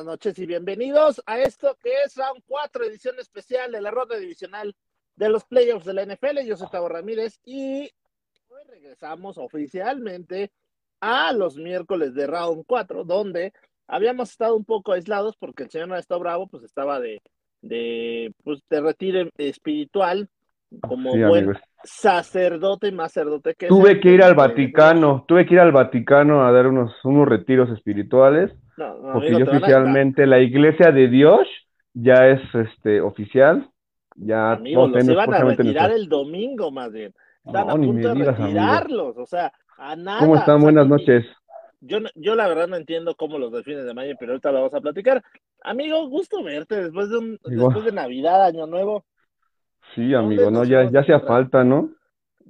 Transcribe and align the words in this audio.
buenas 0.00 0.12
noches 0.12 0.38
y 0.38 0.46
bienvenidos 0.46 1.22
a 1.26 1.40
esto 1.40 1.76
que 1.82 1.90
es 2.06 2.16
Round 2.16 2.42
4, 2.46 2.84
edición 2.84 3.18
especial 3.18 3.70
de 3.70 3.82
la 3.82 3.90
ronda 3.90 4.16
divisional 4.16 4.74
de 5.14 5.28
los 5.28 5.44
playoffs 5.44 5.84
de 5.84 5.92
la 5.92 6.06
NFL. 6.06 6.40
Yo 6.46 6.56
soy 6.56 6.68
Tavo 6.70 6.88
Ramírez 6.88 7.38
y 7.44 7.82
hoy 8.48 8.62
regresamos 8.66 9.36
oficialmente 9.36 10.52
a 11.02 11.34
los 11.34 11.56
miércoles 11.56 12.14
de 12.14 12.26
Round 12.26 12.64
4, 12.66 13.04
donde 13.04 13.52
habíamos 13.86 14.30
estado 14.30 14.56
un 14.56 14.64
poco 14.64 14.92
aislados 14.92 15.36
porque 15.36 15.64
el 15.64 15.70
señor 15.70 15.88
Néstor 15.88 16.20
Bravo 16.20 16.46
pues 16.46 16.62
estaba 16.62 16.98
de, 16.98 17.20
de, 17.60 18.32
pues, 18.42 18.60
de 18.70 18.80
retiro 18.80 19.28
espiritual 19.36 20.30
como 20.80 21.14
buen 21.14 21.58
sacerdote 21.84 22.88
y 22.88 22.92
más 22.92 23.12
sacerdote 23.12 23.54
que 23.54 23.66
tuve 23.66 24.00
que 24.00 24.12
ir 24.12 24.22
al 24.22 24.34
Vaticano, 24.34 25.24
tuve 25.28 25.44
que 25.44 25.54
ir 25.54 25.60
al 25.60 25.72
Vaticano 25.72 26.46
a 26.46 26.52
dar 26.52 26.68
unos, 26.68 26.94
unos 27.04 27.28
retiros 27.28 27.68
espirituales, 27.70 28.54
porque 29.12 29.30
yo 29.30 29.44
oficialmente 29.44 30.26
la 30.26 30.40
iglesia 30.40 30.92
de 30.92 31.08
Dios 31.08 31.46
ya 31.94 32.28
es 32.28 32.40
este 32.54 33.00
oficial, 33.00 33.68
ya 34.16 34.52
amigo, 34.52 34.88
los 34.88 35.04
iban 35.04 35.34
a 35.34 35.44
retirar 35.44 35.90
el 35.90 36.08
domingo 36.08 36.70
más 36.70 36.92
bien, 36.92 37.12
están 37.44 37.70
a 37.70 37.74
punto 37.74 38.14
de 38.14 38.24
retirarlos, 38.24 39.16
o 39.16 39.26
sea, 39.26 39.52
a 39.78 39.96
nada. 39.96 40.20
¿Cómo 40.20 40.36
están? 40.36 40.60
Buenas 40.60 40.86
noches. 40.86 41.24
Yo, 41.80 41.98
yo 42.14 42.34
la 42.34 42.46
verdad 42.46 42.68
no 42.68 42.76
entiendo 42.76 43.14
cómo 43.14 43.38
los 43.38 43.50
delfines 43.52 43.86
de 43.86 43.94
mayo, 43.94 44.14
pero 44.20 44.32
ahorita 44.32 44.52
lo 44.52 44.58
vamos 44.58 44.74
a 44.74 44.80
platicar. 44.80 45.22
Amigo, 45.62 46.08
gusto 46.08 46.42
verte 46.42 46.82
después 46.82 47.08
de 47.08 47.18
un, 47.18 47.38
después 47.42 47.84
de 47.84 47.92
Navidad, 47.92 48.44
Año 48.44 48.66
Nuevo. 48.66 49.04
Sí, 49.94 50.14
amigo, 50.14 50.50
no, 50.50 50.64
ya, 50.64 50.90
ya 50.90 51.00
hacía 51.00 51.20
falta, 51.20 51.64
¿no? 51.64 51.90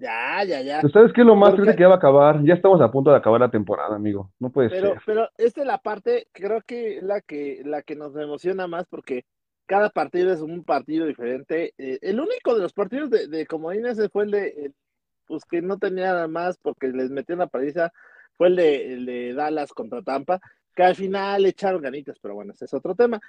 Ya, 0.01 0.43
ya, 0.45 0.63
ya. 0.63 0.81
¿Sabes 0.89 1.13
qué 1.13 1.23
lo 1.23 1.37
más 1.37 1.55
triste 1.55 1.77
que 1.77 1.83
ya 1.83 1.89
va 1.89 1.95
a 1.95 1.99
acabar? 1.99 2.43
Ya 2.43 2.55
estamos 2.55 2.81
a 2.81 2.91
punto 2.91 3.11
de 3.11 3.19
acabar 3.19 3.39
la 3.39 3.51
temporada, 3.51 3.95
amigo. 3.95 4.33
No 4.39 4.51
puede 4.51 4.71
pero, 4.71 4.95
ser. 4.95 5.03
Pero 5.05 5.29
esta 5.37 5.61
es 5.61 5.67
la 5.67 5.77
parte, 5.77 6.29
creo 6.33 6.63
que 6.63 7.01
la 7.03 7.21
que, 7.21 7.61
la 7.67 7.83
que 7.83 7.97
nos 7.97 8.17
emociona 8.17 8.67
más 8.67 8.87
porque 8.87 9.27
cada 9.67 9.91
partido 9.91 10.33
es 10.33 10.41
un 10.41 10.65
partido 10.65 11.05
diferente. 11.05 11.75
Eh, 11.77 11.99
el 12.01 12.19
único 12.19 12.55
de 12.55 12.63
los 12.63 12.73
partidos 12.73 13.11
de, 13.11 13.29
de 13.29 13.47
comodines 13.47 14.01
fue 14.11 14.25
el 14.25 14.31
de, 14.31 14.73
pues 15.27 15.45
que 15.45 15.61
no 15.61 15.79
tenía 15.79 16.07
nada 16.07 16.29
más 16.29 16.57
porque 16.57 16.89
les 16.89 17.11
metió 17.11 17.35
una 17.35 17.47
paliza, 17.47 17.93
fue 18.39 18.49
el 18.49 18.57
de, 18.57 18.95
el 18.95 19.07
de 19.07 19.35
Dallas 19.35 19.73
contra 19.75 20.03
Tampa, 20.03 20.41
que 20.75 20.83
al 20.83 20.97
final 20.97 21.45
echaron 21.45 21.83
ganitas, 21.83 22.17
pero 22.23 22.35
bueno, 22.35 22.55
ese 22.55 22.65
es 22.65 22.73
otro 22.73 22.95
tema. 22.95 23.21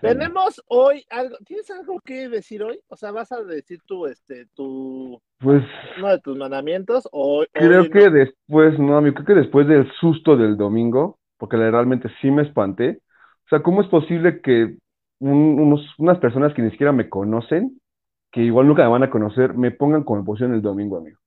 Tenemos 0.00 0.62
hoy 0.68 1.04
algo, 1.10 1.36
¿tienes 1.44 1.70
algo 1.70 2.00
que 2.00 2.28
decir 2.28 2.62
hoy? 2.62 2.80
O 2.88 2.96
sea, 2.96 3.12
¿vas 3.12 3.32
a 3.32 3.42
decir 3.42 3.80
tu, 3.86 4.06
este, 4.06 4.46
tu, 4.54 5.20
pues, 5.38 5.62
uno 5.98 6.08
de 6.08 6.18
tus 6.20 6.36
mandamientos? 6.36 7.08
O, 7.12 7.44
creo 7.52 7.90
que 7.90 8.10
después, 8.10 8.78
no, 8.78 8.96
amigo, 8.96 9.14
creo 9.14 9.26
que 9.26 9.42
después 9.42 9.66
del 9.66 9.90
susto 10.00 10.36
del 10.36 10.56
domingo, 10.56 11.18
porque 11.38 11.56
realmente 11.56 12.08
sí 12.20 12.30
me 12.30 12.42
espanté, 12.42 13.00
o 13.46 13.48
sea, 13.48 13.62
¿cómo 13.62 13.80
es 13.80 13.88
posible 13.88 14.40
que 14.40 14.76
unos, 15.18 15.80
unas 15.98 16.18
personas 16.18 16.52
que 16.52 16.62
ni 16.62 16.70
siquiera 16.70 16.92
me 16.92 17.08
conocen, 17.08 17.78
que 18.32 18.42
igual 18.42 18.66
nunca 18.66 18.82
me 18.84 18.90
van 18.90 19.04
a 19.04 19.10
conocer, 19.10 19.54
me 19.54 19.70
pongan 19.70 20.04
como 20.04 20.24
posición 20.24 20.54
el 20.54 20.62
domingo, 20.62 20.98
amigo? 20.98 21.18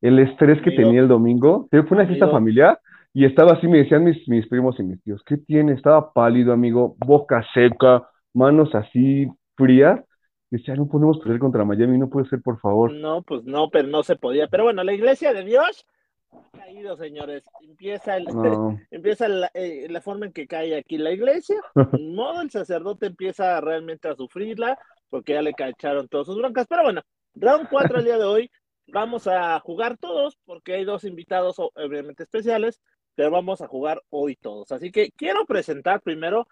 El 0.00 0.18
estrés 0.18 0.60
que 0.62 0.70
tenía 0.70 1.00
el 1.00 1.08
domingo, 1.08 1.68
fue 1.70 1.84
una 1.90 2.06
fiesta 2.06 2.28
familiar 2.28 2.80
y 3.12 3.24
estaba 3.24 3.52
así, 3.52 3.66
me 3.66 3.78
decían 3.78 4.04
mis, 4.04 4.28
mis 4.28 4.46
primos 4.46 4.78
y 4.78 4.84
mis 4.84 5.02
tíos, 5.02 5.22
¿qué 5.24 5.36
tiene? 5.36 5.72
Estaba 5.72 6.12
pálido, 6.12 6.52
amigo, 6.52 6.96
boca 6.98 7.44
seca, 7.52 8.08
manos 8.32 8.74
así 8.74 9.26
frías. 9.56 10.00
Decía, 10.48 10.74
no 10.74 10.88
podemos 10.88 11.18
perder 11.18 11.38
contra 11.38 11.64
Miami, 11.64 11.98
no 11.98 12.08
puede 12.08 12.28
ser, 12.28 12.40
por 12.42 12.58
favor. 12.60 12.92
No, 12.92 13.22
pues 13.22 13.44
no, 13.44 13.70
pero 13.70 13.88
no 13.88 14.02
se 14.02 14.16
podía. 14.16 14.48
Pero 14.48 14.64
bueno, 14.64 14.82
la 14.82 14.92
iglesia 14.92 15.32
de 15.32 15.44
Dios 15.44 15.86
ha 16.32 16.58
caído, 16.58 16.96
señores. 16.96 17.44
Empieza, 17.62 18.16
el, 18.16 18.26
empieza 18.90 19.28
la, 19.28 19.50
eh, 19.54 19.86
la, 19.88 20.00
forma 20.00 20.26
en 20.26 20.32
que 20.32 20.48
cae 20.48 20.76
aquí 20.76 20.98
la 20.98 21.12
iglesia. 21.12 21.60
En 21.92 22.14
modo, 22.14 22.42
el 22.42 22.50
sacerdote 22.50 23.06
empieza 23.06 23.60
realmente 23.60 24.08
a 24.08 24.16
sufrirla, 24.16 24.78
porque 25.08 25.34
ya 25.34 25.42
le 25.42 25.54
cacharon 25.54 26.08
todas 26.08 26.26
sus 26.26 26.36
broncas. 26.36 26.66
Pero 26.68 26.82
bueno, 26.82 27.02
round 27.34 27.68
4 27.68 27.98
el 27.98 28.04
día 28.04 28.18
de 28.18 28.24
hoy. 28.24 28.50
Vamos 28.92 29.28
a 29.28 29.58
jugar 29.60 29.98
todos, 29.98 30.36
porque 30.44 30.74
hay 30.74 30.84
dos 30.84 31.04
invitados 31.04 31.56
obviamente 31.58 32.24
especiales 32.24 32.80
pero 33.20 33.32
vamos 33.32 33.60
a 33.60 33.68
jugar 33.68 34.02
hoy 34.08 34.34
todos. 34.34 34.72
Así 34.72 34.90
que 34.90 35.12
quiero 35.14 35.44
presentar 35.44 36.00
primero, 36.00 36.48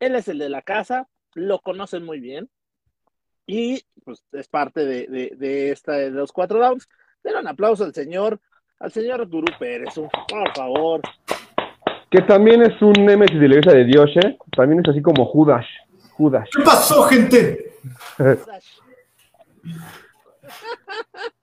él 0.00 0.16
es 0.16 0.26
el 0.26 0.38
de 0.38 0.48
la 0.48 0.60
casa, 0.60 1.06
lo 1.34 1.60
conocen 1.60 2.04
muy 2.04 2.18
bien 2.18 2.50
y 3.46 3.84
pues 4.04 4.24
es 4.32 4.48
parte 4.48 4.84
de, 4.84 5.36
de, 5.36 5.70
esta 5.70 5.92
de 5.92 6.10
los 6.10 6.32
cuatro 6.32 6.58
rounds. 6.58 6.88
Den 7.22 7.36
un 7.36 7.46
aplauso 7.46 7.84
al 7.84 7.94
señor, 7.94 8.40
al 8.80 8.90
señor 8.90 9.28
Gurú 9.28 9.46
Pérez, 9.60 9.94
por 9.94 10.56
favor. 10.56 11.02
Que 12.10 12.22
también 12.22 12.62
es 12.62 12.82
un 12.82 12.94
Nemesis 12.94 13.38
de 13.38 13.48
la 13.48 13.54
iglesia 13.54 13.78
de 13.78 13.84
Dios, 13.84 14.10
¿eh? 14.24 14.36
También 14.56 14.80
es 14.80 14.88
así 14.88 15.02
como 15.02 15.24
Judas. 15.26 15.64
Judas. 16.16 16.48
¿Qué 16.52 16.64
pasó, 16.64 17.04
gente? 17.04 17.76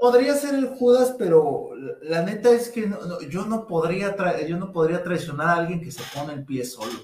Podría 0.00 0.34
ser, 0.34 0.54
el 0.54 0.68
Judas, 0.68 1.14
pero 1.18 1.70
la 2.02 2.22
neta 2.22 2.50
es 2.50 2.68
que 2.70 2.88
yo, 3.28 3.46
no 3.46 3.66
podría 3.66 4.16
yo 4.46 4.56
no 4.56 4.72
podría 4.72 5.02
traicionar 5.02 5.48
a 5.48 5.56
alguien 5.56 5.80
que 5.80 5.90
se 5.90 6.02
pone 6.14 6.34
el 6.34 6.44
pie 6.44 6.64
solo. 6.64 6.98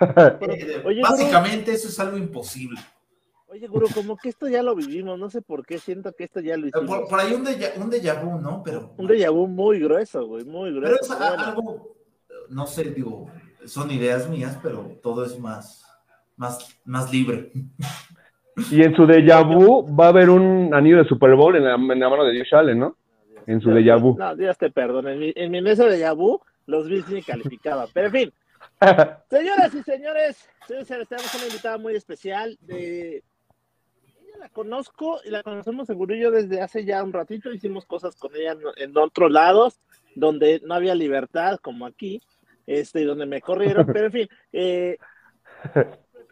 Básicamente 1.02 1.72
eso 1.72 1.88
es 1.88 1.98
algo 2.00 2.16
imposible. 2.16 2.80
Oye, 3.48 3.66
Guru, 3.66 3.86
como 3.94 4.16
que 4.16 4.30
esto 4.30 4.48
ya 4.48 4.62
lo 4.62 4.74
vivimos, 4.74 5.18
no 5.18 5.28
sé 5.28 5.42
por 5.42 5.66
qué 5.66 5.78
siento 5.78 6.14
que 6.14 6.24
esto 6.24 6.40
ya 6.40 6.56
lo 6.56 6.68
hicimos. 6.68 7.08
Por, 7.08 7.20
ahí 7.20 7.34
un 7.34 7.44
déjà, 7.44 7.76
un 7.76 7.90
déjà 7.90 8.22
vu, 8.22 8.40
¿no? 8.40 8.62
Pero, 8.64 8.94
un 8.96 9.06
déjà 9.06 9.30
vu 9.30 9.46
muy 9.46 9.78
grueso, 9.78 10.26
güey, 10.26 10.44
muy 10.44 10.72
grueso. 10.72 10.96
Pero 11.00 11.34
es 11.34 11.38
algo, 11.38 11.94
no 12.48 12.66
sé, 12.66 12.84
digo, 12.84 13.26
son 13.66 13.90
ideas 13.90 14.26
mías, 14.28 14.58
pero 14.62 14.98
todo 15.02 15.26
es 15.26 15.38
más, 15.38 15.84
más, 16.36 16.66
más 16.86 17.12
libre. 17.12 17.52
Y 18.70 18.82
en 18.82 18.94
su 18.94 19.06
déjà 19.06 19.42
vu 19.42 19.86
va 19.94 20.06
a 20.06 20.08
haber 20.08 20.28
un 20.28 20.74
anillo 20.74 20.98
de 20.98 21.08
Super 21.08 21.34
Bowl 21.34 21.56
en 21.56 21.64
la, 21.64 21.76
mano 21.78 22.24
de 22.24 22.32
Dios 22.32 22.52
Allen, 22.52 22.78
¿no? 22.78 22.96
En 23.46 23.60
su 23.60 23.70
déjà 23.70 23.98
vu. 24.00 24.16
No, 24.18 24.36
Dios 24.36 24.58
te 24.58 24.70
perdone. 24.70 25.12
En 25.12 25.18
mi, 25.18 25.32
en 25.34 25.50
mi 25.50 25.62
mesa 25.62 25.84
de 25.86 25.98
déjà 25.98 26.14
vu, 26.14 26.40
los 26.66 26.88
Bills 26.88 27.08
ni 27.08 27.22
calificaban. 27.22 27.88
Pero 27.92 28.06
en 28.08 28.12
fin. 28.12 28.32
Señoras 29.30 29.74
y 29.74 29.82
señores, 29.82 30.48
tenemos 30.66 31.34
una 31.34 31.46
invitada 31.46 31.78
muy 31.78 31.94
especial. 31.94 32.58
De... 32.60 33.22
Ella 34.04 34.38
la 34.38 34.48
conozco 34.48 35.20
y 35.24 35.30
la 35.30 35.42
conocemos 35.42 35.88
en 35.90 35.98
Gurullo 35.98 36.30
desde 36.30 36.60
hace 36.60 36.84
ya 36.84 37.02
un 37.02 37.12
ratito. 37.12 37.52
Hicimos 37.52 37.86
cosas 37.86 38.16
con 38.16 38.34
ella 38.34 38.56
en, 38.76 38.96
otros 38.96 39.30
lados, 39.30 39.80
donde 40.14 40.60
no 40.64 40.74
había 40.74 40.94
libertad, 40.94 41.58
como 41.60 41.86
aquí, 41.86 42.20
este, 42.66 43.04
donde 43.04 43.26
me 43.26 43.40
corrieron. 43.40 43.86
Pero 43.92 44.06
en 44.06 44.12
fin, 44.12 44.28
eh, 44.52 44.98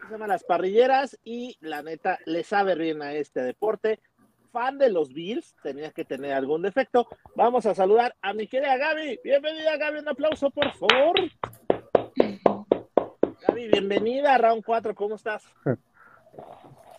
se 0.01 0.11
llama 0.11 0.27
Las 0.27 0.43
Parrilleras 0.43 1.17
y 1.23 1.57
la 1.61 1.81
neta 1.81 2.19
le 2.25 2.43
sabe 2.43 2.75
bien 2.75 3.01
a 3.01 3.13
este 3.13 3.41
deporte. 3.41 3.99
Fan 4.51 4.77
de 4.77 4.89
los 4.89 5.13
Bills, 5.13 5.55
tenía 5.63 5.91
que 5.91 6.03
tener 6.03 6.33
algún 6.33 6.61
defecto. 6.61 7.07
Vamos 7.35 7.65
a 7.65 7.73
saludar 7.73 8.15
a 8.21 8.33
mi 8.33 8.47
querida 8.47 8.75
Gaby. 8.75 9.21
Bienvenida, 9.23 9.77
Gaby, 9.77 9.99
un 9.99 10.09
aplauso, 10.09 10.49
por 10.51 10.73
favor. 10.73 11.15
Gaby, 13.47 13.67
bienvenida 13.69 14.35
a 14.35 14.37
Round 14.37 14.63
4, 14.65 14.93
¿cómo 14.93 15.15
estás? 15.15 15.45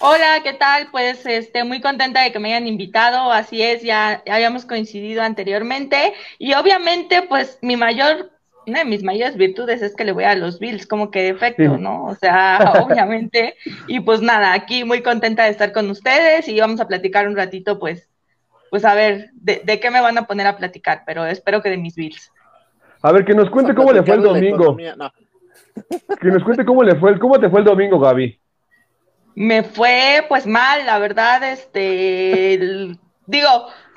Hola, 0.01 0.41
¿qué 0.43 0.55
tal? 0.55 0.89
Pues 0.91 1.25
este, 1.27 1.63
muy 1.63 1.81
contenta 1.81 2.23
de 2.23 2.33
que 2.33 2.39
me 2.39 2.49
hayan 2.49 2.67
invitado, 2.67 3.31
así 3.31 3.63
es, 3.63 3.83
ya, 3.83 4.23
ya 4.27 4.35
habíamos 4.35 4.65
coincidido 4.65 5.23
anteriormente 5.23 6.15
y 6.39 6.55
obviamente 6.55 7.23
pues 7.23 7.59
mi 7.63 7.77
mayor 7.77 8.32
una 8.67 8.81
de 8.81 8.85
mis 8.85 9.03
mayores 9.03 9.37
virtudes 9.37 9.83
es 9.83 9.95
que 9.95 10.05
le 10.05 10.13
voy 10.13 10.25
a 10.25 10.35
los 10.35 10.59
Bills, 10.59 10.87
como 10.87 11.11
que 11.11 11.23
defecto, 11.23 11.77
¿no? 11.79 12.05
O 12.05 12.15
sea, 12.15 12.59
obviamente. 12.83 13.57
Y 13.87 14.01
pues 14.01 14.21
nada, 14.21 14.53
aquí 14.53 14.85
muy 14.85 15.03
contenta 15.03 15.45
de 15.45 15.51
estar 15.51 15.73
con 15.73 15.91
ustedes 15.91 16.49
y 16.49 16.59
vamos 16.61 16.81
a 16.81 16.89
platicar 16.89 17.27
un 17.29 17.37
ratito, 17.37 17.79
pues, 17.79 18.09
pues 18.71 18.85
a 18.85 18.95
ver, 18.95 19.31
de, 19.35 19.81
qué 19.81 19.91
me 19.91 20.01
van 20.01 20.19
a 20.19 20.27
poner 20.27 20.47
a 20.47 20.57
platicar, 20.57 21.03
pero 21.07 21.27
espero 21.27 21.63
que 21.63 21.71
de 21.71 21.77
mis 21.77 21.95
Bills. 21.95 22.33
A 23.03 23.13
ver, 23.13 23.25
que 23.25 23.35
nos 23.35 23.51
cuente 23.51 23.75
cómo 23.75 23.93
le 23.93 24.03
fue 24.03 24.15
el 24.15 24.23
domingo. 24.23 24.77
Que 26.21 26.29
nos 26.29 26.45
cuente 26.45 26.67
cómo 26.67 26.83
le 26.83 26.97
fue, 26.97 27.19
cómo 27.19 27.41
te 27.41 27.49
fue 27.49 27.61
el 27.61 27.65
domingo, 27.65 27.99
Gaby. 27.99 28.39
Me 29.35 29.63
fue, 29.63 30.23
pues 30.29 30.47
mal, 30.47 30.85
la 30.85 30.99
verdad, 30.99 31.43
este, 31.51 32.95
digo, 33.27 33.49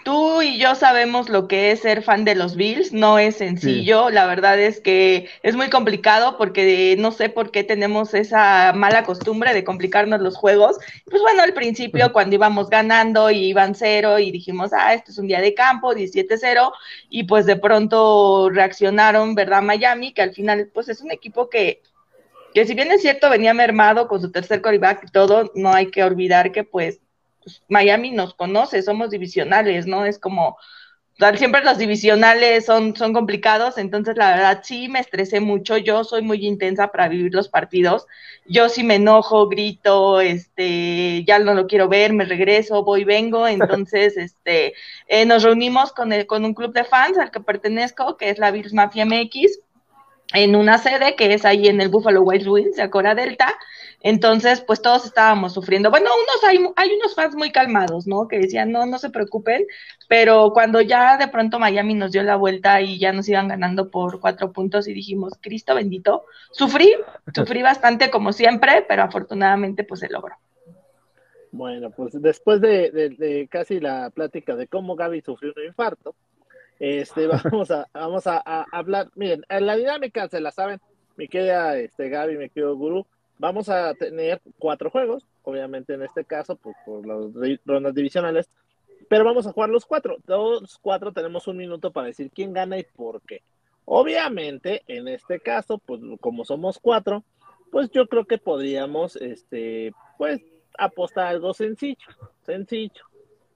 Tú 0.05 0.43
y 0.43 0.59
yo 0.59 0.75
sabemos 0.75 1.29
lo 1.29 1.47
que 1.47 1.71
es 1.71 1.79
ser 1.79 2.03
fan 2.03 2.25
de 2.25 2.35
los 2.35 2.55
Bills, 2.55 2.93
no 2.93 3.17
es 3.17 3.37
sencillo, 3.37 4.11
la 4.11 4.27
verdad 4.27 4.59
es 4.59 4.79
que 4.79 5.27
es 5.41 5.55
muy 5.55 5.71
complicado 5.71 6.37
porque 6.37 6.95
no 6.99 7.11
sé 7.11 7.29
por 7.29 7.49
qué 7.49 7.63
tenemos 7.63 8.13
esa 8.13 8.71
mala 8.73 9.03
costumbre 9.03 9.51
de 9.55 9.63
complicarnos 9.63 10.21
los 10.21 10.37
juegos. 10.37 10.77
Pues 11.09 11.23
bueno, 11.23 11.41
al 11.41 11.55
principio 11.55 12.13
cuando 12.13 12.35
íbamos 12.35 12.69
ganando 12.69 13.31
y 13.31 13.45
iban 13.45 13.73
cero 13.73 14.19
y 14.19 14.29
dijimos, 14.29 14.73
ah, 14.73 14.93
esto 14.93 15.09
es 15.09 15.17
un 15.17 15.25
día 15.25 15.41
de 15.41 15.55
campo, 15.55 15.95
17-0, 15.95 16.71
y 17.09 17.23
pues 17.23 17.47
de 17.47 17.55
pronto 17.55 18.51
reaccionaron, 18.51 19.33
¿verdad? 19.33 19.63
Miami, 19.63 20.13
que 20.13 20.21
al 20.21 20.35
final 20.35 20.69
pues 20.71 20.87
es 20.87 21.01
un 21.01 21.09
equipo 21.09 21.49
que 21.49 21.81
que 22.53 22.67
si 22.67 22.75
bien 22.75 22.91
es 22.91 23.01
cierto 23.01 23.29
venía 23.31 23.55
mermado 23.55 24.07
con 24.07 24.21
su 24.21 24.31
tercer 24.31 24.61
quarterback 24.61 25.05
y 25.07 25.11
todo, 25.11 25.51
no 25.55 25.73
hay 25.73 25.89
que 25.89 26.03
olvidar 26.03 26.51
que 26.51 26.63
pues 26.63 27.01
pues, 27.45 27.61
Miami 27.69 28.11
nos 28.11 28.33
conoce, 28.33 28.81
somos 28.81 29.11
divisionales, 29.11 29.85
¿no? 29.85 30.03
Es 30.03 30.17
como, 30.17 30.57
siempre 31.37 31.63
los 31.63 31.77
divisionales 31.77 32.65
son, 32.65 32.95
son 32.95 33.13
complicados, 33.13 33.77
entonces 33.77 34.17
la 34.17 34.31
verdad 34.31 34.61
sí 34.63 34.89
me 34.89 34.99
estresé 34.99 35.39
mucho, 35.39 35.77
yo 35.77 36.03
soy 36.03 36.23
muy 36.23 36.45
intensa 36.45 36.87
para 36.87 37.07
vivir 37.07 37.33
los 37.35 37.47
partidos, 37.47 38.07
yo 38.47 38.67
sí 38.67 38.83
me 38.83 38.95
enojo, 38.95 39.47
grito, 39.47 40.21
este, 40.21 41.23
ya 41.23 41.37
no 41.37 41.53
lo 41.53 41.67
quiero 41.67 41.87
ver, 41.87 42.13
me 42.13 42.25
regreso, 42.25 42.83
voy, 42.83 43.03
vengo, 43.03 43.47
entonces 43.87 44.17
este, 44.17 44.73
eh, 45.07 45.25
nos 45.25 45.43
reunimos 45.43 45.93
con, 45.93 46.11
el, 46.11 46.25
con 46.25 46.43
un 46.43 46.55
club 46.55 46.73
de 46.73 46.83
fans 46.83 47.19
al 47.19 47.29
que 47.29 47.39
pertenezco, 47.39 48.17
que 48.17 48.31
es 48.31 48.39
la 48.39 48.49
Bills 48.49 48.73
Mafia 48.73 49.05
MX, 49.05 49.59
en 50.33 50.55
una 50.55 50.79
sede 50.79 51.15
que 51.15 51.31
es 51.31 51.45
ahí 51.45 51.67
en 51.67 51.79
el 51.79 51.89
Buffalo 51.89 52.23
Wild 52.23 52.47
Wings 52.47 52.75
de 52.75 52.89
Cora 52.89 53.13
Delta, 53.13 53.53
entonces, 54.05 54.61
pues 54.61 54.83
todos 54.83 55.03
estábamos 55.03 55.55
sufriendo. 55.55 55.89
Bueno, 55.89 56.11
unos 56.13 56.43
hay, 56.43 56.59
hay 56.75 56.95
unos 56.95 57.15
fans 57.15 57.35
muy 57.35 57.51
calmados, 57.51 58.05
¿no? 58.05 58.27
Que 58.27 58.37
decían, 58.37 58.71
no, 58.71 58.85
no 58.85 58.99
se 58.99 59.09
preocupen, 59.09 59.65
pero 60.07 60.51
cuando 60.53 60.79
ya 60.79 61.17
de 61.17 61.27
pronto 61.27 61.57
Miami 61.57 61.95
nos 61.95 62.11
dio 62.11 62.21
la 62.21 62.35
vuelta 62.35 62.79
y 62.81 62.99
ya 62.99 63.11
nos 63.13 63.27
iban 63.27 63.47
ganando 63.47 63.89
por 63.89 64.19
cuatro 64.19 64.51
puntos 64.51 64.87
y 64.87 64.93
dijimos, 64.93 65.33
Cristo 65.41 65.73
bendito, 65.73 66.25
sufrí, 66.51 66.93
sufrí 67.33 67.61
bastante 67.63 68.11
como 68.11 68.31
siempre, 68.31 68.85
pero 68.87 69.01
afortunadamente 69.01 69.83
pues 69.83 70.01
se 70.01 70.09
logró. 70.09 70.35
Bueno, 71.51 71.89
pues 71.89 72.21
después 72.21 72.61
de, 72.61 73.47
casi 73.49 73.79
la 73.79 74.11
plática 74.11 74.55
de 74.55 74.67
cómo 74.67 74.95
Gaby 74.95 75.21
sufrió 75.21 75.51
un 75.57 75.63
infarto, 75.63 76.13
este, 76.77 77.25
vamos 77.43 77.71
a, 77.71 77.87
vamos 77.91 78.27
a, 78.27 78.37
hablar, 78.71 79.09
miren, 79.15 79.41
la 79.49 79.75
dinámica 79.75 80.29
se 80.29 80.41
la 80.41 80.51
saben, 80.51 80.79
mi 81.15 81.27
querida 81.27 81.75
este, 81.79 82.09
Gaby, 82.09 82.37
mi 82.37 82.49
querido 82.49 82.77
Gurú, 82.77 83.07
Vamos 83.37 83.69
a 83.69 83.93
tener 83.93 84.41
cuatro 84.59 84.89
juegos, 84.89 85.25
obviamente 85.43 85.93
en 85.93 86.03
este 86.03 86.23
caso, 86.23 86.55
pues, 86.55 86.75
por 86.85 87.05
las 87.05 87.59
rondas 87.65 87.93
divisionales, 87.93 88.49
pero 89.09 89.25
vamos 89.25 89.45
a 89.45 89.51
jugar 89.51 89.69
los 89.69 89.85
cuatro. 89.85 90.17
Los 90.25 90.77
cuatro 90.79 91.11
tenemos 91.11 91.47
un 91.47 91.57
minuto 91.57 91.91
para 91.91 92.07
decir 92.07 92.31
quién 92.33 92.53
gana 92.53 92.77
y 92.77 92.83
por 92.83 93.21
qué. 93.21 93.43
Obviamente, 93.85 94.83
en 94.87 95.07
este 95.07 95.39
caso, 95.39 95.77
pues 95.77 96.01
como 96.19 96.43
somos 96.45 96.79
cuatro, 96.79 97.23
pues 97.71 97.91
yo 97.91 98.07
creo 98.07 98.25
que 98.25 98.37
podríamos, 98.37 99.15
este, 99.17 99.93
pues, 100.17 100.41
apostar 100.77 101.27
algo 101.27 101.53
sencillo, 101.53 102.07
sencillo, 102.43 103.05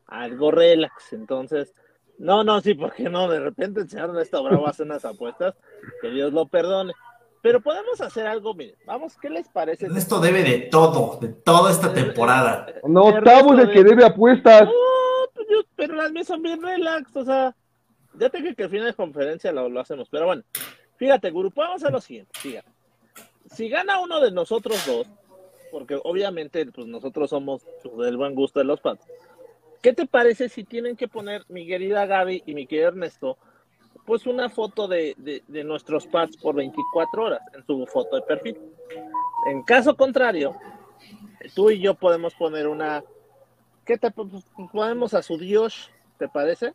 algo 0.07 0.51
relax. 0.51 1.13
Entonces, 1.13 1.73
no, 2.17 2.43
no, 2.43 2.59
sí, 2.61 2.73
porque 2.73 3.09
no, 3.09 3.29
de 3.29 3.39
repente 3.39 3.81
el 3.81 3.89
señor 3.89 4.13
Néstor 4.13 4.43
Bravo 4.43 4.67
hace 4.67 4.83
unas 4.83 5.05
apuestas, 5.05 5.55
que 6.01 6.09
Dios 6.09 6.33
lo 6.33 6.45
perdone. 6.47 6.93
Pero 7.41 7.61
podemos 7.61 8.01
hacer 8.01 8.27
algo, 8.27 8.53
miren, 8.53 8.75
vamos, 8.85 9.17
¿qué 9.17 9.29
les 9.29 9.47
parece? 9.47 9.87
Esto 9.95 10.19
debe 10.19 10.43
de 10.43 10.57
todo, 10.69 11.17
de 11.21 11.29
toda 11.29 11.71
esta 11.71 11.93
temporada. 11.93 12.67
No, 12.83 13.17
estamos 13.17 13.57
el 13.59 13.71
que 13.71 13.83
debe 13.83 14.05
apuestas. 14.05 14.63
No, 14.63 14.71
pues 15.33 15.47
pero 15.75 15.95
las 15.95 16.11
mías 16.11 16.27
son 16.27 16.41
bien 16.41 16.61
relax, 16.61 17.15
o 17.15 17.23
sea, 17.23 17.55
ya 18.15 18.29
tengo 18.29 18.53
que 18.53 18.63
al 18.63 18.69
final 18.69 18.87
de 18.87 18.93
conferencia 18.93 19.51
lo, 19.53 19.69
lo, 19.69 19.79
hacemos, 19.79 20.09
pero 20.09 20.25
bueno, 20.25 20.43
fíjate, 20.97 21.31
grupo, 21.31 21.61
vamos 21.61 21.81
a 21.81 21.85
hacer 21.85 21.93
lo 21.93 22.01
siguiente, 22.01 22.31
fíjate. 22.37 22.69
Si 23.51 23.69
gana 23.69 23.99
uno 23.99 24.19
de 24.19 24.31
nosotros 24.31 24.85
dos, 24.85 25.07
porque 25.71 25.97
obviamente 26.03 26.65
pues 26.65 26.87
nosotros 26.87 27.29
somos 27.29 27.65
pues, 27.83 27.97
del 28.05 28.17
buen 28.17 28.35
gusto 28.35 28.59
de 28.59 28.65
los 28.65 28.81
patos, 28.81 29.07
¿qué 29.81 29.93
te 29.93 30.05
parece 30.05 30.49
si 30.49 30.65
tienen 30.65 30.97
que 30.97 31.07
poner 31.07 31.45
mi 31.47 31.65
querida 31.65 32.05
Gaby 32.05 32.43
y 32.45 32.53
mi 32.53 32.67
querido 32.67 32.89
Ernesto 32.89 33.37
pues 34.09 34.25
una 34.25 34.49
foto 34.49 34.87
de, 34.87 35.13
de, 35.47 35.63
nuestros 35.63 36.07
pads 36.07 36.35
por 36.37 36.55
24 36.55 37.23
horas 37.25 37.41
en 37.53 37.63
su 37.63 37.85
foto 37.85 38.15
de 38.15 38.23
perfil. 38.23 38.57
En 39.45 39.61
caso 39.61 39.95
contrario, 39.95 40.55
tú 41.53 41.69
y 41.69 41.79
yo 41.79 41.93
podemos 41.93 42.33
poner 42.33 42.67
una, 42.67 43.03
¿qué 43.85 43.99
te 43.99 44.09
ponemos 44.09 45.13
a 45.13 45.21
su 45.21 45.37
Dios? 45.37 45.91
¿Te 46.17 46.27
parece? 46.27 46.73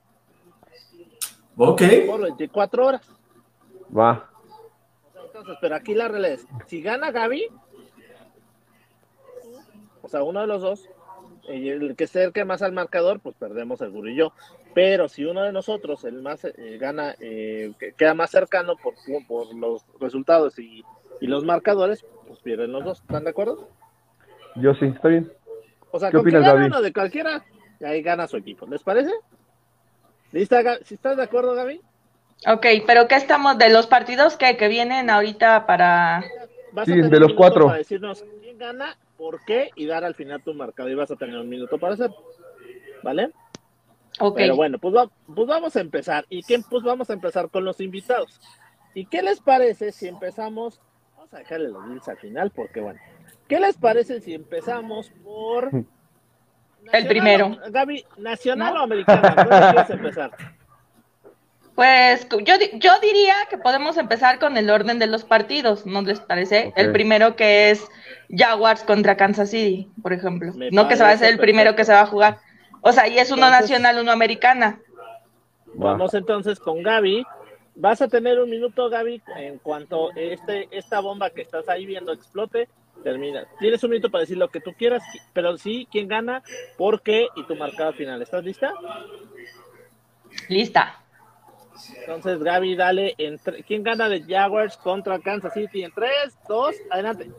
Ok. 1.57 1.83
Por 2.07 2.23
24 2.23 2.87
horas. 2.87 3.11
Va. 3.91 4.31
Entonces, 5.27 5.57
pero 5.61 5.75
aquí 5.75 5.93
la 5.93 6.07
realidad 6.07 6.35
es, 6.35 6.47
si 6.69 6.83
gana 6.83 7.11
Gaby, 7.11 7.49
o 10.03 10.09
sea, 10.09 10.23
uno 10.23 10.41
de 10.41 10.47
los 10.47 10.63
dos, 10.63 10.89
el 11.49 11.97
que 11.97 12.05
acerque 12.05 12.45
más 12.45 12.63
al 12.63 12.73
marcador, 12.73 13.21
pues 13.21 13.37
perdemos 13.37 13.81
el 13.81 13.93
yo. 14.15 14.33
Pero 14.75 15.09
si 15.09 15.25
uno 15.25 15.43
de 15.43 15.53
nosotros, 15.53 16.05
el 16.05 16.23
más 16.23 16.45
eh, 16.45 16.79
gana, 16.81 17.15
eh, 17.21 17.73
queda 17.97 18.15
más 18.15 18.31
cercano 18.31 18.77
por, 18.77 18.95
por 19.27 19.55
los 19.55 19.85
resultados 20.01 20.59
y, 20.59 20.85
los 21.21 21.45
marcadores, 21.45 22.05
pues 22.27 22.41
pierden 22.41 22.73
los 22.73 22.85
dos. 22.85 23.01
¿Están 23.01 23.25
de 23.25 23.31
acuerdo? 23.31 23.69
Yo 24.57 24.75
sí, 24.75 24.87
está 24.87 25.09
bien. 25.09 25.33
O 25.91 25.99
sea, 25.99 26.11
¿Qué 26.11 26.19
opinas, 26.19 26.43
Gaby? 26.43 26.67
uno 26.67 26.83
de 26.83 26.93
cualquiera, 26.93 27.45
y 27.81 27.85
ahí 27.85 28.03
gana 28.03 28.27
su 28.27 28.37
equipo. 28.37 28.67
¿Les 28.67 28.83
parece? 28.83 29.11
¿Listo, 30.33 30.57
¿Si 30.83 30.95
estás 30.95 31.17
de 31.17 31.23
acuerdo, 31.23 31.55
Gaby? 31.55 31.81
Ok, 32.47 32.67
pero 32.87 33.09
¿qué 33.09 33.15
estamos 33.15 33.57
de 33.57 33.71
los 33.71 33.87
partidos 33.87 34.37
que, 34.37 34.57
que 34.57 34.69
vienen 34.69 35.09
ahorita 35.09 35.67
para...? 35.67 36.25
sí, 36.85 37.01
de 37.01 37.21
los 37.21 37.33
cuatro. 37.35 37.67
Para 37.67 37.79
decirnos 37.79 38.25
quién 38.43 38.59
gana, 38.59 38.97
por 39.17 39.45
qué 39.45 39.71
y 39.77 39.87
dar 39.87 40.05
al 40.05 40.15
final 40.15 40.43
tu 40.43 40.55
marcado. 40.55 40.89
Y 40.89 40.95
vas 40.95 41.11
a 41.11 41.17
tener 41.17 41.37
un 41.39 41.49
minuto 41.49 41.79
para 41.79 41.95
hacer. 41.95 42.11
¿Vale? 43.03 43.31
Pero 44.37 44.57
bueno, 44.57 44.79
pues, 44.79 44.95
pues, 45.35 45.47
vamos 45.49 45.75
a 45.77 45.81
empezar. 45.81 46.25
¿Y 46.29 46.43
quién? 46.43 46.63
Pues 46.63 46.83
vamos 46.83 47.11
a 47.11 47.15
empezar 47.15 47.51
con 47.51 47.65
los 47.65 47.81
invitados. 47.81 48.41
¿Y 48.95 49.07
qué 49.07 49.23
les 49.23 49.41
parece 49.41 49.91
si 49.91 50.07
empezamos? 50.07 50.81
Vamos 51.17 51.35
a 51.35 51.39
dejarle 51.39 51.69
los 51.69 51.87
links 51.89 52.09
al 52.09 52.19
final 52.19 52.51
porque 52.51 52.81
bueno. 52.81 53.01
¿Qué 53.49 53.59
les 53.61 53.77
parece 53.77 54.21
si 54.21 54.35
empezamos 54.35 55.11
por... 55.23 55.71
el 56.93 57.07
primero. 57.07 57.57
Gaby, 57.71 58.05
¿nacional 58.19 58.77
o 58.77 58.81
americano? 58.81 59.23
¿Dónde 59.37 59.73
quieres 59.73 59.91
empezar? 59.91 60.31
Pues 61.75 62.29
yo, 62.29 62.55
yo 62.75 62.93
diría 63.01 63.35
que 63.51 63.59
podemos 63.59 63.97
empezar 63.97 64.39
con 64.39 64.57
el 64.57 64.71
orden 64.71 65.01
de 65.01 65.09
los 65.09 65.25
partidos, 65.25 65.87
¿no 65.87 66.03
les 66.03 66.21
parece? 66.21 66.73
El 66.77 66.93
primero 66.93 67.35
que 67.35 67.71
es 67.71 67.85
Jaguars 68.31 68.85
contra 68.85 69.17
Kansas 69.17 69.51
City, 69.51 69.91
por 70.01 70.13
ejemplo. 70.13 70.53
no 70.71 70.87
que 70.87 70.97
se 70.97 71.03
va 71.03 71.11
a 71.11 71.17
ser 71.17 71.33
el 71.33 71.39
primero 71.39 71.75
que 71.75 71.85
se 71.85 71.93
va 71.93 72.03
a 72.03 72.07
jugar. 72.07 72.39
O 72.81 72.93
sea, 72.93 73.09
y 73.09 73.19
es 73.19 73.31
uno 73.33 73.51
nacional, 73.51 73.99
uno 73.99 74.13
americana. 74.13 74.79
Vamos 75.75 76.15
entonces 76.15 76.61
con 76.61 76.83
Gaby. 76.83 77.25
Vas 77.75 78.01
a 78.03 78.09
tener 78.09 78.39
un 78.39 78.51
minuto, 78.51 78.89
Gaby, 78.89 79.21
en 79.37 79.59
cuanto 79.59 80.13
este, 80.15 80.69
esta 80.71 81.01
bomba 81.01 81.31
que 81.31 81.43
estás 81.43 81.69
ahí 81.69 81.87
viendo 81.87 82.13
explote, 82.13 82.69
termina. 83.03 83.49
Tienes 83.59 83.83
un 83.83 83.91
minuto 83.91 84.11
para 84.11 84.21
decir 84.21 84.37
lo 84.37 84.49
que 84.49 84.61
tú 84.61 84.75
quieras, 84.75 85.03
pero 85.33 85.57
sí, 85.59 85.89
quién 85.91 86.07
gana, 86.07 86.45
por 86.77 87.03
qué 87.03 87.27
y 87.35 87.43
tu 87.45 87.57
marcado 87.57 87.93
final. 87.95 88.23
¿Estás 88.23 88.45
lista? 88.45 88.73
Lista. 90.49 91.04
Entonces, 92.01 92.43
Gaby, 92.43 92.77
dale. 92.77 93.15
¿Quién 93.67 93.83
gana 93.83 94.09
de 94.09 94.23
Jaguars 94.23 94.77
contra 94.77 95.19
Kansas 95.19 95.53
City? 95.55 95.85
En 95.85 95.93
3, 95.93 96.11
2, 96.49 96.75
adelante. 96.91 97.31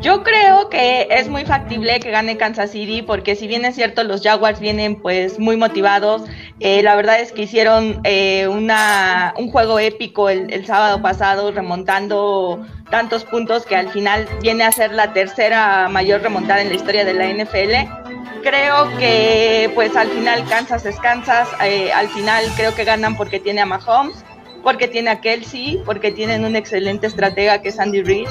Yo 0.00 0.22
creo 0.22 0.68
que 0.68 1.08
es 1.10 1.28
muy 1.28 1.44
factible 1.44 1.98
que 2.00 2.10
gane 2.10 2.36
Kansas 2.36 2.70
City 2.70 3.02
porque 3.02 3.36
si 3.36 3.46
bien 3.46 3.64
es 3.64 3.74
cierto 3.74 4.04
los 4.04 4.22
Jaguars 4.22 4.60
vienen 4.60 5.00
pues 5.00 5.38
muy 5.38 5.56
motivados, 5.56 6.22
eh, 6.60 6.82
la 6.82 6.94
verdad 6.94 7.20
es 7.20 7.32
que 7.32 7.42
hicieron 7.42 8.00
eh, 8.04 8.48
una, 8.48 9.34
un 9.36 9.50
juego 9.50 9.78
épico 9.78 10.28
el, 10.28 10.64
sábado 10.66 11.02
pasado 11.02 11.50
remontando 11.50 12.64
tantos 12.90 13.24
puntos 13.24 13.66
que 13.66 13.76
al 13.76 13.88
final 13.90 14.28
viene 14.40 14.64
a 14.64 14.72
ser 14.72 14.92
la 14.92 15.12
tercera 15.12 15.88
mayor 15.88 16.22
remontada 16.22 16.62
en 16.62 16.68
la 16.68 16.74
historia 16.74 17.04
de 17.04 17.14
la 17.14 17.28
NFL. 17.28 18.01
Creo 18.42 18.96
que 18.98 19.70
pues 19.74 19.96
al 19.96 20.08
final 20.08 20.44
Kansas 20.48 20.84
es 20.84 20.98
Kansas, 20.98 21.48
eh, 21.62 21.92
al 21.92 22.08
final 22.08 22.44
creo 22.56 22.74
que 22.74 22.84
ganan 22.84 23.16
porque 23.16 23.38
tiene 23.40 23.60
a 23.60 23.66
Mahomes 23.66 24.24
porque 24.62 24.88
tiene 24.88 25.10
a 25.10 25.20
Kelsey, 25.20 25.80
porque 25.84 26.12
tienen 26.12 26.44
un 26.44 26.56
excelente 26.56 27.06
estratega 27.06 27.60
que 27.60 27.70
es 27.70 27.78
Andy 27.78 28.02
Reid. 28.02 28.28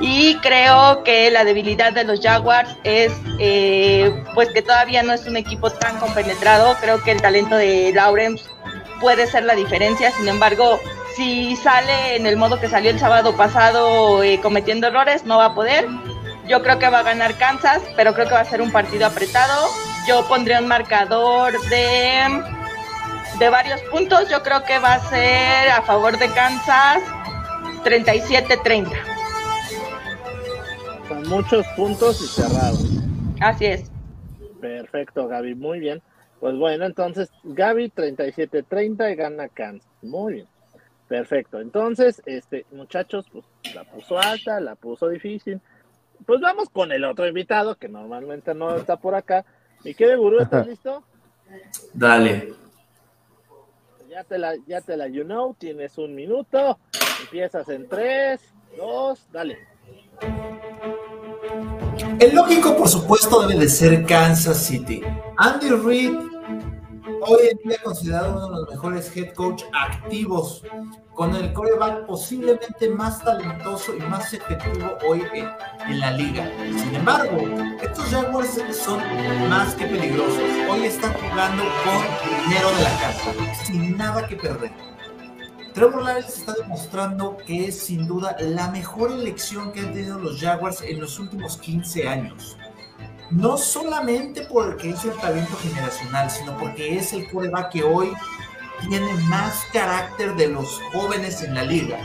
Y 0.00 0.36
creo 0.36 1.04
que 1.04 1.30
la 1.30 1.44
debilidad 1.44 1.92
de 1.92 2.04
los 2.04 2.20
Jaguars 2.20 2.76
es 2.82 3.12
eh, 3.38 4.12
pues 4.34 4.48
que 4.52 4.62
todavía 4.62 5.02
no 5.02 5.12
es 5.12 5.26
un 5.26 5.36
equipo 5.36 5.70
tan 5.70 5.98
compenetrado. 5.98 6.76
Creo 6.80 7.02
que 7.02 7.12
el 7.12 7.20
talento 7.20 7.56
de 7.56 7.92
Lawrence 7.94 8.44
puede 9.00 9.26
ser 9.26 9.44
la 9.44 9.54
diferencia. 9.54 10.10
Sin 10.12 10.28
embargo, 10.28 10.80
si 11.14 11.56
sale 11.56 12.16
en 12.16 12.26
el 12.26 12.36
modo 12.36 12.58
que 12.58 12.68
salió 12.68 12.90
el 12.90 12.98
sábado 12.98 13.36
pasado 13.36 14.22
eh, 14.22 14.40
cometiendo 14.40 14.88
errores, 14.88 15.24
no 15.24 15.38
va 15.38 15.46
a 15.46 15.54
poder. 15.54 15.86
Yo 16.48 16.62
creo 16.62 16.78
que 16.78 16.88
va 16.88 17.00
a 17.00 17.02
ganar 17.02 17.36
Kansas, 17.38 17.82
pero 17.96 18.14
creo 18.14 18.26
que 18.26 18.34
va 18.34 18.40
a 18.40 18.44
ser 18.44 18.60
un 18.60 18.72
partido 18.72 19.06
apretado. 19.06 19.68
Yo 20.06 20.26
pondría 20.28 20.60
un 20.60 20.68
marcador 20.68 21.52
de 21.68 22.42
de 23.38 23.48
varios 23.48 23.80
puntos. 23.82 24.28
Yo 24.30 24.42
creo 24.42 24.62
que 24.64 24.78
va 24.78 24.94
a 24.94 25.00
ser 25.00 25.70
a 25.70 25.82
favor 25.82 26.18
de 26.18 26.28
Kansas 26.28 27.02
37-30. 27.84 28.90
Con 31.08 31.28
muchos 31.28 31.66
puntos 31.76 32.22
y 32.22 32.26
cerrados. 32.26 32.84
Así 33.40 33.66
es. 33.66 33.90
Perfecto, 34.60 35.26
Gaby, 35.26 35.54
muy 35.54 35.80
bien. 35.80 36.02
Pues 36.40 36.56
bueno, 36.56 36.84
entonces 36.84 37.30
Gaby 37.44 37.90
37-30 37.90 39.12
y 39.12 39.14
gana 39.16 39.48
Kansas. 39.48 39.90
Muy 40.02 40.34
bien. 40.34 40.46
Perfecto. 41.08 41.60
Entonces, 41.60 42.22
este, 42.24 42.64
muchachos, 42.70 43.26
pues 43.32 43.44
la 43.74 43.84
puso 43.84 44.18
alta, 44.18 44.60
la 44.60 44.76
puso 44.76 45.08
difícil. 45.08 45.60
Pues 46.26 46.40
vamos 46.40 46.68
con 46.70 46.92
el 46.92 47.04
otro 47.04 47.26
invitado 47.26 47.76
que 47.76 47.88
normalmente 47.88 48.54
no 48.54 48.76
está 48.76 48.96
por 48.96 49.14
acá. 49.14 49.44
Mi 49.84 49.94
querido 49.94 50.18
Gurú, 50.18 50.40
¿estás 50.40 50.66
listo? 50.68 51.02
Dale. 51.92 52.54
Ya 54.08 54.24
te 54.24 54.38
la, 54.38 54.54
ya 54.66 54.80
te 54.82 54.96
la 54.96 55.08
you 55.08 55.24
know, 55.24 55.54
tienes 55.54 55.96
un 55.96 56.14
minuto, 56.14 56.78
empiezas 57.22 57.66
en 57.70 57.88
tres, 57.88 58.42
dos, 58.76 59.26
dale. 59.32 59.58
El 62.20 62.34
lógico, 62.34 62.76
por 62.76 62.88
supuesto, 62.88 63.46
debe 63.46 63.60
de 63.60 63.68
ser 63.68 64.04
Kansas 64.04 64.58
City. 64.58 65.02
Andy 65.38 65.70
Reid, 65.70 66.12
hoy 67.22 67.48
en 67.50 67.58
día 67.68 67.78
considerado 67.82 68.32
uno 68.32 68.46
de 68.46 68.60
los 68.60 68.70
mejores 68.70 69.16
head 69.16 69.34
coach 69.34 69.62
activos, 69.72 70.64
con 71.14 71.34
el 71.34 71.52
coreback 71.52 72.06
posiblemente 72.06 72.88
más 72.88 73.22
talentoso 73.22 73.94
y 73.94 74.00
más 74.00 74.32
efectivo 74.32 74.96
hoy 75.08 75.22
en, 75.34 75.48
en 75.88 76.00
la 76.00 76.12
liga. 76.12 76.50
Sin 76.78 76.94
embargo, 76.94 77.38
estos 77.82 78.06
Jaguars 78.06 78.60
son 78.72 79.00
más 79.48 79.74
que 79.74 79.86
peligrosos. 79.86 80.42
Hoy 80.70 80.84
están 80.84 81.12
jugando 81.14 81.62
con 81.84 82.44
dinero 82.44 82.68
de 82.76 82.82
la 82.82 83.00
casa, 83.00 83.32
sin 83.64 83.96
nada 83.96 84.26
que 84.26 84.36
perder. 84.36 84.72
Trevor 85.74 86.02
Lawrence 86.02 86.40
está 86.40 86.52
demostrando 86.52 87.38
que 87.46 87.68
es 87.68 87.78
sin 87.78 88.06
duda 88.06 88.36
la 88.38 88.70
mejor 88.70 89.10
elección 89.10 89.72
que 89.72 89.80
han 89.80 89.94
tenido 89.94 90.18
los 90.18 90.38
Jaguars 90.38 90.82
en 90.82 91.00
los 91.00 91.18
últimos 91.18 91.56
15 91.56 92.08
años. 92.08 92.58
No 93.32 93.56
solamente 93.56 94.42
porque 94.42 94.90
es 94.90 95.04
el 95.06 95.12
talento 95.12 95.56
generacional, 95.56 96.30
sino 96.30 96.56
porque 96.58 96.98
es 96.98 97.14
el 97.14 97.30
coreback 97.30 97.72
que 97.72 97.82
hoy 97.82 98.12
tiene 98.86 99.10
más 99.24 99.64
carácter 99.72 100.36
de 100.36 100.48
los 100.48 100.78
jóvenes 100.92 101.42
en 101.42 101.54
la 101.54 101.62
liga. 101.62 101.98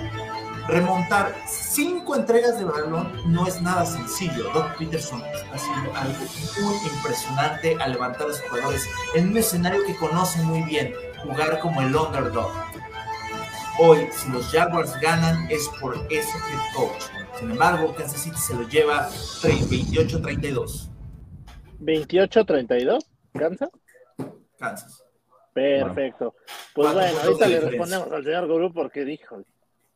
Remontar 0.69 1.35
cinco 1.45 2.15
entregas 2.15 2.57
de 2.57 2.63
balón 2.63 3.11
no 3.25 3.45
es 3.45 3.61
nada 3.61 3.85
sencillo. 3.85 4.51
Doc 4.53 4.77
Peterson 4.77 5.21
está 5.33 5.55
haciendo 5.55 5.93
algo 5.95 6.17
muy 6.61 6.75
impresionante 6.95 7.75
al 7.77 7.91
levantar 7.91 8.21
a 8.23 8.27
los 8.27 8.41
jugadores 8.41 8.87
en 9.13 9.29
un 9.29 9.37
escenario 9.37 9.83
que 9.85 9.97
conoce 9.97 10.41
muy 10.43 10.61
bien, 10.61 10.93
jugar 11.23 11.59
como 11.59 11.81
el 11.81 11.93
underdog. 11.93 12.51
Hoy, 13.79 14.07
si 14.13 14.29
los 14.29 14.49
Jaguars 14.49 14.97
ganan, 15.01 15.45
es 15.51 15.67
por 15.81 15.95
ese 16.09 16.37
head 16.37 16.73
coach. 16.73 17.03
Sin 17.37 17.51
embargo, 17.51 17.93
Kansas 17.93 18.21
City 18.21 18.37
se 18.37 18.53
lo 18.55 18.67
lleva 18.69 19.09
28-32. 19.41 20.87
¿28-32? 21.79 23.05
¿Kansas? 23.33 23.69
Kansas. 24.57 25.03
Perfecto. 25.53 26.35
Pues 26.73 26.93
bueno, 26.93 27.19
ahorita 27.23 27.47
le 27.47 27.59
respondemos 27.59 28.11
al 28.11 28.23
señor 28.23 28.47
Guru 28.47 28.73
porque 28.73 29.05
dijo, 29.05 29.43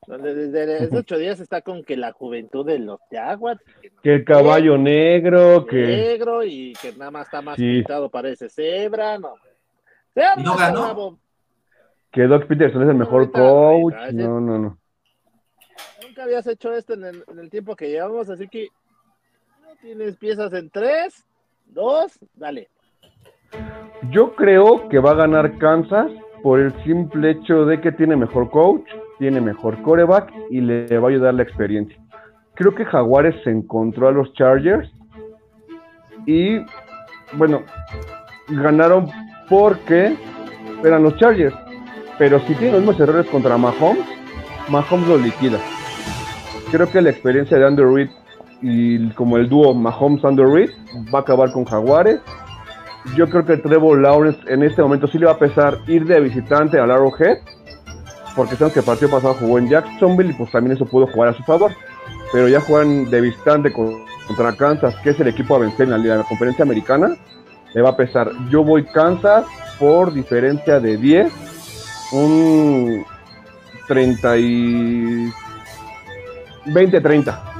desde 0.07 0.77
hace 0.77 0.97
ocho 0.97 1.17
días 1.17 1.39
está 1.39 1.61
con 1.61 1.83
que 1.83 1.95
la 1.95 2.11
juventud 2.11 2.65
de 2.65 2.79
los 2.79 2.99
Jaguars. 3.11 3.61
Que 4.01 4.15
el 4.15 4.25
caballo 4.25 4.77
negro, 4.77 5.65
que... 5.67 5.75
Negro 5.75 6.43
y 6.43 6.73
que 6.81 6.93
nada 6.93 7.11
más 7.11 7.27
está 7.27 7.41
más 7.43 7.57
sí. 7.57 7.61
pintado, 7.61 8.09
parece 8.09 8.49
cebra, 8.49 9.19
no. 9.19 9.35
¿Y 10.15 10.43
no 10.43 10.57
ganó? 10.57 11.19
Que 12.11 12.23
Doc 12.23 12.47
Peterson 12.47 12.83
es 12.83 12.89
el 12.89 12.95
mejor 12.95 13.31
coach. 13.31 13.93
No, 14.13 14.41
no, 14.41 14.57
no. 14.57 14.79
Nunca 16.03 16.23
habías 16.23 16.45
hecho 16.47 16.73
esto 16.73 16.93
en 16.95 17.05
el, 17.05 17.23
en 17.27 17.39
el 17.39 17.49
tiempo 17.49 17.75
que 17.75 17.89
llevamos, 17.89 18.29
así 18.29 18.47
que 18.47 18.67
no 19.61 19.75
tienes 19.81 20.17
piezas 20.17 20.51
en 20.53 20.69
tres, 20.69 21.25
dos, 21.71 22.19
dale. 22.35 22.69
Yo 24.09 24.35
creo 24.35 24.87
que 24.89 24.99
va 24.99 25.11
a 25.11 25.15
ganar 25.15 25.57
Kansas 25.57 26.11
por 26.41 26.59
el 26.59 26.71
simple 26.83 27.31
hecho 27.31 27.65
de 27.65 27.79
que 27.81 27.91
tiene 27.91 28.15
mejor 28.15 28.49
coach, 28.49 28.87
tiene 29.19 29.41
mejor 29.41 29.81
coreback 29.83 30.33
y 30.49 30.61
le 30.61 30.97
va 30.97 31.07
a 31.07 31.11
ayudar 31.11 31.33
la 31.33 31.43
experiencia. 31.43 31.97
Creo 32.55 32.73
que 32.73 32.85
Jaguares 32.85 33.35
se 33.43 33.51
encontró 33.51 34.07
a 34.07 34.11
los 34.11 34.33
Chargers 34.33 34.91
y, 36.25 36.59
bueno, 37.33 37.61
ganaron 38.49 39.07
porque 39.49 40.15
eran 40.83 41.03
los 41.03 41.15
Chargers. 41.17 41.55
Pero 42.17 42.39
si 42.41 42.53
tiene 42.55 42.73
los 42.73 42.81
mismos 42.81 42.99
errores 42.99 43.27
contra 43.27 43.57
Mahomes, 43.57 44.05
Mahomes 44.69 45.07
lo 45.07 45.17
liquida. 45.17 45.59
Creo 46.71 46.89
que 46.89 47.01
la 47.01 47.09
experiencia 47.09 47.57
de 47.57 47.65
Andrew 47.65 47.95
Reid 47.95 48.09
y 48.61 49.09
como 49.11 49.37
el 49.37 49.49
dúo 49.49 49.73
Mahomes-Andrew 49.73 50.53
Reid 50.53 50.69
va 51.13 51.19
a 51.19 51.21
acabar 51.21 51.51
con 51.51 51.65
Jaguares 51.65 52.19
yo 53.15 53.27
creo 53.29 53.45
que 53.45 53.57
Trevor 53.57 53.99
Lawrence 53.99 54.39
en 54.47 54.63
este 54.63 54.81
momento 54.81 55.07
sí 55.07 55.17
le 55.17 55.25
va 55.25 55.33
a 55.33 55.39
pesar 55.39 55.79
ir 55.87 56.05
de 56.05 56.19
visitante 56.19 56.79
al 56.79 56.91
Arrowhead, 56.91 57.39
porque 58.35 58.55
sabemos 58.55 58.73
que 58.73 58.79
el 58.79 58.85
partido 58.85 59.11
pasado 59.11 59.33
jugó 59.33 59.57
en 59.57 59.69
Jacksonville 59.69 60.31
y 60.31 60.33
pues 60.33 60.51
también 60.51 60.75
eso 60.75 60.85
pudo 60.85 61.07
jugar 61.07 61.29
a 61.29 61.33
su 61.33 61.43
favor. 61.43 61.71
Pero 62.31 62.47
ya 62.47 62.61
juegan 62.61 63.09
de 63.09 63.21
visitante 63.21 63.73
contra 63.73 64.55
Kansas, 64.55 64.95
que 65.03 65.09
es 65.09 65.19
el 65.19 65.27
equipo 65.27 65.55
a 65.55 65.59
vencer 65.59 65.89
en 65.89 66.07
la, 66.07 66.17
la 66.17 66.23
conferencia 66.23 66.63
americana, 66.63 67.15
le 67.73 67.81
va 67.81 67.89
a 67.89 67.97
pesar. 67.97 68.31
Yo 68.49 68.63
voy 68.63 68.85
Kansas 68.85 69.45
por 69.79 70.13
diferencia 70.13 70.79
de 70.79 70.95
10, 70.95 71.33
un 72.13 73.03
30 73.87 74.37
y 74.37 75.31
20-30. 76.67 77.50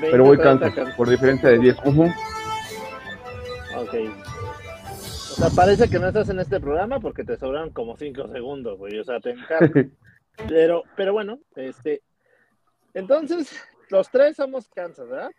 Pero 0.00 0.24
voy 0.24 0.38
Kansas 0.38 0.72
por 0.96 1.08
diferencia 1.08 1.48
de 1.50 1.58
10. 1.58 1.76
Uh 1.78 1.90
-huh. 1.90 2.14
Ok. 3.76 3.94
O 5.32 5.34
sea, 5.34 5.50
parece 5.50 5.88
que 5.88 5.98
no 5.98 6.08
estás 6.08 6.28
en 6.28 6.40
este 6.40 6.60
programa 6.60 7.00
porque 7.00 7.24
te 7.24 7.36
sobraron 7.36 7.70
como 7.70 7.96
5 7.96 8.28
segundos, 8.28 8.78
güey. 8.78 8.98
O 8.98 9.04
sea, 9.04 9.20
te 9.20 9.30
encargo. 9.30 9.74
Pero, 10.48 10.84
pero 10.96 11.12
bueno, 11.12 11.38
este. 11.54 12.02
Entonces, 12.94 13.52
los 13.90 14.10
tres 14.10 14.36
somos 14.36 14.68
Kansas, 14.68 15.06
¿verdad? 15.06 15.30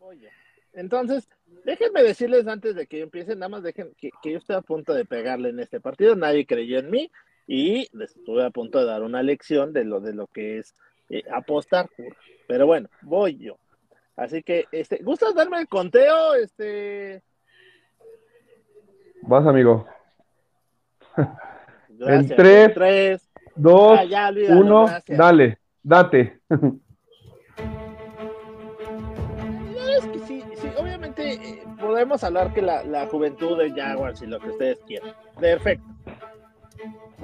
Oye. 0.00 0.28
Entonces, 0.72 1.28
déjenme 1.64 2.02
decirles 2.02 2.48
antes 2.48 2.74
de 2.74 2.88
que 2.88 3.00
empiecen, 3.00 3.38
nada 3.38 3.50
más 3.50 3.62
dejen 3.62 3.94
que, 3.96 4.10
que, 4.22 4.32
yo 4.32 4.38
estoy 4.38 4.56
a 4.56 4.62
punto 4.62 4.92
de 4.92 5.04
pegarle 5.04 5.50
en 5.50 5.60
este 5.60 5.80
partido. 5.80 6.16
Nadie 6.16 6.46
creyó 6.46 6.78
en 6.78 6.90
mí 6.90 7.12
y 7.46 7.88
estuve 8.02 8.44
a 8.44 8.50
punto 8.50 8.80
de 8.80 8.86
dar 8.86 9.02
una 9.02 9.22
lección 9.22 9.72
de 9.72 9.84
lo, 9.84 10.00
de 10.00 10.14
lo 10.14 10.26
que 10.26 10.58
es 10.58 10.74
eh, 11.08 11.22
apostar. 11.32 11.88
Pero 12.46 12.66
bueno, 12.66 12.88
voy 13.02 13.36
yo. 13.38 13.56
Así 14.16 14.42
que, 14.42 14.66
este, 14.72 14.98
¿gustas 15.02 15.34
darme 15.34 15.58
el 15.58 15.68
conteo? 15.68 16.34
Este. 16.34 17.22
Vas, 19.22 19.46
amigo. 19.46 19.86
Gracias. 21.88 22.30
En 22.30 22.36
3, 22.36 22.74
Tres. 22.74 23.28
2, 23.54 23.98
Ah, 23.98 24.04
ya, 24.04 24.28
olvídalo, 24.28 24.60
1, 24.60 24.86
gracias. 24.86 25.18
dale, 25.18 25.58
date. 25.82 26.40
Es 29.98 30.06
que 30.06 30.18
sí, 30.20 30.42
sí, 30.56 30.68
obviamente 30.78 31.34
eh, 31.34 31.62
podemos 31.78 32.24
hablar 32.24 32.54
que 32.54 32.62
la, 32.62 32.82
la 32.84 33.06
juventud 33.08 33.58
de 33.58 33.70
Jaguars 33.72 34.22
y 34.22 34.26
lo 34.26 34.40
que 34.40 34.48
ustedes 34.50 34.78
quieran. 34.86 35.14
Perfecto. 35.38 35.84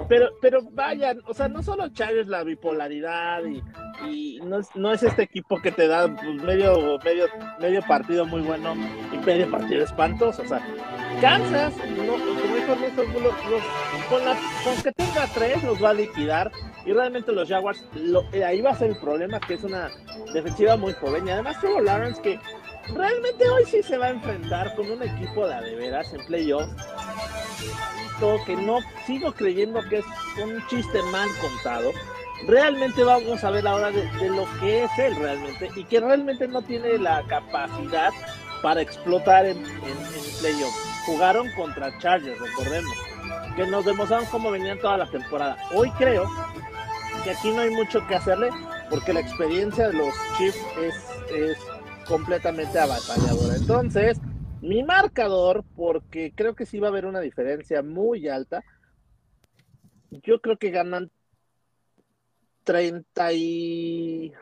Pero, 0.07 0.29
pero 0.41 0.61
vayan, 0.71 1.21
o 1.27 1.33
sea, 1.33 1.47
no 1.47 1.61
solo 1.61 1.89
Chargers 1.89 2.27
la 2.27 2.43
bipolaridad 2.43 3.43
y, 3.43 4.39
no, 4.43 4.59
es, 4.59 4.67
no 4.75 4.91
es 4.91 5.03
este 5.03 5.23
equipo 5.23 5.61
que 5.61 5.71
te 5.71 5.87
da 5.87 6.07
pues, 6.07 6.41
medio, 6.41 6.97
medio, 7.03 7.25
medio 7.59 7.81
partido 7.81 8.25
muy 8.25 8.41
bueno 8.41 8.75
y 9.11 9.17
medio 9.17 9.51
partido 9.51 9.83
espantoso. 9.83 10.41
O 10.41 10.45
sea, 10.45 10.65
Kansas, 11.21 11.73
no, 11.97 12.13
como 12.13 12.55
dijo 12.55 12.75
Néstor, 12.75 13.07
los, 13.21 13.35
con, 14.09 14.83
que 14.83 14.91
tenga 14.93 15.27
tres 15.33 15.63
los 15.63 15.83
va 15.83 15.89
a 15.89 15.93
liquidar 15.93 16.51
y 16.85 16.93
realmente 16.93 17.31
los 17.33 17.49
Jaguars, 17.49 17.83
ahí 18.45 18.61
va 18.61 18.71
a 18.71 18.75
ser 18.75 18.91
el 18.91 18.99
problema, 18.99 19.39
que 19.39 19.55
es 19.55 19.63
una 19.63 19.89
defensiva 20.33 20.77
muy 20.77 20.93
joven 20.93 21.27
y 21.27 21.31
además 21.31 21.59
Trevor 21.59 21.83
Lawrence 21.83 22.21
que 22.21 22.39
realmente 22.93 23.49
hoy 23.49 23.65
sí 23.65 23.83
se 23.83 23.97
va 23.97 24.07
a 24.07 24.09
enfrentar 24.11 24.75
con 24.75 24.89
un 24.89 25.03
equipo 25.03 25.47
de 25.47 25.53
a 25.53 25.61
de 25.61 25.75
veras 25.75 26.13
en 26.13 26.25
playoffs 26.25 26.73
que 28.45 28.55
no 28.55 28.79
sigo 29.05 29.31
creyendo 29.31 29.79
que 29.89 29.99
es 29.99 30.05
un 30.43 30.65
chiste 30.67 31.01
mal 31.11 31.29
contado. 31.41 31.91
Realmente 32.47 33.03
vamos 33.03 33.43
a 33.43 33.49
ver 33.49 33.67
ahora 33.67 33.91
de, 33.91 34.29
lo 34.29 34.45
que 34.59 34.83
es 34.83 34.91
él 34.97 35.15
realmente 35.15 35.69
y 35.75 35.83
que 35.85 35.99
realmente 35.99 36.47
no 36.47 36.61
tiene 36.61 36.97
la 36.97 37.23
capacidad 37.27 38.11
para 38.61 38.81
explotar 38.81 39.45
en, 39.45 39.57
en, 39.57 39.65
en 39.65 40.39
playoff. 40.39 40.73
Jugaron 41.05 41.49
contra 41.53 41.97
Chargers, 41.99 42.39
recordemos, 42.39 42.91
que 43.55 43.65
nos 43.67 43.85
demostraron 43.85 44.25
cómo 44.27 44.51
venían 44.51 44.79
toda 44.79 44.97
la 44.97 45.09
temporada. 45.09 45.57
Hoy 45.73 45.89
creo 45.91 46.29
que 47.23 47.31
aquí 47.31 47.51
no 47.51 47.61
hay 47.61 47.69
mucho 47.71 48.05
que 48.07 48.15
hacerle 48.15 48.49
porque 48.89 49.13
la 49.13 49.21
experiencia 49.21 49.87
de 49.87 49.93
los 49.93 50.13
Chiefs 50.37 50.59
es 51.33 51.57
completamente 52.09 52.79
avasalladora. 52.79 53.55
Entonces, 53.55 54.19
mi 54.61 54.83
marcador, 54.83 55.63
porque 55.75 56.33
creo 56.35 56.55
que 56.55 56.65
sí 56.65 56.79
va 56.79 56.87
a 56.87 56.89
haber 56.89 57.05
una 57.05 57.21
diferencia 57.21 57.83
muy 57.83 58.27
alta. 58.27 58.63
Yo 60.09 60.41
creo 60.41 60.57
que 60.57 60.71
ganan 60.71 61.11
30 62.63 63.33
y 63.33 64.33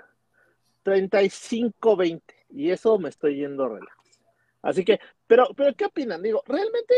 35-20 0.83 2.21
y 2.51 2.71
eso 2.71 2.97
me 2.97 3.09
estoy 3.09 3.36
yendo 3.36 3.67
relax. 3.67 3.91
Así 4.62 4.83
que, 4.83 5.00
pero, 5.27 5.50
pero 5.55 5.75
¿qué 5.75 5.86
opinan? 5.86 6.24
Digo, 6.24 6.41
realmente 6.47 6.95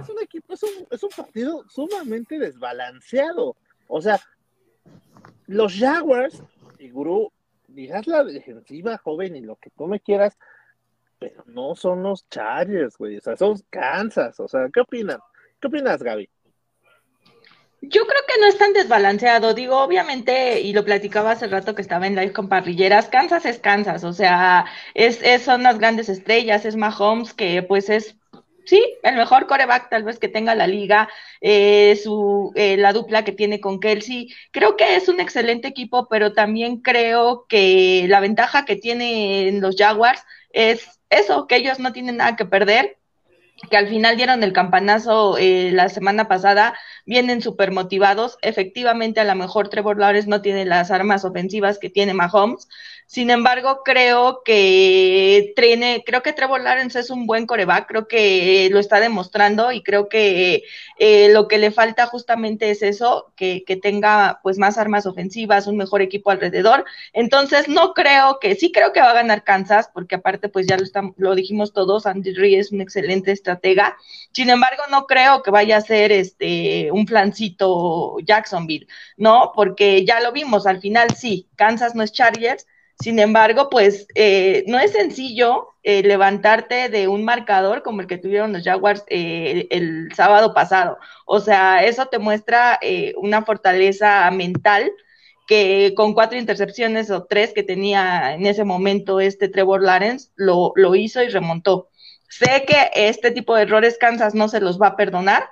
es 0.00 0.08
un 0.08 0.20
equipo, 0.20 0.54
es 0.54 0.62
un, 0.62 0.86
es 0.90 1.02
un 1.02 1.10
partido 1.10 1.64
sumamente 1.68 2.38
desbalanceado. 2.38 3.56
O 3.86 4.00
sea, 4.00 4.18
los 5.46 5.74
Jaguars 5.78 6.42
y 6.78 6.88
Guru, 6.88 7.30
dirás 7.74 8.06
la 8.06 8.24
defensiva 8.24 8.98
joven 8.98 9.36
y 9.36 9.40
lo 9.40 9.56
que 9.56 9.70
tú 9.70 9.86
me 9.86 10.00
quieras, 10.00 10.36
pero 11.18 11.44
no 11.46 11.74
son 11.74 12.02
los 12.02 12.28
Chargers, 12.28 12.96
güey, 12.96 13.18
o 13.18 13.20
sea, 13.20 13.36
son 13.36 13.60
Kansas, 13.70 14.38
o 14.40 14.48
sea, 14.48 14.68
¿qué 14.72 14.80
opinan? 14.80 15.18
¿Qué 15.60 15.68
opinas, 15.68 16.02
Gaby? 16.02 16.28
Yo 17.82 18.06
creo 18.06 18.22
que 18.28 18.40
no 18.40 18.46
es 18.46 18.56
tan 18.58 18.72
desbalanceado. 18.72 19.54
Digo, 19.54 19.76
obviamente, 19.82 20.60
y 20.60 20.72
lo 20.72 20.84
platicaba 20.84 21.32
hace 21.32 21.48
rato 21.48 21.74
que 21.74 21.82
estaba 21.82 22.06
en 22.06 22.14
live 22.14 22.32
con 22.32 22.48
parrilleras, 22.48 23.08
Kansas 23.08 23.44
es 23.44 23.58
Kansas, 23.58 24.04
o 24.04 24.12
sea, 24.12 24.66
es, 24.94 25.20
es 25.22 25.42
son 25.42 25.64
las 25.64 25.78
grandes 25.80 26.08
estrellas, 26.08 26.64
es 26.64 26.76
Mahomes, 26.76 27.34
que 27.34 27.62
pues 27.64 27.90
es 27.90 28.16
sí, 28.64 28.84
el 29.02 29.16
mejor 29.16 29.46
coreback 29.46 29.90
tal 29.90 30.04
vez 30.04 30.18
que 30.18 30.28
tenga 30.28 30.54
la 30.54 30.66
liga, 30.66 31.08
eh, 31.40 31.98
su, 32.02 32.52
eh, 32.54 32.76
la 32.76 32.92
dupla 32.92 33.24
que 33.24 33.32
tiene 33.32 33.60
con 33.60 33.80
Kelsey. 33.80 34.32
Creo 34.50 34.76
que 34.76 34.96
es 34.96 35.08
un 35.08 35.20
excelente 35.20 35.68
equipo, 35.68 36.08
pero 36.08 36.32
también 36.32 36.80
creo 36.80 37.46
que 37.48 38.06
la 38.08 38.20
ventaja 38.20 38.64
que 38.64 38.76
tienen 38.76 39.60
los 39.60 39.76
Jaguars 39.76 40.22
es 40.50 41.00
eso, 41.10 41.46
que 41.46 41.56
ellos 41.56 41.78
no 41.78 41.92
tienen 41.92 42.18
nada 42.18 42.36
que 42.36 42.44
perder 42.44 42.98
que 43.70 43.76
al 43.76 43.88
final 43.88 44.16
dieron 44.16 44.42
el 44.42 44.52
campanazo 44.52 45.38
eh, 45.38 45.70
la 45.72 45.88
semana 45.88 46.28
pasada, 46.28 46.74
vienen 47.06 47.42
súper 47.42 47.70
motivados. 47.70 48.38
Efectivamente, 48.42 49.20
a 49.20 49.24
lo 49.24 49.34
mejor 49.34 49.68
Trevor 49.68 49.98
Lawrence 49.98 50.28
no 50.28 50.42
tiene 50.42 50.64
las 50.64 50.90
armas 50.90 51.24
ofensivas 51.24 51.78
que 51.78 51.90
tiene 51.90 52.14
Mahomes, 52.14 52.68
sin 53.12 53.28
embargo, 53.28 53.82
creo 53.84 54.40
que 54.42 55.52
tiene, 55.54 56.02
creo 56.06 56.22
que 56.22 56.32
Trevor 56.32 56.62
Lawrence 56.62 56.98
es 56.98 57.10
un 57.10 57.26
buen 57.26 57.44
coreback, 57.44 57.86
creo 57.86 58.08
que 58.08 58.70
lo 58.72 58.78
está 58.78 59.00
demostrando 59.00 59.70
y 59.70 59.82
creo 59.82 60.08
que 60.08 60.62
eh, 60.96 61.28
lo 61.30 61.46
que 61.46 61.58
le 61.58 61.70
falta 61.72 62.06
justamente 62.06 62.70
es 62.70 62.80
eso, 62.80 63.30
que, 63.36 63.64
que, 63.64 63.76
tenga 63.76 64.40
pues 64.42 64.56
más 64.56 64.78
armas 64.78 65.04
ofensivas, 65.04 65.66
un 65.66 65.76
mejor 65.76 66.00
equipo 66.00 66.30
alrededor. 66.30 66.86
Entonces, 67.12 67.68
no 67.68 67.92
creo 67.92 68.38
que, 68.40 68.54
sí 68.54 68.72
creo 68.72 68.94
que 68.94 69.02
va 69.02 69.10
a 69.10 69.14
ganar 69.14 69.44
Kansas, 69.44 69.90
porque 69.92 70.14
aparte 70.14 70.48
pues 70.48 70.66
ya 70.66 70.78
lo, 70.78 70.84
estamos, 70.84 71.12
lo 71.18 71.34
dijimos 71.34 71.74
todos, 71.74 72.06
Andy 72.06 72.32
Reid 72.32 72.60
es 72.60 72.72
un 72.72 72.80
excelente 72.80 73.30
estratega. 73.30 73.94
Sin 74.32 74.48
embargo, 74.48 74.84
no 74.90 75.04
creo 75.04 75.42
que 75.42 75.50
vaya 75.50 75.76
a 75.76 75.82
ser 75.82 76.12
este 76.12 76.90
un 76.90 77.06
flancito 77.06 78.16
Jacksonville, 78.24 78.86
¿no? 79.18 79.52
Porque 79.54 80.06
ya 80.06 80.18
lo 80.20 80.32
vimos, 80.32 80.66
al 80.66 80.80
final 80.80 81.14
sí, 81.14 81.50
Kansas 81.56 81.94
no 81.94 82.02
es 82.02 82.12
Chargers, 82.12 82.66
sin 83.02 83.18
embargo, 83.18 83.68
pues 83.68 84.06
eh, 84.14 84.62
no 84.68 84.78
es 84.78 84.92
sencillo 84.92 85.74
eh, 85.82 86.02
levantarte 86.04 86.88
de 86.88 87.08
un 87.08 87.24
marcador 87.24 87.82
como 87.82 88.00
el 88.00 88.06
que 88.06 88.16
tuvieron 88.16 88.52
los 88.52 88.62
Jaguars 88.62 89.02
eh, 89.08 89.66
el 89.70 90.12
sábado 90.14 90.54
pasado. 90.54 90.98
O 91.26 91.40
sea, 91.40 91.84
eso 91.84 92.06
te 92.06 92.20
muestra 92.20 92.78
una 93.16 93.42
fortaleza 93.42 94.30
mental 94.30 94.92
que 95.48 95.94
con 95.96 96.14
cuatro 96.14 96.38
intercepciones 96.38 97.10
o 97.10 97.24
tres 97.24 97.52
que 97.52 97.64
tenía 97.64 98.34
en 98.34 98.46
ese 98.46 98.64
momento 98.64 99.18
este 99.20 99.48
Trevor 99.48 99.82
Lawrence, 99.82 100.30
lo, 100.36 100.72
lo 100.76 100.94
hizo 100.94 101.22
y 101.22 101.28
remontó. 101.28 101.88
Sé 102.28 102.64
que 102.66 102.90
este 102.94 103.32
tipo 103.32 103.56
de 103.56 103.62
errores 103.62 103.98
Kansas 103.98 104.34
no 104.34 104.48
se 104.48 104.60
los 104.60 104.80
va 104.80 104.88
a 104.88 104.96
perdonar, 104.96 105.48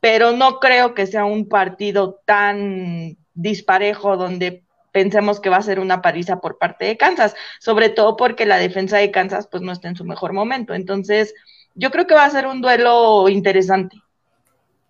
pero 0.00 0.32
no 0.32 0.60
creo 0.60 0.94
que 0.94 1.06
sea 1.06 1.24
un 1.24 1.48
partido 1.48 2.20
tan 2.24 3.18
disparejo 3.34 4.16
donde 4.16 4.63
pensemos 4.94 5.40
que 5.40 5.50
va 5.50 5.56
a 5.56 5.62
ser 5.62 5.80
una 5.80 6.00
pariza 6.00 6.40
por 6.40 6.56
parte 6.56 6.84
de 6.84 6.96
Kansas, 6.96 7.34
sobre 7.58 7.88
todo 7.88 8.16
porque 8.16 8.46
la 8.46 8.58
defensa 8.58 8.96
de 8.96 9.10
Kansas 9.10 9.48
pues 9.48 9.60
no 9.60 9.72
está 9.72 9.88
en 9.88 9.96
su 9.96 10.04
mejor 10.04 10.32
momento. 10.32 10.72
Entonces, 10.72 11.34
yo 11.74 11.90
creo 11.90 12.06
que 12.06 12.14
va 12.14 12.24
a 12.24 12.30
ser 12.30 12.46
un 12.46 12.62
duelo 12.62 13.28
interesante. 13.28 13.96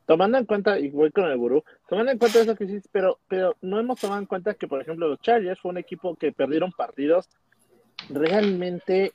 Tomando 0.07 0.37
en 0.37 0.45
cuenta, 0.45 0.79
y 0.79 0.91
voy 0.91 1.11
con 1.11 1.25
el 1.25 1.39
gurú, 1.39 1.65
tomando 1.89 2.13
en 2.13 2.19
cuenta 2.19 2.43
eso 2.43 2.55
que 2.55 2.67
sí, 2.67 2.83
pero, 2.93 3.19
pero 3.29 3.57
no 3.63 3.81
hemos 3.81 3.99
tomado 3.99 4.21
en 4.21 4.27
cuenta 4.27 4.53
que, 4.53 4.69
por 4.69 4.83
ejemplo, 4.83 5.09
los 5.09 5.23
Chargers 5.23 5.59
fue 5.59 5.71
un 5.71 5.79
equipo 5.79 6.15
que 6.17 6.33
perdieron 6.33 6.73
partidos 6.73 7.31
realmente 8.11 9.15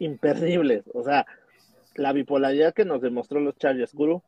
imperdibles. 0.00 0.82
O 0.92 1.04
sea, 1.04 1.24
la 1.94 2.12
bipolaridad 2.12 2.74
que 2.74 2.84
nos 2.84 3.00
demostró 3.00 3.38
los 3.38 3.56
Chargers, 3.56 3.94
gurú. 3.94 4.20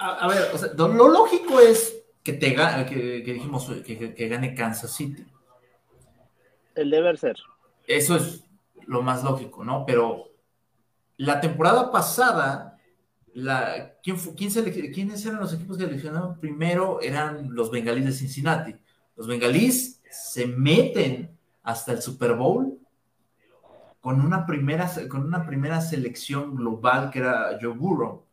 A, 0.00 0.28
ver, 0.28 0.50
o 0.54 0.58
sea, 0.58 0.72
lo 0.74 1.08
lógico 1.08 1.60
es 1.60 2.02
que 2.22 2.32
te 2.32 2.54
que, 2.54 3.22
que 3.22 3.32
dijimos 3.32 3.70
que, 3.84 4.28
gane 4.28 4.54
Kansas 4.54 4.94
City. 4.94 5.24
El 6.74 6.90
deber 6.90 7.18
ser. 7.18 7.36
Eso 7.86 8.16
es 8.16 8.44
lo 8.86 9.02
más 9.02 9.22
lógico, 9.22 9.64
¿no? 9.64 9.84
Pero 9.86 10.30
la 11.16 11.40
temporada 11.40 11.90
pasada, 11.90 12.78
la, 13.34 13.94
¿quién 14.02 14.16
¿quiénes 14.36 15.26
eran 15.26 15.40
los 15.40 15.52
equipos 15.52 15.76
que 15.76 15.84
seleccionaron 15.84 16.38
primero? 16.40 17.00
Eran 17.00 17.54
los 17.54 17.70
bengalíes 17.70 18.06
de 18.06 18.12
Cincinnati. 18.12 18.74
Los 19.16 19.26
bengalíes 19.26 20.00
se 20.10 20.46
meten 20.46 21.36
hasta 21.62 21.92
el 21.92 22.00
Super 22.00 22.34
Bowl 22.34 22.78
con 24.00 24.20
una 24.20 24.46
primera, 24.46 24.90
con 25.08 25.24
una 25.26 25.44
primera 25.44 25.80
selección 25.80 26.54
global 26.56 27.10
que 27.10 27.18
era 27.18 27.58
Joe 27.60 27.74
Burrow. 27.74 28.24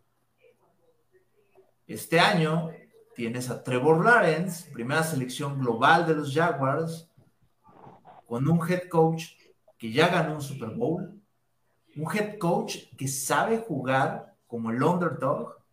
Este 1.88 2.20
año 2.20 2.70
tienes 3.16 3.50
a 3.50 3.64
Trevor 3.64 4.04
Lawrence, 4.04 4.70
primera 4.74 5.04
selección 5.04 5.58
global 5.58 6.06
de 6.06 6.16
los 6.16 6.34
Jaguars, 6.34 7.10
con 8.28 8.46
un 8.46 8.60
head 8.70 8.90
coach 8.90 9.24
que 9.78 9.94
ya 9.94 10.10
ganó 10.10 10.36
un 10.36 10.42
Super 10.42 10.72
Bowl, 10.72 11.18
un 11.96 12.14
head 12.14 12.38
coach 12.40 12.94
que 12.98 13.08
sabe 13.08 13.60
jugar 13.60 14.36
como 14.48 14.70
el 14.72 14.84
underdog, 14.84 15.64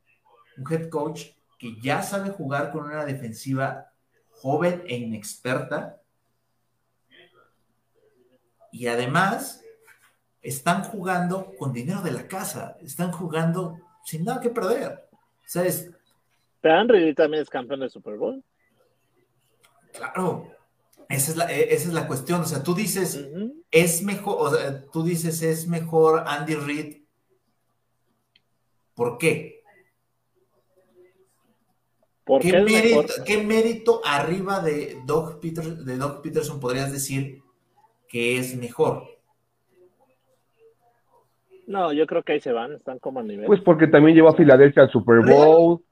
un 0.57 0.72
head 0.72 0.88
coach 0.88 1.31
que 1.59 1.81
ya 1.81 2.00
sabe 2.00 2.31
jugar 2.31 2.70
con 2.70 2.85
una 2.85 3.05
defensiva 3.05 3.90
joven 4.31 4.85
e 4.87 4.96
inexperta. 4.96 6.00
Y 8.70 8.87
además, 8.87 9.62
están 10.42 10.85
jugando 10.85 11.57
con 11.59 11.72
dinero 11.72 12.03
de 12.03 12.12
la 12.12 12.29
casa, 12.29 12.77
están 12.83 13.11
jugando 13.11 13.81
sin 14.05 14.24
nada 14.24 14.40
que 14.40 14.50
perder. 14.50 15.09
O 15.44 15.48
pero 16.64 16.81
Henry 16.81 17.12
también 17.12 17.42
es 17.42 17.50
campeón 17.50 17.81
de 17.81 17.90
Super 17.90 18.16
Bowl. 18.16 18.42
Claro, 19.92 20.50
esa 21.11 21.31
es 21.31 21.37
la, 21.37 21.53
e, 21.53 21.74
esa 21.74 21.88
es 21.88 21.92
la 21.92 22.07
cuestión. 22.07 22.40
O 22.40 22.46
sea, 22.46 22.62
tú 22.62 22.74
dices, 22.74 23.22
es 23.70 24.03
mejor, 24.03 24.37
o 24.38 24.50
sea, 24.50 24.83
tú 24.87 25.03
dices, 25.03 25.42
es 25.42 25.68
mejor 25.68 26.24
Andy 26.27 26.55
Reid. 26.55 27.03
¿Por 28.94 29.18
qué? 29.18 29.62
¿Por 32.24 32.40
¿Qué, 32.40 32.59
mérito, 32.62 33.12
¿Qué, 33.27 33.42
mérito, 33.42 34.00
arriba 34.03 34.61
de 34.61 35.03
Doug, 35.05 35.42
de 35.42 35.96
Doug 35.98 36.22
Peterson 36.22 36.61
podrías 36.61 36.90
decir 36.90 37.42
que 38.09 38.38
es 38.38 38.57
mejor? 38.57 39.05
No, 41.66 41.92
yo 41.92 42.07
creo 42.07 42.22
que 42.22 42.33
ahí 42.33 42.40
se 42.40 42.53
van, 42.53 42.72
están 42.72 42.98
como 43.00 43.20
a 43.20 43.22
nivel. 43.22 43.44
Pues 43.44 43.61
porque 43.61 43.87
también 43.87 44.16
llevó 44.16 44.31
a 44.31 44.35
Filadelfia 44.35 44.85
al 44.85 44.90
Super 44.90 45.20
Bowl 45.20 45.85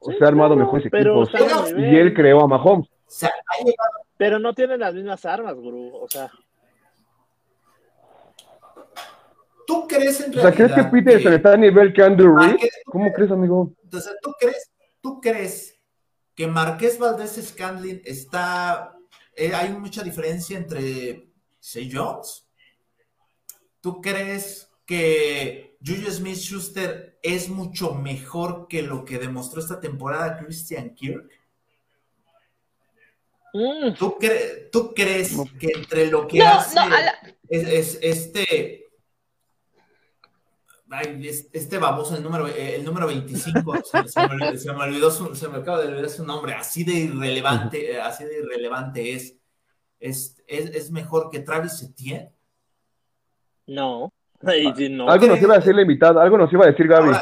se 0.00 0.24
ha 0.24 0.28
armado 0.28 0.56
mejores 0.56 0.86
equipos. 0.86 1.30
Y 1.76 1.96
él 1.96 2.14
creó 2.14 2.42
a 2.42 2.48
Mahomes. 2.48 2.88
pero 4.16 4.38
no 4.38 4.54
tienen 4.54 4.80
las 4.80 4.94
mismas 4.94 5.24
armas, 5.24 5.54
gurú. 5.54 5.90
O 5.94 6.08
sea. 6.08 6.30
¿Tú 9.66 9.86
crees 9.88 10.20
en 10.20 10.32
realidad? 10.32 10.52
O 10.52 10.56
sea, 10.56 10.66
¿crees 10.66 10.72
que 10.72 10.90
Peterson 10.90 11.32
está 11.32 11.52
a 11.54 11.56
nivel 11.56 11.92
que 11.92 12.02
Andrew 12.02 12.36
Reid? 12.36 12.56
¿Cómo 12.86 13.12
crees, 13.12 13.30
amigo? 13.32 13.72
Entonces, 13.82 14.16
¿tú 14.22 14.32
crees, 14.38 14.70
¿tú 15.00 15.20
crees 15.20 15.76
que 16.36 16.46
Marqués 16.46 16.98
Valdés 16.98 17.40
Scandlin 17.48 18.00
está. 18.04 18.92
Eh, 19.34 19.52
hay 19.52 19.70
mucha 19.70 20.02
diferencia 20.02 20.56
entre 20.56 21.30
Say 21.58 21.90
Jones? 21.92 22.48
¿Tú 23.80 24.00
crees 24.00 24.70
que 24.84 25.76
Julius 25.84 26.16
Smith 26.16 26.36
Schuster 26.36 27.15
es 27.34 27.48
mucho 27.48 27.94
mejor 27.94 28.68
que 28.68 28.82
lo 28.82 29.04
que 29.04 29.18
demostró 29.18 29.60
esta 29.60 29.80
temporada 29.80 30.38
Christian 30.38 30.94
Kirk? 30.94 31.30
Mm. 33.52 33.94
¿Tú, 33.98 34.18
crees 34.94 35.36
que 35.58 35.72
entre 35.74 36.10
lo 36.10 36.26
que 36.26 36.42
hace 36.42 36.78
es, 37.48 37.98
este 38.02 38.86
este 41.52 41.78
baboso, 41.78 42.16
el 42.16 42.22
número, 42.22 42.46
el 42.46 42.84
número 42.84 43.08
25, 43.08 43.74
se, 44.06 44.72
me, 44.72 44.84
olvidó 44.84 45.10
su, 45.10 45.34
se 45.34 45.48
me 45.48 45.58
acaba 45.58 45.80
de 45.80 45.88
olvidar 45.88 46.10
su 46.10 46.24
nombre, 46.24 46.54
así 46.54 46.84
de 46.84 46.92
irrelevante, 46.92 48.00
así 48.00 48.24
de 48.24 48.38
irrelevante 48.38 49.12
es. 49.12 49.36
¿Es, 49.98 50.42
es, 50.46 50.90
mejor 50.90 51.30
que 51.30 51.40
Travis 51.40 51.82
Etienne? 51.82 52.30
No. 53.66 54.12
Algo 55.08 55.26
nos 55.26 55.42
iba 55.42 55.54
a 55.54 55.58
decir 55.58 55.74
la 55.74 55.82
invitada, 55.82 56.22
algo 56.22 56.38
nos 56.38 56.52
iba 56.52 56.64
a 56.64 56.70
decir 56.70 56.86
Gaby. 56.86 57.12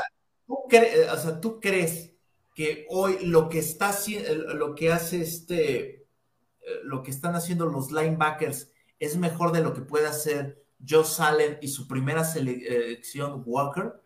¿tú, 1.40 1.61
crees 1.61 2.12
que 2.55 2.87
hoy 2.90 3.18
lo 3.22 3.48
que 3.48 3.59
está 3.59 3.88
haciendo, 3.88 4.55
lo 4.55 4.74
que 4.74 4.92
hace 4.92 5.20
este, 5.20 5.81
eh, 5.87 6.81
lo 6.85 7.03
que 7.03 7.11
están 7.11 7.35
haciendo 7.35 7.66
los 7.66 7.90
linebackers 7.90 8.72
es 8.98 9.16
mejor 9.16 9.53
de 9.53 9.61
lo 9.61 9.74
que 9.74 9.83
puede 9.83 10.07
hacer 10.07 10.64
Joe 10.87 11.05
Salen 11.05 11.59
y 11.61 11.68
su 11.68 11.88
primera 11.88 12.24
selección 12.24 13.42
Walker? 13.44 14.05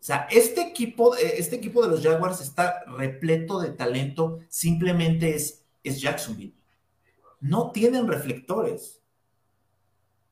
O 0.00 0.02
sea, 0.02 0.26
este 0.30 0.62
equipo, 0.62 1.14
eh, 1.16 1.34
este 1.36 1.56
equipo 1.56 1.82
de 1.82 1.90
los 1.90 2.02
Jaguars 2.02 2.40
está 2.40 2.84
repleto 2.86 3.60
de 3.60 3.70
talento, 3.70 4.38
simplemente 4.48 5.34
es, 5.34 5.66
es 5.84 6.00
Jacksonville. 6.00 6.54
No 7.40 7.70
tienen 7.70 8.08
reflectores. 8.08 8.99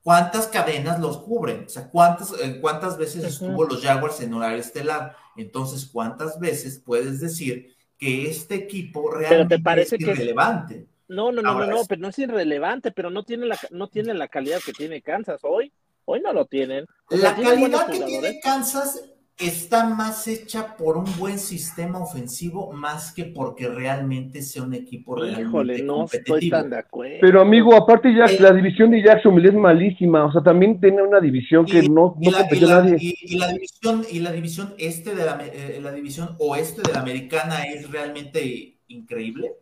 ¿Cuántas 0.09 0.47
cadenas 0.47 0.99
los 1.01 1.19
cubren? 1.19 1.65
O 1.67 1.69
sea, 1.69 1.91
¿cuántas, 1.91 2.33
eh, 2.41 2.57
cuántas 2.63 2.97
veces 2.97 3.25
estuvo 3.25 3.67
los 3.67 3.83
Jaguars 3.83 4.23
en 4.23 4.33
horario 4.33 4.57
estelar? 4.57 5.15
Entonces, 5.37 5.85
¿cuántas 5.85 6.41
veces 6.41 6.83
puedes 6.83 7.21
decir 7.21 7.77
que 7.99 8.27
este 8.27 8.55
equipo 8.55 9.11
realmente 9.11 9.59
parece 9.59 9.97
es 9.97 10.01
irrelevante? 10.01 10.87
No, 11.09 11.31
no, 11.31 11.43
no, 11.43 11.59
no, 11.59 11.67
no, 11.67 11.85
pero 11.87 12.01
no 12.01 12.09
es 12.09 12.19
irrelevante, 12.19 12.91
pero 12.91 13.11
no 13.11 13.23
tiene 13.23 13.45
la, 13.45 13.59
no 13.71 13.89
tiene 13.89 14.15
la 14.15 14.29
calidad 14.29 14.61
que 14.65 14.73
tiene 14.73 15.03
Kansas 15.03 15.41
hoy. 15.43 15.71
Hoy 16.07 16.23
no 16.23 16.33
lo 16.33 16.47
tienen. 16.47 16.87
la 17.11 17.37
calidad 17.37 17.91
que 17.91 18.01
tiene 18.01 18.41
Kansas 18.41 19.03
está 19.39 19.85
más 19.85 20.27
hecha 20.27 20.77
por 20.77 20.97
un 20.97 21.07
buen 21.17 21.39
sistema 21.39 22.01
ofensivo 22.01 22.73
más 22.73 23.13
que 23.13 23.25
porque 23.25 23.69
realmente 23.69 24.43
sea 24.43 24.65
un 24.65 24.75
equipo 24.75 25.15
realmente 25.15 25.43
Híjole, 25.49 25.83
no 25.83 26.05
estoy 26.05 26.51
tan 26.51 26.71
de 26.71 26.79
acuerdo. 26.79 27.19
Pero 27.21 27.41
amigo, 27.41 27.75
aparte 27.77 28.13
ya 28.13 28.25
eh, 28.25 28.39
la 28.41 28.53
división 28.53 28.91
de 28.91 29.03
Jacksonville 29.03 29.49
es 29.49 29.55
malísima, 29.55 30.25
o 30.25 30.33
sea, 30.33 30.43
también 30.43 30.81
tiene 30.81 31.03
una 31.03 31.21
división 31.21 31.65
que 31.65 31.83
no, 31.83 32.17
y 32.21 32.31
la, 32.31 32.49
nadie. 32.69 32.97
Y, 33.01 33.39
la 33.39 33.49
división 33.49 34.05
y 34.11 34.19
la 34.19 34.33
división 34.33 34.75
este 34.77 35.15
de 35.15 35.25
la, 35.25 35.39
eh, 35.41 35.79
la 35.81 35.93
división 35.93 36.35
oeste 36.39 36.83
de 36.83 36.93
la 36.93 37.01
americana 37.01 37.63
es 37.65 37.89
realmente 37.91 38.81
increíble. 38.89 39.53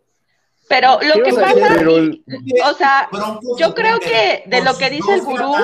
Pero 0.69 0.99
lo 1.01 1.23
que 1.23 1.33
pasa, 1.33 1.77
o 2.69 2.75
sea, 2.75 3.09
yo 3.59 3.73
creo 3.75 4.01
que 4.01 4.43
de 4.47 4.65
lo 4.65 4.77
que 4.77 4.91
dice 4.91 5.15
el 5.15 5.23
gurú, 5.23 5.55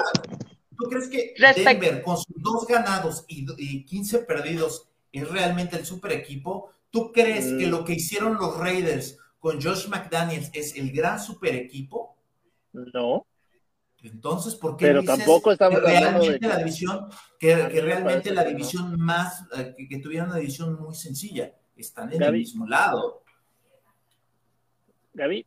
¿Tú 0.83 0.89
crees 0.89 1.09
que 1.09 1.35
Denver, 1.39 2.03
con 2.03 2.17
sus 2.17 2.35
dos 2.43 2.67
ganados 2.67 3.25
y, 3.29 3.85
15 3.85 4.21
perdidos, 4.21 4.89
es 5.13 5.29
realmente 5.29 5.77
el 5.77 5.87
super 5.87 6.11
equipo? 6.13 6.73
¿Tú 6.91 7.13
crees 7.13 7.47
que 7.47 7.67
mm. 7.67 7.71
lo 7.71 7.85
que 7.85 7.95
hicieron 7.95 8.35
los 8.35 8.59
Raiders 8.59 9.17
con 9.39 9.63
Josh 9.63 9.87
McDaniels 9.89 10.51
es 10.53 10.75
el 10.75 10.91
gran 10.91 11.21
super 11.21 11.55
equipo? 11.55 12.17
No. 12.73 13.27
Entonces, 14.03 14.57
¿por 14.57 14.77
qué 14.77 14.87
Pero 14.87 15.05
tampoco 15.05 15.53
estamos 15.53 15.79
que 15.79 15.87
realmente 15.87 16.49
la 16.49 16.57
división, 16.57 17.09
que, 17.39 17.55
realmente 17.55 18.33
la 18.33 18.43
división 18.43 19.01
más, 19.01 19.45
eh, 19.57 19.77
que, 19.89 19.99
tuvieron 19.99 20.31
una 20.31 20.39
división 20.39 20.81
muy 20.81 20.97
sencilla? 20.97 21.55
Están 21.77 22.13
en 22.13 22.23
el 22.23 22.33
mismo 22.33 22.67
lado. 22.67 23.23
Gaby, 25.15 25.47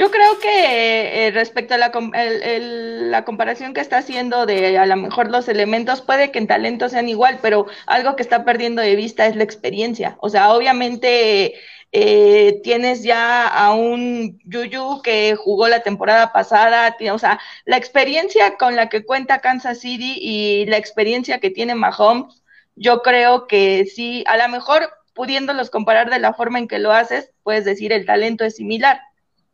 yo 0.00 0.10
creo 0.10 0.38
que 0.38 1.26
eh, 1.26 1.30
respecto 1.30 1.74
a 1.74 1.76
la, 1.76 1.92
la, 1.92 3.24
comparación 3.26 3.74
que 3.74 3.82
está 3.82 3.98
haciendo 3.98 4.46
de 4.46 4.78
a 4.78 4.86
lo 4.86 4.96
mejor 4.96 5.30
los 5.30 5.46
elementos, 5.46 6.00
puede 6.00 6.30
que 6.30 6.38
en 6.38 6.46
talento 6.46 6.88
sean 6.88 7.06
igual, 7.10 7.38
pero 7.42 7.66
algo 7.84 8.16
que 8.16 8.22
está 8.22 8.42
perdiendo 8.46 8.80
de 8.80 8.96
vista 8.96 9.26
es 9.26 9.36
la 9.36 9.44
experiencia. 9.44 10.16
O 10.22 10.30
sea, 10.30 10.54
obviamente 10.54 11.52
eh, 11.92 12.60
tienes 12.62 13.02
ya 13.02 13.46
a 13.46 13.74
un 13.74 14.40
Yuyu 14.46 15.02
que 15.02 15.36
jugó 15.36 15.68
la 15.68 15.82
temporada 15.82 16.32
pasada, 16.32 16.96
o 17.12 17.18
sea, 17.18 17.38
la 17.66 17.76
experiencia 17.76 18.56
con 18.56 18.76
la 18.76 18.88
que 18.88 19.04
cuenta 19.04 19.40
Kansas 19.40 19.80
City 19.80 20.16
y 20.18 20.64
la 20.64 20.78
experiencia 20.78 21.40
que 21.40 21.50
tiene 21.50 21.74
Mahomes, 21.74 22.42
yo 22.74 23.02
creo 23.02 23.46
que 23.46 23.84
sí, 23.84 24.24
a 24.26 24.38
lo 24.38 24.48
mejor 24.48 24.88
pudiéndolos 25.12 25.68
comparar 25.68 26.08
de 26.08 26.20
la 26.20 26.32
forma 26.32 26.58
en 26.58 26.68
que 26.68 26.78
lo 26.78 26.90
haces, 26.90 27.32
puedes 27.42 27.66
decir 27.66 27.92
el 27.92 28.06
talento 28.06 28.46
es 28.46 28.56
similar 28.56 29.02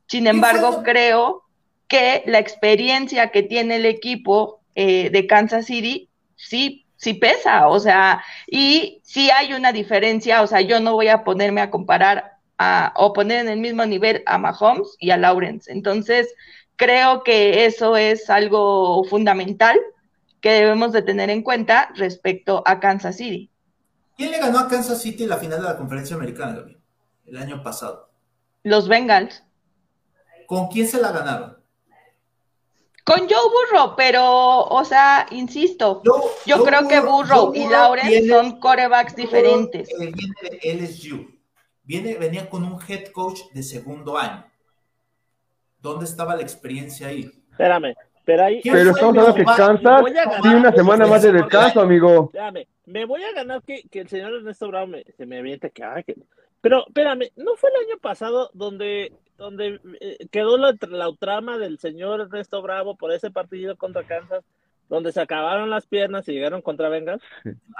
sin 0.06 0.26
embargo, 0.26 0.82
creo 0.82 1.44
que 1.88 2.22
la 2.26 2.38
experiencia 2.38 3.30
que 3.30 3.42
tiene 3.42 3.76
el 3.76 3.86
equipo 3.86 4.60
eh, 4.74 5.10
de 5.10 5.26
Kansas 5.26 5.66
City 5.66 6.08
sí, 6.36 6.86
sí 6.96 7.14
pesa, 7.14 7.68
o 7.68 7.80
sea, 7.80 8.22
y 8.46 9.00
sí 9.02 9.30
hay 9.30 9.52
una 9.52 9.72
diferencia, 9.72 10.42
o 10.42 10.46
sea, 10.46 10.60
yo 10.60 10.80
no 10.80 10.94
voy 10.94 11.08
a 11.08 11.24
ponerme 11.24 11.60
a 11.60 11.70
comparar 11.70 12.38
a, 12.58 12.92
o 12.96 13.12
poner 13.12 13.40
en 13.40 13.48
el 13.48 13.58
mismo 13.58 13.84
nivel 13.84 14.22
a 14.26 14.38
Mahomes 14.38 14.96
y 14.98 15.10
a 15.10 15.16
Lawrence. 15.16 15.70
Entonces, 15.70 16.32
creo 16.76 17.22
que 17.22 17.66
eso 17.66 17.96
es 17.96 18.30
algo 18.30 19.04
fundamental 19.04 19.78
que 20.40 20.50
debemos 20.50 20.92
de 20.92 21.02
tener 21.02 21.30
en 21.30 21.42
cuenta 21.42 21.90
respecto 21.96 22.62
a 22.66 22.78
Kansas 22.80 23.16
City. 23.16 23.50
¿Quién 24.16 24.30
le 24.30 24.38
ganó 24.38 24.58
a 24.58 24.68
Kansas 24.68 25.00
City 25.00 25.24
en 25.24 25.30
la 25.30 25.38
final 25.38 25.60
de 25.60 25.68
la 25.68 25.76
conferencia 25.76 26.16
americana, 26.16 26.64
El 27.26 27.36
año 27.36 27.62
pasado. 27.62 28.10
Los 28.62 28.88
Bengals. 28.88 29.45
¿Con 30.46 30.68
quién 30.68 30.86
se 30.86 31.00
la 31.00 31.12
ganaron? 31.12 31.56
Con 33.04 33.20
Joe 33.20 33.28
Burrow, 33.28 33.94
pero, 33.96 34.64
o 34.64 34.84
sea, 34.84 35.26
insisto, 35.30 36.02
yo 36.44 36.64
creo 36.64 36.88
que 36.88 37.00
Burrow 37.00 37.52
y 37.54 37.68
Lawrence 37.68 38.28
son 38.28 38.58
corebacks 38.58 39.14
diferentes. 39.14 39.88
Viene 39.96 40.34
de 40.42 40.74
LSU. 40.74 41.36
Viene, 41.84 42.14
venía 42.14 42.50
con 42.50 42.64
un 42.64 42.80
head 42.88 43.12
coach 43.12 43.42
de 43.52 43.62
segundo 43.62 44.18
año. 44.18 44.44
¿Dónde 45.78 46.04
estaba 46.04 46.34
la 46.34 46.42
experiencia 46.42 47.06
ahí? 47.06 47.30
Espérame, 47.52 47.94
pero 48.24 48.44
ahí. 48.44 48.60
Pero 48.64 48.90
estamos 48.90 49.16
hablando 49.16 49.34
que 49.34 49.44
Kansas 49.44 50.04
tiene 50.42 50.56
una 50.56 50.72
semana 50.72 51.06
más 51.06 51.22
de 51.22 51.30
descanso, 51.30 51.80
amigo. 51.80 52.24
Espérame, 52.24 52.66
me 52.86 53.04
voy 53.04 53.22
a 53.22 53.32
ganar 53.32 53.62
que, 53.62 53.82
que 53.88 54.00
el 54.00 54.08
señor 54.08 54.34
Ernesto 54.34 54.66
Brown 54.66 54.90
me, 54.90 55.04
se 55.16 55.26
me 55.26 55.38
aviente 55.38 55.70
que, 55.70 55.84
ay, 55.84 56.02
que 56.02 56.16
pero 56.60 56.84
espérame, 56.84 57.30
¿no 57.36 57.54
fue 57.54 57.70
el 57.70 57.88
año 57.88 57.98
pasado 58.00 58.50
donde, 58.52 59.12
donde 59.36 59.80
eh, 60.00 60.26
quedó 60.30 60.56
la, 60.56 60.74
la 60.88 61.12
trama 61.18 61.58
del 61.58 61.78
señor 61.78 62.20
Ernesto 62.20 62.62
Bravo 62.62 62.96
por 62.96 63.12
ese 63.12 63.30
partido 63.30 63.76
contra 63.76 64.04
Kansas, 64.04 64.44
donde 64.88 65.12
se 65.12 65.20
acabaron 65.20 65.70
las 65.70 65.86
piernas 65.86 66.28
y 66.28 66.32
llegaron 66.32 66.62
contra 66.62 66.88
Bengals? 66.88 67.22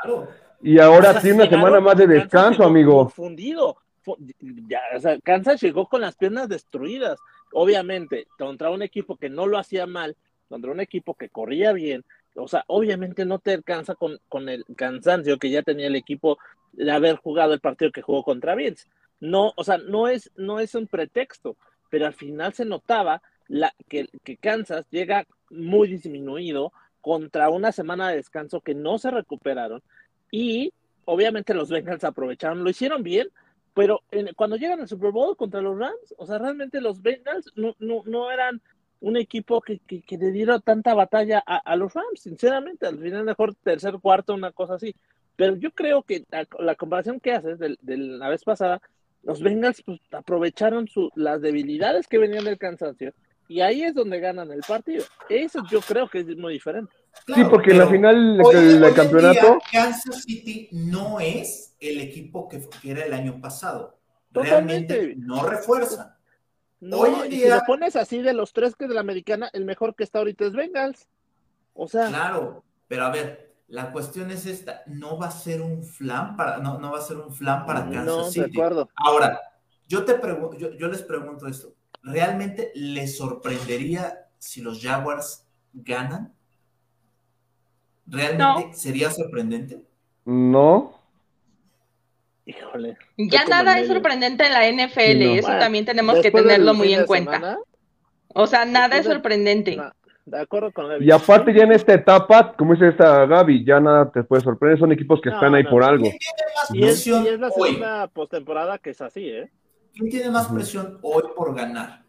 Claro. 0.03 0.29
Y 0.63 0.79
ahora 0.79 1.21
tiene 1.21 1.43
una 1.43 1.51
semana 1.51 1.81
más 1.81 1.97
de 1.97 2.07
descanso, 2.07 2.65
amigo. 2.65 3.05
Confundido. 3.05 3.77
Ya, 4.69 4.81
o 4.95 5.01
sea, 5.01 5.19
Kansas 5.21 5.61
llegó 5.61 5.87
con 5.87 6.01
las 6.01 6.17
piernas 6.17 6.49
destruidas. 6.49 7.19
Obviamente, 7.53 8.27
contra 8.39 8.71
un 8.71 8.83
equipo 8.83 9.17
que 9.17 9.29
no 9.29 9.47
lo 9.47 9.59
hacía 9.59 9.87
mal, 9.87 10.17
contra 10.49 10.71
un 10.71 10.81
equipo 10.81 11.15
que 11.15 11.29
corría 11.29 11.73
bien, 11.73 12.05
o 12.37 12.49
sea, 12.49 12.65
obviamente 12.69 13.25
no 13.25 13.39
te 13.39 13.55
alcanza 13.55 13.95
con, 13.95 14.19
con 14.29 14.49
el 14.49 14.65
cansancio 14.77 15.39
que 15.39 15.51
ya 15.51 15.63
tenía 15.63 15.87
el 15.87 15.97
equipo 15.97 16.39
de 16.73 16.91
haber 16.91 17.17
jugado 17.17 17.55
el 17.55 17.61
partido 17.61 17.91
que 17.91 18.03
jugó 18.03 18.23
contra 18.23 18.55
Bills. 18.55 18.87
No, 19.21 19.53
o 19.57 19.65
sea, 19.65 19.79
no 19.79 20.09
es, 20.09 20.31
no 20.37 20.61
es 20.61 20.75
un 20.75 20.87
pretexto, 20.87 21.57
pero 21.91 22.07
al 22.07 22.15
final 22.15 22.53
se 22.53 22.65
notaba 22.65 23.23
la, 23.49 23.75
que, 23.89 24.09
que 24.25 24.37
Kansas 24.37 24.87
llega 24.91 25.27
muy 25.51 25.89
disminuido 25.89 26.73
contra 27.01 27.49
una 27.51 27.73
semana 27.73 28.09
de 28.09 28.17
descanso 28.17 28.61
que 28.61 28.75
no 28.75 28.99
se 28.99 29.11
recuperaron 29.11 29.83
y 30.31 30.73
obviamente 31.05 31.55
los 31.55 31.71
Bengals 31.71 32.05
aprovecharon, 32.05 32.65
lo 32.65 32.71
hicieron 32.71 33.03
bien, 33.03 33.29
pero 33.75 34.03
cuando 34.37 34.57
llegan 34.57 34.81
al 34.81 34.89
Super 34.89 35.13
Bowl 35.13 35.37
contra 35.37 35.61
los 35.61 35.79
Rams, 35.79 36.15
o 36.17 36.27
sea, 36.27 36.39
realmente 36.39 36.81
los 36.81 37.03
Bengals 37.03 37.53
no, 37.55 37.77
no, 37.79 38.03
no 38.07 38.31
eran 38.31 38.61
un 39.01 39.17
equipo 39.17 39.61
que, 39.61 39.79
que, 39.79 40.19
le 40.19 40.33
diera 40.33 40.59
tanta 40.61 40.95
batalla 40.95 41.39
a, 41.39 41.77
los 41.77 41.93
Rams, 41.93 42.21
sinceramente, 42.21 42.87
al 42.87 42.99
final 42.99 43.25
mejor 43.25 43.55
tercer, 43.55 43.99
cuarto, 44.01 44.35
una 44.35 44.53
cosa 44.53 44.75
así. 44.75 44.95
Pero 45.37 45.57
yo 45.57 45.71
creo 45.73 46.03
que 46.03 46.25
la, 46.59 46.75
comparación 46.75 47.21
que 47.21 47.33
haces 47.33 47.59
de, 47.59 47.77
la 47.83 48.31
vez 48.31 48.43
pasada, 48.43 48.81
los 49.27 49.43
Bengals 49.43 49.83
pues, 49.83 50.01
aprovecharon 50.13 50.87
su, 50.87 51.11
las 51.17 51.41
debilidades 51.41 52.07
que 52.07 52.19
venían 52.19 52.45
del 52.45 52.59
cansancio 52.59 53.13
y 53.49 53.61
ahí 53.61 53.83
es 53.83 53.93
donde 53.93 54.21
ganan 54.21 54.53
el 54.53 54.61
partido. 54.61 55.05
Eso 55.29 55.63
yo 55.69 55.81
creo 55.81 56.09
que 56.09 56.21
es 56.21 56.37
muy 56.37 56.55
diferente. 56.55 56.93
sí, 57.35 57.43
porque 57.51 57.73
en 57.73 57.79
la 57.79 57.89
final 57.89 58.39
del 58.39 58.95
campeonato... 58.95 59.59
Kansas 59.71 60.23
City 60.23 60.69
no 60.71 61.19
es 61.19 61.75
el 61.81 62.01
equipo 62.01 62.49
que, 62.49 62.63
era 62.85 63.05
el 63.05 63.13
año 63.13 63.41
pasado. 63.41 63.99
Realmente 64.31 65.15
no 65.17 65.45
refuerza. 65.45 66.19
No, 66.79 67.25
y 67.25 67.41
si 67.41 67.49
lo 67.49 67.61
pones 67.67 67.97
así 67.97 68.23
de 68.23 68.33
los 68.33 68.53
tres 68.53 68.77
que 68.77 68.85
es 68.85 68.89
de 68.89 68.95
la 68.95 69.01
americana, 69.01 69.51
el 69.53 69.65
mejor 69.65 69.97
que 69.97 70.05
está 70.05 70.21
ahorita 70.21 70.47
es 70.47 70.53
Bengals. 70.53 71.09
O 71.75 71.89
sea. 71.89 72.09
Claro, 72.09 72.65
pero 72.87 73.07
a 73.07 73.11
ver, 73.11 73.46
la 73.69 73.91
cuestión 73.91 74.31
es 74.31 74.47
esta, 74.47 74.83
no 74.87 75.19
va 75.19 75.27
a 75.27 75.31
ser 75.31 75.61
un 75.61 75.83
flan 75.83 76.37
para, 76.37 76.59
no, 76.59 76.79
no 76.79 76.93
va 76.93 76.99
a 76.99 77.03
ser 77.03 77.17
un 77.17 77.35
flan 77.35 77.67
para 77.67 77.85
Kansas 77.85 78.05
no, 78.05 78.25
City. 78.25 78.41
De 78.41 78.47
acuerdo. 78.47 78.89
Ahora, 78.95 79.41
yo 79.89 80.05
te 80.05 80.15
pregunto, 80.15 80.57
yo, 80.57 80.89
les 80.89 81.03
pregunto 81.03 81.47
esto, 81.49 81.75
¿realmente 82.03 82.71
les 82.75 83.17
sorprendería 83.17 84.29
si 84.39 84.61
los 84.61 84.81
Jaguars 84.81 85.47
ganan? 85.73 86.33
¿Realmente 88.07 88.75
sería 88.75 89.11
sorprendente? 89.11 89.83
No. 90.25 91.01
Híjole. 92.45 92.97
Ya 93.17 93.45
nada 93.47 93.81
es 93.81 93.89
sorprendente 93.89 94.47
en 94.47 94.53
la 94.53 94.71
NFL, 94.71 95.23
eso 95.39 95.49
también 95.59 95.85
tenemos 95.85 96.21
que 96.21 96.31
tenerlo 96.31 96.75
muy 96.75 96.95
en 96.95 97.05
cuenta. 97.05 97.59
o 98.29 98.47
sea, 98.47 98.65
nada 98.65 98.97
es 98.99 99.07
sorprendente. 99.07 99.77
De 100.27 100.41
acuerdo 100.41 100.73
con 100.73 101.03
Y 101.03 101.11
aparte 101.11 101.55
ya 101.55 101.63
en 101.63 101.73
esta 101.73 101.95
etapa, 101.95 102.53
como 102.57 102.73
dice 102.73 102.89
esta 102.89 103.25
Gaby, 103.27 103.65
ya 103.65 103.81
nada 103.81 104.11
te 104.11 104.25
puede 104.25 104.43
sorprender, 104.43 104.79
son 104.79 104.93
equipos 104.93 105.21
que 105.21 105.31
están 105.31 105.55
ahí 105.55 105.65
por 105.65 105.85
algo. 105.85 106.07
Y 106.71 106.85
es, 106.85 107.07
y 107.07 107.13
es, 107.13 107.39
la 107.39 107.51
segunda 107.51 108.09
postemporada 108.09 108.79
que 108.79 108.91
es 108.91 109.01
así, 109.01 109.29
¿eh? 109.29 109.51
¿Quién 109.95 110.11
tiene 110.11 110.31
más 110.31 110.49
presión 110.49 110.99
hoy 111.01 111.23
por 111.35 111.55
ganar? 111.55 112.03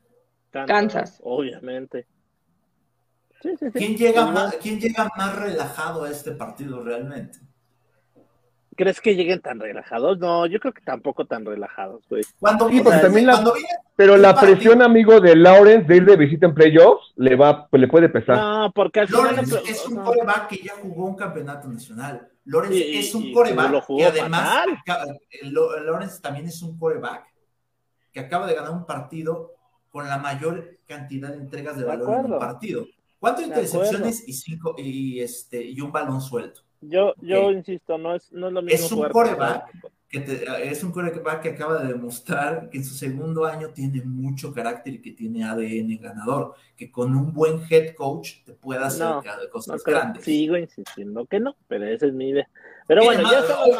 Kansas. 0.49 1.21
Obviamente. 1.23 2.07
¿Quién, 3.39 3.95
llega 3.95 4.25
más, 4.25 4.55
¿Quién 4.55 4.79
llega 4.79 5.07
más 5.15 5.35
relajado 5.39 6.03
a 6.03 6.09
este 6.09 6.31
partido 6.31 6.83
realmente? 6.83 7.37
¿Crees 8.77 9.01
que 9.01 9.15
lleguen 9.15 9.41
tan 9.41 9.59
relajados? 9.59 10.19
No, 10.19 10.45
yo 10.45 10.59
creo 10.59 10.71
que 10.71 10.81
tampoco 10.81 11.25
tan 11.25 11.43
relajados, 11.43 12.03
güey. 12.07 12.23
Cuando, 12.39 12.67
también 13.01 13.25
la, 13.25 13.43
pero 13.95 14.17
la 14.17 14.39
presión, 14.39 14.83
amigo, 14.83 15.19
de 15.19 15.35
Lawrence 15.35 15.87
de 15.87 15.95
ir 15.95 16.05
de 16.05 16.15
visita 16.15 16.45
en 16.45 16.53
playoffs 16.53 17.11
le 17.15 17.35
va, 17.35 17.67
pues, 17.67 17.81
le 17.81 17.87
puede 17.87 18.07
pesar. 18.07 18.37
No, 18.37 18.71
porque 18.75 18.99
al 18.99 19.07
Lawrence 19.09 19.63
es 19.67 19.83
un 19.87 19.95
coreback 19.97 20.47
que 20.47 20.57
ya 20.57 20.73
jugó 20.79 21.05
un 21.05 21.15
campeonato 21.15 21.67
nacional. 21.67 22.29
Lawrence 22.45 22.99
es 22.99 23.15
un 23.15 23.33
coreback 23.33 23.83
y 23.89 24.03
además 24.03 24.67
Lawrence 25.41 26.21
también 26.21 26.45
es 26.45 26.61
un 26.61 26.77
coreback 26.77 27.25
que 28.13 28.19
acaba 28.19 28.45
de 28.45 28.53
ganar 28.53 28.73
un 28.73 28.85
partido 28.85 29.55
con 29.89 30.07
la 30.07 30.19
mayor 30.19 30.77
cantidad 30.85 31.29
de 31.29 31.37
entregas 31.37 31.77
de, 31.77 31.83
valor 31.83 32.25
en 32.25 32.31
un 32.31 32.39
partido. 32.39 32.85
¿Cuántas 33.19 33.47
intercepciones 33.47 34.27
y 34.27 34.33
cinco 34.33 34.75
y 34.77 35.19
este 35.19 35.63
y 35.63 35.81
un 35.81 35.91
balón 35.91 36.21
suelto? 36.21 36.66
Yo, 36.81 37.13
yo 37.21 37.51
insisto, 37.51 37.97
no 37.97 38.15
es, 38.15 38.31
no 38.31 38.47
es 38.47 38.53
lo 38.53 38.61
mismo. 38.61 38.85
Es 38.85 38.91
un 38.91 39.09
coreback 39.09 39.71
que, 40.09 40.45
es 40.63 40.83
un 40.83 40.91
coreback 40.91 41.41
que 41.41 41.49
acaba 41.49 41.81
de 41.81 41.89
demostrar 41.93 42.69
que 42.69 42.77
en 42.77 42.85
su 42.85 42.95
segundo 42.95 43.45
año 43.45 43.69
tiene 43.69 44.01
mucho 44.03 44.53
carácter 44.53 44.93
y 44.93 45.01
que 45.01 45.11
tiene 45.11 45.43
ADN 45.43 45.99
ganador, 45.99 46.53
que 46.77 46.89
con 46.89 47.15
un 47.15 47.33
buen 47.33 47.61
head 47.69 47.93
coach 47.93 48.43
te 48.45 48.53
puede 48.53 48.83
hacer 48.83 49.07
cosas 49.51 49.83
grandes. 49.83 50.23
Sigo 50.23 50.57
insistiendo 50.57 51.25
que 51.25 51.39
no, 51.39 51.57
pero 51.67 51.85
esa 51.85 52.05
es 52.05 52.13
mi 52.13 52.29
idea. 52.29 52.47
Pero 52.87 53.03
bueno, 53.03 53.27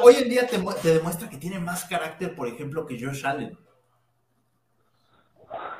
hoy, 0.03 0.15
en 0.15 0.29
día 0.29 0.45
te, 0.45 0.57
te 0.81 0.93
demuestra 0.93 1.29
que 1.29 1.38
tiene 1.38 1.60
más 1.60 1.86
carácter, 1.86 2.36
por 2.36 2.49
ejemplo, 2.49 2.86
que 2.86 2.99
Josh 2.99 3.25
Allen. 3.25 3.57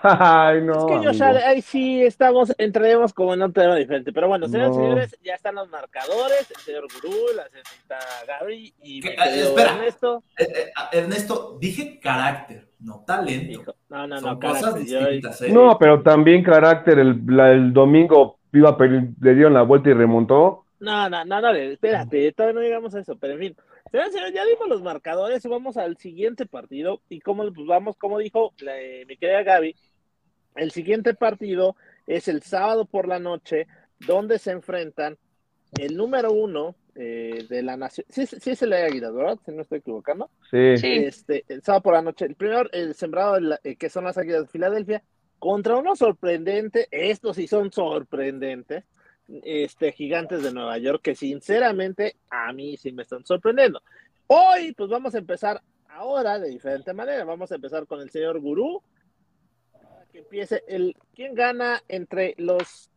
Ay, 0.20 0.62
no. 0.62 0.74
Es 0.74 1.12
que 1.12 1.18
yo 1.18 1.26
ahí 1.46 1.62
sí 1.62 2.04
estamos, 2.04 2.54
entraremos 2.58 3.14
como 3.14 3.34
en 3.34 3.42
un 3.42 3.54
tema 3.54 3.76
diferente. 3.76 4.12
Pero 4.14 4.28
bueno, 4.28 4.48
señores, 4.48 4.76
señores, 4.76 5.20
ya 5.24 5.34
están 5.36 5.56
los 5.56 5.70
marcadores, 5.70 6.50
el 6.50 6.62
señor 6.62 6.88
Gurú, 6.94 7.16
la 7.36 7.48
señorita 7.50 8.00
Gaby 8.28 8.74
y 8.84 9.02
mi 9.02 9.10
espera, 9.10 9.76
Ernesto. 9.76 10.24
Eh, 10.38 10.48
eh, 10.56 10.72
Ernesto, 10.92 11.58
dije 11.60 12.00
carácter, 12.00 12.70
no 12.80 13.04
talento. 13.06 13.76
no, 13.90 14.08
no, 14.08 14.22
no, 14.22 14.40
carácter, 14.40 14.86
¿eh? 14.90 15.52
No, 15.52 15.78
pero 15.78 16.02
también 16.02 16.44
carácter, 16.44 17.00
el, 17.00 17.22
el 17.40 17.74
domingo 17.74 18.38
iba 18.54 18.76
le 18.80 19.36
dieron 19.36 19.54
la 19.54 19.64
vuelta 19.64 19.90
y 19.90 19.94
remontó. 19.94 20.66
No, 20.80 21.10
no, 21.10 21.26
no, 21.26 21.42
no, 21.42 21.52
espérate, 21.52 22.32
todavía 22.34 22.54
no 22.54 22.62
llegamos 22.62 22.94
a 22.96 23.00
eso, 23.00 23.18
pero 23.18 23.34
en 23.34 23.40
fin. 23.40 23.56
Señores, 23.92 24.12
señores, 24.12 24.34
ya 24.34 24.46
dimos 24.46 24.68
los 24.68 24.82
marcadores 24.82 25.44
y 25.44 25.48
vamos 25.48 25.78
al 25.78 25.98
siguiente 25.98 26.46
partido. 26.46 27.02
Y 27.10 27.22
como 27.22 27.44
pues 27.54 27.68
vamos, 27.68 27.96
como 27.98 28.20
dijo 28.20 28.54
mi 29.08 29.18
querida 29.18 29.44
Gaby, 29.44 29.76
el 30.58 30.72
siguiente 30.72 31.14
partido 31.14 31.76
es 32.06 32.28
el 32.28 32.42
sábado 32.42 32.86
por 32.86 33.08
la 33.08 33.20
noche, 33.20 33.68
donde 34.00 34.40
se 34.40 34.52
enfrentan 34.52 35.18
el 35.80 35.96
número 35.98 36.32
uno 36.32 36.76
eh, 36.96 37.46
de 37.50 37.62
la 37.62 37.78
nación. 37.78 38.06
Sí, 38.10 38.26
sí 38.26 38.52
es 38.52 38.62
el 38.62 38.74
Águilas, 38.74 39.14
¿verdad? 39.14 39.38
Si 39.46 39.52
no 39.52 39.62
estoy 39.62 39.80
equivocando. 39.80 40.30
Sí. 40.50 40.76
Este, 40.82 41.46
el 41.48 41.62
sábado 41.62 41.84
por 41.84 41.94
la 41.94 42.02
noche, 42.02 42.26
el 42.26 42.36
primero, 42.36 42.70
el 42.72 42.96
sembrado, 42.96 43.38
eh, 43.64 43.76
que 43.76 43.90
son 43.90 44.06
las 44.06 44.18
Águilas 44.18 44.42
de 44.44 44.48
Filadelfia, 44.48 45.04
contra 45.40 45.78
uno 45.78 45.96
sorprendente, 45.96 46.88
estos 46.90 47.36
sí 47.36 47.48
son 47.48 47.72
sorprendentes, 47.72 48.86
este, 49.44 49.92
gigantes 49.92 50.42
de 50.42 50.54
Nueva 50.54 50.78
York, 50.78 51.02
que 51.04 51.16
sinceramente 51.16 52.16
a 52.30 52.52
mí 52.54 52.78
sí 52.78 52.92
me 52.92 53.04
están 53.04 53.26
sorprendiendo. 53.26 53.82
Hoy, 54.28 54.74
pues 54.74 54.90
vamos 54.90 55.14
a 55.14 55.20
empezar 55.20 55.62
ahora 55.90 56.40
de 56.40 56.50
diferente 56.50 56.94
manera. 56.94 57.26
Vamos 57.26 57.52
a 57.52 57.56
empezar 57.56 57.86
con 57.86 58.02
el 58.02 58.10
señor 58.10 58.40
Gurú, 58.40 58.82
empiece 60.18 60.64
el 60.68 60.96
quién 61.16 61.36
gana 61.36 61.82
entre 61.88 62.34
los 62.38 62.90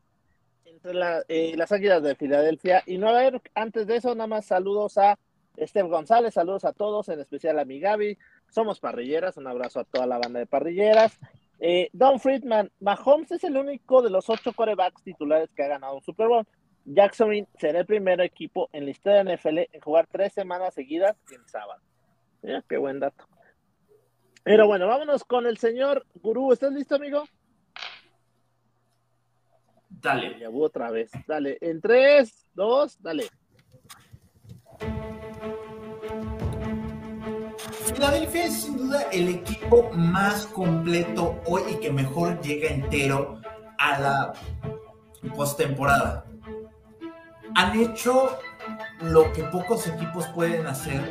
entre 0.65 0.93
eh, 1.29 1.55
las 1.57 1.73
águilas 1.73 2.03
de 2.03 2.15
Filadelfia 2.15 2.83
y 2.87 2.99
Nueva 2.99 3.29
York. 3.29 3.51
Antes 3.55 3.87
de 3.87 3.97
eso, 3.97 4.15
nada 4.15 4.29
más 4.29 4.47
saludos 4.47 4.97
a 4.99 5.19
Esther 5.57 5.87
González, 5.87 6.35
saludos 6.35 6.65
a 6.65 6.73
todos, 6.73 7.09
en 7.09 7.21
especial 7.21 7.59
a 7.59 7.65
mi 7.65 7.81
Gaby. 7.81 8.17
Somos 8.49 8.81
parrilleras, 8.81 9.37
un 9.37 9.47
abrazo 9.47 9.81
a 9.81 9.85
toda 9.85 10.07
la 10.07 10.19
banda 10.19 10.39
de 10.39 10.47
parrilleras. 10.47 11.19
Eh, 11.59 11.91
Don 11.93 12.19
Friedman, 12.21 12.71
Mahomes 12.81 13.31
es 13.33 13.45
el 13.45 13.57
único 13.57 14.01
de 14.01 14.11
los 14.11 14.31
ocho 14.31 14.53
corebacks 14.53 15.03
titulares 15.03 15.51
que 15.55 15.65
ha 15.65 15.69
ganado 15.69 15.97
un 15.97 16.03
Super 16.03 16.29
Bowl. 16.29 16.47
Jacksonville 16.87 17.47
será 17.59 17.81
el 17.81 17.87
primer 17.87 18.21
equipo 18.21 18.71
en 18.73 18.85
la 18.85 18.91
historia 18.91 19.23
de 19.23 19.37
NFL 19.37 19.59
en 19.73 19.81
jugar 19.83 20.07
tres 20.11 20.33
semanas 20.33 20.73
seguidas 20.73 21.17
en 21.31 21.47
sábado. 21.47 21.81
Mira, 22.43 22.65
qué 22.67 22.79
buen 22.79 23.01
dato. 23.01 23.27
Pero 24.43 24.67
bueno, 24.67 24.87
vámonos 24.87 25.25
con 25.25 25.47
el 25.47 25.59
señor 25.59 26.07
Gurú. 26.15 26.53
¿Estás 26.53 26.73
listo, 26.73 26.97
amigo? 26.97 27.25
Dale. 29.89 30.39
Ya 30.39 30.49
otra 30.51 30.91
vez. 30.91 31.11
Dale. 31.27 31.59
En 31.61 31.81
tres, 31.81 32.47
dos, 32.55 33.01
dale. 33.03 33.29
Filadelfia 37.95 38.45
es 38.45 38.63
sin 38.63 38.79
duda 38.79 39.03
el 39.13 39.29
equipo 39.29 39.91
más 39.93 40.47
completo 40.47 41.41
hoy 41.47 41.63
y 41.73 41.75
que 41.81 41.93
mejor 41.93 42.41
llega 42.41 42.71
entero 42.71 43.41
a 43.79 44.01
la 44.01 44.33
postemporada. 45.37 46.25
Han 47.57 47.79
hecho 47.79 48.39
lo 49.03 49.31
que 49.33 49.43
pocos 49.45 49.87
equipos 49.87 50.27
pueden 50.29 50.67
hacer 50.67 51.03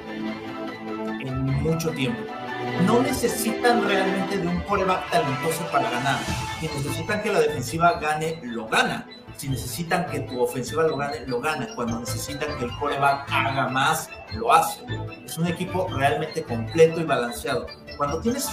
en 1.21 1.45
mucho 1.61 1.91
tiempo 1.91 2.38
no 2.85 3.01
necesitan 3.01 3.87
realmente 3.87 4.37
de 4.37 4.47
un 4.47 4.59
coreback 4.61 5.09
talentoso 5.11 5.63
para 5.71 5.89
ganar. 5.89 6.19
Si 6.59 6.67
necesitan 6.67 7.21
que 7.21 7.31
la 7.31 7.39
defensiva 7.39 7.99
gane, 7.99 8.39
lo 8.43 8.67
gana. 8.67 9.07
Si 9.37 9.47
necesitan 9.47 10.05
que 10.07 10.19
tu 10.21 10.41
ofensiva 10.41 10.83
lo 10.83 10.97
gane, 10.97 11.25
lo 11.25 11.39
gana. 11.39 11.67
Cuando 11.75 11.99
necesitan 11.99 12.57
que 12.57 12.65
el 12.65 12.71
coreback 12.77 13.31
haga 13.31 13.67
más, 13.69 14.09
lo 14.33 14.51
hace. 14.51 14.81
Es 15.25 15.37
un 15.37 15.47
equipo 15.47 15.87
realmente 15.91 16.43
completo 16.43 16.99
y 16.99 17.05
balanceado. 17.05 17.67
Cuando 17.97 18.19
tienes 18.19 18.49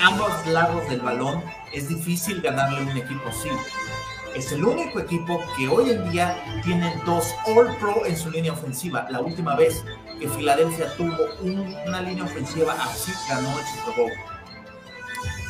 ambos 0.00 0.30
lados 0.46 0.88
del 0.88 1.00
balón, 1.00 1.42
es 1.72 1.88
difícil 1.88 2.40
ganarle 2.40 2.78
a 2.78 2.82
un 2.82 2.96
equipo 2.96 3.28
así. 3.28 3.48
Es 4.36 4.52
el 4.52 4.64
único 4.64 5.00
equipo 5.00 5.40
que 5.56 5.68
hoy 5.68 5.90
en 5.90 6.10
día 6.12 6.36
tiene 6.62 6.94
dos 7.04 7.34
All 7.46 7.76
Pro 7.78 8.06
en 8.06 8.16
su 8.16 8.30
línea 8.30 8.52
ofensiva. 8.52 9.06
La 9.10 9.20
última 9.20 9.56
vez 9.56 9.84
que 10.18 10.28
Filadelfia 10.28 10.94
tuvo 10.96 11.16
una 11.86 12.02
línea 12.02 12.24
ofensiva 12.24 12.72
así 12.72 13.12
ganó 13.28 13.48
el 13.58 13.64
Super 13.66 13.96
Bowl. 13.96 14.12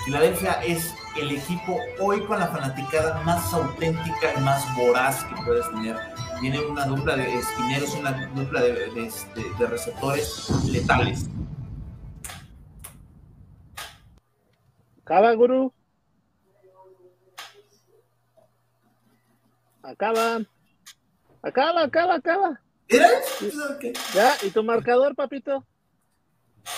Filadelfia 0.05 0.53
es 0.65 0.95
el 1.21 1.33
equipo 1.33 1.79
hoy 2.01 2.25
con 2.25 2.39
la 2.39 2.49
fanaticada 2.49 3.23
más 3.25 3.53
auténtica 3.53 4.35
y 4.37 4.41
más 4.41 4.65
voraz 4.77 5.25
que 5.25 5.35
puedes 5.43 5.69
tener. 5.71 5.97
Tiene 6.41 6.61
una 6.61 6.87
dupla 6.87 7.17
de 7.17 7.35
esquineros, 7.35 7.95
una 7.95 8.27
dupla 8.29 8.63
de, 8.63 9.07
este, 9.07 9.43
de 9.59 9.67
receptores 9.67 10.49
letales. 10.67 11.29
Acaba, 15.03 15.33
Guru. 15.35 15.73
Acaba. 19.83 20.41
Acaba, 21.43 21.83
acaba, 21.83 22.15
acaba. 22.15 22.61
¿Ya? 22.89 24.35
¿Y 24.43 24.51
tu 24.51 24.63
marcador, 24.65 25.15
papito? 25.15 25.65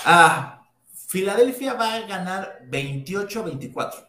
Ah, 0.05 0.63
Filadelfia 1.09 1.75
va 1.75 1.95
a 1.95 2.01
ganar 2.07 2.61
28-24. 2.69 4.09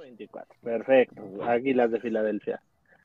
24 0.00 0.56
perfecto. 0.62 1.22
Águilas 1.42 1.90
de 1.90 2.00
Filadelfia. 2.00 2.62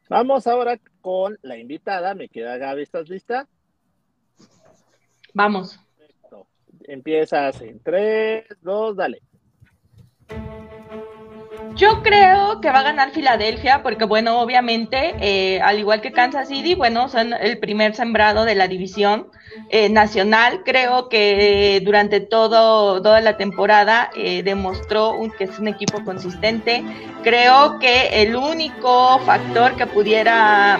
Vamos 0.10 0.48
ahora 0.48 0.80
con 1.02 1.38
la 1.42 1.58
invitada. 1.58 2.14
Me 2.14 2.30
queda 2.30 2.58
Gaby, 2.58 2.84
¿estás 2.84 3.10
lista? 3.10 3.48
Vamos. 5.34 5.80
Perfecto. 5.98 6.48
Empiezas 6.84 7.62
en 7.62 7.80
3, 7.82 8.46
2, 8.62 8.96
dale. 8.96 9.22
Yo 11.76 12.02
creo 12.04 12.62
que 12.62 12.72
va 12.72 12.80
a 12.80 12.84
ganar 12.84 13.12
Filadelfia 13.12 13.84
porque, 13.84 14.06
bueno, 14.06 14.40
obviamente, 14.40 15.14
eh, 15.20 15.60
al 15.62 15.78
igual 15.78 16.00
que 16.00 16.14
Kansas 16.14 16.48
City, 16.48 16.74
bueno, 16.74 17.10
son 17.10 17.34
el 17.34 17.60
primer 17.60 17.94
sembrado 17.96 18.46
de 18.46 18.56
la 18.56 18.70
división 18.70 19.28
eh, 19.70 19.90
nacional. 19.90 20.62
Creo 20.64 21.10
que 21.10 21.82
durante 21.84 22.22
todo, 22.22 23.02
toda 23.02 23.20
la 23.20 23.36
temporada 23.36 24.10
eh, 24.16 24.42
demostró 24.42 25.20
que 25.38 25.44
es 25.44 25.60
un 25.60 25.68
equipo 25.68 26.02
consistente. 26.06 26.82
Creo 27.24 27.78
que 27.80 28.22
el 28.22 28.38
único 28.38 29.20
factor 29.20 29.76
que 29.76 29.86
pudiera 29.86 30.80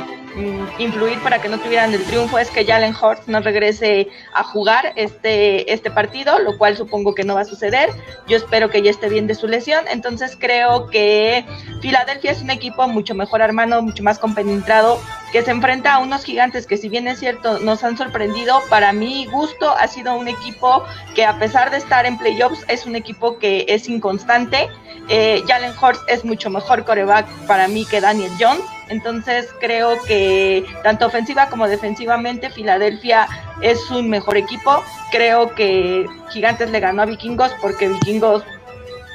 influir 0.80 1.20
para 1.20 1.42
que 1.42 1.50
no 1.50 1.60
tuvieran 1.60 1.94
el 1.94 2.04
triunfo 2.04 2.38
es 2.38 2.50
que 2.50 2.66
Jalen 2.66 2.96
Hurts 2.96 3.28
no 3.28 3.40
regrese 3.40 4.08
a 4.34 4.44
jugar 4.44 4.94
este, 4.96 5.72
este 5.72 5.92
partido, 5.92 6.40
lo 6.40 6.58
cual 6.58 6.78
supongo 6.78 7.16
que 7.16 7.24
no 7.24 7.36
va 7.36 7.42
a 7.42 7.46
suceder. 7.46 7.90
Yo 8.28 8.38
espero 8.38 8.70
que 8.70 8.82
ya 8.82 8.92
esté 8.92 9.10
bien 9.10 9.28
de 9.28 9.36
su 9.36 9.48
lesión. 9.48 9.86
Entonces 9.90 10.38
creo 10.40 10.88
que 10.88 11.46
Filadelfia 11.82 12.32
es 12.32 12.42
un 12.42 12.50
equipo 12.50 12.88
mucho 12.88 13.16
mejor 13.16 13.42
armado, 13.42 13.82
mucho 13.82 14.04
más 14.04 14.20
compenetrado, 14.20 15.00
que 15.32 15.42
se 15.42 15.52
enfrenta 15.52 15.96
a 15.96 16.00
unos 16.00 16.24
gigantes 16.24 16.66
que 16.68 16.78
si 16.78 16.90
bien 16.90 17.08
es 17.08 17.20
cierto 17.20 17.60
nos 17.60 17.84
han 17.84 17.98
sorprendido, 17.98 18.62
para 18.70 18.94
mi 18.94 19.26
gusto 19.28 19.70
ha 19.70 19.88
sido 19.88 20.16
un 20.16 20.28
equipo 20.28 20.84
que 21.16 21.26
a 21.26 21.38
pesar 21.40 21.72
de 21.72 21.78
estar 21.78 22.06
en 22.06 22.18
playoffs 22.18 22.64
es 22.68 22.86
un 22.86 22.96
equipo 22.96 23.38
que 23.38 23.66
es 23.68 23.88
inconstante. 23.88 24.70
Eh, 25.08 25.44
Jalen 25.48 25.74
Hurts 25.80 26.02
es 26.08 26.26
mucho 26.26 26.50
mejor 26.50 26.84
coreback 26.84 27.28
para 27.48 27.68
mí 27.68 27.86
que 27.86 28.02
Daniel 28.02 28.32
Jones 28.40 28.64
Entonces 28.90 29.54
creo 29.60 29.98
que 30.08 30.66
tanto 30.84 31.08
ofensiva 31.08 31.50
como 31.50 31.68
defensivamente 31.68 32.50
Filadelfia 32.50 33.28
es 33.62 33.90
un 33.92 34.10
mejor 34.10 34.38
equipo. 34.38 34.84
Creo 35.12 35.54
que 35.56 36.06
Gigantes 36.30 36.72
le 36.72 36.80
ganó 36.80 37.02
a 37.02 37.06
Vikingos 37.06 37.52
porque 37.62 37.88
Vikingos 37.88 38.44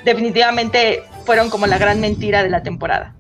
definitivamente 0.05 1.03
fueron 1.25 1.51
como 1.51 1.67
la 1.67 1.79
gran 1.79 2.01
mentira 2.01 2.43
de 2.43 2.51
la 2.51 2.63
temporada. 2.63 3.15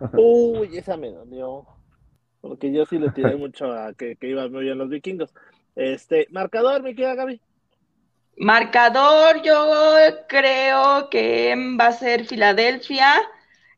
Uy, 0.12 0.76
esa 0.76 0.96
me 0.96 1.10
dolió. 1.10 1.66
Porque 2.40 2.72
yo 2.72 2.84
sí 2.84 2.98
le 2.98 3.10
tiré 3.10 3.36
mucho 3.36 3.72
a 3.72 3.94
que, 3.94 4.16
que 4.16 4.28
iban 4.28 4.52
muy 4.52 4.64
bien 4.64 4.78
los 4.78 4.88
vikingos. 4.88 5.32
Este, 5.74 6.28
marcador, 6.30 6.82
mi 6.82 6.94
querida 6.94 7.14
Gaby. 7.14 7.40
Marcador, 8.36 9.42
yo 9.42 9.54
creo 10.28 11.08
que 11.08 11.54
va 11.80 11.86
a 11.86 11.92
ser 11.92 12.24
Filadelfia. 12.24 13.14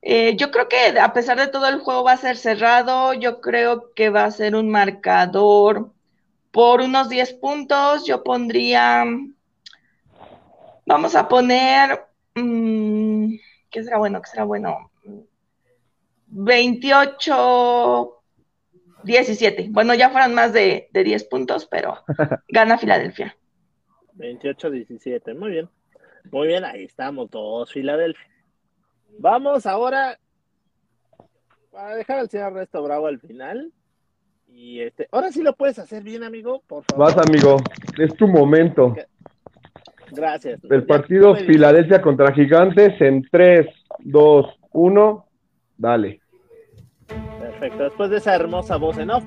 Eh, 0.09 0.37
yo 0.37 0.53
creo 0.53 0.69
que 0.69 1.01
a 1.01 1.12
pesar 1.12 1.37
de 1.37 1.49
todo 1.49 1.66
el 1.66 1.81
juego 1.81 2.05
va 2.05 2.12
a 2.12 2.16
ser 2.16 2.37
cerrado. 2.37 3.12
Yo 3.12 3.40
creo 3.40 3.92
que 3.92 4.09
va 4.09 4.25
a 4.25 4.31
ser 4.31 4.55
un 4.55 4.71
marcador 4.71 5.90
por 6.53 6.81
unos 6.81 7.09
10 7.09 7.33
puntos. 7.35 8.07
Yo 8.07 8.23
pondría, 8.23 9.05
vamos 10.87 11.16
a 11.16 11.27
poner, 11.27 12.07
mm, 12.37 13.35
¿qué 13.69 13.83
será 13.83 13.99
bueno? 13.99 14.23
¿Qué 14.23 14.31
será 14.31 14.45
bueno? 14.45 14.92
28 16.29 18.23
17. 19.03 19.69
Bueno, 19.71 19.92
ya 19.95 20.11
fueron 20.11 20.35
más 20.35 20.53
de, 20.53 20.88
de 20.92 21.03
10 21.03 21.25
puntos, 21.25 21.66
pero 21.66 22.05
gana 22.49 22.79
Filadelfia. 22.79 23.37
28-17, 24.14 25.37
muy 25.37 25.51
bien. 25.51 25.69
Muy 26.31 26.47
bien, 26.47 26.64
ahí 26.64 26.85
estamos 26.85 27.29
todos, 27.29 27.73
Filadelfia. 27.73 28.36
Vamos 29.18 29.66
ahora 29.66 30.18
a 31.74 31.94
dejar 31.94 32.18
al 32.18 32.31
señor 32.31 32.52
Ernesto 32.52 32.83
Bravo 32.83 33.07
al 33.07 33.20
final. 33.20 33.72
Y 34.48 34.81
este, 34.81 35.09
ahora 35.12 35.31
sí 35.31 35.42
lo 35.42 35.55
puedes 35.55 35.79
hacer 35.79 36.02
bien, 36.02 36.24
amigo, 36.24 36.62
por 36.66 36.85
favor. 36.85 37.07
Vas, 37.07 37.29
amigo, 37.29 37.57
es 37.98 38.14
tu 38.16 38.26
momento. 38.26 38.94
Gracias. 40.12 40.61
El 40.70 40.87
partido 40.87 41.35
Filadelfia 41.35 42.00
contra 42.00 42.33
Gigantes 42.33 42.98
en 43.00 43.26
3, 43.31 43.66
2, 44.00 44.46
1, 44.72 45.26
dale. 45.76 46.20
Perfecto. 47.38 47.85
Después 47.85 48.11
de 48.11 48.16
esa 48.18 48.35
hermosa 48.35 48.76
voz 48.76 48.96
en 48.98 49.11
off, 49.11 49.24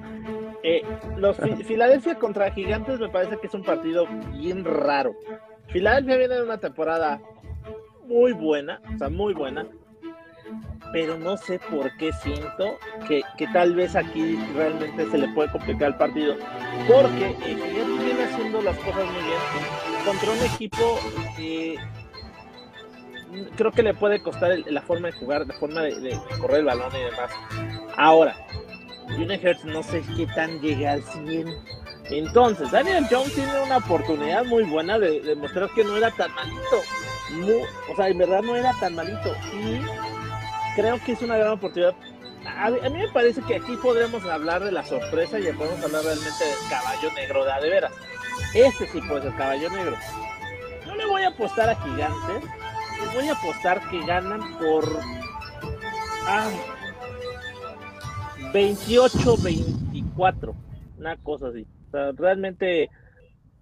eh, 0.64 0.82
los 1.18 1.38
Filadelfia 1.66 2.16
contra 2.16 2.52
Gigantes 2.52 3.00
me 3.00 3.10
parece 3.10 3.38
que 3.38 3.48
es 3.48 3.54
un 3.54 3.64
partido 3.64 4.08
bien 4.32 4.64
raro. 4.66 5.16
Filadelfia 5.68 6.18
viene 6.18 6.36
de 6.36 6.44
una 6.44 6.58
temporada 6.58 7.22
muy 8.10 8.34
buena, 8.34 8.82
o 8.94 8.98
sea, 8.98 9.10
muy 9.10 9.34
buena, 9.34 9.66
pero 10.92 11.18
no 11.18 11.38
sé 11.38 11.60
por 11.70 11.96
qué 11.98 12.12
siento 12.12 12.78
que, 13.08 13.22
que 13.38 13.48
tal 13.48 13.76
vez 13.76 13.96
aquí 13.96 14.36
realmente 14.56 15.10
se 15.10 15.18
le 15.18 15.28
puede 15.30 15.52
complicar 15.52 15.90
el 15.90 15.96
partido, 15.96 16.36
porque 16.88 17.36
Gigantes 17.46 18.04
viene 18.04 18.24
haciendo 18.24 18.62
las 18.64 18.78
cosas 18.80 19.06
muy 19.06 19.24
bien 19.24 19.40
contra 20.04 20.32
un 20.32 20.54
equipo 20.54 21.00
que 21.38 21.78
creo 23.56 23.72
que 23.72 23.84
le 23.84 23.94
puede 23.94 24.24
costar 24.24 24.58
la 24.66 24.82
forma 24.82 25.10
de 25.10 25.14
jugar, 25.14 25.46
la 25.46 25.54
forma 25.54 25.82
de, 25.82 26.20
correr 26.42 26.60
el 26.62 26.66
balón 26.66 26.92
y 26.96 27.04
demás. 27.04 27.32
Ahora, 27.96 28.36
Junior 29.10 29.40
Hertz 29.40 29.66
no 29.66 29.84
sé 29.84 30.04
qué 30.18 30.26
tan 30.28 30.60
llega 30.62 30.94
al 30.94 31.04
100. 31.04 31.48
Entonces, 32.12 32.72
Daniel 32.72 33.06
Jones 33.10 33.36
tiene 33.36 33.62
una 33.62 33.78
oportunidad 33.78 34.44
muy 34.46 34.64
buena 34.64 34.98
de 34.98 35.22
demostrar 35.22 35.70
que 35.76 35.84
no 35.84 35.96
era 35.96 36.10
tan 36.10 36.34
malito. 36.34 36.82
O 37.92 37.96
sea, 37.96 38.10
en 38.10 38.18
verdad 38.18 38.42
no 38.42 38.56
era 38.56 38.74
tan 38.80 38.96
malito. 38.96 39.36
Y 39.54 39.82
creo 40.76 41.00
que 41.04 41.14
es 41.14 41.22
una 41.22 41.38
gran 41.38 41.54
oportunidad. 41.54 41.96
A, 42.46 42.70
mí 42.70 42.98
me 42.98 43.08
parece 43.10 43.42
que 43.42 43.56
aquí 43.56 43.76
podremos 43.78 44.24
hablar 44.26 44.64
de 44.64 44.72
la 44.72 44.84
sorpresa 44.84 45.40
y 45.40 45.52
podemos 45.54 45.84
hablar 45.84 46.04
realmente 46.04 46.46
del 46.46 46.70
caballo 46.70 47.12
negro 47.14 47.46
de, 47.46 47.70
veras. 47.70 47.94
Este 48.54 48.88
sí 48.88 49.02
puede 49.02 49.24
ser 49.24 49.36
caballo 49.36 49.70
negro. 49.70 49.98
No 50.86 50.96
le 50.96 51.06
voy 51.06 51.24
a 51.24 51.30
apostar 51.30 51.70
a 51.70 51.76
Gigantes 51.76 52.44
voy 53.14 53.28
a 53.28 53.34
apostar 53.34 53.82
que 53.90 54.06
ganan 54.06 54.58
por 54.58 54.86
28-24, 58.54 60.54
una 60.98 61.18
cosa 61.18 61.48
así. 61.48 61.68
realmente 61.92 62.90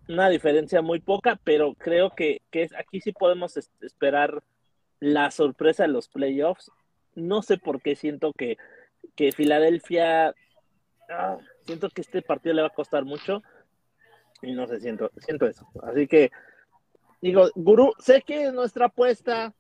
una 0.08 0.30
diferencia 0.30 0.82
muy 0.82 1.00
poca, 1.00 1.40
pero 1.44 1.74
creo 1.76 2.12
que, 2.12 2.42
que 2.52 2.70
aquí 2.78 3.02
sí 3.02 3.12
podemos 3.12 3.58
esperar 3.82 4.44
la 5.00 5.32
sorpresa 5.32 5.84
de 5.84 5.90
los 5.90 6.08
playoffs. 6.08 6.72
No 7.16 7.42
sé 7.42 7.58
por 7.58 7.82
qué 7.82 7.96
siento 7.96 8.34
que, 8.34 8.58
que 9.16 9.32
Filadelfia, 9.32 10.34
ah, 11.10 11.38
siento 11.66 11.90
que 11.90 12.02
este 12.02 12.22
partido 12.22 12.56
le 12.56 12.62
va 12.62 12.68
a 12.68 12.74
costar 12.74 13.06
mucho 13.06 13.42
y 14.42 14.54
no 14.54 14.68
sé, 14.68 14.80
siento, 14.80 15.12
siento 15.18 15.48
eso. 15.48 15.68
Así 15.84 16.08
que 16.08 16.32
Digo, 17.22 17.50
Gurú, 17.56 17.94
sé 18.00 18.22
que 18.22 18.52
nuestra 18.52 18.86
apuesta, 18.86 19.54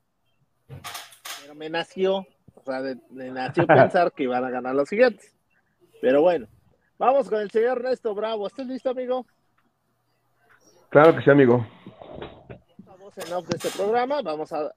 pero 1.41 1.55
me 1.55 1.69
nació, 1.69 2.17
o 2.53 2.63
sea, 2.63 2.81
me 3.09 3.31
nació 3.31 3.65
pensar 3.65 4.11
que 4.13 4.23
iban 4.23 4.43
a 4.43 4.51
ganar 4.51 4.75
los 4.75 4.89
siguientes. 4.89 5.35
Pero 5.99 6.21
bueno, 6.21 6.47
vamos 6.99 7.29
con 7.29 7.41
el 7.41 7.49
señor 7.49 7.79
Ernesto 7.79 8.13
Bravo. 8.13 8.45
¿Estás 8.45 8.67
listo, 8.67 8.91
amigo? 8.91 9.25
Claro 10.89 11.15
que 11.15 11.21
sí, 11.21 11.29
amigo. 11.29 11.65
Vamos 12.85 13.17
en 13.17 13.33
off 13.33 13.47
de 13.47 13.57
este 13.57 13.69
programa, 13.77 14.21
vamos 14.21 14.51
a, 14.53 14.71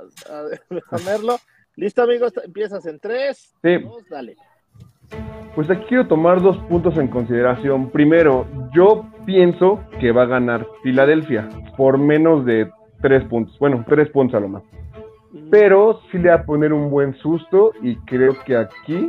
ponerlo. 0.90 1.37
¿Listo, 1.77 2.03
amigo? 2.03 2.27
Empiezas 2.44 2.85
en 2.87 2.99
tres, 2.99 3.55
sí. 3.62 3.79
dos, 3.79 4.09
dale. 4.09 4.37
Pues 5.55 5.68
aquí 5.70 5.85
quiero 5.88 6.07
tomar 6.07 6.40
dos 6.40 6.57
puntos 6.68 6.96
en 6.96 7.09
consideración. 7.09 7.90
Primero, 7.90 8.46
yo 8.73 9.07
pienso 9.25 9.81
que 10.01 10.12
va 10.12 10.23
a 10.23 10.27
ganar 10.27 10.66
Filadelfia 10.83 11.49
por 11.77 11.99
menos 11.99 12.44
de 12.44 12.70
tres 13.03 13.25
puntos. 13.25 13.59
Bueno, 13.59 13.85
tres 13.88 14.09
puntos 14.11 14.37
a 14.37 14.40
lo 14.40 14.49
más. 14.49 14.62
Pero 15.51 16.01
sí 16.11 16.18
le 16.18 16.31
va 16.31 16.37
a 16.37 16.44
poner 16.44 16.73
un 16.73 16.90
buen 16.90 17.14
susto 17.18 17.73
y 17.83 17.96
creo 17.96 18.37
que 18.44 18.57
aquí 18.57 19.09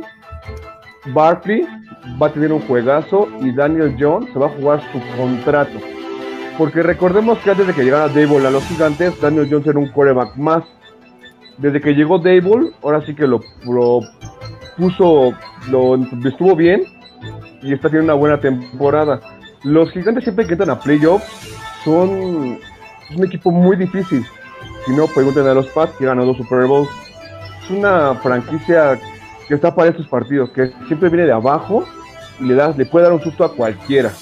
Barkley 1.12 1.66
va 2.20 2.28
a 2.28 2.32
tener 2.32 2.52
un 2.52 2.60
juegazo 2.60 3.28
y 3.40 3.52
Daniel 3.52 3.96
Jones 3.98 4.32
se 4.32 4.38
va 4.38 4.46
a 4.46 4.56
jugar 4.56 4.80
su 4.92 5.00
contrato. 5.16 5.78
Porque 6.62 6.80
recordemos 6.80 7.40
que 7.40 7.50
antes 7.50 7.66
de 7.66 7.74
que 7.74 7.82
llegara 7.82 8.06
Dable 8.06 8.46
a 8.46 8.50
los 8.52 8.64
gigantes, 8.66 9.20
Daniel 9.20 9.48
Jones 9.50 9.66
era 9.66 9.80
un 9.80 9.88
coreback 9.88 10.36
más. 10.36 10.62
Desde 11.58 11.80
que 11.80 11.92
llegó 11.92 12.20
Dable, 12.20 12.70
ahora 12.84 13.04
sí 13.04 13.16
que 13.16 13.26
lo, 13.26 13.40
puso, 14.76 15.34
lo 15.72 15.96
estuvo 16.24 16.54
bien 16.54 16.84
y 17.62 17.72
está 17.72 17.88
teniendo 17.88 18.12
una 18.12 18.20
buena 18.20 18.38
temporada. 18.38 19.20
Los 19.64 19.90
gigantes 19.90 20.22
siempre 20.22 20.46
que 20.46 20.52
entran 20.52 20.70
a 20.70 20.78
playoffs 20.78 21.26
son 21.82 22.60
un 23.16 23.24
equipo 23.24 23.50
muy 23.50 23.76
difícil. 23.76 24.24
Si 24.86 24.92
no, 24.92 25.08
pregunten 25.08 25.48
a 25.48 25.54
los 25.54 25.66
Pats 25.66 25.94
que 25.98 26.04
ganado 26.04 26.28
dos 26.28 26.36
Super 26.36 26.66
Bowls. 26.66 26.88
Es 27.64 27.70
una 27.70 28.14
franquicia 28.22 29.00
que 29.48 29.54
está 29.54 29.74
para 29.74 29.90
estos 29.90 30.06
partidos, 30.06 30.50
que 30.50 30.70
siempre 30.86 31.08
viene 31.08 31.26
de 31.26 31.32
abajo 31.32 31.84
y 32.38 32.44
le, 32.44 32.54
das, 32.54 32.78
le 32.78 32.86
puede 32.86 33.06
dar 33.06 33.14
un 33.14 33.20
susto 33.20 33.42
a 33.42 33.52
cualquiera. 33.52 34.12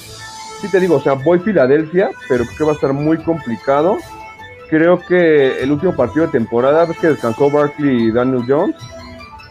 Sí 0.61 0.70
te 0.70 0.79
digo, 0.79 0.96
o 0.96 1.01
sea, 1.01 1.14
voy 1.14 1.38
Filadelfia, 1.38 2.11
pero 2.29 2.44
creo 2.44 2.59
que 2.59 2.64
va 2.64 2.73
a 2.73 2.75
estar 2.75 2.92
muy 2.92 3.16
complicado. 3.18 3.96
Creo 4.68 5.01
que 5.01 5.62
el 5.62 5.73
último 5.73 5.96
partido 5.96 6.27
de 6.27 6.33
temporada, 6.33 6.85
ves 6.85 6.99
que 6.99 7.09
descansó 7.09 7.51
Barkley 7.51 8.09
y 8.09 8.11
Daniel 8.11 8.44
Jones, 8.46 8.77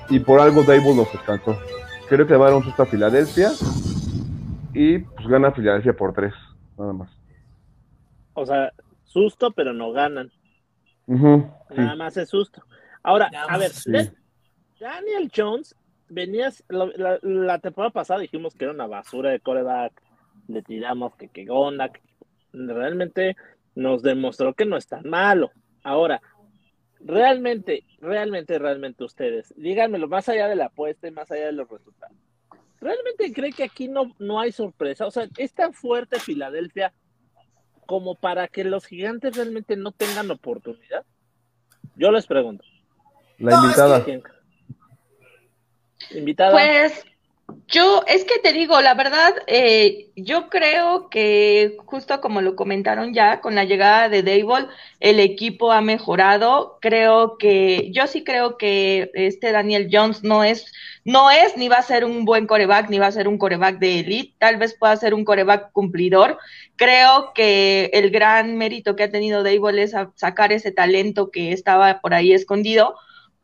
y 0.10 0.19
por 0.19 0.39
algo 0.39 0.63
Dable 0.63 0.95
los 0.95 1.12
descansó. 1.12 1.58
Creo 2.08 2.26
que 2.26 2.34
le 2.34 2.39
va 2.39 2.48
a 2.48 2.50
dar 2.50 2.58
un 2.58 2.63
susto 2.63 2.84
a 2.84 2.86
Filadelfia 2.86 3.52
y 4.74 5.00
pues 5.00 5.28
gana 5.28 5.52
Filadelfia 5.52 5.93
por 5.93 6.13
tres, 6.13 6.34
nada 6.78 6.93
más. 6.93 7.10
O 8.34 8.45
sea, 8.45 8.72
susto, 9.04 9.52
pero 9.52 9.74
no 9.74 9.91
ganan. 9.91 10.32
nada 11.08 11.95
más 11.95 12.17
es 12.17 12.30
susto. 12.30 12.63
Ahora, 13.04 13.32
a 13.48 13.58
ver, 13.58 13.72
Daniel 14.80 15.32
Jones, 15.36 15.76
venías, 16.08 16.63
la, 16.69 17.60
temporada 17.60 17.91
pasada 17.91 18.22
dijimos 18.22 18.54
que 18.56 18.65
era 18.65 18.74
una 18.74 18.88
basura 18.88 19.32
de 19.32 19.39
coreback, 19.39 20.02
le 20.50 20.62
tiramos 20.62 21.16
que 21.16 21.30
qué 21.30 21.48
onda, 21.50 21.92
realmente 22.52 23.36
nos 23.76 24.02
demostró 24.02 24.54
que 24.54 24.65
no 24.65 24.78
es 24.78 24.88
tan 24.88 25.08
malo. 25.08 25.52
Ahora, 25.84 26.21
realmente, 27.00 27.84
realmente, 28.00 28.60
realmente 28.60 29.04
ustedes, 29.04 29.54
díganmelo 29.56 30.08
más 30.08 30.28
allá 30.28 30.48
de 30.48 30.56
la 30.56 30.65
apuesta 30.65 31.08
y 31.08 31.12
más 31.12 31.32
allá 31.32 31.46
de 31.46 31.52
los 31.54 31.69
resultados. 31.69 32.17
¿Realmente 32.82 33.32
cree 33.34 33.52
que 33.52 33.63
aquí 33.63 33.88
no, 33.88 34.15
no 34.19 34.40
hay 34.40 34.52
sorpresa? 34.52 35.06
O 35.06 35.12
sea, 35.12 35.28
¿es 35.38 35.54
tan 35.54 35.73
fuerte 35.73 36.19
Filadelfia 36.19 36.94
como 37.86 38.15
para 38.15 38.48
que 38.48 38.63
los 38.63 38.86
gigantes 38.86 39.36
realmente 39.36 39.76
no 39.76 39.92
tengan 39.92 40.32
oportunidad? 40.32 41.06
Yo 41.96 42.12
les 42.12 42.26
pregunto. 42.26 42.63
La 43.38 43.56
invitada. 43.56 44.06
Invitada. 46.12 46.52
Pues 46.52 47.06
Yo, 47.67 48.04
es 48.08 48.25
que 48.25 48.39
te 48.39 48.54
digo, 48.54 48.81
la 48.81 48.93
verdad, 48.93 49.33
eh, 49.47 50.10
yo 50.15 50.50
creo 50.50 51.10
que 51.10 51.77
justo 51.85 52.19
como 52.21 52.41
lo 52.41 52.56
comentaron 52.56 53.13
ya, 53.13 53.41
con 53.41 53.56
la 53.56 53.63
llegada 53.63 54.10
de 54.10 54.23
Dable, 54.23 54.67
el 55.00 55.19
equipo 55.19 55.71
ha 55.71 55.81
mejorado. 55.81 56.77
Creo 56.81 57.37
que, 57.37 57.91
yo 57.91 58.08
sí 58.08 58.23
creo 58.23 58.58
que 58.58 59.12
este 59.13 59.52
Daniel 59.52 59.89
Jones 59.91 60.23
no 60.23 60.43
es, 60.43 60.71
no 61.06 61.31
es 61.31 61.58
ni 61.58 61.69
va 61.69 61.77
a 61.77 61.83
ser 61.83 62.06
un 62.06 62.25
buen 62.25 62.47
coreback, 62.47 62.89
ni 62.89 63.00
va 63.00 63.08
a 63.08 63.12
ser 63.12 63.27
un 63.27 63.37
coreback 63.37 63.79
de 63.79 64.00
elite, 64.00 64.35
tal 64.37 64.58
vez 64.58 64.75
pueda 64.77 64.95
ser 64.97 65.13
un 65.13 65.25
coreback 65.25 65.71
cumplidor. 65.71 66.37
Creo 66.75 67.33
que 67.33 67.89
el 67.93 68.10
gran 68.12 68.58
mérito 68.58 68.95
que 68.95 69.04
ha 69.04 69.12
tenido 69.12 69.43
Dable 69.43 69.83
es 69.83 69.93
sacar 70.15 70.52
ese 70.52 70.71
talento 70.71 71.31
que 71.31 71.52
estaba 71.52 72.02
por 72.02 72.13
ahí 72.13 72.33
escondido 72.33 72.95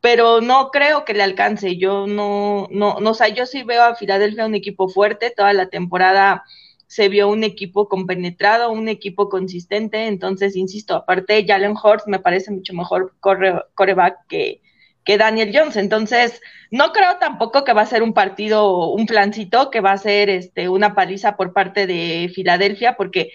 pero 0.01 0.41
no 0.41 0.69
creo 0.71 1.05
que 1.05 1.13
le 1.13 1.23
alcance. 1.23 1.77
Yo 1.77 2.07
no, 2.07 2.67
no, 2.71 2.99
no, 2.99 3.11
o 3.11 3.13
sea, 3.13 3.27
yo 3.29 3.45
sí 3.45 3.63
veo 3.63 3.83
a 3.83 3.95
Filadelfia 3.95 4.45
un 4.45 4.55
equipo 4.55 4.87
fuerte, 4.89 5.31
toda 5.31 5.53
la 5.53 5.69
temporada 5.69 6.43
se 6.87 7.09
vio 7.09 7.27
un 7.27 7.43
equipo 7.43 7.89
compenetrado, 7.89 8.71
un 8.71 8.87
equipo 8.87 9.29
consistente, 9.29 10.07
entonces, 10.07 10.55
insisto, 10.55 10.95
aparte 10.95 11.45
Jalen 11.45 11.75
Horst 11.81 12.07
me 12.07 12.19
parece 12.19 12.51
mucho 12.51 12.73
mejor 12.73 13.15
coreback 13.19 14.17
que, 14.27 14.61
que 15.03 15.17
Daniel 15.17 15.51
Jones, 15.53 15.75
entonces 15.77 16.41
no 16.71 16.93
creo 16.93 17.17
tampoco 17.19 17.63
que 17.63 17.73
va 17.73 17.81
a 17.81 17.85
ser 17.87 18.03
un 18.03 18.13
partido, 18.13 18.91
un 18.91 19.05
plancito, 19.07 19.71
que 19.71 19.81
va 19.81 19.91
a 19.91 19.97
ser 19.97 20.29
este, 20.29 20.69
una 20.69 20.95
paliza 20.95 21.35
por 21.35 21.53
parte 21.53 21.87
de 21.87 22.31
Filadelfia, 22.33 22.95
porque 22.95 23.31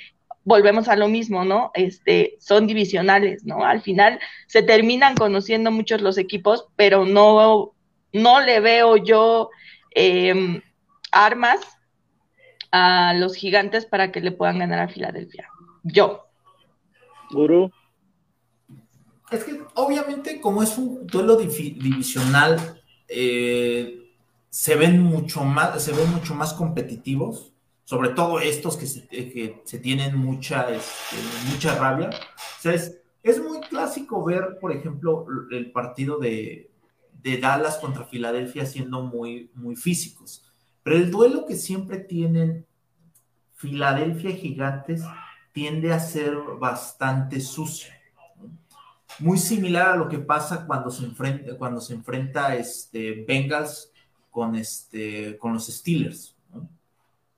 volvemos 0.51 0.89
a 0.89 0.97
lo 0.97 1.07
mismo, 1.07 1.45
¿no? 1.45 1.71
Este, 1.75 2.37
son 2.41 2.67
divisionales, 2.67 3.45
¿no? 3.45 3.65
Al 3.65 3.83
final 3.83 4.19
se 4.49 4.65
terminan 4.65 5.15
conociendo 5.15 5.71
muchos 5.71 6.03
los 6.03 6.19
equipos, 6.19 6.67
pero 6.75 7.07
no, 7.07 7.73
no 8.13 8.41
le 8.41 8.59
veo 8.59 8.97
yo 8.97 9.51
em, 9.95 10.61
armas 11.13 11.61
a 12.73 13.15
los 13.15 13.37
gigantes 13.37 13.87
para 13.87 14.11
que 14.11 14.21
le 14.21 14.33
puedan 14.33 14.59
ganar 14.59 14.81
a 14.81 14.89
Filadelfia. 14.89 15.49
Yo. 15.85 16.27
Guru. 17.31 17.71
Es 19.31 19.45
que 19.45 19.57
obviamente 19.75 20.41
como 20.41 20.65
es 20.65 20.77
un 20.77 21.07
duelo 21.07 21.37
divisional, 21.37 22.83
eh, 23.07 24.01
se 24.49 24.75
ven 24.75 25.01
mucho 25.01 25.45
más, 25.45 25.81
se 25.81 25.93
ven 25.93 26.11
mucho 26.11 26.35
más 26.35 26.55
competitivos 26.55 27.53
sobre 27.91 28.11
todo 28.11 28.39
estos 28.39 28.77
que 28.77 28.87
se, 28.87 29.09
eh, 29.11 29.81
tienen 29.83 30.17
mucha, 30.17 30.71
este, 30.71 31.17
mucha 31.51 31.75
rabia. 31.75 32.11
Es, 32.63 33.43
muy 33.43 33.59
clásico 33.63 34.25
ver, 34.25 34.59
por 34.61 34.71
ejemplo, 34.71 35.27
el 35.51 35.73
partido 35.73 36.17
de, 36.21 36.71
Dallas 37.21 37.79
contra 37.79 38.05
Filadelfia 38.05 38.65
siendo 38.65 39.03
muy, 39.03 39.51
muy 39.55 39.75
físicos. 39.75 40.49
Pero 40.85 40.99
el 40.99 41.11
duelo 41.11 41.47
que 41.47 41.57
siempre 41.57 41.99
tienen 41.99 42.65
Filadelfia 43.57 44.37
Gigantes 44.37 45.03
tiende 45.53 45.93
a 45.93 45.99
ser 45.99 46.37
bastante 46.61 47.41
sucio. 47.41 47.93
Muy 49.19 49.37
similar 49.37 49.89
a 49.89 49.97
lo 49.97 50.09
que 50.09 50.21
pasa 50.21 50.65
cuando 50.65 50.93
se 50.93 51.07
enfrenta, 51.07 51.59
cuando 51.59 51.81
se 51.81 51.95
enfrenta 51.95 52.55
este, 52.55 53.25
Bengals 53.27 53.91
con, 54.31 54.55
este, 54.55 55.37
con 55.39 55.55
los 55.55 55.67
Steelers. 55.67 56.37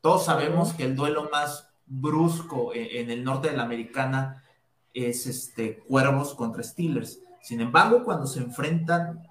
Todos 0.03 0.25
sabemos 0.27 0.75
que 0.75 0.83
el 0.85 0.97
duelo 0.97 1.31
más 1.33 1.71
brusco 1.87 2.73
en 2.75 3.11
el 3.11 3.25
norte 3.25 3.49
de 3.49 3.57
la 3.57 3.63
americana 3.63 4.45
es 4.93 5.27
este 5.27 5.79
Cuervos 5.79 6.35
contra 6.35 6.63
Steelers. 6.63 7.21
Sin 7.41 7.61
embargo, 7.61 8.05
cuando 8.05 8.27
se 8.27 8.41
enfrentan 8.41 9.23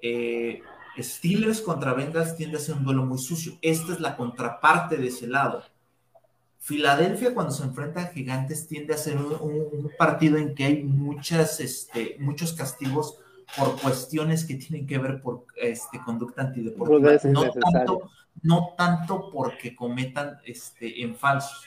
eh, 0.00 0.62
Steelers 0.98 1.60
contra 1.60 1.94
Bengals 1.94 2.36
tiende 2.36 2.56
a 2.56 2.60
ser 2.60 2.76
un 2.76 2.84
duelo 2.84 3.04
muy 3.04 3.18
sucio. 3.18 3.58
Esta 3.62 3.92
es 3.92 4.00
la 4.00 4.16
contraparte 4.16 4.96
de 4.96 5.08
ese 5.08 5.26
lado. 5.26 5.64
Filadelfia 6.60 7.34
cuando 7.34 7.52
se 7.52 7.64
enfrenta 7.64 8.02
a 8.02 8.06
Gigantes 8.06 8.68
tiende 8.68 8.94
a 8.94 8.98
ser 8.98 9.16
un, 9.18 9.90
partido 9.98 10.38
en 10.38 10.54
que 10.54 10.64
hay 10.64 10.84
muchas, 10.84 11.58
este, 11.58 12.16
muchos 12.20 12.52
castigos 12.52 13.18
por 13.56 13.80
cuestiones 13.80 14.44
que 14.44 14.54
tienen 14.54 14.86
que 14.86 14.98
ver 14.98 15.20
por 15.20 15.46
este, 15.56 16.00
conducta 16.04 16.42
antideportiva. 16.42 17.18
No 17.24 17.50
tanto, 17.50 18.10
no 18.42 18.74
tanto 18.76 19.30
porque 19.30 19.74
cometan 19.76 20.38
este, 20.44 21.02
en 21.02 21.16
falsos. 21.16 21.64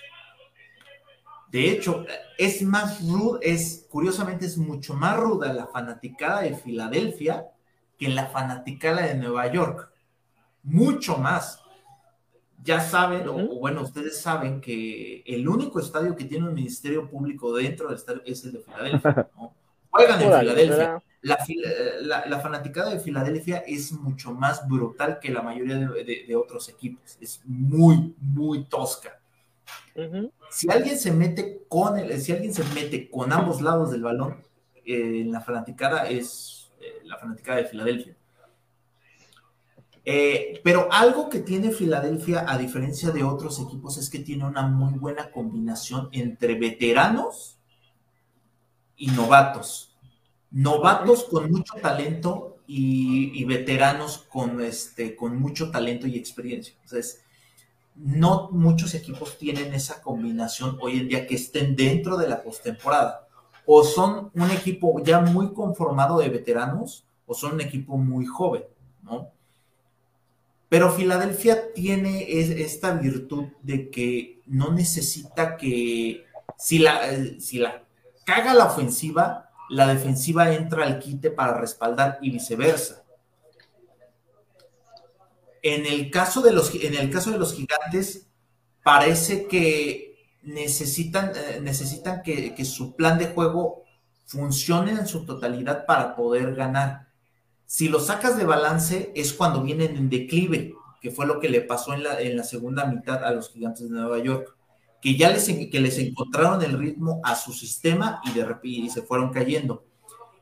De 1.50 1.70
hecho, 1.70 2.06
es 2.38 2.62
más 2.64 3.08
ruda, 3.08 3.40
es, 3.42 3.88
curiosamente 3.90 4.46
es 4.46 4.58
mucho 4.58 4.94
más 4.94 5.18
ruda 5.18 5.54
la 5.54 5.68
fanaticada 5.68 6.42
de 6.42 6.56
Filadelfia 6.56 7.48
que 7.98 8.10
la 8.10 8.26
fanaticada 8.28 9.06
de 9.06 9.16
Nueva 9.16 9.52
York. 9.52 9.90
Mucho 10.64 11.18
más. 11.18 11.62
Ya 12.64 12.82
saben, 12.82 13.28
o, 13.28 13.60
bueno, 13.60 13.84
ustedes 13.84 14.20
saben 14.20 14.60
que 14.60 15.22
el 15.26 15.48
único 15.48 15.80
estadio 15.80 16.16
que 16.16 16.26
tiene 16.26 16.48
un 16.48 16.54
ministerio 16.54 17.08
público 17.08 17.56
dentro 17.56 17.88
del 17.88 17.98
estadio 17.98 18.22
es 18.26 18.44
el 18.44 18.54
de 18.54 18.60
Filadelfia. 18.60 19.30
Juegan 19.96 20.22
en 20.22 20.40
Filadelfia 20.40 21.02
la, 21.26 22.26
la, 22.28 22.40
fanaticada 22.40 22.92
de 22.92 23.00
Filadelfia 23.00 23.64
es 23.66 23.92
mucho 23.94 24.32
más 24.32 24.68
brutal 24.68 25.18
que 25.20 25.32
la 25.32 25.42
mayoría 25.42 25.76
de, 25.76 26.36
otros 26.36 26.70
equipos. 26.70 27.18
Es 27.20 27.42
muy, 27.46 28.14
muy 28.20 28.66
tosca. 28.66 29.20
Si 30.52 30.70
alguien 30.70 31.00
se 31.00 31.12
mete 31.12 31.64
con 31.68 31.98
el, 31.98 32.22
si 32.22 32.32
alguien 32.32 32.54
se 32.54 32.64
mete 32.76 33.10
con 33.10 33.34
ambos 33.34 33.62
lados 33.62 33.92
del 33.92 34.04
balón, 34.04 34.44
eh, 34.86 35.22
en 35.22 35.32
la 35.32 35.42
fanaticada 35.42 36.08
es 36.08 36.72
eh, 36.80 37.02
la 37.06 37.18
fanaticada 37.18 37.58
de 37.58 37.66
Filadelfia. 37.66 38.16
Eh, 40.08 40.62
pero 40.64 40.90
algo 40.92 41.28
que 41.28 41.40
tiene 41.40 41.72
Filadelfia, 41.72 42.46
a 42.48 42.60
diferencia 42.60 43.10
de 43.10 43.24
otros 43.24 43.60
equipos, 43.60 43.98
es 43.98 44.12
que 44.12 44.20
tiene 44.20 44.46
una 44.46 44.62
muy 44.68 45.00
buena 45.00 45.32
combinación 45.32 46.10
entre 46.12 46.54
veteranos 46.54 47.55
y 48.98 49.08
novatos 49.08 49.96
novatos 50.56 51.26
con 51.26 51.52
mucho 51.52 51.74
talento 51.82 52.60
y, 52.66 53.44
veteranos 53.44 54.26
con, 54.30 54.62
este, 54.62 55.16
con 55.16 55.38
mucho 55.38 55.70
talento 55.70 56.08
y 56.08 56.16
experiencia. 56.16 56.74
Entonces, 56.82 57.22
no 57.96 58.50
muchos 58.52 58.94
equipos 58.96 59.38
tienen 59.38 59.74
esa 59.74 60.02
combinación 60.02 60.78
hoy 60.82 61.00
en 61.00 61.10
día 61.10 61.28
que 61.28 61.36
estén 61.36 61.76
dentro 61.76 62.16
de 62.16 62.30
la 62.30 62.42
postemporada. 62.42 63.28
O 63.66 63.84
son 63.84 64.32
un 64.34 64.52
equipo 64.52 65.04
ya 65.04 65.20
muy 65.20 65.52
conformado 65.54 66.20
de 66.20 66.30
veteranos 66.30 67.06
o 67.28 67.34
son 67.34 67.56
un 67.56 67.62
equipo 67.62 67.98
muy 67.98 68.26
joven, 68.26 68.64
¿no? 69.04 69.30
Pero 70.70 70.92
Filadelfia 70.92 71.74
tiene 71.74 72.26
esta 72.30 72.92
virtud 72.94 73.46
de 73.62 73.90
que 73.90 74.42
no 74.46 74.72
necesita 74.72 75.58
que 75.58 76.26
si 76.58 76.80
la, 76.80 77.12
eh, 77.12 77.40
si 77.40 77.60
la 77.60 77.85
caga 78.26 78.54
la 78.54 78.66
ofensiva, 78.66 79.50
la 79.70 79.88
defensiva 79.88 80.54
entra 80.54 80.84
al 80.84 81.00
quite 81.00 81.32
para 81.32 81.58
respaldar 81.58 82.18
y 82.22 82.32
viceversa. 82.32 83.04
En 85.62 85.86
el 85.86 86.12
caso 86.12 86.42
de 86.42 86.52
los, 86.52 86.76
en 86.76 86.96
el 86.96 87.10
caso 87.10 87.32
de 87.32 87.40
los 87.40 87.54
gigantes, 87.54 88.28
parece 88.84 89.48
que 89.48 90.30
necesitan, 90.44 91.32
eh, 91.36 91.60
necesitan 91.62 92.22
que, 92.22 92.54
su 92.66 92.96
plan 92.96 93.18
de 93.18 93.28
juego 93.28 93.84
funcione 94.26 94.92
en 94.92 95.08
su 95.08 95.26
totalidad 95.26 95.86
para 95.86 96.16
poder 96.16 96.54
ganar. 96.54 97.08
Si 97.66 97.88
lo 97.88 98.00
sacas 98.00 98.38
de 98.38 98.46
balance 98.46 99.12
es 99.16 99.34
cuando 99.34 99.64
vienen 99.64 99.96
en 99.96 100.10
declive, 100.10 100.74
que 101.02 101.10
fue 101.10 101.26
lo 101.26 101.40
que 101.40 101.50
le 101.50 101.62
pasó 101.62 101.94
en 101.94 102.04
la, 102.04 102.20
en 102.20 102.38
la 102.38 102.44
segunda 102.44 102.86
mitad 102.86 103.24
a 103.24 103.32
los 103.32 103.50
gigantes 103.52 103.90
de 103.90 103.96
Nueva 103.96 104.20
York 104.20 104.55
que 105.06 105.16
ya 105.16 105.30
les, 105.30 105.46
que 105.46 105.80
les 105.80 106.00
encontraron 106.00 106.64
el 106.64 106.80
ritmo 106.80 107.22
a 107.24 107.36
su 107.36 107.54
sistema 107.54 108.22
y, 108.26 108.32
de, 108.32 108.58
y 108.64 108.90
se 108.90 109.04
fueron 109.04 109.32
cayendo. 109.32 109.86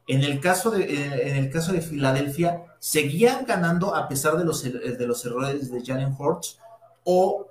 En 0.07 0.23
el, 0.23 0.39
caso 0.39 0.71
de, 0.71 1.27
en 1.27 1.35
el 1.35 1.49
caso 1.49 1.73
de 1.73 1.81
Filadelfia, 1.81 2.63
seguían 2.79 3.45
ganando 3.45 3.93
a 3.93 4.07
pesar 4.07 4.37
de 4.37 4.45
los, 4.45 4.63
de 4.63 5.05
los 5.05 5.25
errores 5.25 5.69
de 5.69 5.83
Jalen 5.85 6.15
Hurts 6.17 6.61
o 7.03 7.47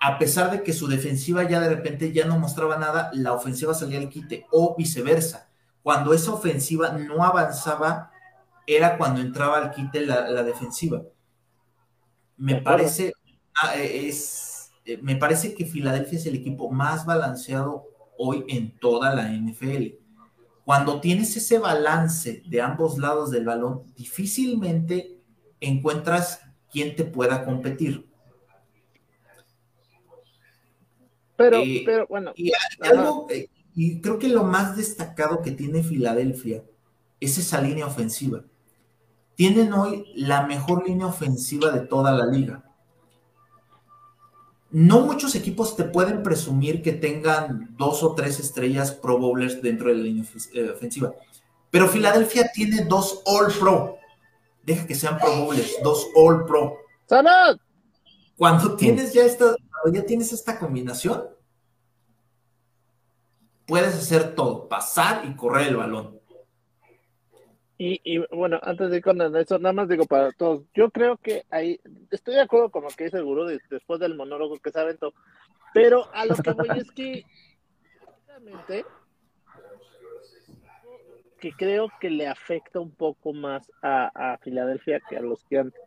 a 0.00 0.18
pesar 0.18 0.50
de 0.50 0.64
que 0.64 0.72
su 0.72 0.88
defensiva 0.88 1.48
ya 1.48 1.60
de 1.60 1.68
repente 1.68 2.12
ya 2.12 2.26
no 2.26 2.36
mostraba 2.36 2.78
nada, 2.78 3.12
la 3.14 3.32
ofensiva 3.32 3.72
salía 3.72 4.00
al 4.00 4.08
quite 4.08 4.44
o 4.50 4.74
viceversa. 4.76 5.48
Cuando 5.84 6.12
esa 6.14 6.32
ofensiva 6.32 6.88
no 6.90 7.22
avanzaba, 7.22 8.10
era 8.66 8.98
cuando 8.98 9.20
entraba 9.20 9.58
al 9.58 9.70
quite 9.70 10.04
la, 10.04 10.28
la 10.28 10.42
defensiva. 10.42 11.00
Me 12.36 12.60
parece, 12.60 13.12
ah, 13.54 13.76
es, 13.76 14.43
eh, 14.84 14.98
me 15.02 15.16
parece 15.16 15.54
que 15.54 15.64
Filadelfia 15.64 16.18
es 16.18 16.26
el 16.26 16.36
equipo 16.36 16.70
más 16.70 17.06
balanceado 17.06 17.88
hoy 18.18 18.44
en 18.48 18.76
toda 18.78 19.14
la 19.14 19.30
NFL. 19.32 19.94
Cuando 20.64 21.00
tienes 21.00 21.36
ese 21.36 21.58
balance 21.58 22.42
de 22.46 22.60
ambos 22.60 22.98
lados 22.98 23.30
del 23.30 23.44
balón, 23.44 23.92
difícilmente 23.96 25.18
encuentras 25.60 26.40
quien 26.70 26.96
te 26.96 27.04
pueda 27.04 27.44
competir. 27.44 28.08
Pero, 31.36 31.58
eh, 31.58 31.82
pero 31.84 32.06
bueno. 32.06 32.32
Y, 32.36 32.50
eh, 32.50 33.50
y 33.74 34.00
creo 34.00 34.18
que 34.18 34.28
lo 34.28 34.44
más 34.44 34.76
destacado 34.76 35.42
que 35.42 35.50
tiene 35.50 35.82
Filadelfia 35.82 36.62
es 37.20 37.38
esa 37.38 37.60
línea 37.60 37.86
ofensiva. 37.86 38.44
Tienen 39.34 39.72
hoy 39.72 40.06
la 40.14 40.46
mejor 40.46 40.86
línea 40.86 41.06
ofensiva 41.06 41.70
de 41.70 41.80
toda 41.80 42.12
la 42.12 42.26
liga. 42.26 42.63
No 44.74 45.02
muchos 45.02 45.36
equipos 45.36 45.76
te 45.76 45.84
pueden 45.84 46.24
presumir 46.24 46.82
que 46.82 46.92
tengan 46.92 47.76
dos 47.78 48.02
o 48.02 48.16
tres 48.16 48.40
estrellas 48.40 48.90
Pro 48.90 49.18
Bowlers 49.18 49.62
dentro 49.62 49.88
de 49.88 49.94
la 49.94 50.02
línea 50.02 50.24
eh, 50.52 50.70
ofensiva. 50.70 51.14
Pero 51.70 51.88
Filadelfia 51.88 52.50
tiene 52.52 52.84
dos 52.84 53.22
All 53.24 53.52
Pro. 53.52 53.98
Deja 54.64 54.84
que 54.84 54.96
sean 54.96 55.18
Pro 55.18 55.44
Bowlers, 55.44 55.76
dos 55.84 56.08
All 56.16 56.44
Pro. 56.44 56.76
Cuando 58.36 58.74
tienes 58.74 59.12
ya 59.12 59.24
esta, 59.24 59.54
ya 59.92 60.04
tienes 60.04 60.32
esta 60.32 60.58
combinación, 60.58 61.22
puedes 63.68 63.94
hacer 63.94 64.34
todo, 64.34 64.68
pasar 64.68 65.24
y 65.24 65.36
correr 65.36 65.68
el 65.68 65.76
balón. 65.76 66.18
Y, 67.76 68.18
bueno, 68.32 68.60
antes 68.62 68.88
de 68.90 68.98
ir 68.98 69.02
con 69.02 69.20
eso, 69.36 69.58
nada 69.58 69.72
más 69.72 69.88
digo 69.88 70.04
para 70.06 70.30
todos, 70.30 70.62
yo 70.74 70.90
creo 70.90 71.16
que 71.16 71.44
ahí, 71.50 71.80
estoy 72.10 72.34
de 72.34 72.42
acuerdo 72.42 72.70
con 72.70 72.84
lo 72.84 72.88
que 72.90 73.04
dice 73.04 73.16
el 73.16 73.24
gurú 73.24 73.46
después 73.68 73.98
del 73.98 74.14
monólogo 74.14 74.58
que 74.60 74.70
se 74.70 74.78
aventó, 74.78 75.12
pero 75.72 76.08
a 76.14 76.24
lo 76.24 76.36
que 76.36 76.52
voy 76.52 76.68
es 76.78 76.90
que, 76.92 77.24
que 81.40 81.52
creo 81.52 81.90
que 82.00 82.10
le 82.10 82.28
afecta 82.28 82.78
un 82.78 82.92
poco 82.92 83.32
más 83.32 83.68
a, 83.82 84.38
Filadelfia 84.40 85.00
que 85.08 85.16
a 85.16 85.20
los 85.20 85.44
gigantes. 85.46 85.82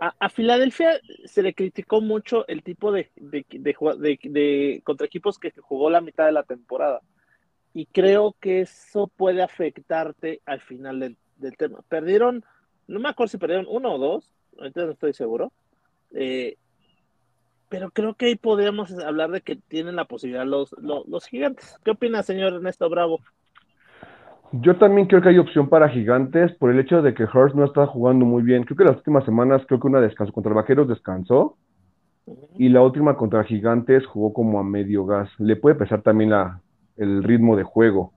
A, 0.00 0.14
a, 0.18 0.28
Filadelfia 0.30 0.98
se 1.26 1.42
le 1.42 1.52
criticó 1.52 2.00
mucho 2.00 2.48
el 2.48 2.62
tipo 2.62 2.92
de, 2.92 3.10
de, 3.16 3.44
de, 3.50 4.18
de, 4.22 4.80
contra 4.84 5.06
equipos 5.06 5.38
que 5.38 5.52
jugó 5.60 5.90
la 5.90 6.00
mitad 6.00 6.24
de 6.24 6.32
la 6.32 6.44
temporada 6.44 7.02
y 7.76 7.84
creo 7.84 8.34
que 8.40 8.62
eso 8.62 9.06
puede 9.18 9.42
afectarte 9.42 10.40
al 10.46 10.62
final 10.62 10.98
del, 10.98 11.56
tema. 11.58 11.80
Perdieron, 11.90 12.42
no 12.88 13.00
me 13.00 13.10
acuerdo 13.10 13.32
si 13.32 13.36
perdieron 13.36 13.66
uno 13.68 13.96
o 13.96 13.98
dos, 13.98 14.32
ahorita 14.58 14.86
no 14.86 14.92
estoy 14.92 15.12
seguro, 15.12 15.52
eh, 16.14 16.56
pero 17.68 17.90
creo 17.90 18.14
que 18.14 18.26
ahí 18.26 18.36
podríamos 18.36 18.98
hablar 19.00 19.30
de 19.30 19.42
que 19.42 19.56
tienen 19.56 19.94
la 19.94 20.06
posibilidad 20.06 20.46
los, 20.46 20.74
los, 20.80 21.26
gigantes. 21.26 21.78
¿Qué 21.84 21.90
opina, 21.90 22.22
señor 22.22 22.54
Ernesto 22.54 22.88
Bravo? 22.88 23.20
Yo 24.52 24.76
también 24.78 25.06
creo 25.06 25.20
que 25.20 25.28
hay 25.28 25.38
opción 25.38 25.68
para 25.68 25.90
gigantes 25.90 26.52
por 26.52 26.70
el 26.70 26.80
hecho 26.80 27.02
de 27.02 27.12
que 27.12 27.24
Hurst 27.24 27.54
no 27.54 27.66
está 27.66 27.86
jugando 27.86 28.24
muy 28.24 28.42
bien. 28.42 28.64
Creo 28.64 28.78
que 28.78 28.84
las 28.84 28.96
últimas 28.96 29.26
semanas, 29.26 29.60
creo 29.66 29.80
que 29.80 29.88
una 29.88 30.00
descansó 30.00 30.32
contra 30.32 30.54
Vaqueros 30.54 30.88
descansó 30.88 31.58
y 32.56 32.70
la 32.70 32.80
última 32.80 33.18
contra 33.18 33.44
Gigantes 33.44 34.06
jugó 34.06 34.32
como 34.32 34.58
a 34.58 34.64
medio 34.64 35.04
gas. 35.04 35.28
Le 35.38 35.56
puede 35.56 35.76
pesar 35.76 36.00
también 36.00 36.30
la, 36.30 36.62
el 36.96 37.22
ritmo 37.22 37.56
de 37.56 37.62
juego, 37.62 38.12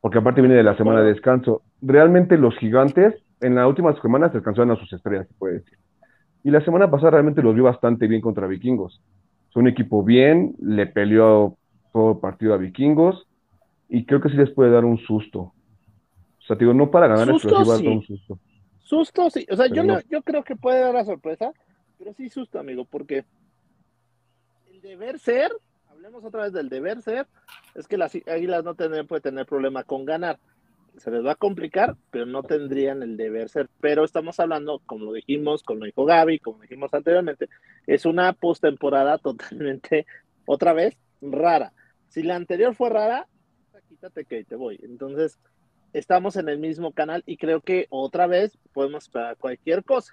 porque 0.00 0.18
aparte 0.18 0.40
viene 0.40 0.56
de 0.56 0.62
la 0.62 0.76
semana 0.76 1.00
de 1.00 1.12
descanso. 1.12 1.62
Realmente 1.80 2.36
los 2.36 2.56
gigantes 2.56 3.14
en 3.40 3.54
las 3.54 3.66
últimas 3.66 3.98
semanas 4.00 4.32
descansaron 4.32 4.70
a 4.70 4.76
sus 4.76 4.92
estrellas, 4.92 5.26
se 5.28 5.34
puede 5.34 5.54
decir. 5.54 5.78
Y 6.44 6.50
la 6.50 6.64
semana 6.64 6.90
pasada 6.90 7.12
realmente 7.12 7.42
los 7.42 7.54
vio 7.54 7.64
bastante 7.64 8.06
bien 8.06 8.20
contra 8.20 8.46
Vikingos. 8.46 9.00
Es 9.50 9.56
un 9.56 9.68
equipo 9.68 10.02
bien, 10.02 10.54
le 10.60 10.86
peleó 10.86 11.56
todo 11.92 12.20
partido 12.20 12.54
a 12.54 12.56
Vikingos 12.56 13.26
y 13.88 14.04
creo 14.04 14.20
que 14.20 14.30
sí 14.30 14.36
les 14.36 14.50
puede 14.50 14.70
dar 14.70 14.84
un 14.84 14.98
susto. 14.98 15.40
O 15.40 16.44
sea, 16.46 16.56
digo, 16.56 16.74
no 16.74 16.90
para 16.90 17.06
ganar, 17.06 17.28
susto, 17.28 17.48
pero 17.48 17.64
sí 17.64 17.68
va 17.68 17.74
a 17.74 17.78
dar 17.78 17.88
un 17.88 18.02
susto. 18.02 18.38
Susto, 18.80 19.30
sí. 19.30 19.46
O 19.50 19.56
sea, 19.56 19.68
yo, 19.68 19.84
no. 19.84 20.00
yo 20.10 20.22
creo 20.22 20.42
que 20.42 20.56
puede 20.56 20.80
dar 20.80 20.94
la 20.94 21.04
sorpresa, 21.04 21.52
pero 21.98 22.12
sí 22.14 22.28
susto, 22.28 22.58
amigo, 22.58 22.84
porque 22.84 23.24
el 24.70 24.80
deber 24.80 25.18
ser 25.18 25.52
hablemos 26.02 26.24
otra 26.24 26.42
vez 26.42 26.52
del 26.52 26.68
deber 26.68 27.00
ser, 27.00 27.28
es 27.76 27.86
que 27.86 27.96
las 27.96 28.12
Águilas 28.26 28.64
no 28.64 28.74
tendrían, 28.74 29.06
puede 29.06 29.20
tener 29.20 29.46
problema 29.46 29.84
con 29.84 30.04
ganar. 30.04 30.40
Se 30.96 31.12
les 31.12 31.24
va 31.24 31.32
a 31.32 31.36
complicar, 31.36 31.96
pero 32.10 32.26
no 32.26 32.42
tendrían 32.42 33.04
el 33.04 33.16
deber 33.16 33.48
ser. 33.48 33.68
Pero 33.80 34.04
estamos 34.04 34.40
hablando, 34.40 34.82
como 34.84 35.04
lo 35.04 35.12
dijimos, 35.12 35.62
como 35.62 35.80
lo 35.80 35.86
dijo 35.86 36.04
Gaby, 36.04 36.40
como 36.40 36.60
dijimos 36.60 36.92
anteriormente, 36.92 37.48
es 37.86 38.04
una 38.04 38.32
postemporada 38.32 39.18
totalmente, 39.18 40.04
otra 40.44 40.72
vez, 40.72 40.96
rara. 41.20 41.72
Si 42.08 42.24
la 42.24 42.34
anterior 42.34 42.74
fue 42.74 42.90
rara, 42.90 43.28
quítate 43.88 44.24
que 44.24 44.42
te 44.42 44.56
voy. 44.56 44.80
Entonces, 44.82 45.38
estamos 45.92 46.34
en 46.34 46.48
el 46.48 46.58
mismo 46.58 46.90
canal 46.90 47.22
y 47.26 47.36
creo 47.36 47.60
que 47.60 47.86
otra 47.90 48.26
vez 48.26 48.58
podemos 48.72 49.04
esperar 49.04 49.36
cualquier 49.36 49.84
cosa 49.84 50.12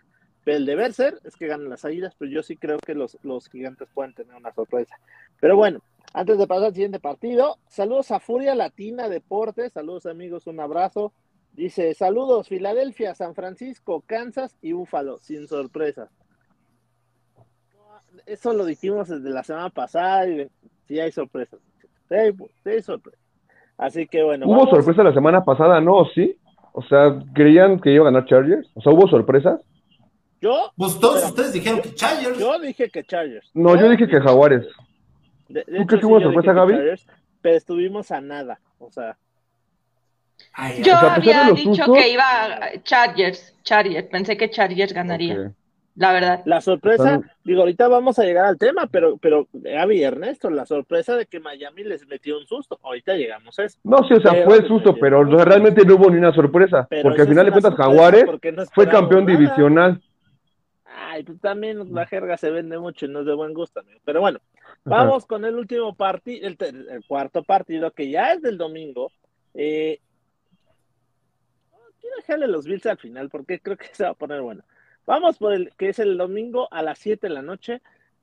el 0.55 0.65
deber 0.65 0.93
ser 0.93 1.19
es 1.23 1.35
que 1.35 1.47
ganen 1.47 1.69
las 1.69 1.85
águilas, 1.85 2.15
pero 2.17 2.31
yo 2.31 2.43
sí 2.43 2.55
creo 2.55 2.77
que 2.79 2.95
los, 2.95 3.17
los 3.23 3.49
gigantes 3.49 3.89
pueden 3.93 4.13
tener 4.13 4.35
una 4.35 4.53
sorpresa. 4.53 4.95
Pero 5.39 5.55
bueno, 5.55 5.81
antes 6.13 6.37
de 6.37 6.47
pasar 6.47 6.65
al 6.67 6.73
siguiente 6.73 6.99
partido, 6.99 7.57
saludos 7.67 8.11
a 8.11 8.19
Furia 8.19 8.55
Latina 8.55 9.09
Deportes, 9.09 9.73
saludos 9.73 10.05
amigos, 10.05 10.47
un 10.47 10.59
abrazo. 10.59 11.13
Dice, 11.53 11.93
saludos 11.93 12.47
Filadelfia, 12.47 13.13
San 13.15 13.35
Francisco, 13.35 14.03
Kansas 14.05 14.57
y 14.61 14.71
Búfalo, 14.71 15.17
sin 15.17 15.47
sorpresas. 15.47 16.09
Eso 18.25 18.53
lo 18.53 18.65
dijimos 18.65 19.09
desde 19.09 19.29
la 19.29 19.43
semana 19.43 19.69
pasada 19.69 20.27
y 20.27 20.49
sí 20.87 20.99
hay 20.99 21.11
sorpresas. 21.11 21.59
Sí 22.07 22.15
hay, 22.15 22.81
sorpresas. 22.81 23.19
Así 23.77 24.07
que 24.07 24.23
bueno. 24.23 24.47
Hubo 24.47 24.67
sorpresa 24.67 25.03
la 25.03 25.13
semana 25.13 25.43
pasada, 25.43 25.79
¿no? 25.79 26.05
¿Sí? 26.15 26.37
O 26.73 26.81
sea, 26.83 27.23
¿creían 27.33 27.79
que 27.79 27.91
iba 27.91 28.07
a 28.07 28.11
ganar 28.11 28.25
Chargers? 28.25 28.69
O 28.73 28.81
sea, 28.81 28.93
¿hubo 28.93 29.07
sorpresas? 29.07 29.61
Yo. 30.41 30.71
Pues 30.77 30.99
todos 30.99 31.23
ustedes 31.25 31.53
dijeron 31.53 31.81
que 31.81 31.93
Chargers. 31.93 32.37
Yo 32.37 32.59
dije 32.59 32.89
que 32.89 33.03
Chargers. 33.03 33.49
No, 33.53 33.75
yo 33.75 33.89
dije 33.89 34.07
que 34.07 34.19
Jaguares. 34.19 34.65
De, 35.47 35.63
¿Tú 35.63 35.85
crees 35.85 36.01
que 36.01 36.05
hubo 36.05 36.21
sorpresa, 36.21 36.53
Gaby? 36.53 36.75
pero 37.41 37.55
estuvimos 37.55 38.11
a 38.11 38.21
nada, 38.21 38.59
o 38.79 38.91
sea. 38.91 39.17
yo 40.83 40.95
había 40.95 41.51
dicho 41.51 41.91
que 41.93 42.09
iba 42.09 42.59
Chargers, 42.83 43.55
Chargers, 43.63 44.07
pensé 44.07 44.37
que 44.37 44.49
Chargers 44.49 44.93
ganaría. 44.93 45.53
La 45.95 46.13
verdad. 46.13 46.41
La 46.45 46.61
sorpresa, 46.61 47.19
digo, 47.43 47.59
ahorita 47.59 47.89
vamos 47.89 48.17
a 48.19 48.23
llegar 48.23 48.45
al 48.45 48.57
tema, 48.57 48.87
pero, 48.89 49.17
pero 49.17 49.47
Gaby 49.51 50.01
Ernesto, 50.01 50.49
la 50.49 50.65
sorpresa 50.65 51.17
de 51.17 51.25
que 51.25 51.41
Miami 51.41 51.83
les 51.83 52.07
metió 52.07 52.37
un 52.37 52.47
susto. 52.47 52.79
Ahorita 52.83 53.15
llegamos 53.15 53.59
a 53.59 53.65
eso. 53.65 53.77
No, 53.83 53.97
sí, 54.07 54.13
o 54.13 54.21
sea, 54.21 54.45
fue 54.45 54.59
el 54.59 54.67
susto, 54.67 54.95
pero 54.95 55.23
realmente 55.23 55.83
no 55.85 55.95
hubo 55.95 56.09
ni 56.09 56.17
una 56.17 56.33
sorpresa. 56.33 56.87
porque 57.03 57.23
al 57.23 57.27
final 57.27 57.45
de 57.47 57.51
cuentas, 57.51 57.75
Jaguares 57.75 58.23
fue 58.73 58.87
campeón 58.87 59.25
divisional. 59.25 60.01
Ay, 61.11 61.23
pues 61.23 61.41
también 61.41 61.91
la 61.91 62.05
jerga 62.05 62.37
se 62.37 62.51
vende 62.51 62.77
mucho 62.77 63.07
y 63.07 63.09
no 63.09 63.21
es 63.21 63.25
de 63.25 63.33
buen 63.33 63.51
gusto, 63.55 63.79
amigo. 63.79 63.99
Pero 64.05 64.21
bueno, 64.21 64.39
vamos 64.83 65.25
con 65.25 65.43
el 65.43 65.55
último 65.55 65.95
partido, 65.95 66.47
el, 66.47 67.03
cuarto 67.07 67.41
partido, 67.43 67.89
que 67.91 68.11
ya 68.11 68.33
es 68.33 68.43
del 68.43 68.59
domingo. 68.59 69.11
Eh, 69.55 69.99
quiero 71.99 72.15
dejarle 72.17 72.47
los 72.47 72.65
Bills 72.65 72.85
al 72.85 72.99
final 72.99 73.27
porque 73.29 73.59
creo 73.59 73.75
que 73.75 73.87
se 73.93 74.03
va 74.03 74.11
a 74.11 74.13
poner 74.13 74.41
bueno. 74.41 74.63
Vamos 75.07 75.39
por 75.39 75.53
el 75.53 75.71
que 75.77 75.89
es 75.89 75.97
el 75.97 76.15
domingo 76.15 76.71
a 76.71 76.83
las 76.83 76.99
7 76.99 77.27
de 77.27 77.33
la 77.33 77.41
noche. 77.41 77.81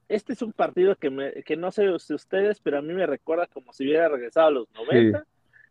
Este 0.09 0.35
es 0.35 0.43
un 0.43 0.53
partido 0.53 0.95
que, 0.95 1.11
me, 1.11 1.43
que 1.43 1.57
no 1.57 1.73
sé 1.73 1.89
si 1.99 2.15
ustedes, 2.15 2.61
pero 2.61 2.79
a 2.79 2.83
mí 2.83 2.95
me 2.95 3.07
recuerda 3.07 3.49
como 3.49 3.73
si 3.73 3.83
hubiera 3.83 4.09
regresado 4.09 4.47
a 4.47 4.53
los 4.53 4.69
90. 4.75 5.27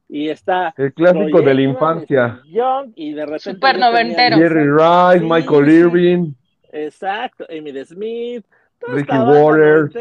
Y 0.10 0.28
está 0.28 0.74
el 0.78 0.94
clásico 0.94 1.42
de 1.42 1.54
la 1.54 1.62
infancia. 1.62 2.42
Young, 2.46 2.92
y 2.96 3.14
de 3.14 3.26
repente 3.26 3.54
Super 3.54 3.80
noventero. 3.80 4.36
Jerry 4.36 4.70
Rice, 4.70 5.26
Michael 5.26 5.70
Irving. 5.70 6.34
Exacto, 6.76 7.46
Amy 7.50 7.72
Smith, 7.86 8.46
Ricky 8.82 9.18
Waters. 9.18 9.96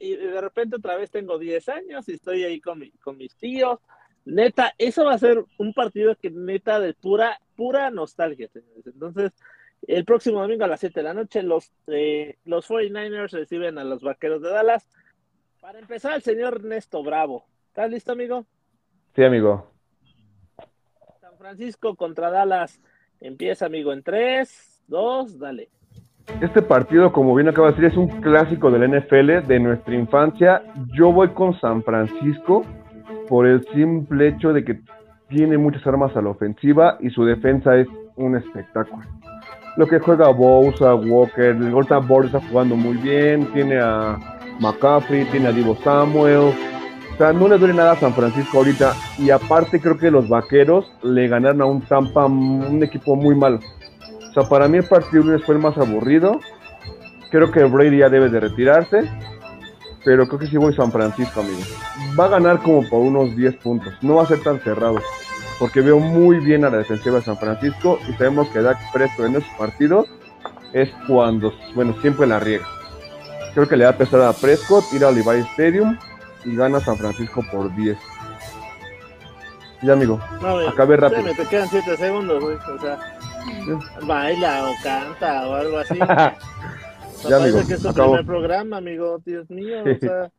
Y 0.00 0.14
de 0.16 0.40
repente 0.40 0.76
otra 0.76 0.96
vez 0.96 1.10
tengo 1.10 1.38
10 1.38 1.68
años 1.68 2.08
y 2.08 2.12
estoy 2.12 2.44
ahí 2.44 2.60
con, 2.60 2.82
con 3.02 3.16
mis 3.16 3.34
tíos. 3.36 3.80
Neta, 4.24 4.72
eso 4.78 5.04
va 5.04 5.14
a 5.14 5.18
ser 5.18 5.44
un 5.58 5.72
partido 5.74 6.14
que 6.14 6.30
neta 6.30 6.78
de 6.78 6.94
pura, 6.94 7.40
pura 7.56 7.90
nostalgia, 7.90 8.48
señores. 8.48 8.86
Entonces, 8.86 9.32
el 9.88 10.04
próximo 10.04 10.40
domingo 10.40 10.64
a 10.64 10.68
las 10.68 10.80
7 10.80 11.00
de 11.00 11.04
la 11.04 11.14
noche, 11.14 11.42
los, 11.42 11.72
eh, 11.88 12.36
los 12.44 12.68
49ers 12.70 13.32
reciben 13.32 13.78
a 13.78 13.84
los 13.84 14.02
vaqueros 14.02 14.40
de 14.40 14.50
Dallas. 14.50 14.88
Para 15.60 15.80
empezar, 15.80 16.14
el 16.14 16.22
señor 16.22 16.56
Ernesto 16.56 17.02
Bravo. 17.02 17.46
¿Estás 17.68 17.90
listo, 17.90 18.12
amigo? 18.12 18.46
Sí, 19.16 19.24
amigo. 19.24 19.72
San 21.20 21.36
Francisco 21.38 21.96
contra 21.96 22.30
Dallas. 22.30 22.80
Empieza, 23.20 23.66
amigo, 23.66 23.92
en 23.92 24.04
3, 24.04 24.84
2, 24.86 25.38
dale. 25.38 25.70
Este 26.40 26.62
partido, 26.62 27.12
como 27.12 27.34
bien 27.34 27.48
acaba 27.48 27.68
de 27.68 27.74
decir, 27.74 27.90
es 27.90 27.96
un 27.96 28.08
clásico 28.20 28.70
del 28.70 28.90
NFL 28.90 29.46
de 29.46 29.60
nuestra 29.60 29.94
infancia. 29.94 30.62
Yo 30.94 31.12
voy 31.12 31.28
con 31.30 31.58
San 31.60 31.82
Francisco 31.82 32.64
por 33.28 33.46
el 33.46 33.62
simple 33.74 34.28
hecho 34.28 34.52
de 34.52 34.64
que 34.64 34.80
tiene 35.28 35.58
muchas 35.58 35.86
armas 35.86 36.16
a 36.16 36.22
la 36.22 36.30
ofensiva 36.30 36.96
y 37.00 37.10
su 37.10 37.24
defensa 37.24 37.76
es 37.76 37.86
un 38.16 38.36
espectáculo. 38.36 39.04
Lo 39.76 39.86
que 39.86 40.00
juega 40.00 40.28
Bosa, 40.30 40.94
Walker, 40.94 41.56
el 41.56 41.70
Golta 41.70 41.98
Board 41.98 42.26
está 42.26 42.40
jugando 42.40 42.74
muy 42.74 42.96
bien, 42.96 43.46
tiene 43.52 43.78
a 43.78 44.18
McCaffrey, 44.60 45.24
tiene 45.26 45.48
a 45.48 45.52
Divo 45.52 45.76
Samuel. 45.76 46.52
O 47.14 47.16
sea, 47.16 47.32
no 47.32 47.48
le 47.48 47.58
duele 47.58 47.74
nada 47.74 47.92
a 47.92 47.96
San 47.96 48.12
Francisco 48.12 48.58
ahorita. 48.58 48.94
Y 49.18 49.30
aparte 49.30 49.80
creo 49.80 49.96
que 49.96 50.10
los 50.10 50.28
vaqueros 50.28 50.90
le 51.02 51.28
ganaron 51.28 51.60
a 51.62 51.66
un 51.66 51.82
Tampa, 51.82 52.26
un 52.26 52.82
equipo 52.82 53.14
muy 53.14 53.34
malo. 53.34 53.60
O 54.30 54.32
sea, 54.32 54.44
para 54.48 54.68
mí 54.68 54.78
el 54.78 54.84
partido 54.84 55.24
lunes 55.24 55.44
fue 55.44 55.56
el 55.56 55.60
más 55.60 55.76
aburrido. 55.76 56.40
Creo 57.30 57.50
que 57.50 57.64
Brady 57.64 57.98
ya 57.98 58.08
debe 58.08 58.28
de 58.28 58.40
retirarse. 58.40 59.10
Pero 60.04 60.26
creo 60.26 60.38
que 60.38 60.46
sí 60.46 60.56
voy 60.56 60.74
San 60.74 60.90
Francisco, 60.92 61.40
amigo. 61.40 61.60
Va 62.18 62.24
a 62.26 62.28
ganar 62.28 62.62
como 62.62 62.88
por 62.88 63.00
unos 63.00 63.36
10 63.36 63.56
puntos. 63.56 63.92
No 64.00 64.14
va 64.16 64.22
a 64.22 64.26
ser 64.26 64.40
tan 64.42 64.60
cerrado. 64.60 64.98
Porque 65.58 65.82
veo 65.82 65.98
muy 65.98 66.38
bien 66.38 66.64
a 66.64 66.70
la 66.70 66.78
defensiva 66.78 67.16
de 67.16 67.22
San 67.22 67.36
Francisco. 67.36 67.98
Y 68.08 68.12
sabemos 68.14 68.48
que 68.48 68.62
Dak 68.62 68.78
Presto 68.92 69.26
en 69.26 69.36
esos 69.36 69.50
partidos 69.58 70.06
es 70.72 70.88
cuando, 71.06 71.52
bueno, 71.74 71.94
siempre 72.00 72.26
la 72.26 72.38
riega. 72.38 72.66
Creo 73.52 73.68
que 73.68 73.76
le 73.76 73.84
va 73.84 73.90
a 73.90 73.96
pesar 73.96 74.22
a 74.22 74.32
Prescott 74.32 74.84
ir 74.92 75.04
al 75.04 75.14
Levi 75.14 75.40
Stadium 75.52 75.98
y 76.44 76.54
gana 76.56 76.80
San 76.80 76.96
Francisco 76.96 77.44
por 77.50 77.74
10. 77.74 77.98
Ya, 79.82 79.94
amigo. 79.94 80.20
No, 80.40 80.58
Acabé 80.68 80.96
rápido. 80.96 81.34
te 81.34 81.44
quedan 81.46 81.68
7 81.68 81.96
segundos, 81.96 82.42
güey. 82.42 82.56
O 82.56 82.80
sea, 82.80 82.98
baila 84.06 84.70
o 84.70 84.74
canta 84.82 85.48
o 85.48 85.54
algo 85.54 85.78
así. 85.78 85.98
Ya, 87.22 87.36
parece 87.36 87.58
amigo, 87.58 87.68
que 87.68 87.74
es 87.74 87.84
acabo. 87.84 88.12
primer 88.12 88.24
programa, 88.26 88.76
amigo. 88.78 89.18
Dios 89.26 89.50
mío, 89.50 89.82
o 89.84 89.98
sea, 89.98 90.30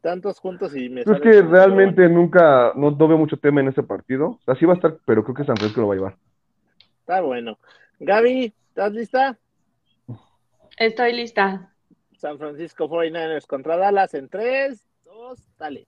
tantos 0.00 0.38
juntos 0.38 0.76
y 0.76 0.88
me 0.88 1.00
es 1.00 1.20
que 1.20 1.42
realmente 1.42 2.08
nunca, 2.08 2.72
no, 2.76 2.92
no 2.92 3.08
veo 3.08 3.18
mucho 3.18 3.36
tema 3.36 3.60
en 3.60 3.66
ese 3.66 3.82
partido. 3.82 4.28
O 4.28 4.40
sea, 4.44 4.54
sí 4.54 4.64
va 4.64 4.74
a 4.74 4.76
estar, 4.76 4.96
pero 5.04 5.24
creo 5.24 5.34
que 5.34 5.44
San 5.44 5.56
Francisco 5.56 5.80
lo 5.80 5.88
va 5.88 5.94
a 5.94 5.96
llevar. 5.96 6.16
Está 7.00 7.20
bueno. 7.20 7.58
Gaby, 7.98 8.54
¿estás 8.68 8.92
lista? 8.92 9.38
Estoy 10.78 11.14
lista. 11.14 11.72
San 12.16 12.38
Francisco 12.38 12.88
49ers 12.88 13.46
contra 13.46 13.76
Dallas 13.76 14.14
en 14.14 14.28
3, 14.28 14.80
2, 15.06 15.48
dale. 15.58 15.86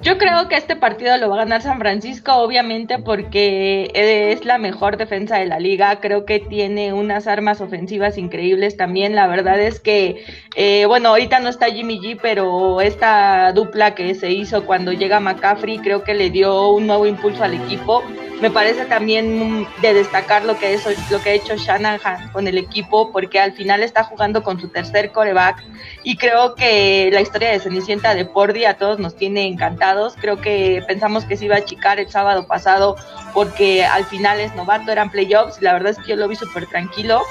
Yo 0.00 0.18
creo 0.18 0.48
que 0.48 0.56
este 0.56 0.76
partido 0.76 1.16
lo 1.16 1.30
va 1.30 1.36
a 1.36 1.38
ganar 1.38 1.62
San 1.62 1.78
Francisco, 1.78 2.34
obviamente, 2.34 2.98
porque 2.98 3.90
es 3.94 4.44
la 4.44 4.58
mejor 4.58 4.98
defensa 4.98 5.38
de 5.38 5.46
la 5.46 5.58
liga. 5.58 5.98
Creo 6.00 6.26
que 6.26 6.40
tiene 6.40 6.92
unas 6.92 7.26
armas 7.26 7.62
ofensivas 7.62 8.18
increíbles 8.18 8.76
también. 8.76 9.14
La 9.14 9.26
verdad 9.26 9.58
es 9.58 9.80
que, 9.80 10.24
eh, 10.56 10.84
bueno, 10.86 11.08
ahorita 11.08 11.40
no 11.40 11.48
está 11.48 11.66
Jimmy 11.66 11.98
G, 12.00 12.18
pero 12.20 12.82
esta 12.82 13.52
dupla 13.52 13.94
que 13.94 14.14
se 14.14 14.30
hizo 14.30 14.66
cuando 14.66 14.92
llega 14.92 15.20
McCaffrey 15.20 15.78
creo 15.78 16.04
que 16.04 16.12
le 16.12 16.28
dio 16.28 16.68
un 16.68 16.86
nuevo 16.86 17.06
impulso 17.06 17.42
al 17.42 17.54
equipo. 17.54 18.02
Me 18.44 18.50
parece 18.50 18.84
también 18.84 19.66
de 19.80 19.94
destacar 19.94 20.44
lo 20.44 20.58
que, 20.58 20.74
es, 20.74 20.84
lo 21.10 21.22
que 21.22 21.30
ha 21.30 21.32
hecho 21.32 21.56
Shanahan 21.56 22.30
con 22.30 22.46
el 22.46 22.58
equipo, 22.58 23.10
porque 23.10 23.40
al 23.40 23.54
final 23.54 23.82
está 23.82 24.04
jugando 24.04 24.42
con 24.42 24.60
su 24.60 24.68
tercer 24.68 25.12
coreback 25.12 25.64
y 26.02 26.18
creo 26.18 26.54
que 26.54 27.08
la 27.10 27.22
historia 27.22 27.48
de 27.48 27.58
Cenicienta 27.58 28.14
de 28.14 28.26
Pordy 28.26 28.66
a 28.66 28.76
todos 28.76 28.98
nos 28.98 29.16
tiene 29.16 29.46
encantados. 29.46 30.14
Creo 30.20 30.42
que 30.42 30.82
pensamos 30.86 31.24
que 31.24 31.38
se 31.38 31.46
iba 31.46 31.54
a 31.54 31.60
achicar 31.60 31.98
el 31.98 32.10
sábado 32.10 32.46
pasado 32.46 32.96
porque 33.32 33.86
al 33.86 34.04
final 34.04 34.38
es 34.40 34.54
novato, 34.54 34.92
eran 34.92 35.10
playoffs 35.10 35.56
y 35.62 35.64
la 35.64 35.72
verdad 35.72 35.92
es 35.92 35.98
que 36.04 36.10
yo 36.10 36.16
lo 36.16 36.28
vi 36.28 36.36
súper 36.36 36.66
tranquilo. 36.66 37.22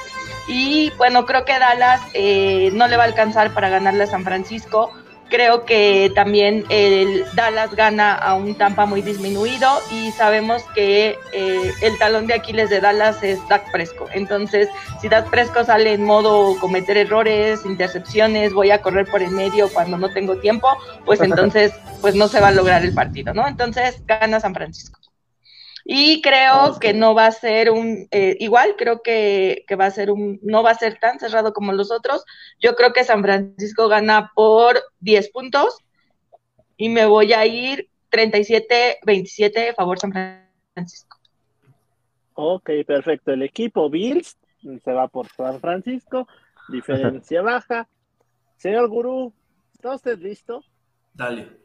Y 0.48 0.90
bueno, 0.98 1.28
creo 1.28 1.46
que 1.46 1.60
Dallas 1.60 2.02
eh, 2.16 2.72
no 2.74 2.88
le 2.88 2.98
va 2.98 3.04
a 3.04 3.06
alcanzar 3.06 3.54
para 3.54 3.70
ganarle 3.70 4.06
a 4.06 4.08
San 4.08 4.24
Francisco. 4.24 4.92
Creo 5.34 5.66
que 5.66 6.12
también 6.14 6.64
el 6.70 7.26
Dallas 7.34 7.74
gana 7.74 8.14
a 8.14 8.36
un 8.36 8.54
Tampa 8.54 8.86
muy 8.86 9.02
disminuido 9.02 9.68
y 9.92 10.12
sabemos 10.12 10.62
que 10.76 11.18
eh, 11.32 11.72
el 11.82 11.98
talón 11.98 12.28
de 12.28 12.36
Aquiles 12.36 12.70
de 12.70 12.80
Dallas 12.80 13.24
es 13.24 13.40
Dak 13.50 13.72
Prescott. 13.72 14.12
Entonces, 14.14 14.70
si 15.02 15.10
Dak 15.10 15.32
Prescott 15.32 15.66
sale 15.66 15.94
en 15.94 16.04
modo 16.04 16.56
cometer 16.60 16.98
errores, 16.98 17.66
intercepciones, 17.66 18.54
voy 18.54 18.70
a 18.70 18.84
correr 18.84 19.08
por 19.08 19.24
el 19.24 19.32
medio 19.32 19.70
cuando 19.74 19.98
no 19.98 20.14
tengo 20.14 20.38
tiempo, 20.38 20.68
pues 21.04 21.20
entonces 21.20 21.74
pues 22.00 22.14
no 22.14 22.28
se 22.28 22.40
va 22.40 22.50
a 22.50 22.52
lograr 22.52 22.86
el 22.86 22.94
partido, 22.94 23.34
¿no? 23.34 23.48
Entonces 23.48 24.04
gana 24.06 24.40
San 24.40 24.54
Francisco. 24.54 25.00
Y 25.86 26.22
creo 26.22 26.80
que 26.80 26.94
no 26.94 27.14
va 27.14 27.26
a 27.26 27.32
ser 27.32 27.70
un, 27.70 28.08
eh, 28.12 28.38
igual 28.40 28.76
creo 28.78 29.02
que, 29.02 29.66
que 29.68 29.76
va 29.76 29.86
a 29.86 29.92
ser 29.92 30.12
un, 30.12 30.40
no 30.42 30.64
va 30.64 30.72
a 30.72 30.76
ser 30.76 30.98
tan 31.00 31.20
cerrado 31.20 31.54
como 31.54 31.74
los 31.74 31.92
otros. 31.92 32.24
Yo 32.60 32.76
creo 32.76 32.94
que 32.94 33.04
San 33.04 33.22
Francisco 33.22 33.90
gana 33.90 34.32
por 34.34 34.82
10 35.02 35.30
puntos 35.32 35.78
y 36.78 36.90
me 36.90 37.06
voy 37.06 37.34
a 37.34 37.46
ir 37.46 37.90
37-27 38.12 39.72
a 39.72 39.74
favor 39.74 40.00
San 40.00 40.12
Francisco. 40.74 41.18
Ok, 42.36 42.70
perfecto. 42.88 43.32
El 43.32 43.44
equipo 43.44 43.90
Bills 43.90 44.38
se 44.62 44.92
va 44.92 45.08
por 45.08 45.28
San 45.28 45.60
Francisco. 45.60 46.28
Diferencia 46.70 47.42
baja. 47.42 47.88
Señor 48.56 48.88
Gurú, 48.88 49.34
¿está 49.74 49.96
usted 49.96 50.18
listo? 50.20 50.64
Dale. 51.14 51.63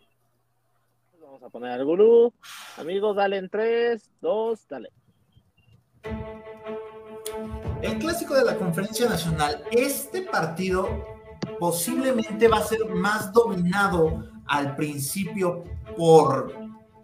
Vamos 1.41 1.51
a 1.51 1.53
poner 1.53 1.71
al 1.71 1.85
Gurú. 1.85 2.35
Amigos, 2.79 3.15
dale 3.15 3.37
en 3.37 3.49
3, 3.49 4.11
2, 4.21 4.69
dale. 4.69 4.89
El 7.81 7.99
clásico 8.01 8.35
de 8.35 8.45
la 8.45 8.57
conferencia 8.57 9.09
nacional, 9.09 9.63
este 9.71 10.23
partido 10.23 10.89
posiblemente 11.61 12.49
va 12.49 12.59
a 12.59 12.65
ser 12.65 12.85
más 12.87 13.33
dominado 13.33 14.25
al 14.47 14.75
principio 14.75 15.63
por 15.97 16.53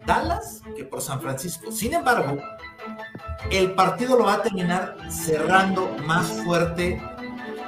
Dallas 0.04 0.62
que 0.76 0.82
por 0.82 1.00
San 1.00 1.20
Francisco. 1.20 1.70
Sin 1.70 1.94
embargo, 1.94 2.36
el 3.52 3.72
partido 3.74 4.18
lo 4.18 4.24
va 4.24 4.34
a 4.34 4.42
terminar 4.42 4.96
cerrando 5.12 5.96
más 6.06 6.26
fuerte 6.42 7.00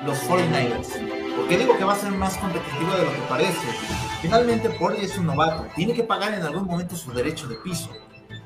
los 0.04 0.18
49ers. 0.24 1.36
¿Por 1.36 1.46
qué 1.46 1.58
digo 1.58 1.78
que 1.78 1.84
va 1.84 1.92
a 1.92 1.96
ser 1.96 2.10
más 2.10 2.36
competitivo 2.38 2.90
de 2.90 3.04
lo 3.04 3.12
que 3.12 3.20
parece? 3.28 3.68
Finalmente, 4.26 4.70
Purdy 4.70 5.04
es 5.04 5.16
un 5.18 5.26
novato. 5.26 5.68
Tiene 5.76 5.94
que 5.94 6.02
pagar 6.02 6.34
en 6.34 6.42
algún 6.42 6.64
momento 6.64 6.96
su 6.96 7.12
derecho 7.12 7.46
de 7.46 7.54
piso. 7.54 7.90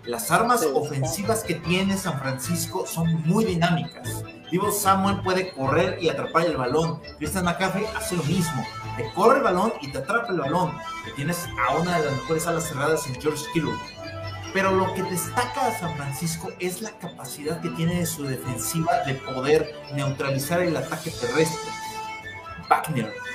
Las 0.05 0.31
armas 0.31 0.62
ofensivas 0.74 1.43
que 1.43 1.55
tiene 1.55 1.97
San 1.97 2.20
Francisco 2.20 2.87
son 2.87 3.22
muy 3.26 3.47
dinámicas. 3.47 4.22
Divo 4.51 4.72
Samuel 4.72 5.22
puede 5.22 5.53
correr 5.53 5.97
y 5.99 6.11
atrapar 6.11 6.45
el 6.45 6.59
balón. 6.59 7.01
Christian 7.16 7.47
McCaffrey 7.47 7.87
hace 7.97 8.14
lo 8.14 8.22
mismo. 8.24 8.62
Te 8.99 9.11
corre 9.14 9.39
el 9.39 9.43
balón 9.43 9.72
y 9.81 9.91
te 9.91 9.99
atrapa 9.99 10.28
el 10.28 10.41
balón. 10.41 10.70
Tienes 11.16 11.49
a 11.66 11.74
una 11.76 11.97
de 11.97 12.05
las 12.05 12.14
mejores 12.14 12.47
alas 12.47 12.68
cerradas 12.68 13.07
en 13.07 13.18
George 13.18 13.47
Kittle. 13.55 13.72
Pero 14.53 14.72
lo 14.72 14.93
que 14.93 15.03
destaca 15.05 15.66
a 15.66 15.78
San 15.78 15.97
Francisco 15.97 16.51
es 16.59 16.83
la 16.83 16.91
capacidad 16.99 17.59
que 17.62 17.70
tiene 17.70 18.01
de 18.01 18.07
su 18.07 18.24
defensiva 18.24 19.03
de 19.07 19.14
poder 19.14 19.74
neutralizar 19.95 20.61
el 20.61 20.76
ataque 20.76 21.11
terrestre. 21.11 21.72
Wagner 22.68 23.30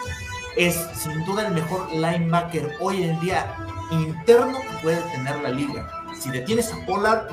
es 0.56 0.76
sin 0.94 1.26
duda 1.26 1.48
el 1.48 1.54
mejor 1.54 1.92
linebacker 1.92 2.72
hoy 2.80 3.04
en 3.04 3.20
día 3.20 3.56
interno 3.92 4.60
que 4.62 4.78
puede 4.82 5.02
tener 5.12 5.42
la 5.42 5.50
liga. 5.50 5.88
Si 6.14 6.30
detienes 6.32 6.74
a 6.74 6.86
Pollard, 6.86 7.28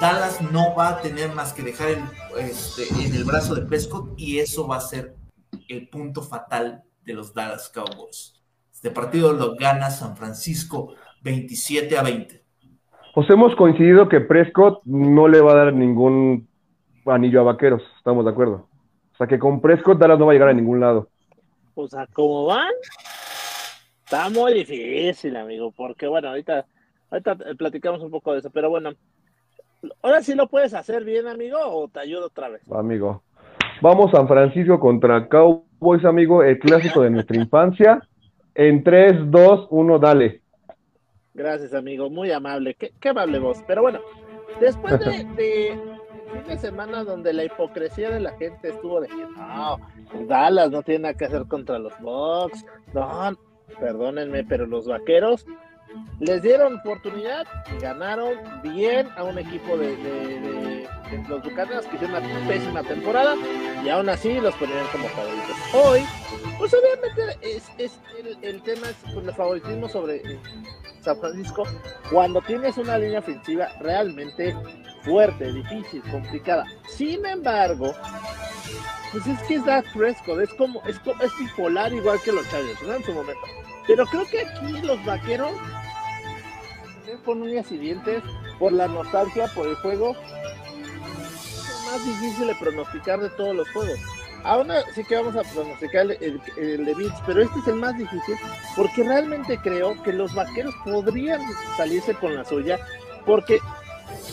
Dallas 0.00 0.40
no 0.52 0.74
va 0.74 0.88
a 0.88 1.00
tener 1.00 1.32
más 1.34 1.52
que 1.52 1.62
dejar 1.62 1.88
este, 2.38 2.82
en 3.04 3.14
el 3.14 3.24
brazo 3.24 3.54
de 3.54 3.62
Prescott 3.62 4.12
y 4.16 4.38
eso 4.38 4.66
va 4.66 4.76
a 4.76 4.80
ser 4.80 5.14
el 5.68 5.88
punto 5.88 6.22
fatal 6.22 6.82
de 7.04 7.14
los 7.14 7.34
Dallas 7.34 7.68
Cowboys. 7.68 8.42
Este 8.72 8.90
partido 8.90 9.32
lo 9.32 9.56
gana 9.56 9.90
San 9.90 10.16
Francisco 10.16 10.94
27 11.22 11.96
a 11.96 12.02
20. 12.02 12.44
Pues 13.14 13.30
hemos 13.30 13.54
coincidido 13.54 14.08
que 14.08 14.20
Prescott 14.20 14.82
no 14.84 15.28
le 15.28 15.40
va 15.40 15.52
a 15.52 15.56
dar 15.56 15.72
ningún 15.72 16.48
anillo 17.06 17.40
a 17.40 17.44
Vaqueros, 17.44 17.82
estamos 17.98 18.24
de 18.24 18.32
acuerdo. 18.32 18.68
O 19.12 19.16
sea 19.16 19.26
que 19.28 19.38
con 19.38 19.60
Prescott 19.60 19.98
Dallas 19.98 20.18
no 20.18 20.26
va 20.26 20.32
a 20.32 20.34
llegar 20.34 20.48
a 20.48 20.54
ningún 20.54 20.80
lado. 20.80 21.08
O 21.74 21.88
sea, 21.88 22.06
¿cómo 22.12 22.46
van? 22.46 22.72
Está 24.04 24.28
muy 24.30 24.54
difícil, 24.54 25.36
amigo, 25.36 25.72
porque 25.72 26.06
bueno, 26.06 26.28
ahorita, 26.28 26.66
ahorita 27.10 27.36
platicamos 27.56 28.00
un 28.02 28.10
poco 28.10 28.32
de 28.32 28.40
eso, 28.40 28.50
pero 28.50 28.70
bueno, 28.70 28.92
ahora 30.02 30.22
sí 30.22 30.34
lo 30.34 30.46
puedes 30.46 30.74
hacer 30.74 31.04
bien, 31.04 31.26
amigo, 31.26 31.58
o 31.60 31.88
te 31.88 32.00
ayudo 32.00 32.26
otra 32.26 32.48
vez. 32.48 32.62
Amigo. 32.70 33.22
Vamos 33.80 34.12
San 34.12 34.28
Francisco 34.28 34.78
contra 34.78 35.28
Cowboys, 35.28 36.04
amigo, 36.04 36.42
el 36.42 36.58
clásico 36.58 37.02
de 37.02 37.10
nuestra 37.10 37.36
infancia. 37.36 38.00
En 38.54 38.84
3, 38.84 39.30
2, 39.30 39.68
1, 39.70 39.98
dale. 39.98 40.42
Gracias, 41.34 41.74
amigo, 41.74 42.08
muy 42.08 42.30
amable, 42.30 42.74
qué, 42.74 42.92
qué 43.00 43.08
amable 43.08 43.40
voz. 43.40 43.64
Pero 43.66 43.82
bueno, 43.82 44.00
después 44.60 45.00
de, 45.00 45.24
de 45.34 45.93
de 46.46 46.58
semana 46.58 47.04
donde 47.04 47.32
la 47.32 47.44
hipocresía 47.44 48.10
de 48.10 48.20
la 48.20 48.32
gente 48.36 48.68
estuvo 48.68 49.00
de 49.00 49.08
que 49.08 49.26
no, 49.36 49.78
Dallas 50.26 50.70
no 50.70 50.82
tiene 50.82 51.00
nada 51.00 51.14
que 51.14 51.26
hacer 51.26 51.46
contra 51.46 51.78
los 51.78 51.92
Bucks, 52.00 52.64
no, 52.92 53.36
perdónenme, 53.78 54.44
pero 54.44 54.66
los 54.66 54.86
vaqueros 54.86 55.46
les 56.20 56.42
dieron 56.42 56.76
oportunidad 56.76 57.46
y 57.72 57.80
ganaron 57.80 58.34
bien 58.62 59.08
a 59.16 59.24
un 59.24 59.38
equipo 59.38 59.76
de, 59.76 60.86
los 61.28 61.42
Bucaneros 61.42 61.86
que 61.86 61.96
hicieron 61.96 62.24
una 62.24 62.48
pésima 62.48 62.82
temporada 62.82 63.36
y 63.84 63.88
aún 63.88 64.08
así 64.08 64.40
los 64.40 64.54
ponían 64.56 64.84
como 64.90 65.08
favoritos. 65.08 65.56
Hoy, 65.72 66.00
pues 66.58 66.74
obviamente 66.74 67.38
es, 67.40 67.70
es 67.78 68.00
el, 68.18 68.36
el, 68.42 68.62
tema 68.62 68.88
es 68.88 68.96
pues, 69.12 69.26
el 69.26 69.34
favoritismo 69.34 69.88
sobre 69.88 70.16
eh, 70.16 70.40
San 71.00 71.18
Francisco 71.18 71.62
cuando 72.10 72.40
tienes 72.40 72.76
una 72.78 72.98
línea 72.98 73.20
ofensiva 73.20 73.68
realmente 73.80 74.56
fuerte, 75.04 75.52
difícil, 75.52 76.02
complicada. 76.10 76.64
Sin 76.88 77.24
embargo, 77.26 77.94
pues 79.12 79.26
es 79.26 79.38
que 79.42 79.54
es 79.56 79.64
Dak 79.64 79.92
Prescott, 79.92 80.40
es 80.40 80.52
como, 80.54 80.82
es, 80.86 80.96
es 81.20 81.38
bipolar 81.38 81.92
igual 81.92 82.20
que 82.24 82.32
los 82.32 82.48
Chargers, 82.50 82.82
¿no? 82.82 82.94
En 82.94 83.04
su 83.04 83.12
momento. 83.12 83.42
Pero 83.86 84.06
creo 84.06 84.26
que 84.26 84.40
aquí 84.40 84.80
los 84.82 85.04
vaqueros 85.04 85.52
con 87.24 87.42
uñas 87.42 87.70
y 87.70 87.78
dientes 87.78 88.22
por 88.58 88.72
la 88.72 88.88
nostalgia, 88.88 89.46
por 89.48 89.66
el 89.66 89.76
juego. 89.76 90.16
Es 91.42 91.86
más 91.86 92.04
difícil 92.04 92.46
de 92.46 92.54
pronosticar 92.56 93.20
de 93.20 93.30
todos 93.30 93.54
los 93.54 93.68
juegos. 93.70 93.98
Ahora 94.42 94.82
sí 94.94 95.02
que 95.04 95.16
vamos 95.16 95.36
a 95.36 95.42
pronosticar 95.54 96.10
el, 96.20 96.40
el, 96.58 96.84
de 96.84 96.94
pero 97.26 97.42
este 97.42 97.58
es 97.60 97.68
el 97.68 97.76
más 97.76 97.96
difícil 97.96 98.36
porque 98.76 99.02
realmente 99.02 99.58
creo 99.62 100.00
que 100.02 100.12
los 100.12 100.34
vaqueros 100.34 100.74
podrían 100.84 101.40
salirse 101.78 102.12
con 102.14 102.34
la 102.34 102.44
suya 102.44 102.78
porque 103.24 103.58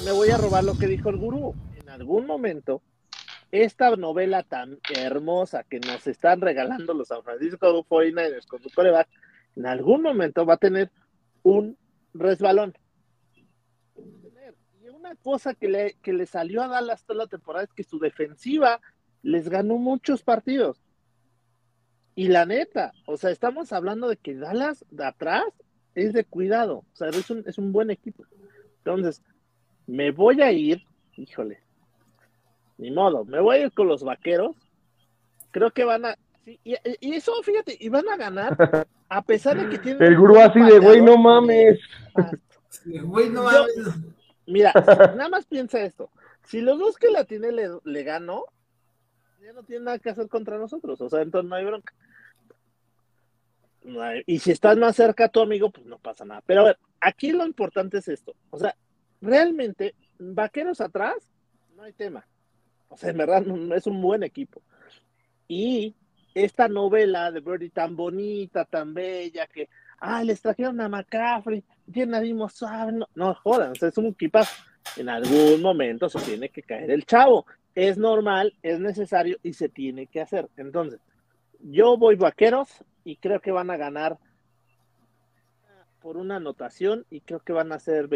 me 0.05 0.11
voy 0.11 0.29
a 0.29 0.37
robar 0.37 0.63
lo 0.63 0.77
que 0.77 0.87
dijo 0.87 1.09
el 1.09 1.17
gurú. 1.17 1.55
En 1.81 1.89
algún 1.89 2.25
momento 2.25 2.81
esta 3.51 3.95
novela 3.95 4.43
tan 4.43 4.79
hermosa 4.93 5.63
que 5.63 5.79
nos 5.79 6.07
están 6.07 6.41
regalando 6.41 6.93
los 6.93 7.09
San 7.09 7.23
Francisco 7.23 7.85
49ers 7.85 8.47
con 8.47 8.61
su 8.61 8.69
coreback, 8.69 9.09
en 9.55 9.65
algún 9.65 10.01
momento 10.01 10.45
va 10.45 10.53
a 10.53 10.57
tener 10.57 10.89
un 11.43 11.77
resbalón. 12.13 12.73
Y 14.81 14.87
una 14.87 15.15
cosa 15.15 15.53
que 15.53 15.67
le, 15.67 15.97
que 16.01 16.13
le 16.13 16.25
salió 16.25 16.61
a 16.61 16.67
Dallas 16.67 17.05
toda 17.05 17.25
la 17.25 17.27
temporada 17.27 17.65
es 17.65 17.73
que 17.73 17.83
su 17.83 17.99
defensiva 17.99 18.79
les 19.21 19.49
ganó 19.49 19.77
muchos 19.77 20.23
partidos. 20.23 20.81
Y 22.15 22.27
la 22.27 22.45
neta, 22.45 22.93
o 23.05 23.17
sea, 23.17 23.31
estamos 23.31 23.73
hablando 23.73 24.07
de 24.07 24.17
que 24.17 24.35
Dallas 24.35 24.85
de 24.89 25.05
atrás 25.05 25.45
es 25.93 26.13
de 26.13 26.23
cuidado, 26.23 26.85
o 26.93 26.95
sea, 26.95 27.09
es 27.09 27.29
un, 27.29 27.43
es 27.45 27.57
un 27.57 27.73
buen 27.73 27.89
equipo. 27.89 28.25
Entonces, 28.77 29.21
me 29.87 30.11
voy 30.11 30.41
a 30.41 30.51
ir, 30.51 30.83
híjole, 31.15 31.61
ni 32.77 32.91
modo, 32.91 33.25
me 33.25 33.39
voy 33.39 33.57
a 33.57 33.65
ir 33.65 33.71
con 33.71 33.87
los 33.87 34.03
vaqueros. 34.03 34.55
Creo 35.51 35.71
que 35.71 35.83
van 35.83 36.05
a, 36.05 36.15
y, 36.45 37.13
eso, 37.13 37.31
fíjate, 37.43 37.77
y 37.79 37.89
van 37.89 38.09
a 38.09 38.17
ganar, 38.17 38.87
a 39.09 39.21
pesar 39.21 39.57
de 39.57 39.69
que 39.69 39.77
tienen. 39.77 40.01
El 40.01 40.17
gurú 40.17 40.39
así 40.39 40.59
de, 40.59 40.79
güey, 40.79 41.01
no 41.01 41.17
mames. 41.17 41.79
Güey, 42.85 43.29
no 43.29 43.43
mames. 43.43 43.75
Mira, 44.47 44.73
nada 45.15 45.29
más 45.29 45.45
piensa 45.45 45.81
esto. 45.81 46.09
Si 46.45 46.61
los 46.61 46.79
dos 46.79 46.97
que 46.97 47.09
la 47.09 47.25
tiene 47.25 47.51
le, 47.51 47.69
le 47.83 48.03
ganó, 48.03 48.45
ya 49.41 49.53
no 49.53 49.63
tiene 49.63 49.85
nada 49.85 49.99
que 49.99 50.09
hacer 50.09 50.27
contra 50.27 50.57
nosotros. 50.57 50.99
O 51.01 51.09
sea, 51.09 51.21
entonces 51.21 51.49
no 51.49 51.55
hay 51.55 51.65
bronca. 51.65 51.93
y 54.25 54.39
si 54.39 54.51
estás 54.51 54.77
más 54.77 54.95
cerca 54.95 55.25
a 55.25 55.29
tu 55.29 55.41
amigo, 55.41 55.69
pues 55.69 55.85
no 55.85 55.99
pasa 55.99 56.25
nada. 56.25 56.41
Pero 56.45 56.61
a 56.61 56.65
ver, 56.65 56.79
aquí 56.99 57.31
lo 57.31 57.45
importante 57.45 57.99
es 57.99 58.07
esto. 58.07 58.33
O 58.49 58.57
sea, 58.57 58.75
realmente, 59.21 59.95
vaqueros 60.19 60.81
atrás, 60.81 61.15
no 61.75 61.83
hay 61.83 61.93
tema. 61.93 62.25
O 62.89 62.97
sea, 62.97 63.11
en 63.11 63.17
verdad, 63.17 63.43
es 63.75 63.87
un 63.87 64.01
buen 64.01 64.23
equipo. 64.23 64.61
Y 65.47 65.95
esta 66.33 66.67
novela 66.67 67.31
de 67.31 67.39
Birdie 67.39 67.69
tan 67.69 67.95
bonita, 67.95 68.65
tan 68.65 68.93
bella, 68.93 69.47
que, 69.47 69.69
ah, 69.99 70.23
les 70.23 70.41
trajeron 70.41 70.81
a 70.81 70.89
McCaffrey, 70.89 71.63
tiene 71.91 72.17
a 72.17 72.49
suave, 72.49 72.91
no, 72.93 73.07
no 73.15 73.33
jodan, 73.35 73.73
es 73.79 73.97
un 73.97 74.07
equipazo. 74.07 74.63
En 74.97 75.09
algún 75.09 75.61
momento 75.61 76.09
se 76.09 76.19
tiene 76.19 76.49
que 76.49 76.63
caer 76.63 76.89
el 76.91 77.05
chavo. 77.05 77.45
Es 77.75 77.97
normal, 77.97 78.53
es 78.63 78.79
necesario 78.79 79.37
y 79.43 79.53
se 79.53 79.69
tiene 79.69 80.07
que 80.07 80.21
hacer. 80.21 80.49
Entonces, 80.57 80.99
yo 81.59 81.97
voy 81.97 82.15
vaqueros 82.15 82.83
y 83.03 83.17
creo 83.17 83.39
que 83.39 83.51
van 83.51 83.69
a 83.69 83.77
ganar 83.77 84.17
por 86.01 86.17
una 86.17 86.37
anotación 86.37 87.05
y 87.09 87.21
creo 87.21 87.39
que 87.39 87.53
van 87.53 87.71
a 87.71 87.79
ser 87.79 88.07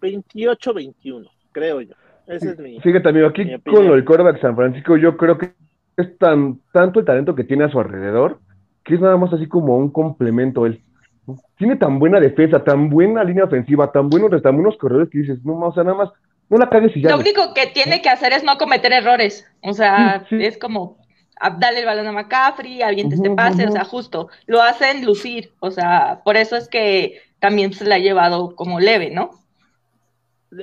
28-21, 0.00 1.28
creo 1.52 1.80
yo. 1.80 1.94
Ese 2.26 2.50
es 2.50 2.58
mi. 2.58 2.80
Fíjate, 2.80 3.08
amigo, 3.08 3.28
aquí 3.28 3.44
con 3.64 3.88
del 3.88 4.04
quarterback 4.04 4.40
San 4.40 4.56
Francisco, 4.56 4.96
yo 4.96 5.16
creo 5.16 5.38
que 5.38 5.52
es 5.96 6.18
tan 6.18 6.60
tanto 6.72 7.00
el 7.00 7.06
talento 7.06 7.34
que 7.34 7.44
tiene 7.44 7.64
a 7.64 7.70
su 7.70 7.78
alrededor 7.78 8.40
que 8.86 8.94
es 8.94 9.00
nada 9.00 9.16
más 9.16 9.32
así 9.32 9.46
como 9.48 9.76
un 9.76 9.90
complemento 9.90 10.64
él. 10.64 10.80
Tiene 11.58 11.74
tan 11.76 11.98
buena 11.98 12.20
defensa, 12.20 12.62
tan 12.62 12.88
buena 12.88 13.24
línea 13.24 13.44
ofensiva, 13.44 13.90
tan 13.90 14.08
buenos, 14.08 14.40
tan 14.42 14.54
buenos 14.54 14.76
corredores 14.78 15.10
que 15.10 15.18
dices, 15.18 15.44
no, 15.44 15.58
o 15.58 15.74
sea, 15.74 15.82
nada 15.82 15.96
más, 15.96 16.10
no 16.48 16.56
la 16.56 16.70
cagues 16.70 16.96
y 16.96 17.02
ya. 17.02 17.10
Lo 17.10 17.18
único 17.18 17.52
que 17.52 17.66
tiene 17.66 18.00
que 18.00 18.08
hacer 18.08 18.32
es 18.32 18.44
no 18.44 18.56
cometer 18.58 18.92
errores. 18.92 19.44
O 19.62 19.72
sea, 19.72 20.24
es 20.30 20.56
como 20.56 20.98
darle 21.58 21.80
el 21.80 21.86
balón 21.86 22.06
a 22.06 22.12
McCaffrey, 22.12 22.80
alguien 22.80 23.08
te 23.08 23.16
este 23.16 23.30
pase, 23.30 23.66
o 23.66 23.72
sea, 23.72 23.84
justo, 23.84 24.28
lo 24.46 24.62
hacen 24.62 25.04
lucir, 25.04 25.52
o 25.58 25.72
sea, 25.72 26.20
por 26.24 26.36
eso 26.36 26.56
es 26.56 26.68
que 26.68 27.20
también 27.40 27.72
se 27.72 27.84
la 27.84 27.96
ha 27.96 27.98
llevado 27.98 28.54
como 28.54 28.78
leve, 28.78 29.10
¿no? 29.10 29.30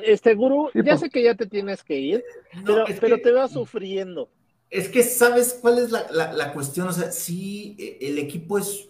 Este 0.03 0.33
gurú, 0.33 0.69
ya 0.73 0.83
pues. 0.83 0.99
sé 1.01 1.09
que 1.09 1.23
ya 1.23 1.35
te 1.35 1.45
tienes 1.45 1.83
que 1.83 1.99
ir, 1.99 2.23
pero, 2.65 2.85
pero 2.99 3.17
te 3.19 3.31
vas 3.31 3.51
sufriendo. 3.51 4.29
Es 4.73 4.89
que, 4.89 5.03
¿sabes 5.03 5.59
cuál 5.61 5.77
es 5.77 5.91
la, 5.91 6.51
cuestión? 6.53 6.87
O 6.87 6.91
sea, 6.91 7.11
sí, 7.11 7.75
e, 7.77 8.09
el 8.09 8.17
equipo 8.17 8.57
es 8.57 8.89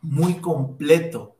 muy 0.00 0.34
completo, 0.34 1.36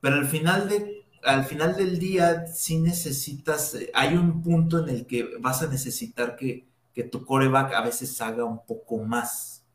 pero 0.00 0.16
al 0.16 0.26
final, 0.26 0.68
de, 0.68 1.04
al 1.22 1.44
final 1.44 1.76
del 1.76 1.98
día 1.98 2.46
sí 2.46 2.78
necesitas, 2.78 3.74
eh, 3.74 3.90
hay 3.92 4.16
un 4.16 4.40
punto 4.42 4.78
en 4.78 4.88
el 4.88 5.06
que 5.06 5.28
vas 5.40 5.62
a 5.62 5.68
necesitar 5.68 6.36
que, 6.36 6.64
tu 7.10 7.24
coreback 7.26 7.74
a 7.74 7.82
veces 7.82 8.18
haga 8.22 8.44
un 8.44 8.64
poco 8.64 8.98
más. 8.98 9.66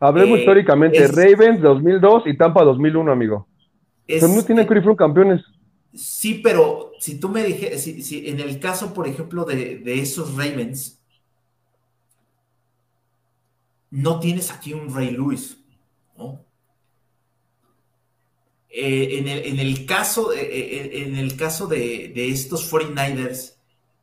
Hablemos 0.00 0.38
eh, 0.38 0.40
históricamente, 0.40 1.06
Ravens 1.06 1.62
2002 1.62 2.24
y 2.26 2.36
Tampa 2.36 2.64
2001, 2.64 3.12
amigo. 3.12 3.46
no 4.08 4.44
tienen 4.44 4.66
que 4.66 4.74
fueron 4.74 4.96
campeones. 4.96 5.40
Sí, 5.94 6.40
pero 6.42 6.92
si 7.00 7.18
tú 7.18 7.28
me 7.28 7.42
dijeras, 7.42 7.82
si, 7.82 8.28
en 8.28 8.40
el 8.40 8.60
caso, 8.60 8.94
por 8.94 9.08
ejemplo, 9.08 9.44
de, 9.44 9.78
de 9.78 10.00
esos 10.00 10.36
Ravens, 10.36 11.00
no 13.90 14.20
tienes 14.20 14.50
aquí 14.50 14.72
un 14.72 14.94
Ray 14.94 15.10
Lewis, 15.10 15.58
¿no? 16.16 16.44
Eh, 18.72 19.18
en, 19.18 19.58
el, 19.58 19.84
caso, 19.84 20.32
eh, 20.32 20.38
eh, 20.42 21.02
en 21.02 21.16
el 21.16 21.36
caso 21.36 21.66
de, 21.66 22.12
estos 22.30 22.72
49ers, 22.72 23.56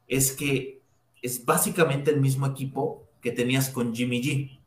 es 0.09 0.33
que 0.33 0.81
es 1.21 1.45
básicamente 1.45 2.11
el 2.11 2.19
mismo 2.19 2.45
equipo 2.45 3.07
que 3.21 3.31
tenías 3.31 3.69
con 3.69 3.95
Jimmy 3.95 4.21
G. 4.21 4.59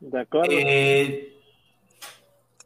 De 0.00 0.20
acuerdo. 0.20 0.50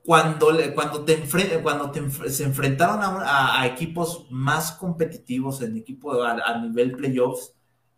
Cuando, 0.09 0.57
cuando, 0.75 1.05
te, 1.05 1.23
cuando 1.63 1.93
se 2.31 2.43
enfrentaron 2.43 2.99
a, 3.03 3.67
equipos 3.67 4.27
más 4.31 4.73
competitivos 4.73 5.61
en 5.61 5.77
equipo 5.77 6.23
a 6.23 6.59
nivel 6.61 6.93
playoffs, 6.93 7.53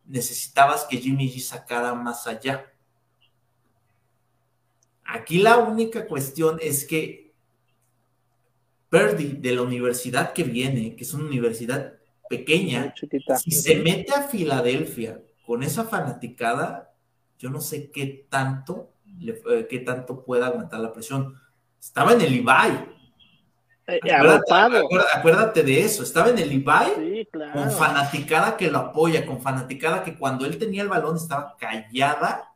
necesitabas 0.07 0.87
que 0.87 0.97
Jimmy 0.97 1.31
G 1.31 1.39
sacara 1.39 1.95
más 1.95 2.27
allá. 2.27 2.67
Aquí 5.05 5.39
la 5.39 5.59
única 5.59 6.09
cuestión 6.09 6.59
es 6.61 6.85
que 6.85 7.33
Purdy 8.89 9.37
de 9.39 9.55
la 9.55 9.63
universidad 9.63 10.33
que 10.33 10.43
viene, 10.43 10.97
que 10.97 11.05
es 11.05 11.15
una 11.15 11.27
universidad 11.27 11.93
pequeña, 12.29 12.93
si 13.39 13.53
se 13.53 13.77
mete 13.77 14.13
a 14.13 14.25
Filadelfia 14.25 15.23
con 15.47 15.63
esa 15.63 15.85
fanaticada, 15.85 16.93
yo 17.39 17.51
no 17.51 17.61
sé 17.61 17.93
qué 17.93 18.27
tanto, 18.29 18.95
eh, 19.23 19.69
qué 19.71 19.79
tanto 19.79 20.25
pueda 20.25 20.47
aguantar 20.47 20.81
la 20.81 20.93
presión. 20.93 21.37
Estaba 21.81 22.13
en 22.13 22.21
el 22.21 22.35
Ibai, 22.35 22.91
eh, 23.91 24.01
acuérdate, 25.15 25.63
de 25.63 25.81
eso, 25.81 26.03
estaba 26.03 26.29
en 26.31 26.39
el 26.39 26.53
Ibai 26.53 27.27
con 27.53 27.71
fanaticada 27.71 28.57
que 28.57 28.71
lo 28.71 28.79
apoya, 28.79 29.27
con 29.27 29.41
fanaticada 29.41 30.05
que 30.05 30.17
cuando 30.17 30.47
él 30.47 30.59
tenía 30.59 30.83
el 30.83 30.89
balón 30.89 31.17
estaba 31.17 31.57
callada 31.59 32.53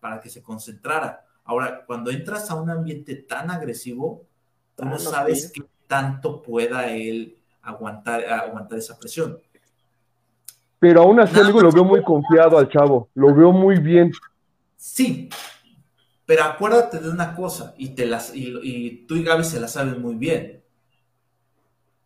para 0.00 0.20
que 0.20 0.28
se 0.28 0.42
concentrara. 0.42 1.24
Ahora, 1.44 1.84
cuando 1.86 2.10
entras 2.10 2.50
a 2.50 2.56
un 2.56 2.70
ambiente 2.70 3.14
tan 3.14 3.50
agresivo, 3.50 4.24
tú 4.74 4.84
no 4.84 4.98
sabes 4.98 5.52
qué 5.54 5.62
tanto 5.86 6.42
pueda 6.42 6.90
él 6.90 7.36
aguantar, 7.62 8.24
aguantar 8.24 8.78
esa 8.78 8.98
presión. 8.98 9.38
Pero 10.78 11.02
aún 11.02 11.20
así, 11.20 11.34
lo 11.36 11.70
veo 11.70 11.84
muy 11.84 12.02
confiado 12.02 12.58
al 12.58 12.68
chavo, 12.68 13.08
lo 13.14 13.34
veo 13.34 13.52
muy 13.52 13.78
bien. 13.78 14.12
Sí, 14.76 15.28
pero 16.26 16.42
acuérdate 16.42 16.98
de 16.98 17.08
una 17.08 17.36
cosa, 17.36 17.74
y, 17.78 17.90
te 17.90 18.04
las, 18.04 18.32
y, 18.34 19.06
tú 19.06 19.14
y 19.14 19.22
Gaby 19.22 19.44
se 19.44 19.60
la 19.60 19.68
saben 19.68 20.02
muy 20.02 20.16
bien. 20.16 20.64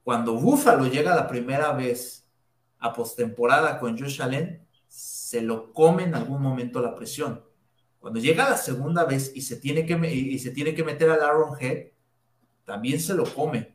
Cuando 0.05 0.35
Buffalo 0.35 0.87
llega 0.87 1.17
la 1.17 1.27
primera 1.27 1.73
vez 1.73 2.29
a 2.79 2.93
postemporada 2.93 3.79
con 3.79 3.99
Josh 3.99 4.21
Allen, 4.21 4.67
se 4.87 5.41
lo 5.41 5.73
come 5.73 6.05
en 6.05 6.15
algún 6.15 6.43
momento 6.43 6.81
la 6.81 6.95
presión. 6.95 7.43
Cuando 7.99 8.21
llega 8.21 8.49
la 8.49 8.57
segunda 8.59 9.05
vez 9.05 9.33
y 9.35 9.41
se 9.41 9.57
tiene 9.57 9.87
que, 9.87 9.95
y 10.13 10.39
se 10.39 10.51
tiene 10.51 10.75
que 10.75 10.85
meter 10.85 11.11
al 11.11 11.21
Head, 11.59 11.89
también 12.65 13.01
se 13.01 13.15
lo 13.15 13.25
come. 13.25 13.75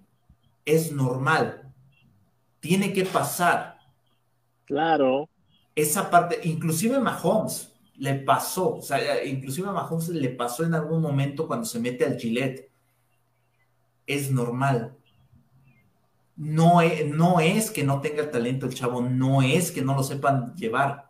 Es 0.64 0.92
normal. 0.92 1.74
Tiene 2.60 2.94
que 2.94 3.06
pasar. 3.06 3.80
Claro. 4.66 5.30
Esa 5.76 6.10
parte, 6.10 6.40
inclusive 6.44 7.00
Mahomes, 7.00 7.75
le 7.98 8.16
pasó, 8.16 8.76
o 8.76 8.82
sea, 8.82 9.24
inclusive 9.24 9.70
a 9.70 9.72
Mahomes 9.72 10.10
le 10.10 10.30
pasó 10.30 10.64
en 10.64 10.74
algún 10.74 11.02
momento 11.02 11.48
cuando 11.48 11.66
se 11.66 11.80
mete 11.80 12.06
al 12.06 12.20
Gillette. 12.20 12.70
Es 14.06 14.32
normal. 14.32 14.96
No 16.36 16.82
es, 16.82 17.08
no 17.08 17.40
es 17.40 17.72
que 17.72 17.84
no 17.84 18.02
tenga 18.02 18.30
talento 18.30 18.66
el 18.66 18.76
chavo, 18.76 19.02
no 19.02 19.42
es 19.42 19.72
que 19.72 19.82
no 19.82 19.96
lo 19.96 20.04
sepan 20.04 20.54
llevar. 20.56 21.10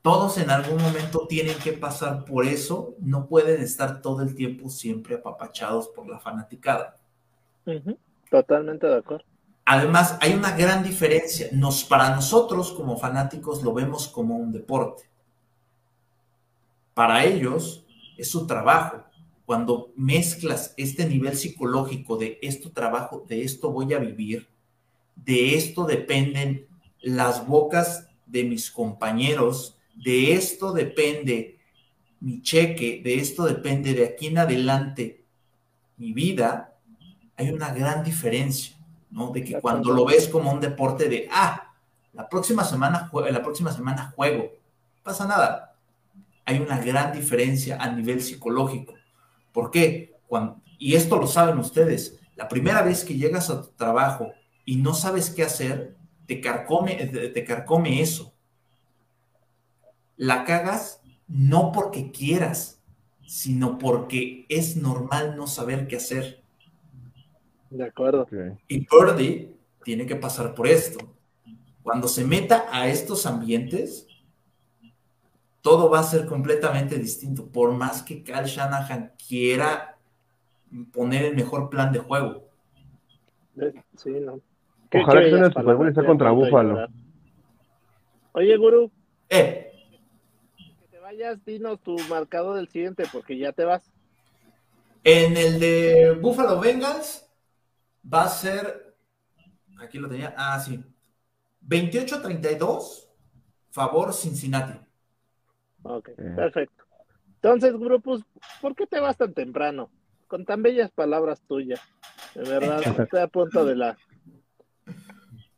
Todos 0.00 0.38
en 0.38 0.50
algún 0.50 0.80
momento 0.82 1.26
tienen 1.28 1.56
que 1.58 1.72
pasar 1.72 2.24
por 2.24 2.44
eso, 2.44 2.96
no 2.98 3.28
pueden 3.28 3.60
estar 3.60 4.02
todo 4.02 4.22
el 4.22 4.34
tiempo 4.34 4.68
siempre 4.68 5.16
apapachados 5.16 5.88
por 5.88 6.08
la 6.08 6.18
fanaticada. 6.18 6.98
Totalmente 8.30 8.86
de 8.86 8.96
acuerdo. 8.96 9.31
Además, 9.64 10.18
hay 10.20 10.34
una 10.34 10.56
gran 10.56 10.82
diferencia. 10.82 11.48
Nos, 11.52 11.84
para 11.84 12.14
nosotros 12.14 12.72
como 12.72 12.96
fanáticos 12.96 13.62
lo 13.62 13.72
vemos 13.72 14.08
como 14.08 14.36
un 14.36 14.52
deporte. 14.52 15.04
Para 16.94 17.24
ellos 17.24 17.84
es 18.16 18.30
su 18.30 18.46
trabajo. 18.46 19.04
Cuando 19.46 19.92
mezclas 19.96 20.74
este 20.76 21.06
nivel 21.06 21.36
psicológico 21.36 22.16
de 22.16 22.38
esto 22.42 22.70
trabajo, 22.70 23.24
de 23.28 23.42
esto 23.42 23.70
voy 23.70 23.92
a 23.92 23.98
vivir, 23.98 24.48
de 25.16 25.56
esto 25.56 25.84
dependen 25.84 26.66
las 27.00 27.46
bocas 27.46 28.08
de 28.26 28.44
mis 28.44 28.70
compañeros, 28.70 29.76
de 29.94 30.32
esto 30.32 30.72
depende 30.72 31.58
mi 32.20 32.40
cheque, 32.40 33.00
de 33.02 33.16
esto 33.16 33.44
depende 33.44 33.94
de 33.94 34.06
aquí 34.06 34.28
en 34.28 34.38
adelante 34.38 35.24
mi 35.96 36.12
vida, 36.12 36.78
hay 37.36 37.50
una 37.50 37.74
gran 37.74 38.04
diferencia, 38.04 38.76
¿no? 39.12 39.30
De 39.30 39.44
que 39.44 39.60
cuando 39.60 39.92
lo 39.92 40.04
ves 40.04 40.26
como 40.26 40.50
un 40.50 40.60
deporte 40.60 41.08
de, 41.08 41.28
ah, 41.30 41.74
la 42.12 42.28
próxima 42.28 42.64
semana, 42.64 43.10
la 43.12 43.42
próxima 43.42 43.72
semana 43.72 44.12
juego, 44.16 44.42
no 44.42 45.02
pasa 45.02 45.26
nada. 45.26 45.76
Hay 46.44 46.58
una 46.58 46.78
gran 46.78 47.12
diferencia 47.12 47.76
a 47.80 47.90
nivel 47.90 48.20
psicológico. 48.22 48.94
¿Por 49.52 49.70
qué? 49.70 50.16
Cuando, 50.26 50.60
y 50.78 50.94
esto 50.94 51.16
lo 51.16 51.26
saben 51.26 51.58
ustedes, 51.58 52.18
la 52.34 52.48
primera 52.48 52.82
vez 52.82 53.04
que 53.04 53.16
llegas 53.16 53.50
a 53.50 53.62
tu 53.62 53.68
trabajo 53.72 54.32
y 54.64 54.76
no 54.76 54.94
sabes 54.94 55.30
qué 55.30 55.44
hacer, 55.44 55.96
te 56.26 56.40
carcome, 56.40 56.94
te 57.06 57.44
carcome 57.44 58.00
eso. 58.00 58.32
La 60.16 60.44
cagas 60.44 61.00
no 61.28 61.72
porque 61.72 62.10
quieras, 62.10 62.80
sino 63.26 63.78
porque 63.78 64.46
es 64.48 64.76
normal 64.76 65.36
no 65.36 65.46
saber 65.46 65.86
qué 65.86 65.96
hacer. 65.96 66.41
De 67.72 67.84
acuerdo. 67.84 68.26
Y 68.68 68.84
Purdy 68.84 69.56
tiene 69.82 70.04
que 70.04 70.16
pasar 70.16 70.54
por 70.54 70.66
esto. 70.66 70.98
Cuando 71.82 72.06
se 72.06 72.24
meta 72.24 72.66
a 72.70 72.86
estos 72.86 73.24
ambientes, 73.24 74.06
todo 75.62 75.88
va 75.88 76.00
a 76.00 76.04
ser 76.04 76.26
completamente 76.26 76.98
distinto. 76.98 77.46
Por 77.46 77.72
más 77.72 78.02
que 78.02 78.22
Cal 78.22 78.44
Shanahan 78.44 79.12
quiera 79.26 79.96
poner 80.92 81.24
el 81.24 81.34
mejor 81.34 81.70
plan 81.70 81.92
de 81.92 82.00
juego. 82.00 82.44
Sí, 83.96 84.10
no. 84.20 84.40
Ojalá 84.94 85.20
que 85.22 85.28
en 85.30 85.44
el 85.44 85.52
Super 85.52 85.74
Bowl 85.74 85.88
esté 85.88 86.04
contra 86.04 86.30
Búfalo. 86.30 86.86
Oye, 88.32 88.56
Guru. 88.58 88.90
Eh. 89.30 89.72
Que 90.58 90.86
te 90.90 90.98
vayas, 90.98 91.42
dinos 91.46 91.80
tu 91.80 91.96
marcado 92.10 92.54
del 92.54 92.68
siguiente, 92.68 93.04
porque 93.10 93.38
ya 93.38 93.52
te 93.52 93.64
vas. 93.64 93.90
En 95.04 95.36
el 95.38 95.58
de 95.58 96.18
Buffalo 96.20 96.60
Bengals 96.60 97.31
va 98.02 98.24
a 98.24 98.28
ser. 98.28 98.94
Aquí 99.80 99.98
lo 99.98 100.08
tenía. 100.08 100.34
Ah, 100.36 100.58
sí. 100.60 100.82
28-32, 101.60 103.08
favor 103.70 104.12
Cincinnati. 104.12 104.78
Ok, 105.84 106.10
perfecto. 106.36 106.84
Entonces, 107.36 107.76
grupos, 107.76 108.22
¿por 108.60 108.74
qué 108.74 108.86
te 108.86 109.00
vas 109.00 109.16
tan 109.16 109.34
temprano? 109.34 109.90
Con 110.28 110.44
tan 110.44 110.62
bellas 110.62 110.90
palabras 110.90 111.40
tuyas. 111.46 111.80
De 112.34 112.42
verdad, 112.42 112.82
estoy 113.02 113.20
a 113.20 113.26
punto 113.28 113.64
de 113.64 113.76
la. 113.76 113.98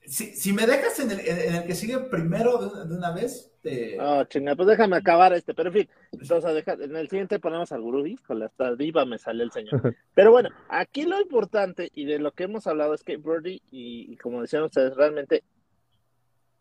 Si, 0.07 0.53
me 0.53 0.67
dejas 0.67 0.99
en 1.01 1.11
el, 1.11 1.65
que 1.65 1.75
sigue 1.75 1.99
primero 1.99 2.59
de, 2.59 2.95
una 2.95 3.13
vez, 3.13 3.53
te. 3.63 3.99
Oh, 4.01 4.25
chinga, 4.25 4.55
pues 4.55 4.69
déjame 4.69 4.97
acabar 4.97 5.33
este, 5.33 5.55
pero 5.55 5.71
en 5.71 5.75
fin. 5.75 5.89
Entonces, 6.13 6.65
en 6.67 6.97
el 6.97 7.09
siguiente 7.09 7.39
ponemos 7.39 7.73
al 7.73 7.81
gurú, 7.81 8.07
híjole, 8.07 8.45
hasta 8.45 8.73
viva 8.73 9.05
me 9.05 9.19
sale 9.19 9.45
el 9.45 9.51
señor. 9.51 9.73
Pero 10.15 10.31
bueno, 10.31 10.51
aquí 10.69 11.05
lo 11.05 11.21
importante 11.21 11.91
y 11.95 12.05
de 12.05 12.19
lo 12.19 12.33
que 12.33 12.45
hemos 12.45 12.67
hablado 12.67 12.95
es 12.95 13.03
que 13.03 13.17
Birdie, 13.17 13.63
y, 13.71 14.13
y 14.13 14.17
como 14.17 14.43
decían 14.43 14.63
ustedes, 14.63 14.95
realmente 14.95 15.43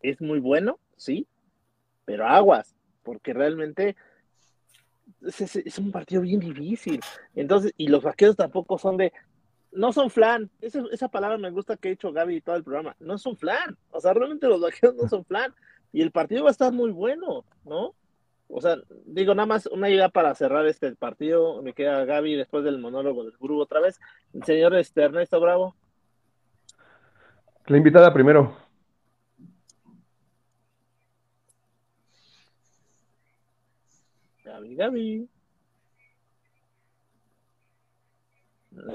es 0.02 0.22
muy 0.22 0.40
bueno, 0.40 0.80
sí, 0.96 1.28
pero 2.06 2.28
aguas, 2.28 2.76
porque 3.04 3.34
realmente 3.34 3.96
es, 5.22 5.80
un 5.80 5.92
partido 5.92 6.22
bien 6.22 6.40
difícil. 6.40 7.00
Entonces, 7.36 7.74
y 7.78 7.88
los 7.88 8.04
vaqueros 8.04 8.36
tampoco 8.36 8.78
son 8.78 8.98
de, 8.98 9.14
no 9.76 9.94
son 9.94 10.10
flan, 10.10 10.50
esa, 10.62 10.84
esa 10.92 11.08
palabra 11.08 11.38
me 11.38 11.52
gusta 11.52 11.78
que 11.78 11.90
ha 11.90 11.92
hecho 11.92 12.12
Gaby 12.12 12.38
y 12.38 12.42
todo 12.42 12.56
el 12.56 12.64
programa, 12.64 12.96
no 13.00 13.18
son 13.18 13.38
flan, 13.38 13.78
o 13.92 14.00
sea, 14.00 14.14
realmente 14.14 14.48
los 14.48 14.62
vaqueros 14.62 14.96
no 14.96 15.08
son 15.08 15.26
flan, 15.26 15.54
y 15.92 16.02
el 16.02 16.12
partido 16.12 16.44
va 16.44 16.50
a 16.50 16.52
estar 16.52 16.72
muy 16.72 16.92
bueno, 16.92 17.46
¿no? 17.66 17.96
O 18.48 18.62
sea, 18.62 18.78
digo, 19.06 19.34
nada 19.34 19.48
más 19.48 19.66
una 19.68 19.90
idea 19.90 20.10
para 20.10 20.36
cerrar 20.36 20.66
este 20.68 20.96
partido, 20.96 21.62
me 21.64 21.74
queda 21.74 22.06
Gaby 22.06 22.36
después 22.36 22.64
del 22.64 22.78
monólogo 22.78 23.24
del 23.24 23.34
grupo 23.40 23.64
otra 23.64 23.80
vez, 23.80 24.00
el 24.34 24.44
señor 24.44 24.76
este, 24.76 25.04
Ernesto 25.04 25.40
Bravo. 25.40 25.76
La 27.66 27.78
invitada 27.78 28.14
primero. 28.14 28.56
Gaby, 34.44 34.76
Gaby. 34.76 35.30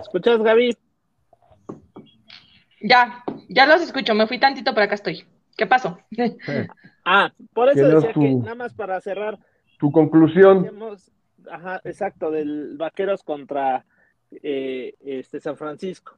Escuchas, 0.00 0.42
Gaby? 0.42 0.76
Ya, 2.80 3.24
ya 3.48 3.66
los 3.66 3.82
escucho, 3.82 4.14
me 4.14 4.26
fui 4.26 4.38
tantito, 4.38 4.72
pero 4.74 4.84
acá 4.84 4.94
estoy. 4.94 5.24
¿Qué 5.56 5.66
pasó? 5.66 5.98
ah, 7.04 7.32
por 7.52 7.68
eso 7.68 7.88
decía 7.88 8.12
que 8.12 8.34
nada 8.34 8.54
más 8.54 8.74
para 8.74 9.00
cerrar. 9.00 9.38
Tu 9.78 9.90
conclusión. 9.90 10.70
ajá, 11.50 11.80
exacto, 11.84 12.30
del 12.30 12.76
Vaqueros 12.76 13.22
contra 13.22 13.84
eh, 14.42 14.94
este 15.04 15.40
San 15.40 15.56
Francisco. 15.56 16.16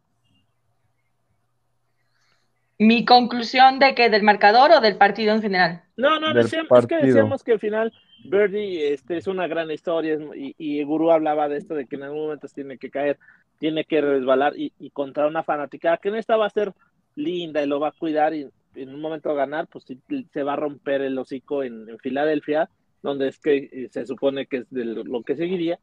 Mi 2.78 3.04
conclusión 3.04 3.78
de 3.78 3.94
que 3.94 4.08
del 4.08 4.22
marcador 4.22 4.70
o 4.72 4.80
del 4.80 4.96
partido 4.96 5.34
en 5.34 5.42
general. 5.42 5.82
No, 5.96 6.18
no, 6.18 6.32
decíamos, 6.32 6.70
es 6.78 6.86
que 6.86 6.96
decíamos 6.96 7.44
que 7.44 7.52
al 7.52 7.60
final 7.60 7.92
Birdie 8.24 8.94
este, 8.94 9.18
es 9.18 9.26
una 9.26 9.46
gran 9.46 9.70
historia 9.70 10.18
y, 10.34 10.54
y 10.56 10.82
Guru 10.82 11.10
hablaba 11.10 11.48
de 11.48 11.58
esto, 11.58 11.74
de 11.74 11.86
que 11.86 11.96
en 11.96 12.04
algún 12.04 12.22
momento 12.22 12.48
tiene 12.48 12.78
que 12.78 12.90
caer, 12.90 13.18
tiene 13.60 13.84
que 13.84 14.00
resbalar 14.00 14.54
y, 14.56 14.90
contra 14.90 15.26
una 15.26 15.44
fanática 15.44 15.98
que 15.98 16.10
no 16.10 16.16
esta 16.16 16.36
va 16.36 16.46
a 16.46 16.50
ser 16.50 16.72
linda 17.14 17.62
y 17.62 17.66
lo 17.66 17.78
va 17.78 17.88
a 17.88 17.92
cuidar 17.92 18.34
y 18.34 18.48
en 18.74 18.94
un 18.94 19.00
momento 19.00 19.34
ganar, 19.34 19.66
pues 19.68 19.84
se 20.32 20.42
va 20.42 20.54
a 20.54 20.56
romper 20.56 21.02
el 21.02 21.18
hocico 21.18 21.62
en, 21.62 21.98
Filadelfia, 21.98 22.70
donde 23.02 23.28
es 23.28 23.38
que 23.38 23.68
eh, 23.70 23.88
se 23.90 24.06
supone 24.06 24.46
que 24.46 24.58
es 24.58 24.70
de 24.70 24.84
lo 24.84 25.22
que 25.22 25.36
seguiría, 25.36 25.78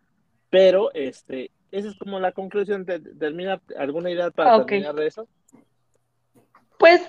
pero 0.49 0.91
este, 0.93 1.51
esa 1.71 1.89
es 1.89 1.95
como 1.97 2.19
la 2.19 2.31
conclusión, 2.31 2.83
de, 2.85 2.99
termina 2.99 3.61
alguna 3.77 4.09
idea 4.09 4.31
para 4.31 4.65
terminar 4.65 4.95
de 4.95 5.07
eso. 5.07 5.27
Pues 6.79 7.01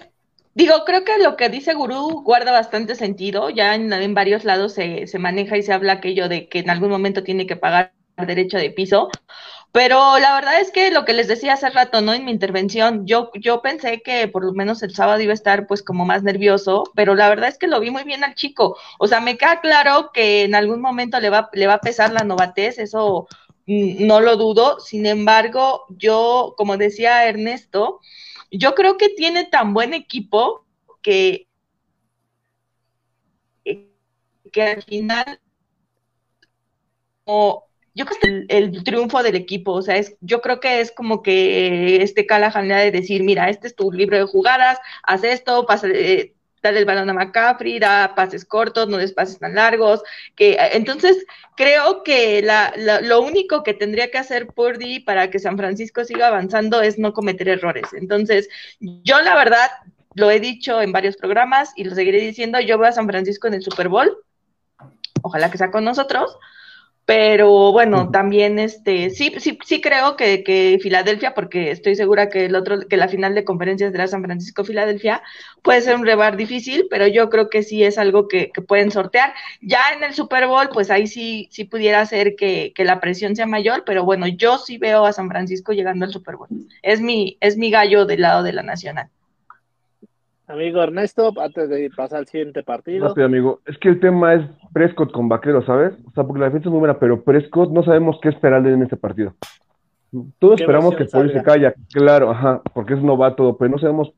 Digo, 0.54 0.74
creo 0.84 1.04
que 1.04 1.22
lo 1.22 1.36
que 1.36 1.50
dice 1.50 1.72
Gurú 1.72 2.24
guarda 2.24 2.50
bastante 2.50 2.96
sentido. 2.96 3.48
Ya 3.48 3.76
en, 3.76 4.12
varios 4.12 4.44
lados 4.44 4.72
se, 4.72 5.06
se, 5.06 5.20
maneja 5.20 5.56
y 5.56 5.62
se 5.62 5.72
habla 5.72 5.92
aquello 5.92 6.28
de 6.28 6.48
que 6.48 6.58
en 6.58 6.70
algún 6.70 6.90
momento 6.90 7.22
tiene 7.22 7.46
que 7.46 7.54
pagar 7.54 7.92
derecho 8.26 8.58
de 8.58 8.70
piso. 8.70 9.08
Pero 9.72 10.18
la 10.18 10.34
verdad 10.34 10.60
es 10.60 10.70
que 10.72 10.90
lo 10.90 11.04
que 11.04 11.12
les 11.12 11.28
decía 11.28 11.52
hace 11.52 11.68
rato, 11.70 12.00
¿no? 12.00 12.14
En 12.14 12.24
mi 12.24 12.32
intervención, 12.32 13.06
yo, 13.06 13.30
yo 13.34 13.60
pensé 13.62 14.00
que 14.02 14.26
por 14.26 14.44
lo 14.44 14.52
menos 14.52 14.82
el 14.82 14.94
sábado 14.94 15.20
iba 15.20 15.32
a 15.32 15.34
estar 15.34 15.66
pues 15.66 15.82
como 15.82 16.04
más 16.04 16.22
nervioso, 16.22 16.84
pero 16.94 17.14
la 17.14 17.28
verdad 17.28 17.48
es 17.48 17.58
que 17.58 17.68
lo 17.68 17.78
vi 17.80 17.90
muy 17.90 18.04
bien 18.04 18.24
al 18.24 18.34
chico. 18.34 18.76
O 18.98 19.06
sea, 19.06 19.20
me 19.20 19.36
queda 19.36 19.60
claro 19.60 20.10
que 20.12 20.44
en 20.44 20.54
algún 20.54 20.80
momento 20.80 21.20
le 21.20 21.30
va, 21.30 21.50
le 21.52 21.66
va 21.66 21.74
a 21.74 21.80
pesar 21.80 22.12
la 22.12 22.24
novatez, 22.24 22.78
eso 22.78 23.28
no 23.66 24.20
lo 24.20 24.36
dudo. 24.36 24.80
Sin 24.80 25.06
embargo, 25.06 25.84
yo, 25.90 26.54
como 26.56 26.76
decía 26.76 27.26
Ernesto, 27.28 28.00
yo 28.50 28.74
creo 28.74 28.96
que 28.96 29.10
tiene 29.10 29.44
tan 29.44 29.74
buen 29.74 29.92
equipo 29.94 30.64
que, 31.02 31.46
que 34.52 34.62
al 34.62 34.82
final, 34.82 35.40
yo 37.98 38.06
creo 38.06 38.18
que 38.20 38.56
el, 38.56 38.84
triunfo 38.84 39.24
del 39.24 39.34
equipo, 39.34 39.72
o 39.72 39.82
sea, 39.82 39.96
es, 39.96 40.16
yo 40.20 40.40
creo 40.40 40.60
que 40.60 40.80
es 40.80 40.92
como 40.92 41.20
que 41.20 42.00
este 42.00 42.26
Callahan 42.26 42.68
de 42.68 42.92
decir, 42.92 43.24
mira, 43.24 43.50
este 43.50 43.66
es 43.66 43.74
tu 43.74 43.90
libro 43.90 44.16
de 44.16 44.22
jugadas, 44.22 44.78
haz 45.02 45.24
esto, 45.24 45.66
pasa, 45.66 45.88
eh, 45.92 46.32
dale 46.62 46.78
el 46.78 46.84
balón 46.84 47.10
a 47.10 47.12
McCaffrey, 47.12 47.80
da 47.80 48.14
pases 48.14 48.44
cortos, 48.44 48.88
no 48.88 48.98
des 48.98 49.12
pases 49.12 49.40
tan 49.40 49.56
largos, 49.56 50.04
que 50.36 50.56
entonces 50.74 51.26
creo 51.56 52.04
que 52.04 52.46
lo 53.02 53.20
único 53.20 53.64
que 53.64 53.74
tendría 53.74 54.12
que 54.12 54.18
hacer 54.18 54.46
Purdy 54.46 55.00
para 55.00 55.28
que 55.28 55.40
San 55.40 55.56
Francisco 55.56 56.04
siga 56.04 56.28
avanzando 56.28 56.80
es 56.80 57.00
no 57.00 57.12
cometer 57.12 57.48
errores. 57.48 57.88
Entonces, 57.94 58.48
yo 58.78 59.20
la 59.22 59.34
verdad 59.34 59.70
lo 60.14 60.30
he 60.30 60.38
dicho 60.38 60.80
en 60.80 60.92
varios 60.92 61.16
programas 61.16 61.72
y 61.74 61.82
lo 61.82 61.96
seguiré 61.96 62.20
diciendo, 62.20 62.60
yo 62.60 62.78
veo 62.78 62.90
a 62.90 62.92
San 62.92 63.08
Francisco 63.08 63.48
en 63.48 63.54
el 63.54 63.62
Super 63.62 63.88
Bowl, 63.88 64.18
ojalá 65.22 65.50
que 65.50 65.58
sea 65.58 65.72
con 65.72 65.82
nosotros, 65.82 66.38
pero 67.08 67.72
bueno, 67.72 68.10
también 68.10 68.58
este, 68.58 69.08
sí, 69.08 69.32
sí, 69.38 69.58
sí 69.64 69.80
creo 69.80 70.14
que, 70.14 70.44
que, 70.44 70.78
Filadelfia, 70.82 71.32
porque 71.32 71.70
estoy 71.70 71.96
segura 71.96 72.28
que 72.28 72.44
el 72.44 72.54
otro, 72.54 72.80
que 72.86 72.98
la 72.98 73.08
final 73.08 73.34
de 73.34 73.46
conferencias 73.46 73.92
de 73.92 73.98
la 73.98 74.08
San 74.08 74.22
Francisco 74.22 74.62
Filadelfia 74.62 75.22
puede 75.62 75.80
ser 75.80 75.96
un 75.96 76.04
rebar 76.04 76.36
difícil, 76.36 76.86
pero 76.90 77.06
yo 77.06 77.30
creo 77.30 77.48
que 77.48 77.62
sí 77.62 77.82
es 77.82 77.96
algo 77.96 78.28
que, 78.28 78.50
que, 78.52 78.60
pueden 78.60 78.90
sortear. 78.90 79.32
Ya 79.62 79.80
en 79.96 80.04
el 80.04 80.12
Super 80.12 80.48
Bowl, 80.48 80.68
pues 80.70 80.90
ahí 80.90 81.06
sí, 81.06 81.48
sí 81.50 81.64
pudiera 81.64 82.04
ser 82.04 82.36
que, 82.36 82.74
que, 82.74 82.84
la 82.84 83.00
presión 83.00 83.34
sea 83.34 83.46
mayor, 83.46 83.84
pero 83.86 84.04
bueno, 84.04 84.26
yo 84.26 84.58
sí 84.58 84.76
veo 84.76 85.06
a 85.06 85.14
San 85.14 85.30
Francisco 85.30 85.72
llegando 85.72 86.04
al 86.04 86.12
Super 86.12 86.36
Bowl. 86.36 86.50
Es 86.82 87.00
mi, 87.00 87.38
es 87.40 87.56
mi 87.56 87.70
gallo 87.70 88.04
del 88.04 88.20
lado 88.20 88.42
de 88.42 88.52
la 88.52 88.62
nacional. 88.62 89.08
Amigo 90.48 90.82
Ernesto, 90.82 91.32
antes 91.38 91.68
de 91.68 91.90
pasar 91.94 92.20
al 92.20 92.26
siguiente 92.26 92.62
partido. 92.62 93.08
Rápido, 93.08 93.26
amigo. 93.26 93.60
Es 93.66 93.76
que 93.78 93.90
el 93.90 94.00
tema 94.00 94.34
es 94.34 94.46
Prescott 94.72 95.12
con 95.12 95.28
Vaquero, 95.28 95.62
¿sabes? 95.64 95.92
O 96.06 96.10
sea, 96.12 96.24
porque 96.24 96.40
la 96.40 96.46
defensa 96.46 96.68
es 96.68 96.72
muy 96.72 96.80
buena, 96.80 96.98
pero 96.98 97.22
Prescott 97.22 97.70
no 97.70 97.82
sabemos 97.82 98.18
qué 98.22 98.30
esperarle 98.30 98.72
en 98.72 98.82
este 98.82 98.96
partido. 98.96 99.34
Todos 100.38 100.58
esperamos 100.58 100.96
que 100.96 101.06
se 101.06 101.42
calla, 101.42 101.74
claro, 101.92 102.30
ajá, 102.30 102.62
porque 102.72 102.94
es 102.94 103.02
novato, 103.02 103.58
pero 103.58 103.72
no 103.72 103.78
sabemos 103.78 104.14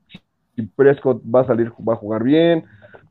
si 0.55 0.62
Prescott 0.62 1.20
va 1.22 1.41
a 1.41 1.47
salir, 1.47 1.72
va 1.87 1.95
a 1.95 1.97
jugar 1.97 2.22
bien, 2.22 2.64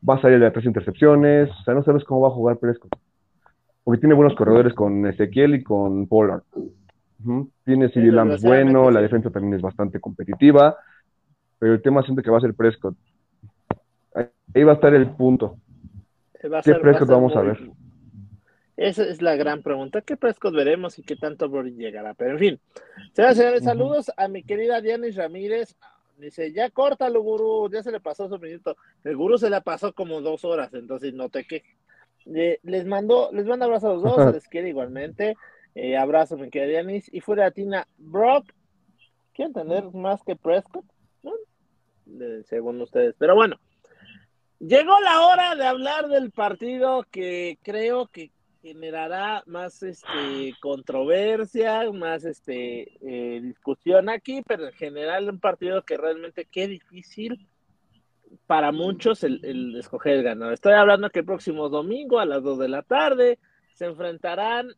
va 0.07 0.15
a 0.15 0.21
salir 0.21 0.39
de 0.39 0.51
tres 0.51 0.65
intercepciones, 0.65 1.49
o 1.49 1.63
sea, 1.63 1.73
no 1.73 1.83
sabes 1.83 2.05
cómo 2.05 2.21
va 2.21 2.29
a 2.29 2.31
jugar 2.31 2.57
Prescott. 2.57 2.95
Porque 3.83 3.99
tiene 3.99 4.15
buenos 4.15 4.35
corredores 4.35 4.73
con 4.73 5.05
Ezequiel 5.05 5.55
y 5.55 5.63
con 5.63 6.07
Pollard. 6.07 6.43
Tiene 7.65 7.89
CD 7.89 8.13
Lamb 8.13 8.39
bueno, 8.41 8.89
la 8.91 9.01
defensa 9.01 9.29
también 9.29 9.55
es 9.55 9.61
bastante 9.61 9.99
competitiva, 9.99 10.77
pero 11.57 11.73
el 11.73 11.81
tema 11.81 12.01
siento 12.03 12.23
que 12.23 12.31
va 12.31 12.37
a 12.37 12.41
ser 12.41 12.53
Prescott. 12.53 12.95
Ahí 14.13 14.63
va 14.63 14.71
a 14.71 14.75
estar 14.75 14.93
el 14.93 15.09
punto. 15.11 15.57
¿Qué 16.41 16.75
Prescott 16.75 17.09
vamos 17.09 17.35
a 17.35 17.41
ver? 17.41 17.59
Esa 18.77 19.03
es 19.03 19.21
la 19.21 19.35
gran 19.35 19.61
pregunta. 19.61 20.01
¿Qué 20.01 20.15
Prescott 20.15 20.55
veremos 20.55 20.97
y 20.99 21.03
qué 21.03 21.17
tanto 21.17 21.49
Boris 21.49 21.75
llegará? 21.75 22.13
Pero 22.13 22.31
en 22.31 22.39
fin, 22.39 22.59
señoras 23.13 23.37
señores, 23.37 23.63
saludos 23.63 24.11
a 24.15 24.29
mi 24.29 24.43
querida 24.43 24.79
Dianis 24.79 25.17
Ramírez. 25.17 25.75
Dice, 26.17 26.51
ya 26.53 26.69
córtalo, 26.69 27.21
gurú, 27.21 27.69
ya 27.71 27.83
se 27.83 27.91
le 27.91 27.99
pasó 27.99 28.29
su 28.29 28.39
minuto. 28.39 28.77
El 29.03 29.17
gurú 29.17 29.37
se 29.37 29.49
le 29.49 29.61
pasó 29.61 29.93
como 29.93 30.21
dos 30.21 30.45
horas, 30.45 30.73
entonces 30.73 31.13
no 31.13 31.29
te 31.29 31.45
quejes. 31.45 31.77
les 32.25 32.85
mando, 32.85 33.29
les 33.33 33.45
mando 33.45 33.65
abrazos 33.65 33.89
a 33.89 33.93
los 33.93 34.03
dos, 34.03 34.33
les 34.33 34.47
quiere 34.47 34.69
igualmente. 34.69 35.35
Eh, 35.75 35.97
abrazo, 35.97 36.37
mi 36.37 36.49
querida 36.49 36.81
Dianis. 36.81 37.13
Y 37.13 37.19
fuera 37.19 37.51
Tina, 37.51 37.85
Brock, 37.97 38.51
¿quieren 39.33 39.53
tener 39.53 39.93
más 39.93 40.23
que 40.23 40.35
Prescott? 40.35 40.85
según 42.45 42.81
ustedes. 42.81 43.15
Pero 43.17 43.35
bueno, 43.35 43.57
llegó 44.59 44.99
la 45.01 45.21
hora 45.21 45.55
de 45.55 45.65
hablar 45.65 46.07
del 46.07 46.31
partido 46.31 47.05
que 47.11 47.57
creo 47.63 48.07
que 48.07 48.31
generará 48.61 49.43
más 49.45 49.81
este 49.83 50.53
controversia, 50.59 51.89
más 51.91 52.25
este 52.25 52.97
eh, 53.01 53.41
discusión 53.41 54.09
aquí, 54.09 54.41
pero 54.45 54.67
en 54.67 54.73
general 54.73 55.29
un 55.29 55.39
partido 55.39 55.83
que 55.83 55.97
realmente 55.97 56.45
qué 56.45 56.67
difícil 56.67 57.47
para 58.47 58.71
muchos 58.71 59.23
el, 59.23 59.75
escoger 59.77 60.17
el 60.17 60.23
ganador. 60.23 60.53
Estoy 60.53 60.73
hablando 60.73 61.09
que 61.09 61.19
el 61.19 61.25
próximo 61.25 61.69
domingo 61.69 62.19
a 62.19 62.25
las 62.25 62.43
2 62.43 62.59
de 62.59 62.69
la 62.69 62.81
tarde 62.81 63.39
se 63.73 63.85
enfrentarán 63.85 64.69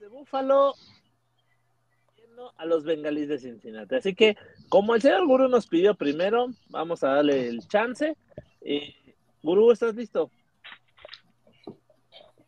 de 0.00 0.08
Búfalo 0.08 0.74
a 2.56 2.66
los 2.66 2.84
bengalíes 2.84 3.28
de 3.28 3.38
Cincinnati. 3.38 3.94
Así 3.94 4.14
que, 4.14 4.36
como 4.68 4.94
el 4.94 5.02
señor 5.02 5.26
Guru 5.26 5.48
nos 5.48 5.66
pidió 5.66 5.94
primero, 5.94 6.48
vamos 6.68 7.02
a 7.02 7.08
darle 7.08 7.48
el 7.48 7.66
chance. 7.66 8.16
Eh, 8.68 8.96
Guru, 9.44 9.70
¿estás 9.70 9.94
listo? 9.94 10.28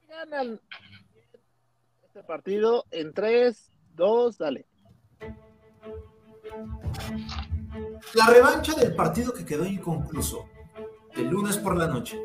ganan 0.08 0.60
este 2.08 2.24
partido 2.24 2.86
en 2.90 3.14
3, 3.14 3.70
2, 3.94 4.38
dale. 4.38 4.66
La 8.14 8.26
revancha 8.26 8.74
del 8.74 8.96
partido 8.96 9.32
que 9.32 9.44
quedó 9.44 9.64
inconcluso, 9.64 10.48
el 11.14 11.28
lunes 11.28 11.56
por 11.56 11.76
la 11.76 11.86
noche. 11.86 12.20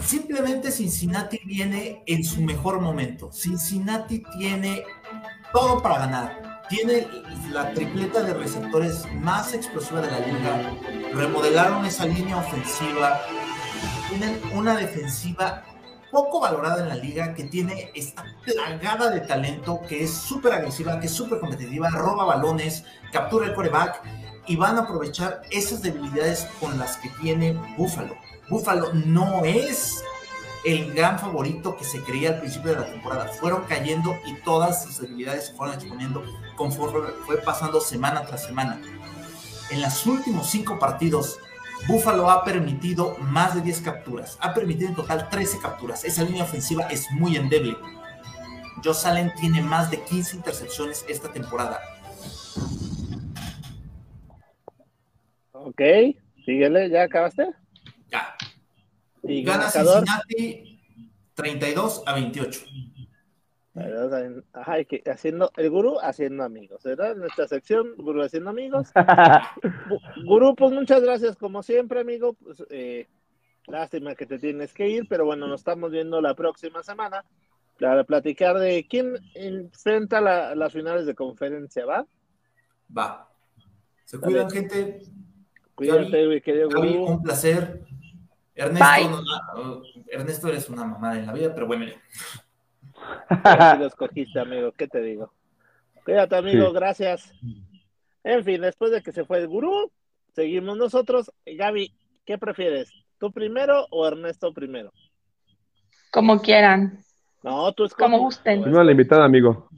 Simplemente 0.00 0.70
Cincinnati 0.70 1.40
viene 1.44 2.02
en 2.06 2.24
su 2.24 2.40
mejor 2.40 2.80
momento. 2.80 3.30
Cincinnati 3.32 4.22
tiene 4.38 4.82
todo 5.52 5.82
para 5.82 5.98
ganar. 5.98 6.43
Tiene 6.74 7.06
la 7.52 7.72
tripleta 7.72 8.24
de 8.24 8.34
receptores 8.34 9.06
más 9.20 9.54
explosiva 9.54 10.00
de 10.00 10.10
la 10.10 10.18
liga. 10.18 10.72
Remodelaron 11.12 11.84
esa 11.84 12.04
línea 12.04 12.36
ofensiva. 12.38 13.20
Tienen 14.08 14.40
una 14.52 14.76
defensiva 14.76 15.62
poco 16.10 16.40
valorada 16.40 16.82
en 16.82 16.88
la 16.88 16.96
liga, 16.96 17.32
que 17.32 17.44
tiene 17.44 17.92
esta 17.94 18.24
plagada 18.44 19.10
de 19.10 19.20
talento, 19.20 19.82
que 19.88 20.02
es 20.02 20.12
súper 20.12 20.52
agresiva, 20.52 20.98
que 20.98 21.06
es 21.06 21.12
súper 21.12 21.38
competitiva, 21.38 21.90
roba 21.90 22.24
balones, 22.24 22.84
captura 23.12 23.46
el 23.46 23.54
coreback 23.54 24.02
y 24.48 24.56
van 24.56 24.76
a 24.76 24.80
aprovechar 24.80 25.42
esas 25.52 25.80
debilidades 25.80 26.48
con 26.58 26.76
las 26.76 26.96
que 26.96 27.08
tiene 27.20 27.52
Buffalo. 27.76 28.16
Buffalo 28.48 28.92
no 28.94 29.44
es 29.44 30.02
el 30.64 30.94
gran 30.94 31.18
favorito 31.18 31.76
que 31.76 31.84
se 31.84 32.02
creía 32.02 32.30
al 32.30 32.40
principio 32.40 32.74
de 32.74 32.80
la 32.80 32.86
temporada. 32.86 33.28
Fueron 33.28 33.64
cayendo 33.64 34.16
y 34.26 34.34
todas 34.42 34.84
sus 34.84 35.00
debilidades 35.00 35.46
se 35.46 35.54
fueron 35.54 35.76
exponiendo 35.76 36.24
conforme 36.56 37.10
fue 37.26 37.38
pasando 37.38 37.80
semana 37.80 38.24
tras 38.24 38.44
semana. 38.44 38.80
En 39.70 39.80
los 39.80 40.06
últimos 40.06 40.50
cinco 40.50 40.78
partidos 40.78 41.38
Buffalo 41.86 42.30
ha 42.30 42.44
permitido 42.44 43.16
más 43.18 43.54
de 43.54 43.60
10 43.60 43.82
capturas. 43.82 44.38
Ha 44.40 44.54
permitido 44.54 44.88
en 44.88 44.96
total 44.96 45.28
13 45.28 45.58
capturas. 45.60 46.04
Esa 46.04 46.24
línea 46.24 46.44
ofensiva 46.44 46.84
es 46.84 47.10
muy 47.10 47.36
endeble. 47.36 47.76
Josh 48.82 49.06
Allen 49.06 49.32
tiene 49.38 49.60
más 49.60 49.90
de 49.90 50.00
15 50.00 50.36
intercepciones 50.36 51.04
esta 51.08 51.30
temporada. 51.30 51.80
Ok, 55.52 55.80
síguele, 56.44 56.88
¿ya 56.88 57.02
acabaste? 57.04 57.48
Y 59.26 59.42
gana 59.42 59.70
Cincinnati 59.70 60.80
32 61.34 62.02
a 62.06 62.14
28. 62.14 62.60
Ajá, 64.52 64.84
que 64.84 65.02
haciendo, 65.06 65.50
el 65.56 65.68
gurú 65.68 65.98
haciendo 66.00 66.44
amigos, 66.44 66.84
¿verdad? 66.84 67.16
Nuestra 67.16 67.48
sección, 67.48 67.94
gurú 67.96 68.22
haciendo 68.22 68.50
amigos. 68.50 68.92
gurú, 70.24 70.54
pues 70.54 70.72
muchas 70.72 71.02
gracias, 71.02 71.36
como 71.36 71.62
siempre, 71.62 72.00
amigo. 72.00 72.34
Pues, 72.34 72.62
eh, 72.70 73.08
lástima 73.66 74.14
que 74.14 74.26
te 74.26 74.38
tienes 74.38 74.72
que 74.72 74.88
ir, 74.88 75.08
pero 75.08 75.24
bueno, 75.24 75.48
nos 75.48 75.62
estamos 75.62 75.90
viendo 75.90 76.20
la 76.20 76.34
próxima 76.34 76.84
semana 76.84 77.24
para 77.80 78.04
platicar 78.04 78.58
de 78.58 78.86
quién 78.88 79.16
enfrenta 79.34 80.20
las 80.20 80.72
finales 80.72 81.06
de 81.06 81.14
conferencia, 81.16 81.84
¿va? 81.84 82.06
Va. 82.96 83.28
Se 84.04 84.20
cuidan, 84.20 84.50
gente. 84.50 85.02
Cuídate, 85.74 86.28
mi 86.28 86.40
querido 86.40 86.68
gurú. 86.68 87.06
Un 87.06 87.22
placer. 87.22 87.84
Ernesto, 88.54 89.32
Ernesto 90.06 90.48
eres 90.48 90.68
una 90.68 90.84
mamada 90.84 91.18
en 91.18 91.26
la 91.26 91.32
vida, 91.32 91.52
pero 91.54 91.66
bueno. 91.66 91.86
Si 91.86 93.78
lo 93.78 93.86
escogiste, 93.86 94.38
amigo, 94.38 94.72
¿qué 94.72 94.86
te 94.86 95.00
digo? 95.00 95.32
Cuídate, 96.04 96.36
amigo, 96.36 96.72
gracias. 96.72 97.32
En 98.22 98.44
fin, 98.44 98.60
después 98.60 98.90
de 98.92 99.02
que 99.02 99.12
se 99.12 99.24
fue 99.24 99.38
el 99.38 99.48
gurú, 99.48 99.90
seguimos 100.34 100.76
nosotros. 100.76 101.32
Gaby, 101.44 101.94
¿qué 102.24 102.38
prefieres? 102.38 102.92
¿Tú 103.18 103.32
primero 103.32 103.86
o 103.90 104.06
Ernesto 104.06 104.52
primero? 104.52 104.92
Como 106.10 106.40
quieran. 106.40 107.00
No, 107.42 107.72
tú 107.72 107.84
escoges. 107.84 108.04
Como 108.04 108.18
gusten. 108.18 108.62
Primero 108.62 108.84
la 108.84 108.92
invitada, 108.92 109.24
amigo. 109.24 109.68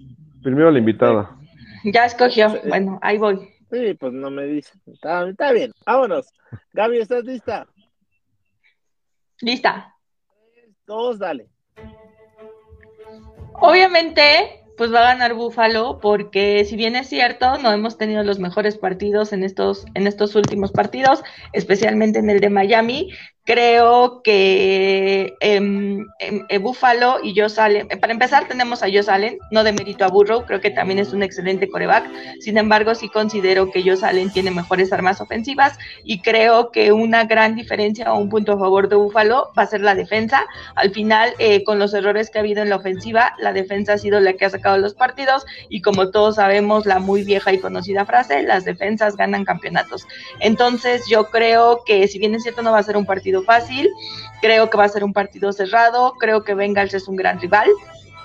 Primero 0.43 0.70
la 0.70 0.79
invitada. 0.79 1.37
Ya 1.85 2.05
escogió. 2.05 2.61
Bueno, 2.68 2.99
ahí 3.03 3.18
voy. 3.18 3.49
Sí, 3.70 3.95
pues 3.95 4.12
no 4.12 4.31
me 4.31 4.45
dice. 4.45 4.72
Está, 4.87 5.29
está 5.29 5.53
bien. 5.53 5.72
Vámonos. 5.85 6.33
Gaby, 6.72 6.99
¿estás 6.99 7.24
lista? 7.24 7.66
Lista. 9.41 9.95
Dos, 10.87 11.18
dale. 11.18 11.49
Obviamente, 13.55 14.64
pues 14.76 14.93
va 14.93 15.01
a 15.01 15.12
ganar 15.14 15.34
Búfalo 15.34 15.99
porque 16.01 16.64
si 16.64 16.76
bien 16.76 16.97
es 16.97 17.09
cierto, 17.09 17.59
no 17.59 17.72
hemos 17.72 17.97
tenido 17.97 18.22
los 18.22 18.39
mejores 18.39 18.76
partidos 18.76 19.32
en 19.32 19.43
estos, 19.43 19.87
en 19.95 20.07
estos 20.07 20.34
últimos 20.34 20.72
partidos, 20.72 21.22
especialmente 21.53 22.18
en 22.18 22.30
el 22.30 22.41
de 22.41 22.51
Miami, 22.51 23.12
Creo 23.47 24.22
que 24.24 25.36
eh, 25.38 25.70
eh, 26.49 26.59
Buffalo 26.59 27.20
y 27.22 27.32
Josh 27.38 27.61
Allen, 27.61 27.86
para 28.01 28.12
empezar 28.12 28.49
tenemos 28.49 28.82
a 28.82 28.86
Josh 28.86 29.09
Allen, 29.09 29.38
no 29.53 29.62
de 29.62 29.72
mérito 29.72 30.05
a 30.05 30.09
Burrow, 30.09 30.44
creo 30.44 30.61
que 30.61 30.70
también 30.70 30.99
es 30.99 31.12
un 31.12 31.22
excelente 31.22 31.68
coreback, 31.68 32.11
sin 32.40 32.59
embargo 32.59 32.97
sí 32.97 33.09
considero 33.09 33.70
que 33.70 33.84
Josh 33.84 34.05
Allen 34.05 34.32
tiene 34.32 34.51
mejores 34.51 34.92
armas 34.92 35.20
ofensivas 35.20 35.78
y 36.03 36.22
creo 36.22 36.72
que 36.72 36.90
una 36.90 37.24
gran 37.24 37.55
diferencia 37.55 38.12
o 38.12 38.18
un 38.18 38.28
punto 38.28 38.53
a 38.53 38.59
favor 38.59 38.88
de 38.88 38.97
Buffalo 38.97 39.53
va 39.57 39.62
a 39.62 39.66
ser 39.66 39.80
la 39.80 39.94
defensa. 39.94 40.44
Al 40.74 40.90
final, 40.90 41.32
eh, 41.38 41.62
con 41.62 41.78
los 41.78 41.94
errores 41.94 42.30
que 42.30 42.38
ha 42.38 42.40
habido 42.40 42.62
en 42.62 42.70
la 42.70 42.76
ofensiva, 42.76 43.34
la 43.38 43.53
defensa 43.53 43.92
ha 43.92 43.99
sido 43.99 44.18
la 44.18 44.32
que 44.32 44.47
ha 44.47 44.51
sacado 44.51 44.76
los 44.78 44.94
partidos 44.94 45.47
y 45.68 45.82
como 45.82 46.11
todos 46.11 46.34
sabemos, 46.34 46.84
la 46.84 46.99
muy 46.99 47.22
vieja 47.22 47.53
y 47.53 47.59
conocida 47.59 48.05
frase, 48.05 48.42
las 48.42 48.64
defensas 48.64 49.16
ganan 49.16 49.44
campeonatos. 49.44 50.05
Entonces 50.40 51.05
yo 51.09 51.30
creo 51.30 51.82
que 51.86 52.09
si 52.09 52.18
bien 52.18 52.34
es 52.34 52.42
cierto 52.42 52.62
no 52.62 52.72
va 52.72 52.80
a 52.80 52.82
ser 52.82 52.97
un 52.97 53.07
partido 53.07 53.36
fácil. 53.43 53.91
Creo 54.41 54.70
que 54.70 54.78
va 54.78 54.84
a 54.84 54.89
ser 54.89 55.05
un 55.05 55.12
partido 55.12 55.53
cerrado. 55.53 56.14
Creo 56.18 56.45
que 56.45 56.55
Bengals 56.55 56.95
es 56.95 57.09
un 57.09 57.16
gran 57.16 57.41
rival. 57.41 57.68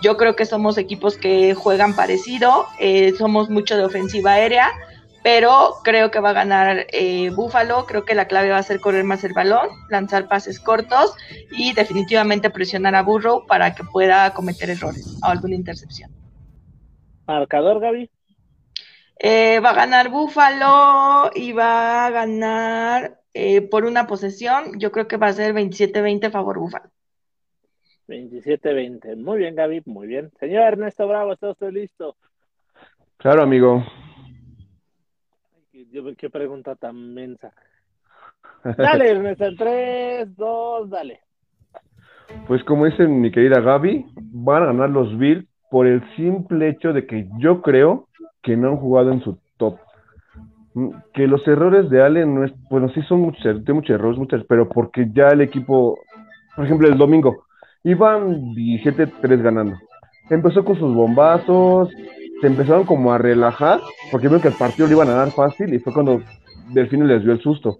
Yo 0.02 0.18
creo 0.18 0.36
que 0.36 0.46
somos 0.46 0.78
equipos 0.78 1.18
que 1.18 1.54
juegan 1.54 1.96
parecido. 1.96 2.66
Eh, 2.80 3.14
somos 3.18 3.50
mucho 3.50 3.78
de 3.78 3.86
ofensiva 3.86 4.34
aérea. 4.34 4.72
Pero 5.24 5.76
creo 5.84 6.10
que 6.10 6.20
va 6.20 6.32
a 6.32 6.34
ganar 6.34 6.88
eh, 6.92 7.30
Buffalo. 7.30 7.86
Creo 7.86 8.06
que 8.06 8.16
la 8.16 8.26
clave 8.26 8.50
va 8.50 8.58
a 8.58 8.64
ser 8.64 8.80
correr 8.80 9.04
más 9.04 9.24
el 9.24 9.34
balón, 9.34 9.70
lanzar 9.90 10.28
pases 10.28 10.60
cortos 10.60 11.14
y 11.52 11.74
definitivamente 11.74 12.50
presionar 12.50 12.96
a 12.96 13.04
Burrow 13.04 13.46
para 13.46 13.76
que 13.76 13.84
pueda 13.84 14.34
cometer 14.34 14.72
errores 14.72 15.20
o 15.22 15.28
alguna 15.28 15.56
intercepción. 15.56 16.10
Marcador, 17.28 17.80
Gaby. 17.80 18.10
Eh, 19.20 19.60
va 19.60 19.70
a 19.70 19.74
ganar 19.74 20.10
Buffalo 20.10 21.30
y 21.36 21.52
va 21.52 22.08
a 22.08 22.10
ganar 22.10 23.21
eh, 23.34 23.62
por 23.62 23.86
una 23.86 24.08
posesión, 24.08 24.80
yo 24.80 24.92
creo 24.92 25.08
que 25.08 25.18
va 25.18 25.28
a 25.28 25.34
ser 25.34 25.54
27-20 25.54 26.32
favor 26.32 26.60
Búfalo. 26.60 26.90
27-20. 28.08 29.16
Muy 29.16 29.40
bien, 29.40 29.56
Gaby, 29.56 29.84
muy 29.86 30.08
bien. 30.08 30.32
Señor 30.40 30.64
Ernesto 30.64 31.08
Bravo, 31.08 31.34
¿está 31.34 31.52
usted 31.52 31.72
listo? 31.72 32.18
Claro, 33.18 33.44
amigo. 33.44 33.84
qué 36.18 36.30
pregunta 36.30 36.76
tan 36.76 37.14
mensa. 37.14 37.54
Dale, 38.64 39.10
Ernesto, 39.12 39.46
en 39.46 39.56
3, 39.56 40.36
2, 40.36 40.90
dale. 40.90 41.22
Pues 42.48 42.64
como 42.64 42.86
dice 42.86 43.08
mi 43.08 43.32
querida 43.32 43.60
Gaby, 43.60 44.06
van 44.16 44.64
a 44.64 44.66
ganar 44.68 44.90
los 44.90 45.18
Bills 45.18 45.46
por 45.70 45.88
el 45.88 46.04
simple 46.16 46.70
hecho 46.70 46.94
de 46.94 47.06
que 47.06 47.28
yo 47.38 47.62
creo 47.62 48.08
que 48.42 48.58
no 48.58 48.70
han 48.70 48.78
jugado 48.78 49.12
en 49.12 49.22
su 49.22 49.38
top. 49.58 49.80
Mm, 50.74 50.90
que 51.14 51.28
los 51.28 51.46
errores 51.48 51.90
de 51.90 52.02
Allen 52.02 52.34
no 52.34 52.46
es, 52.46 52.54
bueno, 52.70 52.90
sí 52.90 53.02
son 53.04 53.22
muchos, 53.22 53.46
er, 53.46 53.74
muchos 53.74 53.94
errores, 53.94 54.18
muchos, 54.18 54.44
pero 54.48 54.70
porque 54.70 55.10
ya 55.14 55.28
el 55.30 55.42
equipo, 55.42 56.00
por 56.56 56.66
ejemplo, 56.66 56.88
el 56.88 56.98
domingo, 56.98 57.46
iban 57.84 58.54
17-3 58.54 59.42
ganando. 59.42 59.78
Empezó 60.30 60.64
con 60.64 60.78
sus 60.78 60.94
bombazos, 60.94 61.90
se 62.40 62.48
empezaron 62.48 62.86
como 62.86 63.12
a 63.12 63.18
relajar, 63.18 63.82
porque 64.12 64.28
vieron 64.28 64.42
que 64.42 64.48
el 64.48 64.54
partido 64.54 64.88
lo 64.88 64.94
iban 64.94 65.10
a 65.10 65.16
dar 65.16 65.32
fácil 65.32 65.74
y 65.74 65.80
fue 65.80 65.94
cuando 65.94 66.22
Delfino 66.70 67.06
les 67.06 67.24
dio 67.24 67.34
el 67.34 67.42
susto. 67.42 67.80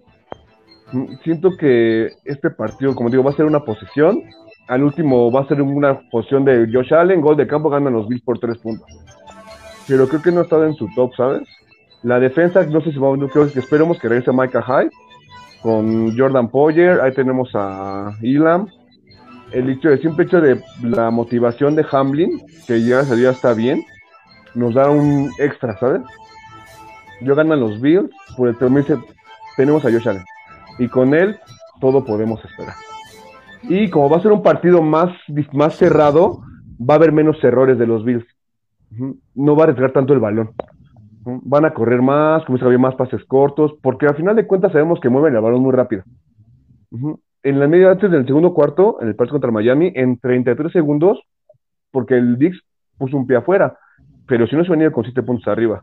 Mm, 0.92 1.14
siento 1.24 1.56
que 1.56 2.10
este 2.24 2.50
partido, 2.50 2.94
como 2.94 3.08
digo, 3.08 3.24
va 3.24 3.30
a 3.30 3.36
ser 3.36 3.46
una 3.46 3.64
posesión. 3.64 4.22
Al 4.68 4.84
último 4.84 5.32
va 5.32 5.40
a 5.40 5.48
ser 5.48 5.62
una 5.62 5.98
posición 6.10 6.44
de 6.44 6.68
Josh 6.70 6.92
Allen, 6.92 7.20
gol 7.20 7.36
de 7.36 7.46
campo, 7.46 7.70
ganan 7.70 7.94
los 7.94 8.06
Bills 8.06 8.22
por 8.22 8.38
tres 8.38 8.58
puntos. 8.58 8.86
Pero 9.88 10.06
creo 10.08 10.22
que 10.22 10.30
no 10.30 10.40
ha 10.40 10.44
estado 10.44 10.66
en 10.66 10.74
su 10.74 10.88
top, 10.94 11.14
¿sabes? 11.16 11.48
La 12.02 12.18
defensa, 12.18 12.64
no 12.66 12.80
sé 12.80 12.92
si 12.92 12.98
va 12.98 13.14
a 13.14 13.28
creo 13.28 13.50
que 13.50 13.58
esperemos 13.58 13.98
que 13.98 14.08
regrese 14.08 14.32
Micah 14.32 14.62
Hyde 14.62 14.90
con 15.62 16.16
Jordan 16.16 16.48
Poyer. 16.48 17.00
Ahí 17.00 17.12
tenemos 17.12 17.50
a 17.54 18.16
Elam. 18.22 18.66
El, 19.52 19.70
hecho, 19.70 19.90
el 19.90 20.00
simple 20.00 20.24
hecho 20.24 20.40
de 20.40 20.60
la 20.82 21.10
motivación 21.10 21.76
de 21.76 21.86
Hamlin, 21.90 22.40
que 22.66 22.82
ya 22.82 23.04
salió 23.04 23.30
está 23.30 23.52
bien, 23.52 23.84
nos 24.54 24.74
da 24.74 24.90
un 24.90 25.30
extra, 25.38 25.78
¿sabes? 25.78 26.02
Yo 27.20 27.34
ganan 27.34 27.60
los 27.60 27.80
Bills, 27.80 28.10
por 28.36 28.48
el 28.48 28.56
tenemos 29.56 29.84
a 29.84 29.92
Josh 29.92 30.08
Allen 30.08 30.24
y 30.78 30.88
con 30.88 31.14
él 31.14 31.38
todo 31.80 32.04
podemos 32.04 32.44
esperar. 32.44 32.74
Y 33.64 33.90
como 33.90 34.08
va 34.08 34.16
a 34.16 34.22
ser 34.22 34.32
un 34.32 34.42
partido 34.42 34.82
más, 34.82 35.10
más 35.52 35.76
cerrado, 35.76 36.40
va 36.80 36.94
a 36.94 36.96
haber 36.96 37.12
menos 37.12 37.42
errores 37.44 37.78
de 37.78 37.86
los 37.86 38.04
Bills. 38.04 38.26
No 39.34 39.54
va 39.54 39.62
a 39.62 39.66
arriesgar 39.66 39.92
tanto 39.92 40.12
el 40.12 40.20
balón. 40.20 40.50
Van 41.24 41.64
a 41.64 41.72
correr 41.72 42.02
más, 42.02 42.44
como 42.44 42.58
se 42.58 42.78
más 42.78 42.94
pases 42.96 43.24
cortos, 43.24 43.74
porque 43.82 44.06
al 44.06 44.16
final 44.16 44.34
de 44.34 44.46
cuentas 44.46 44.72
sabemos 44.72 45.00
que 45.00 45.08
mueven 45.08 45.34
el 45.34 45.40
balón 45.40 45.62
muy 45.62 45.72
rápido. 45.72 46.02
En 47.42 47.60
la 47.60 47.68
media 47.68 47.90
antes 47.90 48.10
del 48.10 48.26
segundo 48.26 48.52
cuarto, 48.54 48.98
en 49.00 49.08
el 49.08 49.16
partido 49.16 49.34
contra 49.34 49.50
Miami, 49.50 49.92
en 49.94 50.18
33 50.18 50.72
segundos, 50.72 51.20
porque 51.90 52.14
el 52.14 52.38
Dix 52.38 52.60
puso 52.98 53.16
un 53.16 53.26
pie 53.26 53.36
afuera, 53.36 53.78
pero 54.26 54.46
si 54.46 54.56
no 54.56 54.64
se 54.64 54.70
venía 54.70 54.90
con 54.90 55.04
7 55.04 55.22
puntos 55.22 55.46
arriba. 55.48 55.82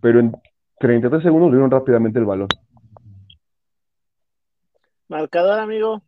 Pero 0.00 0.20
en 0.20 0.32
33 0.78 1.22
segundos 1.22 1.50
dieron 1.50 1.70
rápidamente 1.70 2.18
el 2.18 2.24
balón. 2.24 2.48
Marcador, 5.08 5.60
amigo. 5.60 6.02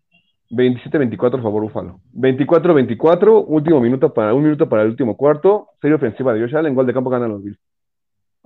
27-24 0.51 1.39
a 1.39 1.43
favor 1.43 1.63
Búfalo. 1.63 2.01
24-24, 2.15 3.45
último 3.47 3.81
minuto 3.81 4.13
para 4.13 4.35
un 4.35 4.43
minuto 4.43 4.69
para 4.69 4.83
el 4.83 4.91
último 4.91 5.17
cuarto. 5.17 5.69
Serie 5.81 5.97
ofensiva 5.97 6.33
de 6.33 6.41
Josh 6.41 6.57
Allen, 6.57 6.75
gol 6.75 6.87
de 6.87 6.95
campo 6.95 7.11
ganan 7.11 7.31
los 7.31 7.43
Bills. 7.43 7.59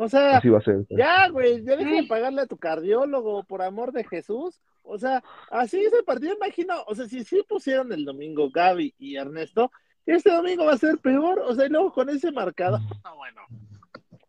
O 0.00 0.08
sea, 0.08 0.36
Así 0.36 0.48
va 0.48 0.58
a 0.58 0.62
ser, 0.62 0.86
ya, 0.90 1.28
güey, 1.28 1.64
ya 1.64 1.74
deja 1.74 1.90
de 1.90 2.04
pagarle 2.04 2.42
a 2.42 2.46
tu 2.46 2.56
cardiólogo, 2.56 3.42
por 3.42 3.62
amor 3.62 3.90
de 3.90 4.04
Jesús. 4.04 4.62
O 4.84 4.96
sea, 4.96 5.24
así 5.50 5.84
es 5.84 5.92
el 5.92 6.04
partido, 6.04 6.36
imagino. 6.36 6.84
O 6.86 6.94
sea, 6.94 7.06
si 7.06 7.24
sí 7.24 7.44
pusieron 7.48 7.92
el 7.92 8.04
domingo 8.04 8.48
Gaby 8.48 8.94
y 8.96 9.16
Ernesto, 9.16 9.72
este 10.06 10.30
domingo 10.30 10.66
va 10.66 10.74
a 10.74 10.78
ser 10.78 10.98
peor. 10.98 11.40
O 11.40 11.52
sea, 11.52 11.66
y 11.66 11.70
luego 11.70 11.92
con 11.92 12.08
ese 12.10 12.30
marcado, 12.30 12.78
ah, 13.02 13.12
bueno. 13.14 13.42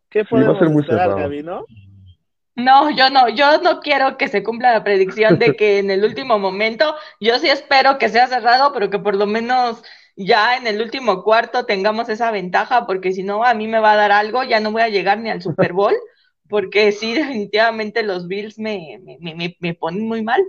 ¿Qué 0.08 0.24
podemos 0.24 0.58
sí, 0.58 0.64
esperar, 0.64 1.10
Gaby, 1.10 1.44
no? 1.44 1.64
No, 2.56 2.90
yo 2.90 3.08
no, 3.08 3.28
yo 3.28 3.62
no 3.62 3.78
quiero 3.78 4.16
que 4.16 4.26
se 4.26 4.42
cumpla 4.42 4.72
la 4.72 4.82
predicción 4.82 5.38
de 5.38 5.54
que 5.54 5.78
en 5.78 5.92
el 5.92 6.04
último 6.04 6.36
momento, 6.40 6.96
yo 7.20 7.38
sí 7.38 7.48
espero 7.48 7.96
que 7.96 8.08
sea 8.08 8.26
cerrado, 8.26 8.72
pero 8.72 8.90
que 8.90 8.98
por 8.98 9.14
lo 9.14 9.26
menos 9.26 9.84
ya 10.20 10.56
en 10.56 10.66
el 10.66 10.82
último 10.82 11.22
cuarto 11.22 11.64
tengamos 11.64 12.08
esa 12.10 12.30
ventaja, 12.30 12.86
porque 12.86 13.12
si 13.12 13.22
no, 13.22 13.42
a 13.42 13.54
mí 13.54 13.66
me 13.66 13.80
va 13.80 13.92
a 13.92 13.96
dar 13.96 14.12
algo, 14.12 14.44
ya 14.44 14.60
no 14.60 14.70
voy 14.70 14.82
a 14.82 14.88
llegar 14.88 15.18
ni 15.18 15.30
al 15.30 15.40
Super 15.40 15.72
Bowl, 15.72 15.94
porque 16.48 16.92
sí, 16.92 17.14
definitivamente 17.14 18.02
los 18.02 18.28
Bills 18.28 18.58
me, 18.58 19.00
me, 19.20 19.56
me, 19.58 19.74
ponen 19.74 20.06
muy 20.06 20.22
mal. 20.22 20.42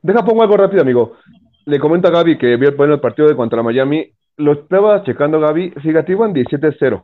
Deja, 0.00 0.24
pongo 0.24 0.42
algo 0.42 0.56
rápido, 0.56 0.82
amigo. 0.82 1.16
Le 1.64 1.80
comento 1.80 2.06
a 2.06 2.12
Gaby 2.12 2.38
que 2.38 2.56
vio 2.56 2.68
el 2.68 3.00
partido 3.00 3.28
de 3.28 3.34
contra 3.34 3.62
Miami. 3.62 4.12
Lo 4.36 4.52
estaba 4.52 5.02
checando, 5.02 5.40
Gaby. 5.40 5.72
Fíjate, 5.82 6.12
iban 6.12 6.32
17-0. 6.32 7.02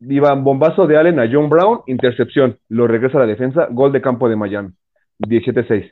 Iban 0.00 0.44
bombazo 0.44 0.86
de 0.86 0.96
Allen 0.96 1.20
a 1.20 1.28
John 1.30 1.50
Brown, 1.50 1.80
intercepción, 1.86 2.58
lo 2.70 2.86
regresa 2.86 3.18
a 3.18 3.20
la 3.20 3.26
defensa, 3.26 3.68
gol 3.70 3.92
de 3.92 4.00
campo 4.00 4.30
de 4.30 4.36
Miami, 4.36 4.70
17-6. 5.18 5.90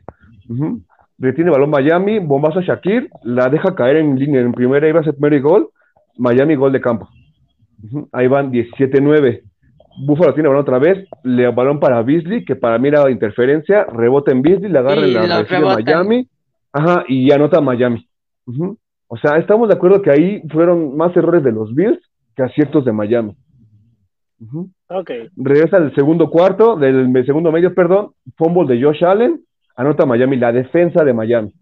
Retiene 1.18 1.50
balón 1.50 1.70
Miami, 1.70 2.20
bombazo 2.20 2.60
a 2.60 2.62
Shakir, 2.62 3.10
la 3.22 3.48
deja 3.48 3.74
caer 3.74 3.96
en 3.96 4.18
línea, 4.18 4.40
en 4.40 4.52
primera 4.52 4.88
iba 4.88 5.00
a 5.00 5.04
ser 5.04 5.14
primer 5.14 5.40
gol, 5.42 5.70
Miami 6.16 6.54
gol 6.54 6.72
de 6.72 6.80
campo. 6.80 7.08
Ahí 8.12 8.28
van 8.28 8.52
17-9. 8.52 9.42
Buffalo 10.06 10.32
tiene 10.32 10.48
balón 10.48 10.62
otra 10.62 10.78
vez, 10.78 11.08
le 11.24 11.50
balón 11.50 11.80
para 11.80 12.02
Beasley, 12.02 12.44
que 12.44 12.54
para 12.54 12.78
mí 12.78 12.88
era 12.88 13.10
interferencia, 13.10 13.84
rebota 13.84 14.30
en 14.30 14.42
Beasley, 14.42 14.70
le 14.70 14.78
agarra 14.78 15.04
en 15.04 15.14
la 15.14 15.42
de 15.42 15.60
Miami, 15.60 16.28
ajá, 16.72 17.04
y 17.08 17.32
anota 17.32 17.60
Miami. 17.60 18.06
O 19.08 19.16
sea, 19.16 19.38
estamos 19.38 19.68
de 19.68 19.74
acuerdo 19.74 20.00
que 20.00 20.10
ahí 20.10 20.42
fueron 20.50 20.96
más 20.96 21.16
errores 21.16 21.42
de 21.42 21.50
los 21.50 21.74
Bills 21.74 21.98
que 22.36 22.44
aciertos 22.44 22.84
de 22.84 22.92
Miami. 22.92 23.34
Regresa 25.36 25.78
el 25.78 25.92
segundo 25.96 26.30
cuarto, 26.30 26.76
del 26.76 27.26
segundo 27.26 27.50
medio, 27.50 27.74
perdón, 27.74 28.12
fumble 28.36 28.72
de 28.72 28.82
Josh 28.82 29.04
Allen, 29.04 29.40
anota 29.78 30.04
Miami, 30.04 30.36
la 30.36 30.52
defensa 30.52 31.04
de 31.04 31.14
Miami. 31.14 31.54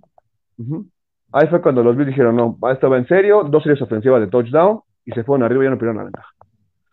Ahí 1.33 1.47
fue 1.49 1.61
cuando 1.61 1.83
los 1.83 1.97
Bills 1.97 2.09
dijeron, 2.09 2.35
no, 2.35 2.59
esto 2.73 2.89
va 2.89 2.97
en 2.97 3.07
serio, 3.07 3.45
dos 3.45 3.63
series 3.63 3.83
ofensivas 3.83 4.21
de 4.21 4.29
touchdown, 4.29 4.81
y 5.05 5.13
se 5.13 5.23
fueron 5.23 5.45
arriba 5.45 5.63
y 5.63 5.67
ya 5.67 5.71
no 5.71 5.77
pidieron 5.77 5.99
la 5.99 6.05
ventaja. 6.05 6.29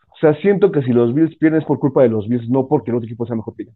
O 0.09 0.17
sea, 0.19 0.35
siento 0.41 0.71
que 0.71 0.83
si 0.83 0.91
los 0.91 1.13
Bills 1.13 1.35
pierden 1.37 1.61
es 1.61 1.65
por 1.65 1.79
culpa 1.79 2.03
de 2.03 2.09
los 2.09 2.27
Bills, 2.27 2.49
no 2.49 2.67
porque 2.67 2.91
el 2.91 2.97
otro 2.97 3.07
equipo 3.07 3.25
sea 3.25 3.37
mejor 3.37 3.55
que 3.55 3.67